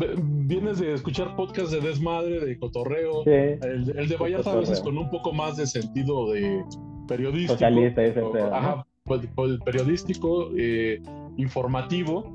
vienes 0.48 0.80
de 0.80 0.94
escuchar 0.94 1.36
podcasts 1.36 1.72
de 1.72 1.82
desmadre, 1.82 2.40
de 2.40 2.58
cotorreo. 2.58 3.24
sí. 3.24 3.30
El, 3.30 3.94
el 3.98 4.08
de 4.10 4.18
Vallarta 4.18 4.52
a 4.54 4.56
veces 4.56 4.80
con 4.82 4.98
un 4.98 5.10
poco 5.10 5.32
más 5.34 5.56
de 5.58 5.68
sentido 5.68 6.32
de 6.32 6.64
periodístico. 7.08 7.54
Socialista, 7.54 8.04
ese 8.04 8.22
o- 8.22 8.32
pedo, 8.32 8.50
¿no? 8.50 8.56
ajá, 8.56 8.88
pues, 9.04 9.22
pues, 9.36 9.60
periodístico, 9.64 10.50
eh, 10.58 11.02
informativo. 11.38 12.34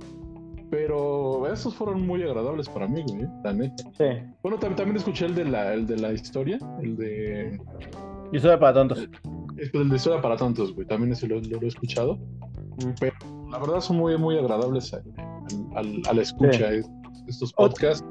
Pero 0.72 1.52
esos 1.52 1.74
fueron 1.74 2.06
muy 2.06 2.22
agradables 2.22 2.66
para 2.66 2.88
mí, 2.88 3.04
güey, 3.06 3.26
la 3.44 3.52
neta. 3.52 3.84
Sí. 3.92 4.04
Bueno, 4.42 4.58
tam- 4.58 4.74
también 4.74 4.96
escuché 4.96 5.26
el 5.26 5.34
de 5.34 5.44
la, 5.44 5.74
el 5.74 5.86
de 5.86 5.98
la 5.98 6.12
historia, 6.14 6.58
el 6.82 6.96
de. 6.96 7.60
Era 8.32 8.58
para 8.58 8.72
tontos. 8.72 9.06
El 9.74 9.90
de 9.90 9.96
historia 9.96 10.22
para 10.22 10.34
tontos, 10.36 10.74
güey. 10.74 10.86
También 10.86 11.12
ese 11.12 11.28
lo, 11.28 11.36
lo- 11.42 11.60
lo 11.60 11.60
he 11.60 11.66
escuchado. 11.68 12.14
Mm. 12.16 12.92
Pero 12.98 13.14
la 13.50 13.58
verdad 13.58 13.80
son 13.82 13.98
muy, 13.98 14.16
muy 14.16 14.38
agradables 14.38 14.94
al, 14.94 15.02
al- 15.76 16.02
a 16.08 16.14
la 16.14 16.22
escucha 16.22 16.72
es- 16.72 16.88
estos 17.28 17.52
podcasts. 17.52 18.02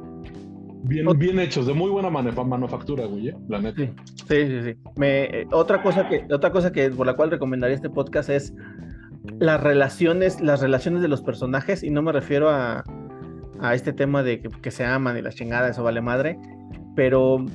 Bien, 0.83 1.07
bien 1.17 1.39
hechos, 1.39 1.65
de 1.65 1.73
muy 1.73 1.89
buena 1.89 2.11
manufactura, 2.11 3.05
güey, 3.05 3.29
eh, 3.29 3.35
la 3.47 3.59
neta. 3.59 3.81
Sí, 3.81 3.89
sí, 4.27 4.47
sí. 4.47 4.61
sí. 4.73 4.77
Me, 4.97 5.23
eh, 5.23 5.47
otra 5.51 5.81
cosa 5.81 6.07
que, 6.07 6.27
otra 6.31 6.51
cosa 6.51 6.71
que 6.71 6.91
por 6.91 7.07
la 7.07 7.15
cual 7.15 7.31
recomendaría 7.31 7.75
este 7.75 7.89
podcast 7.89 8.29
es 8.29 8.53
las 9.39 9.61
relaciones, 9.61 10.41
las 10.41 10.61
relaciones 10.61 11.01
de 11.01 11.07
los 11.07 11.21
personajes, 11.21 11.83
y 11.83 11.89
no 11.89 12.01
me 12.01 12.11
refiero 12.11 12.49
a, 12.49 12.83
a 13.59 13.73
este 13.75 13.93
tema 13.93 14.23
de 14.23 14.41
que, 14.41 14.71
se 14.71 14.85
aman 14.85 15.17
y 15.17 15.21
la 15.21 15.31
chingada, 15.31 15.69
eso 15.69 15.83
vale 15.83 16.01
madre, 16.01 16.39
pero, 16.95 17.45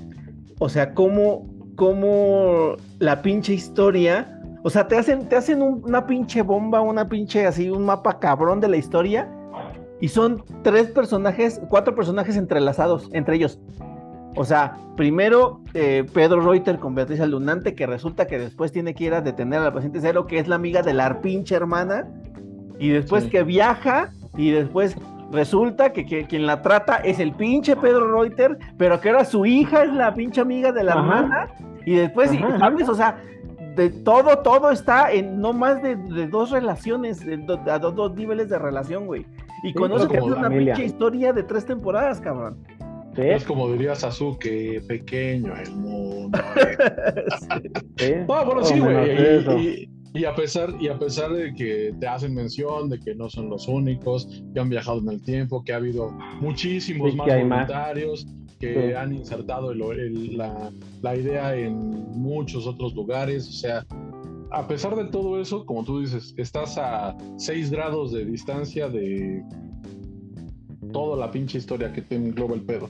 o 0.59 0.69
sea, 0.69 0.95
cómo, 0.95 1.49
cómo 1.77 2.77
la 2.99 3.23
pinche 3.23 3.53
historia, 3.55 4.41
o 4.63 4.71
sea, 4.71 4.89
te 4.89 4.97
hacen, 4.97 5.29
te 5.29 5.37
hacen 5.37 5.63
un- 5.63 5.83
una 5.85 6.07
pinche 6.07 6.43
bomba, 6.43 6.81
una 6.81 7.09
pinche 7.09 7.47
así, 7.47 7.71
un 7.71 7.85
mapa 7.85 8.19
cabrón 8.19 8.61
de 8.61 8.69
la 8.69 8.77
historia, 8.77 9.29
y 10.01 10.09
son 10.09 10.45
tres 10.63 10.89
personajes, 10.89 11.61
cuatro 11.71 11.95
personajes 11.95 12.37
entrelazados 12.37 13.09
entre 13.13 13.37
ellos. 13.37 13.59
O 14.37 14.45
sea, 14.45 14.77
primero 14.97 15.61
eh, 15.75 16.05
Pedro 16.13 16.41
Reuter 16.41 16.79
con 16.79 16.95
Beatriz 16.95 17.21
Alunante, 17.21 17.75
que 17.75 17.87
resulta 17.87 18.27
que 18.27 18.39
después 18.39 18.71
tiene 18.71 18.95
que 18.95 19.05
ir 19.05 19.15
a 19.15 19.21
detener 19.23 19.61
a 19.61 19.65
la 19.65 19.73
paciente 19.73 19.99
cero, 20.01 20.27
que 20.27 20.39
es 20.39 20.47
la 20.47 20.57
amiga 20.57 20.83
de 20.83 20.93
la 20.95 21.21
pinche 21.21 21.55
hermana, 21.55 22.07
y 22.79 22.91
después 22.91 23.25
Sí. 23.25 23.31
que 23.31 23.43
viaja, 23.43 24.11
y 24.37 24.51
después 24.51 24.97
resulta 25.33 25.93
que, 25.93 26.05
que 26.07 26.27
quien 26.27 26.47
la 26.47 26.61
trata 26.63 26.97
es 26.97 27.19
el 27.19 27.33
pinche 27.33 27.75
Pedro 27.77 28.13
Reuter, 28.13 28.59
pero 28.77 29.01
que 29.01 29.09
ahora 29.11 29.25
su 29.25 29.47
hija 29.47 29.85
es 29.85 29.93
la 29.93 30.15
pinche 30.15 30.41
amiga 30.41 30.71
de 30.71 30.85
la 30.85 30.93
Ajá. 30.93 31.01
hermana, 31.01 31.49
y 31.87 31.95
después, 31.97 32.31
Ajá. 32.33 32.59
¿sabes? 32.59 32.89
O 32.89 32.95
sea, 32.95 33.17
de 33.75 33.91
todo, 33.91 34.39
todo 34.39 34.71
está 34.71 35.13
en 35.13 35.41
no 35.41 35.53
más 35.53 35.83
de, 35.83 35.97
de 35.97 36.27
dos 36.29 36.51
relaciones, 36.51 37.25
de 37.25 37.43
a 37.71 37.79
dos, 37.79 37.95
dos 37.95 38.15
niveles 38.15 38.49
de 38.49 38.59
relación, 38.59 39.07
güey. 39.07 39.27
Y 39.63 39.69
Sí, 39.69 39.75
con 39.75 39.89
pero 39.91 39.97
eso 39.97 40.09
como 40.09 40.21
tienes 40.21 40.39
una 40.39 40.49
familia. 40.49 40.75
pinche 40.75 40.87
historia 40.87 41.33
de 41.33 41.43
tres 41.43 41.65
temporadas, 41.67 42.21
cabrón. 42.21 42.57
Sí, 43.17 43.23
Es 43.23 43.45
como 43.45 43.73
diría 43.73 43.95
Sasuke, 43.95 44.83
pequeño 44.87 45.55
el 45.57 45.73
mundo. 45.73 46.39
sí. 47.97 48.13
No, 48.29 48.45
bueno, 48.45 48.61
O 48.61 48.65
sí, 48.65 48.79
güey. 48.79 49.89
Y, 50.15 50.25
a 50.25 50.35
pesar, 50.35 50.71
y 50.81 50.89
a 50.89 50.99
pesar 50.99 51.31
de 51.33 51.53
que 51.53 51.93
te 52.01 52.07
hacen 52.07 52.35
mención 52.35 52.89
de 52.89 52.99
que 52.99 53.15
no 53.15 53.29
son 53.29 53.51
los 53.51 53.69
únicos, 53.69 54.27
que 54.55 54.61
han 54.61 54.71
viajado 54.71 54.99
en 55.01 55.09
el 55.11 55.23
tiempo, 55.23 55.63
que 55.63 55.75
ha 55.75 55.77
habido 55.77 56.11
muchísimos 56.41 57.11
Sí, 57.11 57.17
más 57.19 57.27
que 57.27 57.33
hay 57.35 57.45
más. 57.45 57.69
voluntarios, 57.69 58.27
que 58.59 58.89
Sí. 58.89 58.95
han 58.95 59.13
insertado 59.15 59.73
el- 59.73 59.83
el- 59.83 60.37
la, 60.39 60.71
la 61.03 61.17
idea 61.17 61.55
en 61.55 61.77
muchos 62.19 62.67
otros 62.67 62.95
lugares. 62.95 63.47
O 63.47 63.53
sea, 63.53 63.85
a 64.53 64.67
pesar 64.67 64.97
de 64.97 65.05
todo 65.05 65.39
eso, 65.39 65.67
como 65.67 65.85
tú 65.85 66.01
dices, 66.01 66.33
estás 66.39 66.79
a 66.79 67.15
6 67.37 67.71
grados 67.71 68.13
de 68.13 68.25
distancia 68.25 68.89
de 68.89 69.43
toda 70.97 71.17
la 71.27 71.31
pinche 71.31 71.59
historia 71.59 71.93
que 71.93 72.03
te 72.03 72.15
engloba 72.17 72.55
el 72.55 72.63
pedo. 72.63 72.89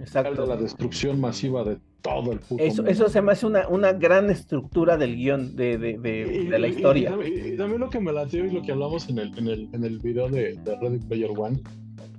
Exacto. 0.00 0.46
la 0.46 0.56
destrucción 0.56 1.20
masiva 1.20 1.62
de 1.64 1.78
todo 2.02 2.32
el 2.32 2.38
puto 2.40 2.62
Eso, 2.62 2.76
mundo. 2.82 2.90
eso 2.90 3.08
se 3.08 3.20
me 3.22 3.32
hace 3.32 3.46
una, 3.46 3.68
una 3.68 3.92
gran 3.92 4.30
estructura 4.30 4.96
del 4.96 5.16
guion 5.16 5.56
de, 5.56 5.76
de, 5.78 5.98
de- 5.98 6.42
Y- 6.44 6.46
de 6.46 6.58
la 6.58 6.68
historia. 6.68 7.10
Y, 7.10 7.56
también- 7.56 7.80
lo 7.80 7.90
que 7.90 8.00
me 8.00 8.12
latió 8.12 8.44
y 8.44 8.50
lo 8.50 8.62
que 8.62 8.72
hablamos 8.72 9.08
en 9.08 9.18
el, 9.18 9.36
en 9.38 9.48
el, 9.48 9.68
en 9.72 9.84
el 9.84 9.98
video 9.98 10.28
de, 10.28 10.54
de 10.54 10.76
Ready 10.80 10.98
Player 11.00 11.30
One, 11.36 11.60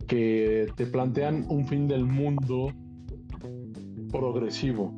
que 0.08 0.68
te 0.76 0.86
plantean 0.86 1.46
un 1.50 1.66
fin 1.68 1.88
del 1.88 2.06
mundo 2.06 2.72
progresivo, 4.12 4.94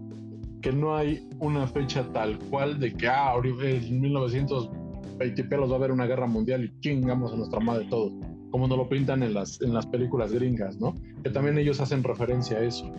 que 0.62 0.72
no 0.72 0.96
hay 0.96 1.28
una 1.40 1.68
fecha 1.68 2.04
tal 2.14 2.38
cual 2.50 2.80
de 2.80 2.94
que 2.94 3.08
ah, 3.08 3.30
ahorita 3.32 3.70
en 3.70 4.02
1920 4.02 5.44
pelos 5.46 5.70
va 5.70 5.74
a 5.74 5.78
haber 5.78 5.92
una 5.92 6.06
guerra 6.06 6.28
mundial 6.28 6.64
y 6.66 6.80
chingamos 6.82 7.32
a 7.34 7.36
nuestra 7.38 7.60
madre 7.60 7.86
todos, 7.90 8.12
como 8.52 8.68
nos 8.68 8.78
lo 8.78 8.90
pintan 8.90 9.24
en 9.24 9.34
las, 9.34 9.62
en 9.62 9.74
las 9.74 9.86
películas 9.86 10.32
gringas, 10.32 10.80
¿no? 10.80 10.96
Que 11.24 11.30
también 11.30 11.58
ellos 11.58 11.80
hacen 11.82 12.04
referencia 12.04 12.58
a 12.58 12.64
eso. 12.64 12.92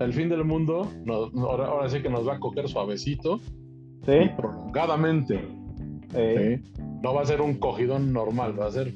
El 0.00 0.12
fin 0.12 0.28
del 0.28 0.44
mundo, 0.44 0.90
nos- 1.04 1.32
ahora, 1.34 1.66
ahora 1.68 1.88
sí 1.88 2.02
que 2.02 2.08
nos 2.10 2.26
va 2.26 2.34
a 2.34 2.40
coger 2.40 2.68
suavecito 2.68 3.40
y 4.02 4.06
Sí, 4.06 4.30
prolongadamente. 4.36 5.40
eh, 6.14 6.60
¿sí? 6.64 6.72
No 7.02 7.14
va 7.14 7.22
a 7.22 7.26
ser 7.26 7.40
un 7.40 7.54
cogidón 7.54 8.12
normal, 8.12 8.58
va 8.60 8.66
a 8.66 8.70
ser 8.70 8.92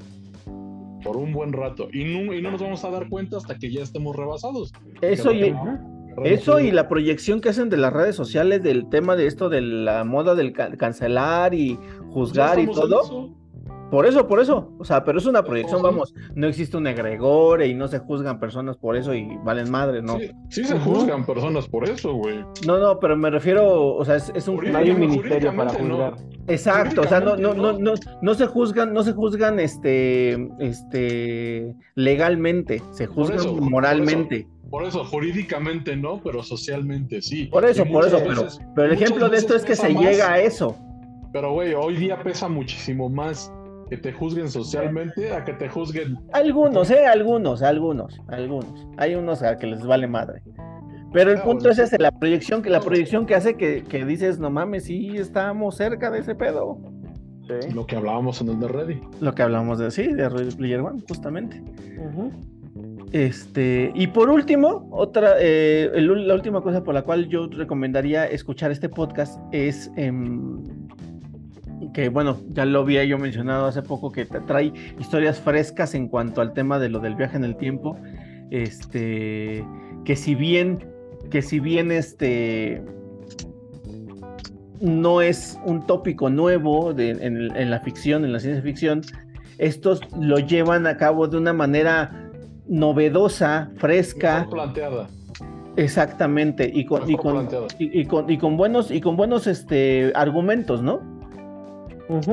por 1.03 1.17
un 1.17 1.33
buen 1.33 1.53
rato. 1.53 1.89
Y 1.93 2.05
no, 2.05 2.35
y 2.35 2.43
no 2.43 2.51
nos 2.51 2.61
vamos 2.61 2.85
a 2.85 2.91
dar 2.91 3.09
cuenta 3.09 3.37
hasta 3.39 3.57
que 3.57 3.71
ya 3.73 3.83
estemos 3.83 4.15
rebasados. 4.17 4.73
Eso 5.01 5.33
y, 5.33 5.55
eso 6.25 6.61
y 6.61 6.71
la 6.73 6.89
proyección 6.89 7.41
que 7.41 7.49
hacen 7.49 7.71
de 7.71 7.77
las 7.79 7.93
redes 7.93 8.15
sociales 8.17 8.63
del 8.63 8.89
tema 8.91 9.17
de 9.17 9.27
esto 9.27 9.49
de 9.49 9.63
la 9.63 10.05
moda 10.05 10.35
del 10.35 10.53
ca- 10.53 10.77
cancelar 10.77 11.55
y 11.55 11.79
juzgar 12.11 12.59
y 12.59 12.67
todo. 12.67 13.31
Por 13.91 14.07
eso, 14.07 14.27
por 14.29 14.41
eso. 14.41 14.73
O 14.79 14.85
sea, 14.85 15.05
pero 15.05 15.19
es 15.19 15.27
una 15.27 15.43
proyección, 15.43 15.83
vamos. 15.83 16.15
No 16.35 16.47
existe 16.47 16.77
un 16.77 16.87
egregore 16.87 17.67
y 17.67 17.75
no 17.75 17.89
se 17.89 17.99
juzgan 17.99 18.39
personas 18.39 18.77
por 18.77 18.97
eso 18.97 19.15
y 19.15 19.27
valen 19.45 19.71
madre, 19.71 20.01
¿no? 20.01 20.19
Sí, 20.19 20.31
sí 20.49 20.65
se 20.65 20.79
juzgan 20.79 21.27
personas 21.27 21.69
por 21.69 21.89
eso, 21.89 22.15
güey. 22.15 22.45
No, 22.67 22.79
no, 22.79 23.01
pero 23.01 23.17
me 23.17 23.31
refiero, 23.31 23.95
o 23.95 24.05
sea, 24.05 24.17
es, 24.17 24.33
es 24.35 24.47
un... 24.47 24.61
No 24.71 24.79
hay 24.79 24.91
un 24.91 25.01
ministerio 25.01 25.55
para 25.57 25.73
no. 25.73 25.79
juzgar. 25.79 26.15
Exacto, 26.47 27.03
o 27.03 27.07
sea, 27.07 27.21
no, 27.21 27.37
no, 27.37 27.55
no, 27.55 27.79
no, 27.79 27.95
no 28.23 28.35
se 28.35 28.47
juzgan, 28.47 28.93
no 28.93 29.03
se 29.03 29.13
juzgan 29.13 29.61
este, 29.61 30.49
este, 30.59 31.75
legalmente, 31.95 32.83
se 32.93 33.07
juzgan 33.07 33.39
eso, 33.39 33.57
por 33.57 33.71
moralmente. 33.71 34.47
Por 34.71 34.85
eso, 34.85 35.05
jurídicamente 35.05 35.97
no, 35.97 36.21
pero 36.23 36.43
socialmente 36.43 37.23
sí. 37.23 37.47
Por 37.47 37.65
eso, 37.65 37.85
por 37.87 38.07
eso, 38.07 38.19
pero, 38.25 38.47
pero 38.75 38.87
el 38.87 38.95
ejemplo 38.95 39.29
de 39.29 39.37
esto 39.37 39.57
es 39.57 39.65
que 39.65 39.75
se 39.75 39.89
más. 39.91 40.03
llega 40.03 40.33
a 40.33 40.41
eso. 40.41 40.77
Pero, 41.33 41.53
güey, 41.53 41.75
hoy 41.75 41.97
día 41.97 42.21
pesa 42.23 42.49
muchísimo 42.49 43.09
más 43.09 43.53
que 43.91 43.97
te 43.99 44.13
juzguen 44.13 44.49
socialmente 44.49 45.33
a 45.35 45.45
que 45.45 45.53
te 45.53 45.69
juzguen. 45.69 46.17
Algunos, 46.33 46.91
eh, 46.91 47.07
algunos, 47.07 47.61
algunos, 47.63 48.19
algunos. 48.29 48.87
Hay 48.97 49.17
unos 49.17 49.43
a 49.43 49.59
que 49.59 49.67
les 49.67 49.85
vale 49.85 50.07
madre. 50.07 50.43
Pero 51.13 51.33
el 51.33 51.39
Ah, 51.39 51.43
punto 51.43 51.65
bueno, 51.65 51.73
es 51.73 51.79
ese, 51.81 51.99
la 51.99 52.13
proyección 52.13 52.63
que 52.63 52.71
la 52.71 52.79
No. 52.79 52.85
proyección 52.85 53.27
que 53.27 53.35
hace 53.35 53.57
que, 53.57 53.83
que 53.83 54.05
dices, 54.05 54.39
no 54.39 54.49
mames, 54.49 54.85
sí 54.85 55.17
estamos 55.17 55.77
cerca 55.77 56.09
de 56.11 56.21
ese 56.21 56.37
pedo. 56.37 56.79
Sí. 57.49 57.73
Lo 57.75 57.85
que 57.85 57.97
hablábamos 57.97 58.41
en 58.41 58.51
el 58.51 58.61
de 58.61 58.69
Ready. 58.69 59.01
Lo 59.21 59.35
que 59.35 59.43
hablamos 59.43 59.81
de 59.81 59.91
sí, 59.91 60.07
de 60.07 60.29
Ready 60.29 60.55
Player 60.55 60.81
One, 60.81 61.03
justamente. 61.09 61.61
Este, 63.13 63.91
y 63.97 64.07
por 64.07 64.31
último, 64.31 64.89
otra, 64.93 65.35
eh, 65.41 65.91
el- 65.95 66.29
la 66.29 66.35
última 66.35 66.63
cosa 66.63 66.85
por 66.85 66.95
la 66.95 67.03
cual 67.03 67.29
yo 67.29 67.49
recomendaría 67.49 68.25
escuchar 68.27 68.71
este 68.71 68.89
podcast 68.89 69.41
es 69.51 69.91
em, 69.97 70.63
que, 71.93 72.09
bueno, 72.09 72.39
ya 72.51 72.65
lo 72.65 72.81
había 72.81 73.05
yo 73.05 73.19
mencionado 73.19 73.67
hace 73.67 73.83
poco, 73.83 74.13
que 74.13 74.29
tra- 74.29 74.45
trae 74.47 74.73
historias 74.99 75.41
frescas 75.41 75.95
en 75.95 76.09
cuanto 76.09 76.41
al 76.41 76.53
tema 76.53 76.79
de 76.79 76.89
lo 76.89 76.99
del 77.01 77.15
viaje 77.17 77.37
en 77.37 77.45
el 77.45 77.57
tiempo. 77.57 77.97
Este, 78.51 79.65
que 80.05 80.17
si 80.17 80.35
bien, 80.35 80.87
que 81.31 81.43
si 81.43 81.61
bien 81.61 81.93
este 81.93 82.83
no 84.81 85.21
es 85.21 85.59
un 85.67 85.87
tópico 85.87 86.31
nuevo 86.31 86.95
de- 86.95 87.11
en, 87.11 87.55
en 87.57 87.71
la 87.71 87.81
ficción, 87.81 88.25
en 88.25 88.33
la 88.33 88.41
ciencia 88.41 88.63
ficción, 88.63 89.03
estos 89.59 90.01
lo 90.19 90.39
llevan 90.39 90.87
a 90.87 90.97
cabo 90.97 91.29
de 91.29 91.37
una 91.37 91.53
manera 91.53 92.31
novedosa, 92.67 93.71
fresca, 93.77 94.39
Mejor 94.41 94.51
planteada. 94.55 95.09
exactamente, 95.77 96.71
y 96.73 96.87
con, 96.87 97.11
y 97.11 97.17
con, 97.17 97.47
y 97.79 98.05
con, 98.07 98.31
y 98.31 98.39
con 98.39 98.57
buenos, 98.57 98.91
y 98.91 99.01
con 99.03 99.17
buenos 99.17 99.47
este, 99.47 100.13
argumentos, 100.15 100.83
¿no? 100.83 101.20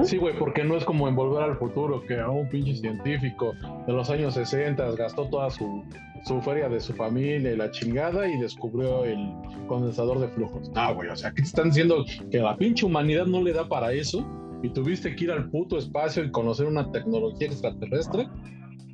Sí, 0.03 0.17
güey, 0.17 0.37
porque 0.37 0.63
no 0.63 0.75
es 0.75 0.83
como 0.83 1.07
en 1.07 1.15
Volver 1.15 1.43
al 1.43 1.57
Futuro, 1.57 2.01
que 2.01 2.19
a 2.19 2.29
un 2.29 2.49
pinche 2.49 2.75
científico 2.75 3.53
de 3.85 3.93
los 3.93 4.09
años 4.09 4.33
60 4.33 4.91
gastó 4.91 5.27
toda 5.29 5.49
su, 5.49 5.83
su 6.25 6.41
feria 6.41 6.69
de 6.69 6.79
su 6.79 6.93
familia 6.93 7.51
y 7.51 7.57
la 7.57 7.69
chingada 7.71 8.27
y 8.27 8.37
descubrió 8.39 9.05
el 9.05 9.31
condensador 9.67 10.19
de 10.19 10.27
flujos. 10.29 10.69
No, 10.71 10.95
güey, 10.95 11.09
o 11.09 11.15
sea, 11.15 11.31
¿qué 11.31 11.41
te 11.41 11.47
están 11.47 11.69
diciendo? 11.69 12.05
Que 12.31 12.39
la 12.39 12.57
pinche 12.57 12.85
humanidad 12.85 13.25
no 13.25 13.41
le 13.41 13.53
da 13.53 13.67
para 13.67 13.93
eso 13.93 14.25
y 14.63 14.69
tuviste 14.69 15.15
que 15.15 15.25
ir 15.25 15.31
al 15.31 15.49
puto 15.49 15.77
espacio 15.77 16.23
y 16.23 16.31
conocer 16.31 16.65
una 16.65 16.91
tecnología 16.91 17.47
extraterrestre 17.47 18.27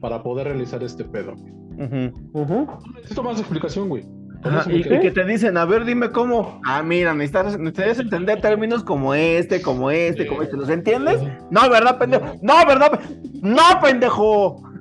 para 0.01 0.21
poder 0.21 0.47
realizar 0.47 0.83
este 0.83 1.05
pedo. 1.05 1.33
Ujú. 1.77 2.11
No 2.33 2.93
necesito 2.95 3.23
más 3.23 3.39
explicación, 3.39 3.89
güey. 3.89 4.05
Ajá, 4.43 4.71
y, 4.71 4.81
que 4.83 5.11
te 5.11 5.23
dicen, 5.25 5.57
a 5.57 5.65
ver, 5.65 5.85
dime 5.85 6.11
cómo. 6.11 6.59
Ah, 6.65 6.83
mira, 6.83 7.13
necesitas, 7.13 7.57
necesitas 7.59 7.99
entender 7.99 8.41
términos 8.41 8.83
como 8.83 9.13
este, 9.13 9.61
como 9.61 9.89
este, 9.91 10.23
Sí. 10.23 10.29
como 10.29 10.41
este. 10.43 10.57
¿Los 10.57 10.69
entiendes? 10.69 11.19
No, 11.49 11.69
¿verdad, 11.69 11.97
pendejo? 11.97 12.25
No, 12.41 12.53
¿verdad? 12.67 12.99
No, 13.41 13.63
pendejo. 13.81 14.61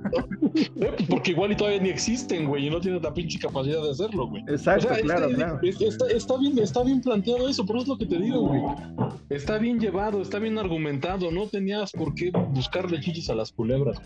Eh, 0.54 0.96
porque 1.08 1.30
igual 1.30 1.52
y 1.52 1.56
todavía 1.56 1.80
ni 1.80 1.88
existen, 1.88 2.46
güey, 2.46 2.66
y 2.66 2.70
no 2.70 2.80
tienes 2.80 3.00
la 3.02 3.14
pinche 3.14 3.38
capacidad 3.38 3.80
de 3.82 3.92
hacerlo, 3.92 4.26
güey. 4.26 4.42
Exacto, 4.48 4.88
O 4.90 4.94
sea, 4.94 5.00
claro, 5.02 5.26
está, 5.26 5.36
claro. 5.36 5.58
es- 5.62 5.80
Está, 5.80 6.06
está 6.08 6.36
bien, 6.38 6.58
está 6.58 6.82
bien 6.82 7.00
planteado 7.00 7.48
eso, 7.48 7.64
por 7.64 7.76
eso 7.76 7.82
es 7.84 7.88
lo 7.88 7.98
que 7.98 8.06
te 8.06 8.18
digo, 8.18 8.40
güey. 8.48 8.60
Está 9.30 9.58
bien 9.58 9.78
llevado, 9.78 10.20
está 10.20 10.40
bien 10.40 10.58
argumentado, 10.58 11.30
no 11.30 11.46
tenías 11.46 11.92
por 11.92 12.14
qué 12.16 12.32
buscarle 12.50 13.00
chichis 13.00 13.30
a 13.30 13.34
las 13.36 13.52
culebras. 13.52 13.96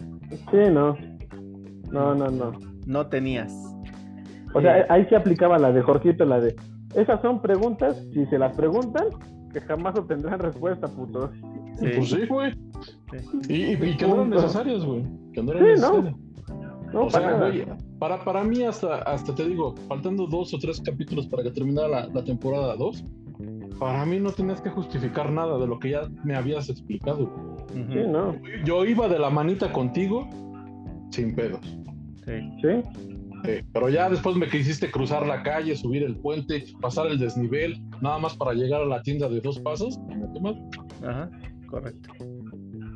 Sí, 0.50 0.58
no. 0.70 0.96
No, 1.90 2.14
no, 2.14 2.28
no. 2.30 2.52
No 2.84 3.06
tenías. 3.06 3.52
O 4.56 4.60
sea, 4.60 4.86
ahí 4.88 5.04
se 5.06 5.16
aplicaba 5.16 5.58
la 5.58 5.72
de 5.72 5.82
Jorgito, 5.82 6.24
la 6.24 6.40
de. 6.40 6.56
Esas 6.94 7.20
son 7.22 7.42
preguntas, 7.42 7.96
si 8.12 8.24
se 8.26 8.38
las 8.38 8.56
preguntan, 8.56 9.04
que 9.52 9.60
jamás 9.60 9.98
obtendrán 9.98 10.38
respuesta, 10.38 10.86
putos. 10.88 11.30
Sí. 11.78 11.86
Pues 11.96 12.08
sí, 12.10 12.26
güey. 12.26 12.52
Sí. 13.42 13.52
Y, 13.54 13.54
y- 13.86 13.90
y 13.90 13.96
que 13.96 14.06
no 14.06 14.14
eran 14.14 14.30
necesarias, 14.30 14.84
güey. 14.84 15.04
Que 15.32 15.42
no 15.42 15.52
eran 15.52 15.64
Sí, 15.76 15.80
¿no? 15.82 15.92
necesarias. 16.02 16.14
No, 16.92 17.04
o 17.06 17.10
sea, 17.10 17.20
para 17.20 17.32
nada. 17.38 17.48
güey, 17.50 17.64
para, 17.98 18.24
para 18.24 18.44
mí 18.44 18.62
hasta, 18.62 18.96
hasta 19.02 19.34
te 19.34 19.46
digo, 19.46 19.74
faltando 19.88 20.26
dos 20.26 20.54
o 20.54 20.58
tres 20.58 20.80
capítulos 20.80 21.26
para 21.26 21.42
que 21.42 21.50
terminara 21.50 21.88
la, 21.88 22.06
la 22.06 22.24
temporada 22.24 22.76
2, 22.76 23.04
para 23.78 24.06
mí 24.06 24.18
no 24.20 24.30
tenías 24.30 24.60
que 24.62 24.70
justificar 24.70 25.30
nada 25.30 25.58
de 25.58 25.66
lo 25.66 25.78
que 25.78 25.90
ya 25.90 26.02
me 26.24 26.34
habías 26.36 26.70
explicado. 26.70 27.30
Sí, 27.74 27.98
no. 28.08 28.34
Yo 28.64 28.84
iba 28.86 29.08
de 29.08 29.18
la 29.18 29.28
manita 29.28 29.70
contigo 29.72 30.26
sin 31.10 31.34
pedos. 31.34 31.60
Sí. 32.24 32.32
Sí. 32.62 33.15
Eh, 33.47 33.64
pero 33.73 33.89
ya 33.89 34.09
después 34.10 34.36
me 34.36 34.48
quisiste 34.48 34.90
cruzar 34.90 35.27
la 35.27 35.43
calle, 35.43 35.77
subir 35.77 36.02
el 36.02 36.16
puente, 36.16 36.64
pasar 36.81 37.06
el 37.06 37.18
desnivel, 37.18 37.81
nada 38.01 38.18
más 38.18 38.36
para 38.36 38.52
llegar 38.52 38.82
a 38.82 38.86
la 38.86 39.02
tienda 39.02 39.28
de 39.28 39.40
dos 39.40 39.59
pasos. 39.60 39.98
Ajá. 41.02 41.31
Correcto. 41.68 42.10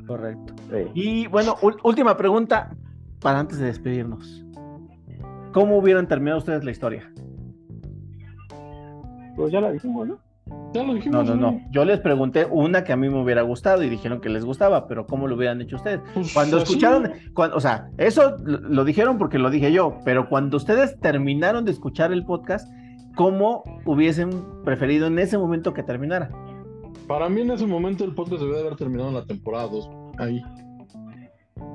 Correcto. 0.07 0.53
sí. 0.69 0.91
Y 0.93 1.27
bueno, 1.27 1.55
última 1.83 2.17
pregunta 2.17 2.75
para 3.19 3.39
antes 3.39 3.59
de 3.59 3.67
despedirnos. 3.67 4.43
¿Cómo 5.53 5.77
hubieran 5.77 6.07
terminado 6.07 6.39
ustedes 6.39 6.63
la 6.63 6.71
historia? 6.71 7.11
Pues 9.35 9.51
ya 9.51 9.61
la 9.61 9.71
dijimos, 9.71 10.07
¿no? 10.07 10.19
Ya 10.73 10.81
lo 10.83 10.87
No, 10.87 10.93
dijimos. 10.93 11.25
no, 11.27 11.35
no. 11.35 11.51
güey. 11.51 11.65
Yo 11.71 11.83
les 11.85 11.99
pregunté 11.99 12.47
una 12.49 12.83
que 12.83 12.93
a 12.93 12.95
mí 12.97 13.09
me 13.09 13.21
hubiera 13.21 13.41
gustado 13.41 13.83
y 13.83 13.89
dijeron 13.89 14.21
que 14.21 14.29
les 14.29 14.45
gustaba, 14.45 14.87
pero 14.87 15.05
¿cómo 15.05 15.27
lo 15.27 15.35
hubieran 15.35 15.61
hecho 15.61 15.75
ustedes? 15.75 15.99
Pues, 16.13 16.33
Cuando 16.33 16.57
así, 16.57 16.63
escucharon, 16.63 17.11
cuan- 17.33 17.51
o 17.53 17.59
sea, 17.59 17.89
eso 17.97 18.37
lo, 18.43 18.59
lo 18.59 18.85
dijeron 18.85 19.17
porque 19.17 19.37
lo 19.37 19.49
dije 19.49 19.71
yo, 19.73 19.97
pero 20.05 20.29
cuando 20.29 20.57
ustedes 20.57 20.99
terminaron 20.99 21.65
de 21.65 21.71
escuchar 21.71 22.13
el 22.13 22.23
podcast, 22.25 22.67
¿cómo 23.15 23.63
hubiesen 23.85 24.29
preferido 24.63 25.07
en 25.07 25.19
ese 25.19 25.37
momento 25.37 25.73
que 25.73 25.83
terminara? 25.83 26.29
Para 27.07 27.27
mí 27.27 27.41
en 27.41 27.51
ese 27.51 27.67
momento 27.67 28.05
el 28.05 28.13
podcast 28.15 28.41
debía 28.41 28.55
de 28.57 28.61
haber 28.61 28.75
terminado 28.77 29.09
en 29.09 29.15
la 29.15 29.25
temporada 29.25 29.67
2. 29.67 29.89
Ahí. 30.19 30.41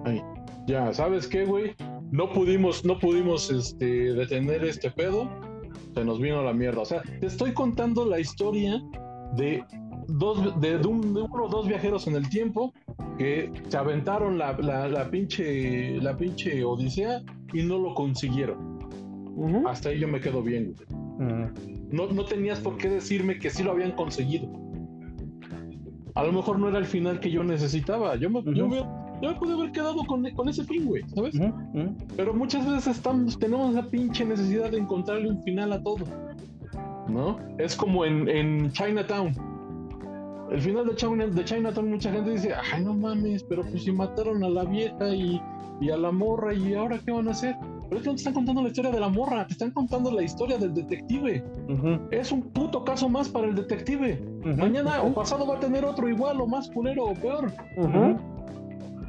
Ahí. 0.07 0.23
Ya, 0.67 0.93
¿sabes 0.95 1.29
qué, 1.29 1.45
güey? 1.45 1.75
No 2.11 2.31
pudimos, 2.33 2.85
no 2.85 2.99
pudimos 2.99 3.51
este, 3.51 4.15
detener 4.15 4.65
este 4.65 4.91
pedo. 4.91 5.29
Se 5.97 6.05
nos 6.05 6.21
vino 6.21 6.43
la 6.43 6.53
mierda. 6.53 6.83
O 6.83 6.85
sea, 6.85 7.01
te 7.21 7.25
estoy 7.27 7.53
contando 7.55 8.05
la 8.05 8.21
historia 8.21 8.83
de 9.35 9.65
dos, 10.09 10.61
de, 10.61 10.77
de 10.77 10.87
un- 10.87 11.15
de 11.15 11.23
uno 11.23 11.45
o 11.45 11.49
dos 11.49 11.67
viajeros 11.67 12.07
en 12.07 12.17
el 12.17 12.29
tiempo 12.29 12.75
que 13.17 13.51
se 13.69 13.77
aventaron 13.79 14.37
la, 14.37 14.53
la, 14.59 14.89
la 14.89 15.11
pinche, 15.11 15.99
la 16.03 16.15
pinche 16.15 16.63
odisea 16.63 17.23
y 17.55 17.63
no 17.63 17.79
lo 17.79 17.95
consiguieron. 17.95 18.79
Hasta 19.67 19.89
ahí 19.89 19.99
yo 19.99 20.07
me 20.07 20.21
quedo 20.21 20.43
bien, 20.43 20.75
güey. 20.75 20.87
No, 21.91 22.09
no 22.09 22.25
tenías 22.27 22.61
por 22.61 22.77
qué 22.77 22.91
decirme 22.91 23.39
que 23.39 23.49
sí 23.49 23.63
lo 23.63 23.71
habían 23.71 23.93
conseguido. 23.93 24.51
A 26.15 26.25
lo 26.25 26.33
mejor 26.33 26.59
no 26.59 26.69
era 26.69 26.77
el 26.79 26.85
final 26.85 27.21
que 27.21 27.31
yo 27.31 27.43
necesitaba. 27.43 28.17
Yo 28.17 28.29
me, 28.29 28.43
yo 28.55 28.69
me- 28.69 28.85
yo 29.23 29.31
me 29.31 29.35
pude 29.35 29.55
haber 29.55 29.73
quedado 29.73 30.05
con, 30.07 30.29
con 30.31 30.49
ese 30.49 30.65
fin, 30.65 30.87
güey, 30.87 31.03
¿sabes? 31.15 31.35
Ujú. 31.35 31.95
Pero 32.17 32.35
muchas 32.35 32.67
veces 32.67 32.97
estamos, 32.97 33.39
tenemos 33.39 33.75
la 33.75 33.83
pinche 33.83 34.25
necesidad 34.25 34.71
de 34.71 34.79
encontrarle 34.79 35.31
un 35.31 35.43
final 35.43 35.73
a 35.73 35.83
todo. 35.83 36.05
¿No? 37.09 37.39
Es 37.59 37.77
como 37.77 38.05
en, 38.05 38.29
en 38.29 38.71
Chinatown. 38.73 39.33
El 40.51 40.61
final 40.61 40.87
de, 40.87 40.95
China, 40.95 41.27
de 41.27 41.45
Chinatown, 41.45 41.91
mucha 41.91 42.13
gente 42.13 42.31
dice, 42.31 42.53
ay, 42.73 42.85
no 42.85 42.95
mames, 42.95 43.43
pero 43.45 43.63
pues 43.63 43.83
si 43.85 43.93
mataron 43.93 44.45
a 44.45 44.49
la 44.49 44.65
vieja 44.65 45.09
y, 45.09 45.41
y 45.81 45.91
a 45.91 45.97
la 45.97 46.13
morra, 46.13 46.55
¿y 46.55 46.75
ahora 46.75 47.01
qué 47.05 47.11
van 47.11 47.29
a 47.29 47.33
hacer? 47.33 47.57
Pero 47.89 47.97
es 47.99 48.03
que 48.03 48.09
no 48.09 48.15
te 48.15 48.19
están 48.19 48.35
contando 48.35 48.63
la 48.63 48.69
historia 48.69 48.91
de 48.91 49.01
la 49.01 49.09
morra, 49.09 49.47
te 49.47 49.53
están 49.53 49.71
contando 49.71 50.11
la 50.11 50.23
historia 50.23 50.59
del 50.59 50.75
detective. 50.75 51.45
Es 52.11 52.33
un 52.33 52.43
puto 52.43 52.85
caso 52.85 53.09
más 53.09 53.29
para 53.29 53.47
el 53.47 53.55
detective. 53.55 54.21
Mañana 54.45 55.03
o 55.03 55.15
pasado 55.15 55.47
va 55.47 55.57
a 55.57 55.61
tener 55.61 55.85
otro 55.85 56.09
igual 56.09 56.41
o 56.41 56.47
más 56.47 56.69
culero 56.71 57.05
o 57.05 57.15
peor. 57.15 57.53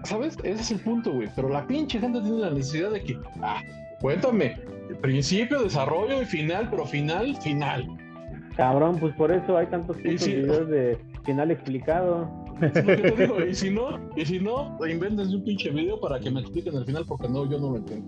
¿Sabes? 0.03 0.37
Ese 0.43 0.61
es 0.61 0.71
el 0.71 0.79
punto, 0.79 1.11
güey. 1.13 1.27
Pero 1.35 1.49
la 1.49 1.65
pinche 1.67 1.99
gente 1.99 2.21
tiene 2.21 2.37
la 2.37 2.51
necesidad 2.51 2.91
de 2.91 3.03
que, 3.03 3.19
ah, 3.41 3.61
cuéntame, 3.99 4.57
principio, 5.01 5.61
desarrollo 5.63 6.21
y 6.21 6.25
final, 6.25 6.69
pero 6.69 6.85
final, 6.85 7.35
final. 7.41 7.85
Cabrón, 8.55 8.97
pues 8.99 9.13
por 9.15 9.31
eso 9.31 9.57
hay 9.57 9.67
tantos 9.67 9.97
videos 9.97 10.67
de 10.69 10.97
final 11.25 11.51
explicado. 11.51 12.29
Es 12.61 12.73
lo 12.75 12.95
que 12.95 13.11
te 13.11 13.21
digo. 13.23 13.45
Y 13.45 13.53
si 13.55 13.69
no, 13.69 13.99
y 14.15 14.25
si 14.25 14.39
no, 14.39 14.77
invéntense 14.87 15.35
un 15.35 15.43
pinche 15.43 15.69
video 15.69 15.99
para 15.99 16.19
que 16.19 16.31
me 16.31 16.41
expliquen 16.41 16.75
el 16.75 16.85
final, 16.85 17.05
porque 17.07 17.27
no, 17.29 17.49
yo 17.49 17.59
no 17.59 17.71
lo 17.71 17.77
entiendo. 17.77 18.07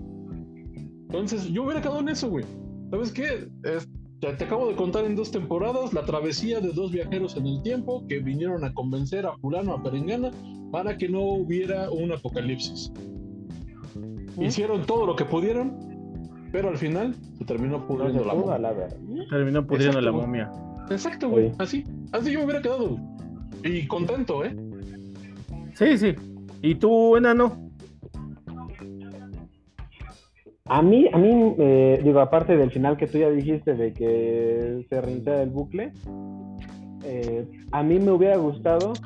Entonces, 1.09 1.45
yo 1.49 1.63
hubiera 1.63 1.81
quedado 1.81 1.99
en 1.99 2.09
eso, 2.09 2.29
güey. 2.29 2.45
¿Sabes 2.91 3.11
qué? 3.11 3.47
Es- 3.63 3.87
te, 4.19 4.33
te 4.33 4.43
acabo 4.43 4.67
de 4.67 4.75
contar 4.75 5.05
en 5.05 5.15
dos 5.15 5.31
temporadas 5.31 5.93
la 5.93 6.03
travesía 6.03 6.59
de 6.59 6.71
dos 6.71 6.91
viajeros 6.91 7.37
en 7.37 7.47
el 7.47 7.61
tiempo 7.61 8.05
que 8.07 8.19
vinieron 8.19 8.63
a 8.63 8.73
convencer 8.73 9.25
a 9.25 9.35
fulano, 9.37 9.73
a 9.73 9.83
Perengana, 9.83 10.31
para 10.71 10.97
que 10.97 11.09
no 11.09 11.21
hubiera 11.21 11.89
un 11.89 12.11
apocalipsis. 12.11 12.91
Hicieron 14.39 14.85
todo 14.85 15.05
lo 15.05 15.15
que 15.15 15.25
pudieron, 15.25 15.77
pero 16.51 16.69
al 16.69 16.77
final 16.77 17.15
se 17.37 17.45
terminó 17.45 17.85
pudriendo 17.85 18.23
la 18.23 18.33
momia. 18.33 18.57
la. 18.57 18.87
Terminó 19.29 19.65
pudriendo 19.65 19.99
Exacto, 19.99 20.01
la 20.01 20.11
momia. 20.11 20.51
Exacto, 20.89 21.29
güey. 21.29 21.49
Sí. 21.49 21.55
Así, 21.59 21.83
así 22.11 22.31
yo 22.31 22.39
me 22.39 22.45
hubiera 22.45 22.61
quedado. 22.61 22.97
Y 23.63 23.87
contento, 23.87 24.45
¿eh? 24.45 24.55
Sí, 25.75 25.97
sí. 25.97 26.15
¿Y 26.61 26.75
tú, 26.75 27.17
enano? 27.17 27.68
A 30.69 30.81
mí, 30.83 31.07
a 31.11 31.17
mí, 31.17 31.55
eh, 31.57 31.99
digo, 32.03 32.19
aparte 32.19 32.55
del 32.55 32.69
final 32.71 32.95
que 32.97 33.07
tú 33.07 33.17
ya 33.17 33.29
dijiste 33.31 33.73
de 33.73 33.91
que 33.93 34.85
se 34.87 35.01
reiniciara 35.01 35.41
el 35.41 35.49
bucle, 35.49 35.91
eh, 37.03 37.47
a 37.71 37.81
mí 37.81 37.99
me 37.99 38.11
hubiera 38.11 38.37
gustado 38.37 38.99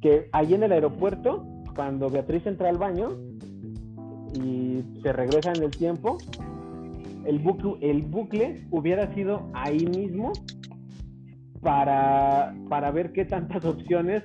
que 0.00 0.28
allí 0.32 0.54
en 0.54 0.62
el 0.62 0.72
aeropuerto, 0.72 1.44
cuando 1.74 2.08
Beatriz 2.08 2.46
entra 2.46 2.70
al 2.70 2.78
baño 2.78 3.10
y 4.42 4.82
se 5.02 5.12
regresa 5.12 5.52
en 5.52 5.62
el 5.64 5.72
tiempo, 5.72 6.22
el 7.26 7.38
bucle, 7.40 7.74
el 7.82 8.02
bucle 8.02 8.66
hubiera 8.70 9.12
sido 9.14 9.42
ahí 9.52 9.84
mismo 9.84 10.46
para, 11.60 12.54
para 12.70 12.90
ver 12.90 13.12
qué 13.12 13.24
tantas 13.26 13.64
opciones 13.66 14.22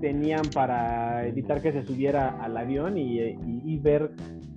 tenían 0.00 0.50
para 0.50 1.26
evitar 1.26 1.60
que 1.60 1.72
se 1.72 1.82
subiera 1.84 2.28
al 2.42 2.56
avión 2.56 2.96
y, 2.96 3.18
y- 3.20 3.36
y 3.64 3.78
ver 3.78 4.10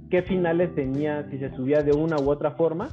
qué 0.10 0.22
finales 0.24 0.74
tenía, 0.76 1.28
si 1.30 1.38
se 1.38 1.54
subía 1.56 1.82
de 1.84 1.92
una 1.94 2.18
u 2.20 2.30
otra 2.30 2.52
forma, 2.52 2.88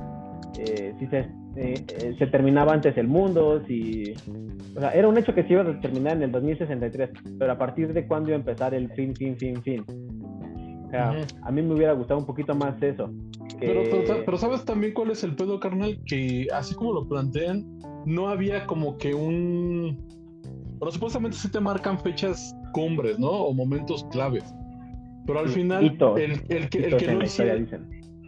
eh, 0.58 0.94
si 0.98 1.06
se, 1.08 1.18
eh, 1.56 1.74
eh, 1.88 2.14
se 2.18 2.26
terminaba 2.26 2.72
antes 2.72 2.96
el 2.96 3.08
mundo, 3.08 3.62
si... 3.66 4.12
O 4.76 4.80
sea, 4.80 4.90
era 4.90 5.08
un 5.08 5.16
hecho 5.16 5.34
que 5.34 5.42
se 5.44 5.54
iba 5.54 5.62
a 5.62 5.80
terminar 5.80 6.16
en 6.16 6.24
el 6.24 6.32
2063, 6.32 7.10
pero 7.38 7.52
a 7.52 7.56
partir 7.58 7.92
de 7.94 8.06
cuándo 8.06 8.28
iba 8.28 8.36
a 8.36 8.40
empezar 8.40 8.74
el 8.74 8.90
fin, 8.92 9.14
fin, 9.16 9.36
fin, 9.36 9.62
fin. 9.62 9.84
O 10.86 10.90
sea, 10.90 11.12
a 11.42 11.50
mí 11.50 11.62
me 11.62 11.74
hubiera 11.74 11.92
gustado 11.94 12.20
un 12.20 12.26
poquito 12.26 12.54
más 12.54 12.80
eso. 12.82 13.10
que- 13.58 13.66
Pero, 13.66 13.80
pero, 14.06 14.24
pero 14.24 14.36
¿sabes 14.36 14.64
también 14.64 14.92
cuál 14.92 15.10
es 15.10 15.24
el 15.24 15.34
pedo, 15.34 15.58
carnal? 15.58 15.98
Que 16.06 16.46
así 16.54 16.74
como 16.74 16.92
lo 16.92 17.08
plantean, 17.08 17.64
no 18.04 18.28
había 18.28 18.66
como 18.66 18.98
que 18.98 19.14
un... 19.14 19.96
Bueno, 20.78 20.92
supuestamente 20.92 21.36
sí 21.38 21.50
te 21.50 21.58
marcan 21.58 21.98
fechas 21.98 22.54
cumbres, 22.72 23.18
¿no? 23.18 23.28
O 23.30 23.54
momentos 23.54 24.04
claves. 24.12 24.44
Pero 25.26 25.40
al 25.40 25.48
Sí, 25.48 25.54
final, 25.56 25.84
hitos. 25.84 26.18
el, 26.20 26.32
el 26.48 26.68
que, 26.68 26.78
el 26.78 26.96
que 26.96 27.14
no 27.14 27.22
hiciera, 27.24 27.56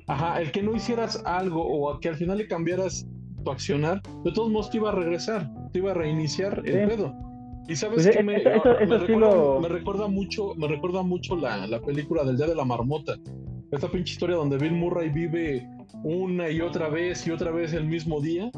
ajá, 0.07 0.41
el 0.41 0.51
que 0.51 0.63
no 0.63 0.75
hicieras 0.75 1.23
algo 1.25 1.63
o 1.65 1.99
que 2.01 2.09
al 2.09 2.17
final 2.17 2.39
le 2.39 2.47
cambiaras 2.49 3.07
tu 3.45 3.51
accionar, 3.51 4.03
de 4.25 4.33
todos 4.33 4.51
modos 4.51 4.71
te 4.71 4.79
iba 4.79 4.89
a 4.91 4.93
regresar, 4.95 5.49
te 5.73 5.79
iba 5.79 5.93
a 5.93 5.95
reiniciar 5.95 6.63
el 6.65 6.81
Sí. 6.89 6.97
pedo. 6.97 7.15
Y 7.69 7.77
sabes 7.77 8.05
Pues, 8.05 8.17
que 8.17 8.23
me, 8.23 8.33
me 8.39 8.99
recuerda, 8.99 9.19
lo- 9.19 9.61
me 9.61 9.69
recuerda 9.69 10.09
mucho, 10.09 10.55
me 10.57 10.67
recuerda 10.69 11.03
mucho 11.03 11.37
la, 11.37 11.67
la 11.67 11.81
película 11.81 12.25
del 12.25 12.37
Día 12.39 12.47
de 12.47 12.55
la 12.55 12.65
Marmota. 12.65 13.15
Esta 13.71 13.89
pinche 13.89 14.13
historia 14.15 14.37
donde 14.37 14.57
Bill 14.57 14.73
Murray 14.73 15.11
vive 15.11 15.69
una 16.03 16.49
y 16.51 16.63
otra 16.63 16.89
vez 16.89 17.27
y 17.27 17.31
otra 17.31 17.51
vez 17.51 17.75
el 17.75 17.85
mismo 17.85 18.21
día. 18.23 18.51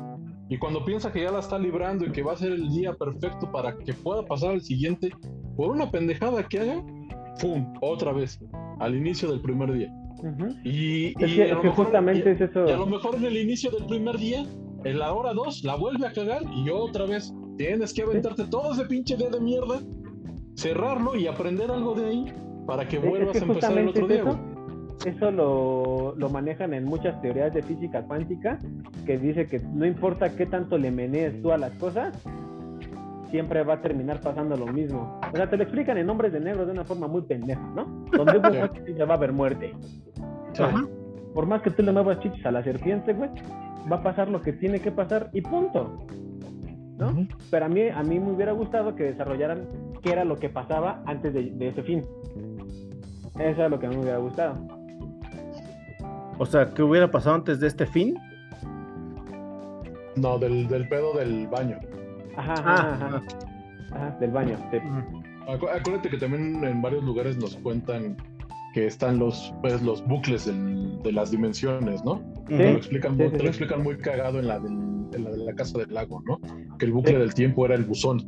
Y 0.49 0.59
cuando 0.59 0.85
piensa 0.85 1.11
que 1.13 1.23
ya 1.23 1.33
la 1.33 1.41
está 1.41 1.59
librando 1.59 2.05
y 2.07 2.13
que 2.13 2.23
va 2.23 2.33
a 2.35 2.37
ser 2.37 2.53
el 2.53 2.69
día 2.71 2.93
perfecto 2.95 3.51
para 3.51 3.77
que 3.77 3.93
pueda 3.95 4.25
pasar 4.25 4.51
al 4.51 4.61
siguiente, 4.63 5.11
por 5.57 5.71
una 5.73 5.91
pendejada 5.91 6.45
que 6.49 6.61
haga, 6.61 6.85
¡pum! 7.41 7.73
Otra 7.81 8.13
vez, 8.13 8.39
al 8.79 8.95
inicio 8.95 9.31
del 9.31 9.41
primer 9.41 9.73
día. 9.73 9.93
Ujú. 10.19 10.49
Y, 10.65 11.07
Es 11.23 11.33
y 11.33 11.37
que, 11.37 11.43
es 11.45 11.49
que 11.49 11.55
mejor- 11.69 11.85
justamente 11.87 12.29
y- 12.31 12.33
es 12.35 12.41
eso. 12.41 12.67
y 12.67 12.71
a 12.71 12.77
lo 12.77 12.87
mejor 12.87 13.15
en 13.17 13.25
el 13.25 13.37
inicio 13.39 13.71
del 13.71 13.87
primer 13.87 14.17
día, 14.19 14.45
en 14.85 14.99
la 14.99 15.13
hora 15.13 15.33
2, 15.33 15.65
la 15.65 15.77
vuelve 15.77 16.07
a 16.07 16.13
cagar 16.13 16.43
y 16.55 16.69
otra 16.71 17.07
vez 17.07 17.33
tienes 17.57 17.93
que 17.95 18.03
aventarte 18.03 18.45
todo 18.45 18.73
ese 18.73 18.85
pinche 18.87 19.17
día 19.17 19.31
de 19.31 19.41
mierda, 19.41 19.81
cerrarlo 20.55 21.17
y 21.17 21.27
aprender 21.27 21.71
algo 21.71 21.95
de 21.95 22.07
ahí 22.07 22.33
para 22.67 22.87
que 22.87 22.97
Es- 22.97 23.03
es 23.05 23.09
vuelvas 23.11 23.33
que 23.33 23.39
a 23.39 23.43
empezar 23.47 23.79
el 23.79 23.89
otro 23.89 24.07
día. 24.09 24.21
eso. 24.21 24.39
Eso 25.07 25.31
lo, 25.31 26.15
lo 26.17 26.29
manejan 26.29 26.75
en 26.75 26.85
muchas 26.85 27.21
teorías 27.23 27.55
de 27.55 27.63
física 27.63 28.03
cuántica, 28.03 28.59
que 29.07 29.17
dice 29.17 29.47
que 29.47 29.59
no 29.73 29.87
importa 29.87 30.37
qué 30.37 30.45
tanto 30.45 30.77
le 30.77 30.91
menees 30.91 31.41
tú 31.41 31.53
a 31.53 31.57
las 31.57 31.73
cosas, 31.73 32.15
siempre 33.31 33.63
va 33.63 33.75
a 33.75 33.81
terminar 33.81 34.21
pasando 34.21 34.57
lo 34.57 34.67
mismo. 34.67 35.21
O 35.33 35.37
sea, 35.37 35.49
te 35.49 35.57
lo 35.57 35.63
explican 35.63 35.97
en 35.99 36.09
Hombres 36.11 36.33
de 36.33 36.41
Negro 36.41 36.67
de 36.67 36.73
una 36.73 36.85
forma 36.85 37.07
muy 37.09 37.23
pendeja, 37.23 37.61
¿no? 37.75 37.85
Donde 38.17 38.39
hubo 38.39 38.51
Sí. 38.51 38.57
muerte, 38.59 38.83
siempre 38.85 39.05
va 39.05 39.15
a 39.15 39.17
haber 39.17 39.33
muerte. 39.33 39.75
Ajá. 40.59 40.85
Por 41.35 41.47
más 41.47 41.63
que 41.63 41.71
tú 41.71 41.83
le 41.83 41.93
muevas 41.93 42.19
chichis 42.21 42.45
a 42.45 42.51
la 42.51 42.63
serpiente, 42.65 43.13
güey, 43.13 43.31
va 43.91 43.97
a 43.97 44.03
pasar 44.03 44.29
lo 44.29 44.43
que 44.43 44.53
tiene 44.53 44.81
que 44.81 44.91
pasar 44.91 45.31
y 45.33 45.41
punto. 45.43 45.99
¿No? 46.99 47.27
Pero 47.51 47.65
a 47.65 47.69
mí, 47.69 47.89
a 47.89 48.03
mí 48.03 48.19
me 48.21 48.33
hubiera 48.33 48.53
gustado 48.53 48.95
que 48.95 49.05
desarrollaran 49.05 49.61
qué 50.03 50.13
era 50.13 50.25
lo 50.25 50.37
que 50.37 50.51
pasaba 50.51 51.03
antes 51.07 51.33
de, 51.33 51.45
de 51.53 51.69
ese 51.69 51.83
fin. 51.83 52.05
Eso 53.39 53.65
es 53.65 53.71
lo 53.71 53.79
que 53.79 53.87
a 53.87 53.89
mí 53.89 53.97
me 53.97 54.03
hubiera 54.03 54.19
gustado. 54.19 54.55
O 56.39 56.45
sea, 56.45 56.67
¿qué 56.75 56.83
hubiera 56.83 57.11
pasado 57.11 57.37
antes 57.37 57.59
de 57.61 57.69
este 57.69 57.87
fin? 57.87 58.19
No, 60.17 60.39
del, 60.39 60.69
del 60.69 60.89
pedo 60.89 61.15
del 61.15 61.47
baño. 61.49 61.79
Ajá, 62.37 62.53
ajá, 62.55 62.63
Ah, 62.65 63.07
ajá. 63.07 63.23
Ajá, 63.93 64.17
del 64.21 64.31
baño. 64.31 64.57
sí. 64.71 64.79
Acu- 65.49 65.69
Acuérdate 65.69 66.11
que 66.11 66.17
también 66.19 66.63
en 66.65 66.81
varios 66.83 67.03
lugares 67.05 67.37
nos 67.39 67.57
cuentan 67.57 68.17
que 68.73 68.87
están 68.87 69.19
los, 69.19 69.53
pues, 69.63 69.83
los 69.83 70.07
bucles 70.07 70.47
del- 70.47 71.01
de 71.03 71.11
las 71.13 71.33
dimensiones, 71.33 72.05
¿no? 72.05 72.23
Te 72.47 72.57
lo 72.73 72.79
explican, 72.79 73.17
sí, 73.17 73.23
muy, 73.23 73.27
sí, 73.27 73.33
te 73.33 73.39
lo 73.39 73.43
sí. 73.43 73.49
explican 73.49 73.83
muy 73.83 73.97
cagado 73.99 74.39
en 74.39 74.47
la, 74.47 74.61
del, 74.61 74.73
en 75.13 75.25
la 75.25 75.31
de 75.31 75.39
la 75.39 75.55
casa 75.55 75.79
del 75.79 75.93
lago, 75.93 76.23
¿no? 76.25 76.39
Que 76.79 76.87
el 76.87 76.93
bucle 76.93 77.15
Sí. 77.15 77.19
del 77.19 77.35
tiempo 77.35 77.67
era 77.67 77.75
el 77.75 77.85
buzón. 77.85 78.19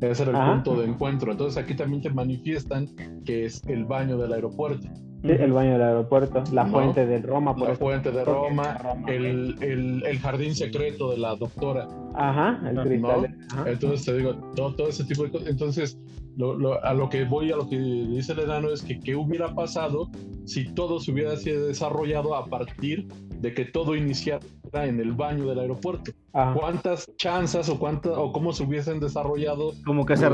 Ese 0.00 0.22
era 0.22 0.30
el 0.30 0.36
Ajá. 0.36 0.52
punto 0.52 0.80
de 0.80 0.86
encuentro. 0.86 1.32
Entonces 1.32 1.60
aquí 1.60 1.74
también 1.74 2.00
te 2.00 2.10
manifiestan 2.10 2.86
que 3.24 3.46
es 3.46 3.60
el 3.66 3.84
baño 3.86 4.16
del 4.18 4.32
aeropuerto. 4.32 4.86
Sí, 5.22 5.30
el 5.32 5.52
baño 5.52 5.72
del 5.72 5.82
aeropuerto, 5.82 6.44
la 6.52 6.64
No. 6.64 6.70
fuente 6.72 7.04
de 7.06 7.18
Roma, 7.22 7.54
por 7.54 7.66
La 7.68 7.72
eso. 7.74 7.80
fuente 7.80 8.10
de 8.12 8.24
Roma, 8.24 8.78
Roma, 8.78 9.10
el, 9.10 9.56
el, 9.60 10.02
el 10.06 10.18
jardín 10.20 10.54
secreto 10.54 11.10
de 11.10 11.18
la 11.18 11.34
doctora. 11.34 11.88
Ajá, 12.14 12.60
el 12.68 12.74
No. 12.76 12.82
cristal. 12.84 13.36
Ajá. 13.52 13.70
Entonces 13.70 14.04
te 14.06 14.16
digo, 14.16 14.34
todo, 14.54 14.74
todo 14.76 14.88
ese 14.88 15.04
tipo 15.04 15.24
de 15.24 15.30
cosas. 15.30 15.48
Entonces, 15.48 15.98
lo- 16.36 16.54
lo- 16.56 16.84
a 16.84 16.94
lo 16.94 17.08
que 17.08 17.24
voy, 17.24 17.50
a 17.50 17.56
lo 17.56 17.68
que 17.68 17.76
dice 17.78 18.32
el 18.32 18.40
enano 18.40 18.68
es 18.70 18.82
que 18.82 19.00
qué 19.00 19.16
hubiera 19.16 19.52
pasado 19.54 20.08
si 20.44 20.72
todo 20.72 21.00
se 21.00 21.10
hubiera 21.10 21.36
sido 21.36 21.66
desarrollado 21.66 22.36
a 22.36 22.46
partir 22.46 23.08
de 23.40 23.52
que 23.54 23.64
todo 23.64 23.96
iniciara 23.96 24.40
en 24.72 25.00
el 25.00 25.12
baño 25.12 25.46
del 25.46 25.58
aeropuerto. 25.58 26.12
Ajá. 26.32 26.54
¿Cuántas 26.54 27.10
chances 27.16 27.68
o 27.68 27.78
cuántas 27.78 28.12
o 28.16 28.32
cómo 28.32 28.52
se 28.52 28.62
hubiesen 28.62 29.00
desarrollado? 29.00 29.72
Como 29.84 30.06
que 30.06 30.16
se 30.16 30.26
Eh, 30.26 30.30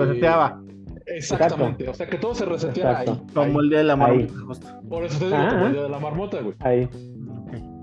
Exactamente. 1.06 1.88
O 1.88 1.94
sea, 1.94 2.06
que 2.08 2.16
todo 2.18 2.34
se 2.34 2.44
reseteara 2.44 2.98
ahí, 3.00 3.06
Exacto. 3.08 3.34
Como 3.34 3.58
ahí. 3.58 3.64
el 3.64 3.68
día 3.70 3.78
de 3.78 3.84
la 3.84 3.96
marmota, 3.96 4.34
justo. 4.46 4.66
Por 4.88 5.04
eso 5.04 5.18
te 5.18 5.24
digo, 5.26 5.36
Ajá. 5.36 5.48
como 5.50 5.66
el 5.66 5.72
día 5.72 5.82
de 5.82 5.88
la 5.88 5.98
marmota, 5.98 6.40
güey. 6.40 6.54
Ahí. 6.60 6.88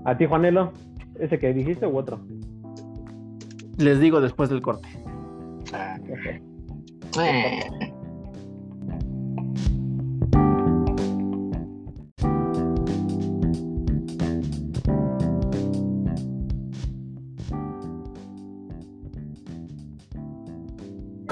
¿A 0.04 0.16
ti, 0.16 0.26
Juanelo? 0.26 0.72
¿Ese 1.20 1.38
que 1.38 1.52
dijiste 1.52 1.86
u 1.86 1.96
otro? 1.96 2.20
Les 3.78 4.00
digo 4.00 4.20
después 4.20 4.48
del 4.50 4.60
corte. 4.62 4.88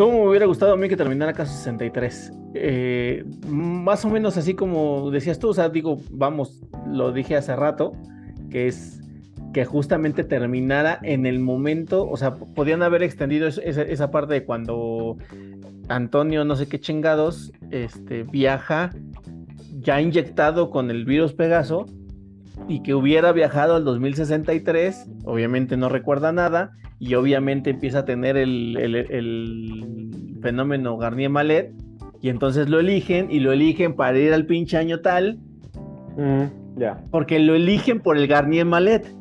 ¿Cómo 0.00 0.22
me 0.24 0.30
hubiera 0.30 0.46
gustado 0.46 0.72
a 0.72 0.78
mí 0.78 0.88
que 0.88 0.96
terminara 0.96 1.34
Caso 1.34 1.52
63? 1.52 2.32
Eh, 2.54 3.22
más 3.46 4.02
o 4.06 4.08
menos 4.08 4.38
así 4.38 4.54
como 4.54 5.10
decías 5.10 5.38
tú, 5.38 5.50
o 5.50 5.52
sea, 5.52 5.68
digo, 5.68 6.00
vamos, 6.10 6.62
lo 6.86 7.12
dije 7.12 7.36
hace 7.36 7.54
rato, 7.54 7.92
que 8.48 8.66
es 8.66 8.98
que 9.52 9.66
justamente 9.66 10.24
terminara 10.24 10.98
en 11.02 11.26
el 11.26 11.38
momento, 11.38 12.08
o 12.08 12.16
sea, 12.16 12.34
podían 12.34 12.82
haber 12.82 13.02
extendido 13.02 13.46
es- 13.46 13.60
esa, 13.62 13.82
esa 13.82 14.10
parte 14.10 14.32
de 14.32 14.44
cuando 14.44 15.18
Antonio, 15.88 16.46
no 16.46 16.56
sé 16.56 16.66
qué 16.66 16.80
chingados, 16.80 17.52
este, 17.70 18.22
viaja 18.22 18.88
ya 19.82 20.00
inyectado 20.00 20.70
con 20.70 20.90
el 20.90 21.04
virus 21.04 21.34
Pegaso 21.34 21.84
y 22.68 22.82
que 22.82 22.94
hubiera 22.94 23.32
viajado 23.32 23.76
al 23.76 23.84
2063, 23.84 25.08
obviamente 25.24 25.76
no 25.76 25.88
recuerda 25.88 26.32
nada 26.32 26.72
y 26.98 27.14
obviamente 27.14 27.70
empieza 27.70 28.00
a 28.00 28.04
tener 28.04 28.36
el, 28.36 28.76
el- 28.78 28.94
el 28.96 30.38
fenómeno 30.42 30.96
Garnier-Mallet 30.96 31.72
y 32.22 32.28
entonces 32.28 32.68
lo 32.68 32.80
eligen 32.80 33.30
y 33.30 33.40
lo 33.40 33.52
eligen 33.52 33.94
para 33.94 34.18
ir 34.18 34.32
al 34.32 34.46
pinche 34.46 34.76
año 34.76 35.00
tal 35.00 35.38
Mm, 36.16 36.78
ya. 36.78 37.02
porque 37.10 37.38
lo 37.38 37.54
eligen 37.54 38.00
por 38.00 38.16
el 38.18 38.26
Garnier-Mallet. 38.26 39.14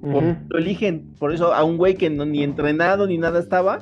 Por- 0.00 0.22
Ujú. 0.22 0.36
Lo 0.48 0.58
eligen, 0.58 1.12
por 1.18 1.32
eso 1.34 1.52
a 1.52 1.64
un 1.64 1.76
güey 1.76 1.94
que 1.96 2.08
no, 2.08 2.24
ni 2.24 2.42
entrenado 2.44 3.06
ni 3.08 3.18
nada 3.18 3.40
estaba, 3.40 3.80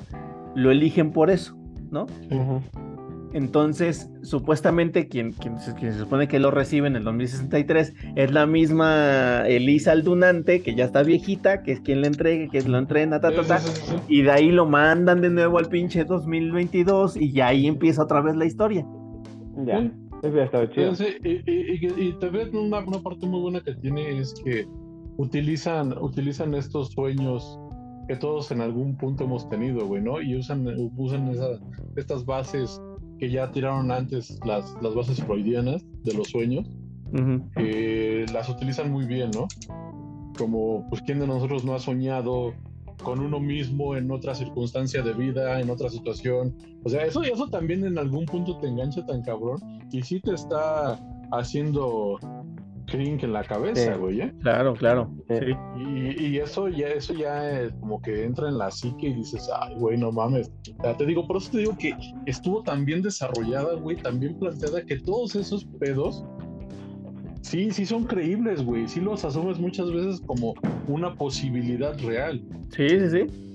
lo 0.54 0.70
eligen 0.70 1.12
por 1.12 1.28
eso, 1.30 1.54
¿no? 1.90 2.06
Ujú. 2.30 2.62
Entonces, 3.36 4.08
supuestamente 4.22 5.08
quien, 5.08 5.32
quien, 5.32 5.58
se- 5.58 5.74
quien 5.74 5.92
se 5.92 5.98
supone 5.98 6.26
que 6.26 6.38
lo 6.38 6.50
recibe 6.50 6.86
en 6.88 6.96
el 6.96 7.04
2063 7.04 7.92
es 8.16 8.32
la 8.32 8.46
misma 8.46 9.46
Elisa 9.46 9.92
Aldunante, 9.92 10.62
que 10.62 10.74
ya 10.74 10.86
está 10.86 11.02
viejita, 11.02 11.62
que 11.62 11.72
es 11.72 11.80
quien 11.80 12.00
le 12.00 12.06
entregue, 12.06 12.48
que 12.48 12.62
lo 12.62 12.78
entrena, 12.78 13.20
ta, 13.20 13.34
ta, 13.34 13.42
ta, 13.42 13.58
Sí, 13.58 13.68
sí, 13.68 13.80
sí, 13.84 13.90
sí. 13.90 14.02
y 14.08 14.22
de 14.22 14.30
ahí 14.30 14.50
lo 14.50 14.64
mandan 14.64 15.20
de 15.20 15.28
nuevo 15.28 15.58
al 15.58 15.68
pinche 15.68 16.04
2022 16.06 17.18
y 17.18 17.30
ya 17.32 17.48
ahí 17.48 17.66
empieza 17.66 18.04
otra 18.04 18.22
vez 18.22 18.36
la 18.36 18.46
historia. 18.46 18.86
Ya. 19.66 19.80
Sí. 19.80 19.92
Eso 20.22 20.34
ya 20.36 20.44
estaba 20.44 20.70
chido. 20.70 20.82
Entonces, 20.88 21.16
y, 21.22 21.28
y- 21.28 21.86
y- 21.86 22.08
y 22.08 22.12
también 22.18 22.56
una, 22.56 22.78
una 22.78 23.00
parte 23.00 23.26
muy 23.26 23.40
buena 23.42 23.60
que 23.60 23.74
tiene 23.74 24.18
es 24.18 24.32
que 24.42 24.66
utilizan, 25.18 25.92
utilizan 26.00 26.54
estos 26.54 26.88
sueños 26.92 27.58
que 28.08 28.16
todos 28.16 28.50
en 28.50 28.62
algún 28.62 28.96
punto 28.96 29.24
hemos 29.24 29.46
tenido, 29.50 29.84
güey, 29.86 30.00
¿no? 30.02 30.22
Y 30.22 30.36
usan, 30.36 30.66
usan 30.96 31.28
esa- 31.28 31.58
estas 31.96 32.24
bases 32.24 32.80
que 33.18 33.30
ya 33.30 33.50
tiraron 33.50 33.90
antes, 33.90 34.38
las, 34.44 34.74
las 34.82 34.94
bases 34.94 35.22
freudianas 35.22 35.84
de 36.04 36.14
los 36.14 36.28
sueños, 36.28 36.66
Ujú. 37.12 37.48
que 37.56 38.26
las 38.32 38.48
utilizan 38.48 38.90
muy 38.90 39.06
bien, 39.06 39.30
¿no? 39.30 39.48
Como, 40.36 40.86
pues, 40.90 41.02
¿quién 41.02 41.20
de 41.20 41.26
nosotros 41.26 41.64
no 41.64 41.74
ha 41.74 41.78
soñado 41.78 42.52
con 43.02 43.20
uno 43.20 43.40
mismo 43.40 43.96
en 43.96 44.10
otra 44.10 44.34
circunstancia 44.34 45.02
de 45.02 45.14
vida, 45.14 45.60
en 45.60 45.70
otra 45.70 45.88
situación? 45.88 46.56
O 46.84 46.88
sea, 46.88 47.04
eso, 47.04 47.22
eso 47.22 47.48
también 47.48 47.84
en 47.84 47.98
algún 47.98 48.26
punto 48.26 48.58
te 48.58 48.68
engancha 48.68 49.04
tan 49.06 49.22
cabrón 49.22 49.58
y 49.92 50.02
sí 50.02 50.20
te 50.20 50.34
está 50.34 51.00
haciendo 51.32 52.18
clink 52.86 53.22
en 53.22 53.32
la 53.32 53.44
cabeza, 53.44 53.92
Sí. 53.94 53.98
güey, 54.00 54.20
¿eh? 54.20 54.32
Claro, 54.40 54.74
claro. 54.74 55.10
Sí. 55.28 55.54
Y, 55.78 56.26
y 56.26 56.38
eso 56.38 56.68
ya, 56.68 56.88
eso 56.88 57.12
ya 57.14 57.62
eh, 57.62 57.70
como 57.80 58.00
que 58.00 58.24
entra 58.24 58.48
en 58.48 58.58
la 58.58 58.70
psique 58.70 59.08
y 59.08 59.14
dices, 59.14 59.48
ay, 59.60 59.74
güey, 59.76 59.98
no 59.98 60.10
mames. 60.12 60.50
O 60.78 60.82
sea, 60.82 60.96
te 60.96 61.04
digo, 61.06 61.26
por 61.26 61.36
eso 61.38 61.50
te 61.50 61.58
digo 61.58 61.76
que 61.78 61.92
estuvo 62.26 62.62
tan 62.62 62.84
bien 62.84 63.02
desarrollada, 63.02 63.74
güey, 63.74 63.96
tan 63.96 64.18
bien 64.20 64.38
planteada 64.38 64.82
que 64.84 64.98
todos 64.98 65.34
esos 65.36 65.64
pedos, 65.78 66.24
sí, 67.42 67.70
sí 67.70 67.86
son 67.86 68.04
creíbles, 68.04 68.64
güey. 68.64 68.88
Sí 68.88 69.00
los 69.00 69.24
asumes 69.24 69.58
muchas 69.58 69.90
veces 69.92 70.20
como 70.26 70.54
una 70.88 71.14
posibilidad 71.14 71.98
real, 72.00 72.42
Sí, 72.74 72.88
sí, 72.88 73.10
sí. 73.10 73.45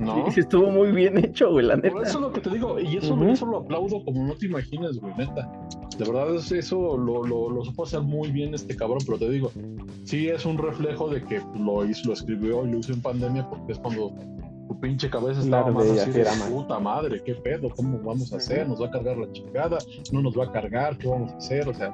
¿No? 0.00 0.14
Sí, 0.26 0.32
sí, 0.32 0.40
estuvo 0.40 0.70
muy 0.70 0.90
bien 0.92 1.18
hecho, 1.18 1.50
güey, 1.52 1.66
la 1.66 1.74
Por 1.76 1.84
neta. 1.84 2.02
eso 2.02 2.18
es 2.18 2.22
lo 2.22 2.32
que 2.32 2.40
te 2.40 2.50
digo, 2.50 2.80
y 2.80 2.96
eso, 2.96 3.14
Ujú. 3.14 3.28
eso 3.28 3.46
lo 3.46 3.58
aplaudo 3.58 4.04
como 4.04 4.26
no 4.26 4.34
te 4.34 4.46
imaginas, 4.46 4.98
güey, 4.98 5.14
neta. 5.16 5.48
De 5.98 6.04
verdad, 6.10 6.34
es- 6.34 6.50
eso 6.52 6.96
lo, 6.96 7.22
lo, 7.24 7.50
lo 7.50 7.64
supo 7.64 7.84
hacer 7.84 8.00
muy 8.00 8.30
bien 8.32 8.54
este 8.54 8.74
cabrón, 8.74 8.98
pero 9.06 9.18
te 9.18 9.28
digo, 9.30 9.50
sí 10.04 10.28
es 10.28 10.44
un 10.46 10.58
reflejo 10.58 11.08
de 11.08 11.22
que 11.22 11.40
lo 11.58 11.84
hizo, 11.84 12.08
lo 12.08 12.14
escribió 12.14 12.66
y 12.66 12.70
lo 12.72 12.78
hizo 12.78 12.92
en 12.92 13.02
pandemia 13.02 13.48
porque 13.48 13.72
es 13.72 13.78
cuando 13.78 14.10
tu 14.68 14.80
pinche 14.80 15.10
cabeza 15.10 15.40
estaba 15.40 15.64
Claro, 15.64 15.78
más 15.78 15.98
así 16.00 16.10
de 16.12 16.24
puta 16.50 16.78
madre, 16.78 17.20
qué 17.24 17.34
pedo, 17.34 17.68
cómo 17.76 17.98
vamos 17.98 18.32
a 18.32 18.36
hacer, 18.36 18.66
nos 18.68 18.80
va 18.80 18.86
a 18.86 18.90
cargar 18.90 19.18
la 19.18 19.30
chingada, 19.32 19.78
no 20.12 20.22
nos 20.22 20.38
va 20.38 20.44
a 20.44 20.52
cargar, 20.52 20.96
qué 20.96 21.08
vamos 21.08 21.32
a 21.32 21.36
hacer, 21.36 21.68
o 21.68 21.74
sea. 21.74 21.92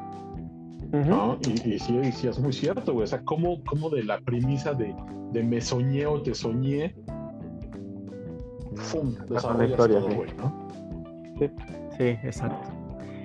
¿no? 0.92 1.36
Y, 1.64 1.74
y 1.74 1.78
sí, 1.78 1.98
y 2.02 2.12
sí 2.12 2.28
es 2.28 2.38
muy 2.38 2.52
cierto, 2.52 2.92
güey, 2.92 3.04
o 3.04 3.06
sea, 3.06 3.20
cómo, 3.24 3.62
cómo 3.64 3.90
de 3.90 4.04
la 4.04 4.20
premisa 4.20 4.72
de, 4.72 4.94
de 5.32 5.42
me 5.42 5.60
soñé 5.60 6.06
o 6.06 6.22
te 6.22 6.32
soñé, 6.34 6.94
¡fum! 8.76 9.14
desarrollas 9.28 9.70
historia, 9.70 10.00
todo, 10.00 10.10
sí. 10.10 10.16
¿no? 10.38 10.68
Sí, 11.98 12.04
exacto. 12.22 12.68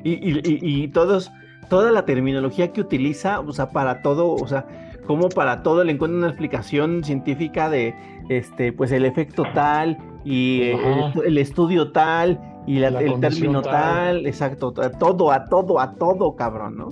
Y, 0.04 0.12
y, 0.14 0.40
y, 0.44 0.84
y 0.84 0.88
todos, 0.88 1.32
toda 1.70 1.92
la 1.92 2.06
terminología 2.06 2.72
que 2.72 2.82
utiliza, 2.82 3.40
o 3.40 3.52
sea, 3.54 3.70
para 3.70 4.02
todo, 4.02 4.32
o 4.34 4.48
sea, 4.48 4.66
como 5.06 5.30
para 5.30 5.62
todo 5.64 5.84
le 5.84 5.92
encuentra 5.94 6.18
una 6.18 6.28
explicación 6.28 7.04
científica 7.04 7.70
de, 7.70 7.94
este, 8.30 8.72
pues 8.74 8.92
el 8.92 9.06
efecto 9.06 9.44
tal 9.54 9.98
y 10.24 10.62
eh, 10.64 11.12
el, 11.16 11.26
el 11.26 11.38
estudio 11.38 11.92
tal 11.92 12.40
y 12.68 12.80
la- 12.80 12.92
La 12.92 13.02
el 13.02 13.20
término 13.20 13.62
tal. 13.62 13.72
tal, 13.72 14.26
exacto, 14.28 14.74
a 14.82 14.90
todo, 14.92 15.32
a 15.32 15.46
todo, 15.46 15.80
a 15.80 15.94
todo, 15.96 16.36
cabrón, 16.36 16.78
¿no? 16.78 16.90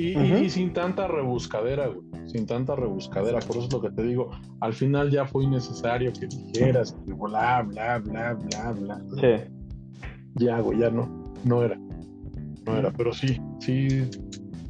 Y, 0.00 0.44
y- 0.44 0.50
sin 0.50 0.72
tanta 0.72 1.06
rebuscadera, 1.08 1.88
güey. 1.88 2.06
Sin 2.26 2.46
tanta 2.46 2.74
rebuscadera. 2.76 3.40
Por 3.40 3.56
eso 3.56 3.66
es 3.66 3.72
lo 3.72 3.80
que 3.80 3.90
te 3.90 4.02
digo. 4.02 4.30
Al 4.60 4.72
final 4.72 5.10
ya 5.10 5.26
fue 5.26 5.44
innecesario 5.44 6.12
que 6.12 6.26
dijeras 6.26 6.96
que 7.04 7.12
bla, 7.12 7.62
bla, 7.62 7.98
bla, 7.98 8.34
bla, 8.34 8.72
bla. 8.72 9.00
Sí. 9.20 9.50
Ya, 10.36 10.60
güey, 10.60 10.78
ya 10.78 10.90
no. 10.90 11.08
No 11.44 11.62
era. 11.62 11.76
No 12.66 12.76
era. 12.76 12.90
Pero 12.92 13.12
sí, 13.12 13.40
sí. 13.58 14.08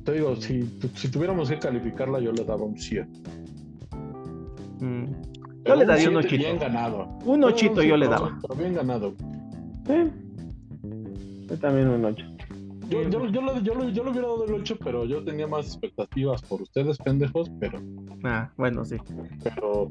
Te 0.05 0.13
digo, 0.15 0.35
si, 0.37 0.63
si 0.95 1.11
tuviéramos 1.11 1.51
que 1.51 1.59
calificarla, 1.59 2.19
yo 2.21 2.33
le 2.33 2.45
daba 2.45 2.65
un 2.65 2.77
100. 2.79 3.09
Mm. 4.81 5.05
Pero 5.63 5.77
le 5.77 5.85
daría 5.85 6.09
un 6.09 6.17
ochito. 6.17 6.37
Bien 6.37 6.59
ganado. 6.59 7.19
Un 7.27 7.45
ochito 7.45 7.83
yo 7.83 7.97
le 7.97 8.09
daba. 8.09 8.39
Pero 8.41 8.55
bien 8.55 8.75
ganado. 8.75 9.15
Sí. 9.87 10.11
Yo 11.49 11.59
también 11.59 11.89
un 11.89 12.05
8. 12.05 12.25
Yo, 12.91 13.03
yo, 13.09 13.27
yo, 13.31 13.41
lo, 13.41 13.61
yo, 13.61 13.75
lo, 13.75 13.89
yo 13.91 14.03
lo 14.05 14.11
hubiera 14.11 14.27
dado 14.29 14.45
el 14.47 14.55
8, 14.55 14.77
pero 14.83 15.05
yo 15.05 15.23
tenía 15.25 15.47
más 15.47 15.67
expectativas 15.67 16.43
por 16.43 16.61
ustedes, 16.63 16.99
pendejos, 16.99 17.51
pero, 17.61 17.79
Ah, 18.25 18.51
bueno, 18.57 18.85
sí. 18.85 18.97
pero, 19.45 19.91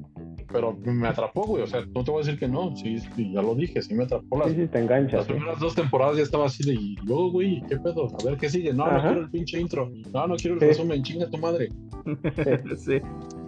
pero 0.52 0.78
me 0.86 1.08
atrapó, 1.08 1.44
güey. 1.48 1.64
O 1.64 1.68
sea, 1.68 1.82
no 1.96 2.04
te 2.04 2.12
voy 2.12 2.22
a 2.22 2.26
decir 2.26 2.38
que 2.40 2.48
no. 2.48 2.76
Sí, 2.76 3.00
sí, 3.00 3.32
ya 3.34 3.42
lo 3.42 3.56
dije, 3.56 3.82
sí 3.82 3.94
me 3.94 4.04
atrapó. 4.04 4.38
Las, 4.40 4.50
Sí, 4.52 4.56
sí, 4.58 4.68
te 4.68 4.80
enganchas. 4.80 5.14
las 5.14 5.26
sí. 5.28 5.34
primeras 5.34 5.60
dos 5.60 5.76
temporadas 5.76 6.18
ya 6.18 6.24
estaba 6.24 6.46
así 6.46 6.64
de, 6.64 6.74
y 6.74 6.96
luego, 7.06 7.32
güey, 7.32 7.62
¿qué 7.70 7.78
pedo? 7.78 8.08
A 8.20 8.24
ver 8.26 8.38
qué 8.38 8.50
sigue. 8.50 8.74
No, 8.74 8.92
no 8.92 9.02
quiero 9.02 9.22
el 9.22 9.30
pinche 9.32 9.60
intro. 9.62 9.90
No, 10.14 10.28
no 10.28 10.36
quiero 10.36 10.56
el 10.56 10.60
Sí. 10.62 10.66
resumen, 10.68 11.02
chinga 11.04 11.30
tu 11.30 11.38
madre. 11.38 11.70
sí. 12.78 13.00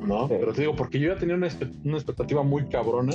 No, 0.08 0.28
Sí. 0.28 0.36
pero 0.40 0.54
te 0.54 0.62
digo, 0.62 0.76
porque 0.76 1.00
yo 1.00 1.14
ya 1.14 1.20
tenía 1.20 1.36
una, 1.36 1.48
una 1.84 1.96
expectativa 1.98 2.42
muy 2.44 2.66
cabrona 2.70 3.14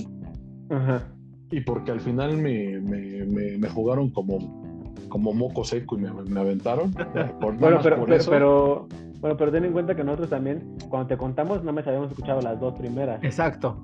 Ajá. 0.70 1.08
y 1.50 1.60
porque 1.62 1.90
al 1.92 2.00
final 2.00 2.36
me, 2.36 2.78
me, 2.80 3.24
me, 3.24 3.58
me 3.58 3.68
jugaron 3.70 4.10
como, 4.10 4.65
como 5.08 5.32
moco 5.32 5.64
seco 5.64 5.96
y 5.96 6.00
me, 6.02 6.10
me 6.12 6.40
aventaron. 6.40 6.92
Por, 7.40 7.56
Bueno, 7.56 7.78
pero, 7.82 7.96
por 7.96 8.04
pero, 8.06 8.16
eso. 8.16 8.30
pero, 8.30 8.88
bueno, 9.20 9.36
pero 9.36 9.50
ten 9.52 9.64
en 9.64 9.72
cuenta 9.72 9.94
que 9.94 10.04
nosotros 10.04 10.30
también, 10.30 10.76
cuando 10.88 11.08
te 11.08 11.16
contamos, 11.16 11.60
nada 11.60 11.72
más 11.72 11.86
habíamos 11.86 12.10
escuchado 12.10 12.40
las 12.42 12.58
dos 12.60 12.74
primeras, 12.74 13.22
Exacto. 13.24 13.80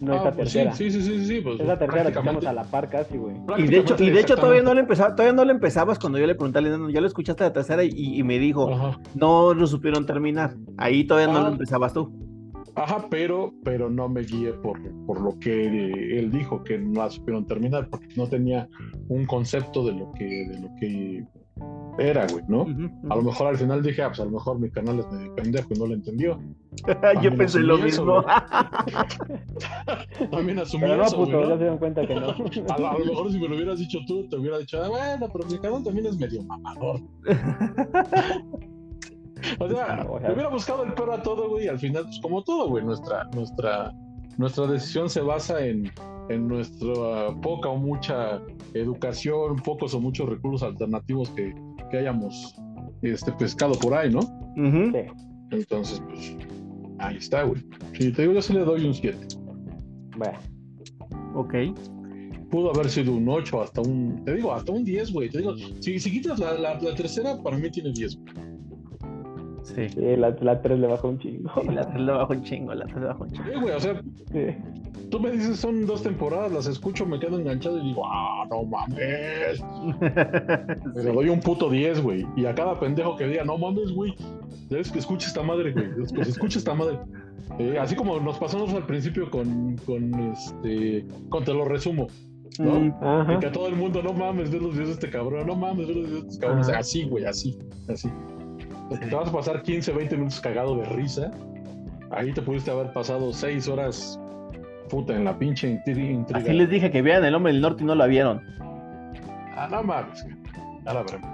no 0.00 0.12
Ah, 0.12 0.16
esta 0.16 0.32
pues 0.32 0.52
tercera. 0.52 0.72
sí, 0.74 0.90
sí, 0.90 1.00
sí, 1.02 1.24
sí, 1.24 1.40
pues 1.40 1.56
tercera 1.56 1.76
la 1.78 1.84
escuchamos 2.10 2.12
prácticamente- 2.12 2.46
a 2.48 2.52
la 2.52 2.64
par 2.64 2.88
casi, 2.90 3.16
güey. 3.16 3.36
Y 3.58 3.66
de 3.68 3.78
hecho, 3.78 3.96
y 3.98 4.10
de 4.10 4.20
hecho 4.20 4.36
todavía 4.36 4.62
no 4.62 4.74
lo 4.74 4.80
empezaba, 4.80 5.14
todavía 5.14 5.32
no 5.34 5.44
lo 5.44 5.50
empezabas 5.52 5.98
cuando 5.98 6.18
yo 6.18 6.26
le 6.26 6.34
pregunté 6.34 6.58
a 6.58 6.62
Leonardo, 6.62 6.90
ya 6.90 7.00
lo 7.00 7.06
escuchaste 7.06 7.44
la 7.44 7.52
tercera 7.52 7.82
y, 7.84 7.90
y 7.94 8.22
me 8.22 8.38
dijo, 8.38 8.70
Ajá. 8.72 8.98
no 9.14 9.54
lo 9.54 9.66
supieron 9.66 10.04
terminar. 10.04 10.54
Ahí 10.76 11.04
todavía 11.06 11.32
no 11.32 11.38
Ah. 11.40 11.42
lo 11.44 11.48
empezabas 11.52 11.92
tú. 11.94 12.12
Ajá, 12.76 13.06
pero, 13.10 13.52
pero 13.64 13.88
no 13.88 14.08
me 14.08 14.22
guié 14.22 14.52
por, 14.52 14.78
por 15.06 15.20
lo 15.20 15.38
que 15.38 15.66
eh, 15.66 16.18
él 16.18 16.30
dijo, 16.30 16.62
que 16.62 16.76
no 16.78 17.02
la 17.04 17.10
supieron 17.10 17.46
terminar, 17.46 17.88
porque 17.88 18.08
no 18.16 18.28
tenía 18.28 18.68
un 19.08 19.24
concepto 19.26 19.84
de 19.84 19.92
lo 19.94 20.12
que, 20.12 20.24
de 20.26 20.58
lo 20.60 20.68
que 20.78 21.24
era, 21.98 22.26
güey, 22.26 22.44
¿no? 22.48 22.62
Ujú, 22.64 22.90
A 23.08 23.16
lo 23.16 23.22
mejor 23.22 23.46
al 23.46 23.56
final 23.56 23.82
dije, 23.82 24.02
ah, 24.02 24.08
pues 24.08 24.20
a 24.20 24.26
lo 24.26 24.32
mejor 24.32 24.58
mi 24.58 24.68
canal 24.70 24.98
es 24.98 25.10
medio 25.10 25.34
pendejo 25.34 25.68
y 25.74 25.78
no 25.78 25.86
lo 25.86 25.94
entendió. 25.94 26.38
yo 27.22 27.34
pensé 27.34 27.60
lo 27.60 27.76
eso, 27.76 27.84
mismo. 27.86 28.22
güey. 28.22 28.26
También 30.30 30.58
asumí 30.58 30.82
Pero 30.82 30.96
no, 30.98 31.04
eso, 31.04 31.16
puto, 31.16 31.30
güey, 31.38 31.48
ya 31.48 31.54
¿no? 31.54 31.58
se 31.58 31.64
dan 31.64 31.78
cuenta 31.78 32.06
que 32.06 32.14
no. 32.14 32.28
A, 32.74 32.78
lo- 32.78 32.88
a 32.88 32.98
lo 32.98 33.04
mejor 33.06 33.32
si 33.32 33.38
me 33.38 33.48
lo 33.48 33.56
hubieras 33.56 33.78
dicho 33.78 33.98
tú, 34.06 34.28
te 34.28 34.36
hubiera 34.36 34.58
dicho, 34.58 34.82
ah, 34.82 34.88
bueno, 34.88 35.30
pero 35.32 35.46
mi 35.48 35.58
canal 35.58 35.82
también 35.82 36.06
es 36.06 36.18
medio 36.18 36.42
mamador. 36.42 37.00
O 39.58 39.68
sea, 39.68 40.06
O 40.08 40.18
sea- 40.18 40.28
le 40.28 40.34
hubiera 40.34 40.48
buscado 40.50 40.84
el 40.84 40.92
perro 40.94 41.12
a 41.14 41.22
todo, 41.22 41.48
güey, 41.50 41.64
y 41.66 41.68
al 41.68 41.78
final, 41.78 42.04
pues 42.04 42.18
como 42.20 42.42
todo, 42.42 42.68
güey, 42.68 42.84
nuestra, 42.84 43.24
nuestra, 43.34 43.92
nuestra 44.38 44.66
decisión 44.66 45.08
se 45.10 45.20
basa 45.20 45.64
en, 45.64 45.90
en 46.30 46.48
nuestra 46.48 47.34
poca 47.42 47.68
o 47.68 47.76
mucha 47.76 48.40
educación, 48.74 49.56
pocos 49.56 49.94
o 49.94 50.00
muchos 50.00 50.28
recursos 50.28 50.62
alternativos 50.62 51.30
que, 51.30 51.54
que 51.90 51.98
hayamos 51.98 52.54
este, 53.02 53.30
pescado 53.32 53.74
por 53.74 53.94
ahí, 53.94 54.10
¿no? 54.12 54.22
Sí. 54.92 55.00
Entonces, 55.50 56.02
pues, 56.08 56.36
ahí 56.98 57.16
está, 57.18 57.42
güey. 57.44 57.62
Si 57.98 58.10
te 58.12 58.22
digo, 58.22 58.34
yo 58.34 58.42
sí 58.42 58.52
le 58.54 58.60
doy 58.64 58.84
un 58.86 58.94
7. 58.94 59.18
Bueno, 60.16 60.38
Ok. 61.34 61.54
Pudo 62.50 62.70
haber 62.70 62.88
sido 62.88 63.12
un 63.12 63.28
8 63.28 63.60
hasta 63.62 63.80
un, 63.82 64.22
te 64.24 64.34
digo, 64.36 64.52
hasta 64.54 64.72
un 64.72 64.84
10, 64.84 65.12
güey. 65.12 65.28
Te 65.28 65.38
digo, 65.38 65.54
si, 65.80 65.98
si 65.98 66.10
quitas 66.10 66.38
la, 66.38 66.54
la, 66.54 66.80
la 66.80 66.94
tercera, 66.94 67.36
para 67.42 67.58
mí 67.58 67.68
tiene 67.70 67.92
10. 67.92 68.16
güey. 68.16 68.34
Sí. 69.74 69.88
sí, 69.88 70.16
la, 70.16 70.30
la 70.40 70.62
3 70.62 70.78
le 70.78 70.86
bajó 70.86 71.08
un 71.08 71.18
chingo. 71.18 71.50
Y 71.64 71.68
la 71.74 71.84
tres 71.88 72.00
le 72.00 72.12
bajo 72.12 72.32
un 72.32 72.42
chingo, 72.44 72.74
la 72.74 72.84
tres 72.86 72.98
le 72.98 73.06
bajo 73.06 73.24
un 73.24 73.30
chingo. 73.32 73.44
Sí, 73.52 73.60
güey, 73.60 73.74
o 73.74 73.80
sea, 73.80 74.00
Sí. 74.32 74.46
tú 75.10 75.20
me 75.20 75.30
dices 75.32 75.56
son 75.58 75.86
dos 75.86 76.02
temporadas, 76.02 76.52
las 76.52 76.66
escucho, 76.68 77.04
me 77.04 77.18
quedo 77.18 77.38
enganchado 77.38 77.78
y 77.78 77.82
digo, 77.88 78.02
ah, 78.06 78.46
no 78.50 78.64
mames. 78.64 78.98
Le 80.94 81.02
Sí. 81.02 81.08
doy 81.12 81.28
un 81.28 81.40
puto 81.40 81.68
10, 81.70 82.00
güey. 82.02 82.26
Y 82.36 82.46
a 82.46 82.54
cada 82.54 82.78
pendejo 82.78 83.16
que 83.16 83.26
diga, 83.26 83.44
no 83.44 83.58
mames, 83.58 83.92
güey. 83.92 84.14
Es 84.70 84.90
que 84.90 84.98
escucha 84.98 85.26
esta 85.28 85.42
madre, 85.42 85.72
güey. 85.72 85.86
Es 86.02 86.12
que 86.12 86.24
se 86.24 86.30
escucha 86.30 86.58
esta 86.58 86.74
madre. 86.74 86.98
Eh, 87.58 87.76
así 87.80 87.94
como 87.94 88.18
nos 88.20 88.38
pasamos 88.38 88.72
al 88.74 88.84
principio 88.86 89.30
con, 89.30 89.76
con 89.86 90.12
este. 90.14 91.04
Con 91.28 91.44
te 91.44 91.52
lo 91.54 91.64
resumo. 91.64 92.08
¿no? 92.58 92.80
Mm, 92.80 93.32
Y 93.32 93.38
que 93.38 93.46
a 93.46 93.52
todo 93.52 93.68
el 93.68 93.76
mundo, 93.76 94.02
no 94.02 94.12
mames, 94.12 94.50
ve 94.50 94.58
los 94.58 94.72
videos 94.72 94.88
de 94.88 94.94
este 94.94 95.10
cabrón, 95.10 95.46
no 95.46 95.54
mames, 95.54 95.86
ve 95.88 95.94
los 95.94 96.06
videos 96.06 96.22
de 96.24 96.28
este 96.30 96.40
cabrón. 96.40 96.60
O 96.60 96.64
sea, 96.64 96.78
así, 96.78 97.04
güey, 97.04 97.24
así, 97.26 97.58
así. 97.88 98.08
Porque. 98.88 99.06
Te 99.06 99.14
vas 99.14 99.28
a 99.28 99.32
pasar 99.32 99.62
15, 99.62 99.92
20 99.92 100.16
minutos 100.16 100.40
cagado 100.40 100.76
de 100.76 100.84
risa. 100.86 101.30
Ahí 102.10 102.32
te 102.32 102.42
pudiste 102.42 102.70
haber 102.70 102.92
pasado 102.92 103.32
6 103.32 103.68
horas, 103.68 104.20
puta, 104.88 105.14
en 105.16 105.24
la 105.24 105.36
pinche 105.38 105.68
intri- 105.72 106.10
intriga. 106.12 106.40
Así 106.40 106.52
les 106.52 106.68
dije 106.70 106.90
que 106.90 107.02
vean 107.02 107.24
el 107.24 107.34
hombre 107.34 107.52
del 107.52 107.60
norte 107.62 107.82
y 107.82 107.86
no 107.86 107.94
la 107.94 108.06
vieron. 108.06 108.40
Ah, 109.56 109.68
no 109.70 109.82
mames, 109.82 110.22
güey. 110.22 110.36
A 110.84 110.94
la 110.94 111.02
verga. 111.02 111.32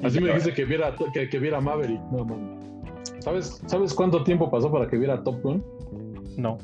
Así 0.06 0.20
me 0.20 0.28
dijiste 0.28 0.54
que 0.54 0.64
viera, 0.64 0.94
que, 1.12 1.28
que 1.28 1.38
viera 1.38 1.60
Maverick. 1.60 2.00
No 2.10 2.24
mames. 2.24 2.64
¿Sabes, 3.18 3.62
¿Sabes 3.66 3.92
cuánto 3.94 4.24
tiempo 4.24 4.50
pasó 4.50 4.70
para 4.72 4.86
que 4.86 4.96
viera 4.96 5.22
Top 5.22 5.42
Gun? 5.42 5.62
No. 6.38 6.56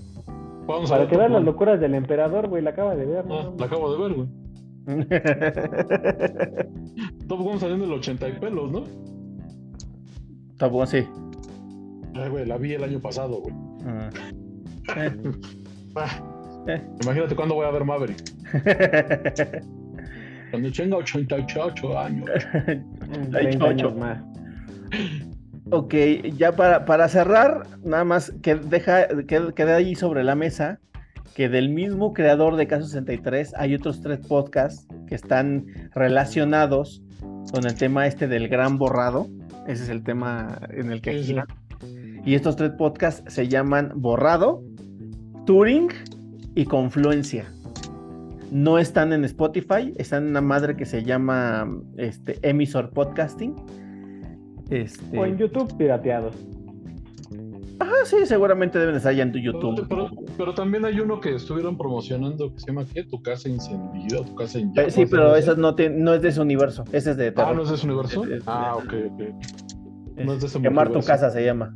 Vamos 0.67 0.91
a 0.91 0.95
Para 0.95 1.01
ver 1.03 1.11
que 1.11 1.17
vean 1.19 1.33
las 1.33 1.45
locuras 1.45 1.79
del 1.81 1.95
emperador, 1.95 2.49
güey, 2.49 2.63
la 2.63 2.71
acaba 2.71 2.95
de 2.97 3.05
ver, 3.05 3.27
¿no? 3.27 3.39
Ah, 3.41 3.53
la 3.59 3.67
acabo 3.67 3.93
de 3.93 3.99
ver, 4.03 4.13
güey. 4.15 4.29
Top 7.29 7.41
Gun 7.41 7.61
salió 7.61 7.77
en 7.77 7.83
el 7.83 7.93
80 7.93 8.29
y 8.29 8.33
pelos, 8.33 8.73
¿no? 8.73 8.83
Está 10.61 10.69
bueno, 10.69 10.87
sí. 10.91 11.07
Ay, 12.15 12.29
güey, 12.29 12.45
la 12.45 12.59
vi 12.59 12.75
el 12.75 12.85
año 12.85 13.01
pasado, 13.01 13.41
güey. 13.41 13.55
Ah. 13.87 14.11
Eh. 14.95 15.11
Ah, 15.97 16.23
Eh. 16.69 16.87
Imagínate 17.03 17.35
cuándo 17.35 17.55
voy 17.55 17.67
a 17.67 17.71
ver 17.71 17.83
Maverick. 17.83 18.23
Cuando 20.51 20.71
tenga 20.71 20.99
88 20.99 21.99
años. 21.99 22.29
En 22.67 23.35
Ay, 23.35 23.57
30 23.57 23.59
chocho. 23.59 23.67
años 23.67 23.97
más. 23.97 24.23
Ok, 25.71 25.95
ya 26.37 26.53
para, 26.53 26.85
para 26.85 27.09
cerrar, 27.09 27.63
nada 27.83 28.05
más 28.05 28.31
que 28.43 28.57
deja, 28.57 29.09
que, 29.27 29.55
queda 29.55 29.77
ahí 29.77 29.95
sobre 29.95 30.23
la 30.23 30.35
mesa 30.35 30.79
que 31.35 31.49
del 31.49 31.71
mismo 31.71 32.13
creador 32.13 32.57
de 32.57 32.67
Caso 32.67 32.87
63 32.87 33.55
hay 33.57 33.75
otros 33.75 34.03
tres 34.03 34.19
podcasts 34.19 34.87
que 35.09 35.15
están 35.15 35.65
relacionados 35.95 37.03
con 37.51 37.65
el 37.65 37.75
tema 37.77 38.07
este 38.07 38.29
del 38.29 38.49
gran 38.49 38.77
borrado. 38.77 39.27
Ese 39.67 39.85
es 39.85 39.89
el 39.89 40.03
tema 40.03 40.61
en 40.71 40.91
el 40.91 41.01
que 41.01 41.13
Sí, 41.13 41.19
sí. 41.19 41.25
gira. 41.27 41.47
Y 42.25 42.35
estos 42.35 42.57
tres 42.57 42.73
podcasts 42.73 43.33
se 43.33 43.49
llaman 43.49 43.93
Borrado, 43.95 44.63
Turing 45.47 45.89
y 46.55 46.65
Confluencia. 46.67 47.47
No 48.51 48.79
están 48.79 49.13
en 49.13 49.25
Spotify, 49.25 49.95
están 49.97 50.25
en 50.25 50.31
una 50.31 50.41
madre 50.41 50.77
que 50.77 50.85
se 50.85 51.05
llama 51.05 51.69
este, 51.97 52.39
Emisor 52.43 52.91
Podcasting. 52.91 53.55
Este... 54.71 55.19
O 55.19 55.25
en 55.25 55.39
YouTube 55.39 55.77
pirateados. 55.77 56.37
Ah, 57.81 57.87
sí, 58.05 58.17
seguramente 58.27 58.79
deben 58.79 58.95
estar 58.97 59.15
ya 59.15 59.23
en 59.23 59.33
tu 59.33 59.39
YouTube. 59.39 59.87
Pero, 59.89 60.11
pero 60.37 60.55
también 60.55 60.85
hay 60.85 61.01
uno 61.01 61.19
que 61.19 61.35
estuvieron 61.35 61.79
promocionando 61.79 62.53
que 62.53 62.61
se 62.61 62.67
llama 62.67 62.85
¿qué? 62.93 63.05
Tu 63.05 63.23
casa 63.23 63.49
encendida, 63.49 64.23
tu 64.25 64.35
casa 64.35 64.59
en 64.59 64.69
Eh, 64.69 64.73
llamas. 64.77 64.95
sí, 64.95 65.07
pero 65.07 65.33
así. 65.33 65.51
no, 65.57 65.75
tiene- 65.75 65.97
no 65.97 66.13
es 66.15 66.21
de 66.23 66.29
ese 66.29 66.41
universo. 66.41 66.85
Ese 66.93 67.13
es 67.13 67.17
de 67.17 67.29
Ah, 67.29 67.35
terror. 67.35 67.57
¿no 67.57 67.63
es 67.63 67.69
de 67.71 67.75
ese 67.77 67.87
universo? 67.87 68.25
Es- 68.25 68.31
es- 68.31 68.43
Ah, 68.47 68.75
ok, 68.77 68.93
ok. 69.13 69.21
No 70.25 70.33
es 70.35 70.41
de 70.41 70.47
ese 70.47 70.61
Quemar 70.61 70.91
tu 70.93 71.01
casa 71.01 71.31
se 71.31 71.43
llama. 71.45 71.75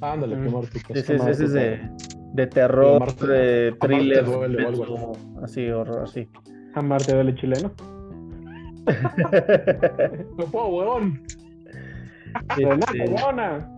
Ándale, 0.00 0.36
Mm. 0.36 0.44
quemar 0.44 0.64
tu 0.66 0.78
casa. 0.78 0.92
Ese, 0.94 0.98
es- 1.00 1.06
Quemar 1.06 1.30
ese 1.30 1.40
tu 1.42 1.46
es 1.48 1.52
de, 1.52 1.90
de 2.34 2.46
terror, 2.46 3.02
Amarte- 3.02 3.26
de 3.26 3.68
amarte 3.68 3.86
thriller, 3.88 4.24
duele 4.24 4.64
o 4.64 4.68
algo 4.68 4.86
suspenso, 4.86 5.40
así, 5.42 5.68
horror, 5.68 6.02
así. 6.04 6.28
Amarte 6.74 7.12
duele 7.14 7.34
chileno. 7.34 7.72
¡No 10.38 10.44
puedo! 10.46 11.00
Renata, 12.56 12.92
Este, 12.94 13.10
buena. 13.10 13.68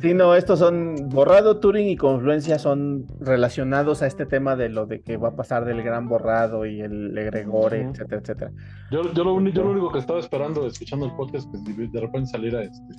Sí, 0.00 0.14
no, 0.14 0.34
estos 0.36 0.60
son 0.60 1.08
borrado, 1.08 1.58
Turing 1.58 1.88
y 1.88 1.96
confluencia 1.96 2.58
son 2.58 3.06
relacionados 3.20 4.00
a 4.02 4.06
este 4.06 4.24
tema 4.26 4.54
de 4.56 4.68
lo 4.68 4.86
de 4.86 5.00
que 5.02 5.16
va 5.16 5.28
a 5.30 5.36
pasar 5.36 5.64
del 5.64 5.82
gran 5.82 6.08
borrado 6.08 6.64
y 6.66 6.80
el 6.80 7.16
egregore, 7.18 7.82
etcétera, 7.82 8.20
etcétera. 8.20 8.52
Yo, 8.90 9.12
yo, 9.12 9.24
lo 9.24 9.34
uni- 9.34 9.52
yo 9.52 9.64
lo 9.64 9.70
único 9.72 9.90
que 9.90 9.98
estaba 9.98 10.20
esperando, 10.20 10.66
escuchando 10.66 11.06
el 11.06 11.12
podcast, 11.16 11.50
que 11.50 11.72
de 11.72 11.88
de 11.88 12.00
repente 12.00 12.30
saliera 12.30 12.62
este, 12.62 12.94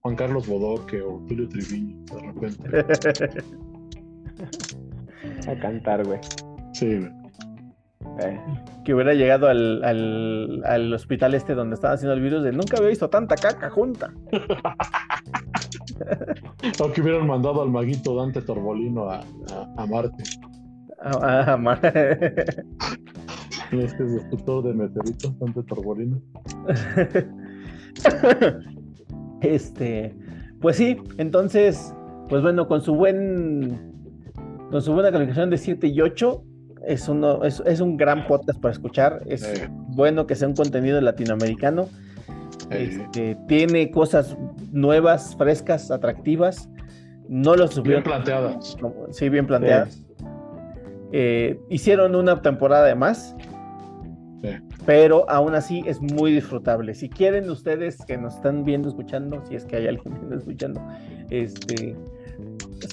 Juan 0.00 0.14
Carlos 0.16 0.46
Bodoque 0.46 1.00
o 1.00 1.24
Tulio 1.26 1.48
Triviño, 1.48 1.96
de 2.04 2.20
repente. 2.20 3.38
A 5.48 5.54
cantar, 5.60 6.04
güey. 6.06 6.20
Sí, 6.72 6.98
güey. 6.98 7.10
Eh, 8.20 8.40
que 8.84 8.94
hubiera 8.94 9.12
llegado 9.14 9.48
al, 9.48 9.82
al, 9.84 10.62
al 10.64 10.92
hospital 10.94 11.34
este 11.34 11.54
donde 11.54 11.74
estaban 11.74 11.96
haciendo 11.96 12.14
el 12.14 12.20
virus 12.22 12.42
de 12.44 12.52
nunca 12.52 12.76
había 12.78 12.90
visto 12.90 13.10
tanta 13.10 13.34
caca 13.36 13.70
junta. 13.70 14.12
O 16.80 16.92
que 16.92 17.00
hubieran 17.02 17.26
mandado 17.26 17.60
al 17.62 17.70
maguito 17.70 18.14
Dante 18.14 18.40
Torbolino 18.40 19.10
a, 19.10 19.16
a, 19.16 19.22
a 19.76 19.86
Marte. 19.86 20.22
Ah, 21.00 21.44
ah, 21.48 21.56
ma- 21.56 21.80
Este 23.72 24.04
es 24.04 24.12
destructor 24.14 24.62
de 24.64 24.74
meteoritos, 24.74 25.36
Dante 25.40 25.62
Torbolino. 25.64 26.22
este, 29.40 30.14
pues 30.60 30.76
sí, 30.76 30.98
entonces, 31.18 31.92
pues 32.28 32.42
bueno, 32.42 32.68
con 32.68 32.80
su 32.80 32.94
buen, 32.94 33.92
con 34.70 34.80
su 34.82 34.92
buena 34.92 35.10
calificación 35.10 35.50
de 35.50 35.58
7 35.58 35.88
y 35.88 36.00
8, 36.00 36.44
es, 36.86 37.08
uno, 37.08 37.44
es, 37.44 37.62
es 37.66 37.80
un 37.80 37.96
gran 37.96 38.26
podcast 38.26 38.60
para 38.60 38.72
escuchar. 38.72 39.22
Es 39.26 39.42
Eh. 39.42 39.68
bueno 39.70 40.26
que 40.26 40.34
sea 40.34 40.48
un 40.48 40.54
contenido 40.54 41.00
latinoamericano. 41.00 41.88
Este, 42.70 43.36
tiene 43.46 43.90
cosas 43.90 44.36
nuevas, 44.72 45.34
frescas, 45.36 45.90
atractivas. 45.90 46.68
No 47.28 47.56
lo 47.56 47.68
supieron. 47.68 48.02
Bien 48.02 48.14
planteadas. 48.14 48.76
Sí, 49.10 49.28
bien 49.28 49.46
planteadas. 49.46 50.04
Eh, 51.12 51.58
hicieron 51.70 52.14
una 52.14 52.40
temporada 52.42 52.86
de 52.86 52.94
más. 52.94 53.34
Pero 54.86 55.28
aún 55.28 55.54
así 55.54 55.82
es 55.86 56.00
muy 56.00 56.32
disfrutable. 56.32 56.94
Si 56.94 57.08
quieren 57.10 57.50
ustedes 57.50 57.98
que 58.06 58.16
nos 58.16 58.36
están 58.36 58.64
viendo, 58.64 58.88
escuchando, 58.88 59.42
si 59.46 59.56
es 59.56 59.64
que 59.66 59.76
hay 59.76 59.88
alguien 59.88 60.14
escuchando, 60.32 60.80
este, 61.28 61.94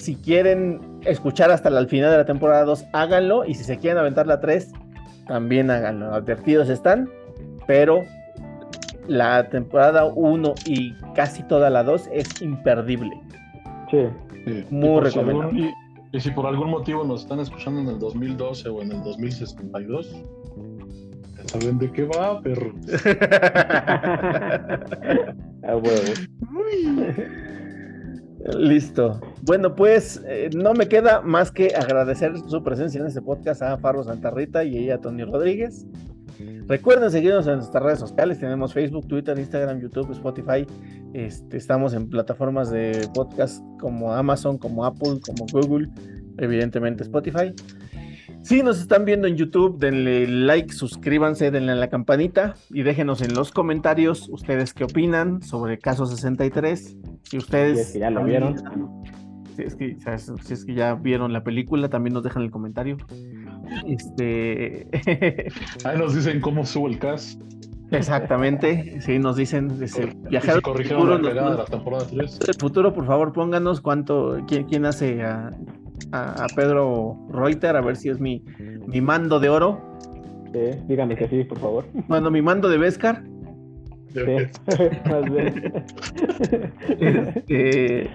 si 0.06 0.14
quieren 0.14 0.80
escuchar 1.04 1.50
hasta 1.50 1.68
el 1.68 1.88
final 1.88 2.12
de 2.12 2.18
la 2.18 2.24
temporada 2.24 2.64
2, 2.64 2.86
háganlo. 2.92 3.44
Y 3.44 3.54
si 3.54 3.64
se 3.64 3.76
quieren 3.76 3.98
aventar 3.98 4.28
la 4.28 4.38
3, 4.38 4.70
también 5.26 5.68
háganlo. 5.68 6.14
Advertidos 6.14 6.68
están, 6.68 7.10
pero 7.66 8.04
la 9.08 9.48
temporada 9.48 10.04
1 10.04 10.54
y 10.64 10.92
casi 11.16 11.42
toda 11.42 11.70
la 11.70 11.82
2 11.82 12.08
es 12.12 12.40
imperdible. 12.40 13.20
Sí. 13.90 14.06
Muy 14.70 15.00
recomendable. 15.00 15.74
y, 16.12 16.20
si 16.20 16.30
por 16.30 16.46
algún 16.46 16.70
motivo 16.70 17.02
nos 17.02 17.22
están 17.22 17.40
escuchando 17.40 17.80
en 17.80 17.88
el 17.88 17.98
2012 17.98 18.68
o 18.68 18.82
en 18.82 18.92
el 18.92 19.02
2062, 19.02 20.22
ya 21.36 21.48
saben 21.48 21.78
de 21.78 21.90
qué 21.90 22.04
va, 22.04 22.40
perro. 22.42 22.72
A 25.68 25.76
huevo. 25.76 26.12
Listo. 28.54 29.20
Bueno, 29.42 29.74
pues 29.74 30.22
eh, 30.26 30.50
no 30.54 30.72
me 30.74 30.88
queda 30.88 31.20
más 31.20 31.50
que 31.50 31.74
agradecer 31.74 32.32
su 32.46 32.62
presencia 32.62 33.00
en 33.00 33.06
este 33.06 33.20
podcast 33.20 33.62
a 33.62 33.76
Farro 33.78 34.04
Santa 34.04 34.30
Rita 34.30 34.62
y 34.64 34.90
a 34.90 34.98
Tony 34.98 35.24
Rodríguez. 35.24 35.86
Recuerden 36.68 37.10
seguirnos 37.10 37.46
en 37.46 37.56
nuestras 37.56 37.82
redes 37.82 37.98
sociales. 37.98 38.38
Tenemos 38.38 38.74
Facebook, 38.74 39.08
Twitter, 39.08 39.38
Instagram, 39.38 39.80
YouTube, 39.80 40.12
Spotify. 40.12 40.66
Este, 41.14 41.56
estamos 41.56 41.94
en 41.94 42.08
plataformas 42.08 42.70
de 42.70 43.08
podcast 43.14 43.64
como 43.80 44.12
Amazon, 44.12 44.58
como 44.58 44.84
Apple, 44.84 45.18
como 45.24 45.46
Google, 45.50 45.88
evidentemente 46.38 47.04
Spotify. 47.04 47.54
Si 48.46 48.62
nos 48.62 48.78
están 48.78 49.04
viendo 49.04 49.26
en 49.26 49.34
YouTube, 49.34 49.76
denle 49.80 50.28
like, 50.28 50.72
suscríbanse, 50.72 51.50
denle 51.50 51.72
a 51.72 51.74
la 51.74 51.88
campanita 51.88 52.54
y 52.70 52.84
déjenos 52.84 53.20
en 53.20 53.34
los 53.34 53.50
comentarios 53.50 54.28
ustedes 54.28 54.72
qué 54.72 54.84
opinan 54.84 55.42
sobre 55.42 55.80
Caso 55.80 56.06
63. 56.06 56.96
Si 57.24 57.38
ustedes 57.38 57.94
ya 57.94 58.08
lo 58.08 58.22
vieron. 58.22 58.54
Si 59.56 59.62
es, 59.62 59.74
que, 59.74 59.96
si 60.44 60.52
es 60.52 60.64
que 60.64 60.74
ya 60.74 60.94
vieron 60.94 61.32
la 61.32 61.42
película, 61.42 61.88
también 61.88 62.14
nos 62.14 62.22
dejan 62.22 62.44
el 62.44 62.52
comentario. 62.52 62.98
Este. 63.84 64.86
Ahí 65.84 65.98
nos 65.98 66.14
dicen 66.14 66.40
cómo 66.40 66.64
subo 66.64 66.86
el 66.86 67.00
cast. 67.00 67.42
Exactamente, 67.90 69.00
sí, 69.00 69.18
nos 69.18 69.34
dicen 69.34 69.76
ese 69.82 70.14
viajero. 70.30 70.60
futuro, 70.60 71.18
la 71.18 71.50
de 71.50 71.56
la 71.56 71.64
temporada 71.64 72.06
3. 72.08 72.38
El 72.46 72.54
futuro, 72.54 72.94
por 72.94 73.06
favor, 73.06 73.32
pónganos 73.32 73.80
cuánto, 73.80 74.38
quién, 74.46 74.66
quién 74.66 74.86
hace 74.86 75.20
a, 76.12 76.44
a, 76.44 76.46
Pedro 76.54 77.16
Reuter, 77.30 77.76
a 77.76 77.80
ver 77.80 77.96
si 77.96 78.08
es 78.08 78.20
mi, 78.20 78.44
mi 78.86 79.00
mando 79.00 79.40
de 79.40 79.48
oro. 79.48 79.80
Sí, 80.52 80.78
dígame 80.88 81.16
que 81.16 81.28
sí, 81.28 81.44
por 81.44 81.58
favor. 81.58 81.84
Bueno, 82.08 82.30
mi 82.30 82.42
mando 82.42 82.68
de 82.68 82.78
Vescar. 82.78 83.22
Sí, 84.12 84.20
más 85.10 85.30
bien. 85.30 85.84
Este, 86.98 88.10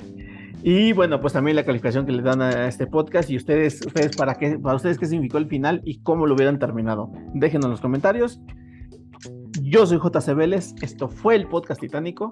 y 0.63 0.93
bueno, 0.93 1.19
pues 1.19 1.33
también 1.33 1.55
la 1.55 1.63
calificación 1.63 2.05
que 2.05 2.11
le 2.11 2.21
dan 2.21 2.41
a 2.41 2.67
este 2.67 2.85
podcast 2.85 3.29
y 3.29 3.37
ustedes, 3.37 3.85
ustedes 3.85 4.15
para 4.15 4.35
qué, 4.35 4.59
para 4.59 4.75
ustedes 4.75 4.99
qué 4.99 5.07
significó 5.07 5.37
el 5.37 5.47
final 5.47 5.81
y 5.83 5.99
cómo 6.01 6.27
lo 6.27 6.35
hubieran 6.35 6.59
terminado. 6.59 7.11
Déjenos 7.33 7.65
en 7.65 7.71
los 7.71 7.81
comentarios. 7.81 8.39
Yo 9.61 9.85
soy 9.85 9.97
JC 9.97 10.35
Vélez, 10.35 10.73
esto 10.81 11.07
fue 11.07 11.35
el 11.35 11.47
podcast 11.47 11.81
titánico 11.81 12.31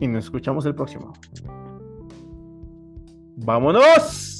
y 0.00 0.08
nos 0.08 0.24
escuchamos 0.24 0.64
el 0.66 0.74
próximo. 0.74 1.12
¡Vámonos! 3.36 4.35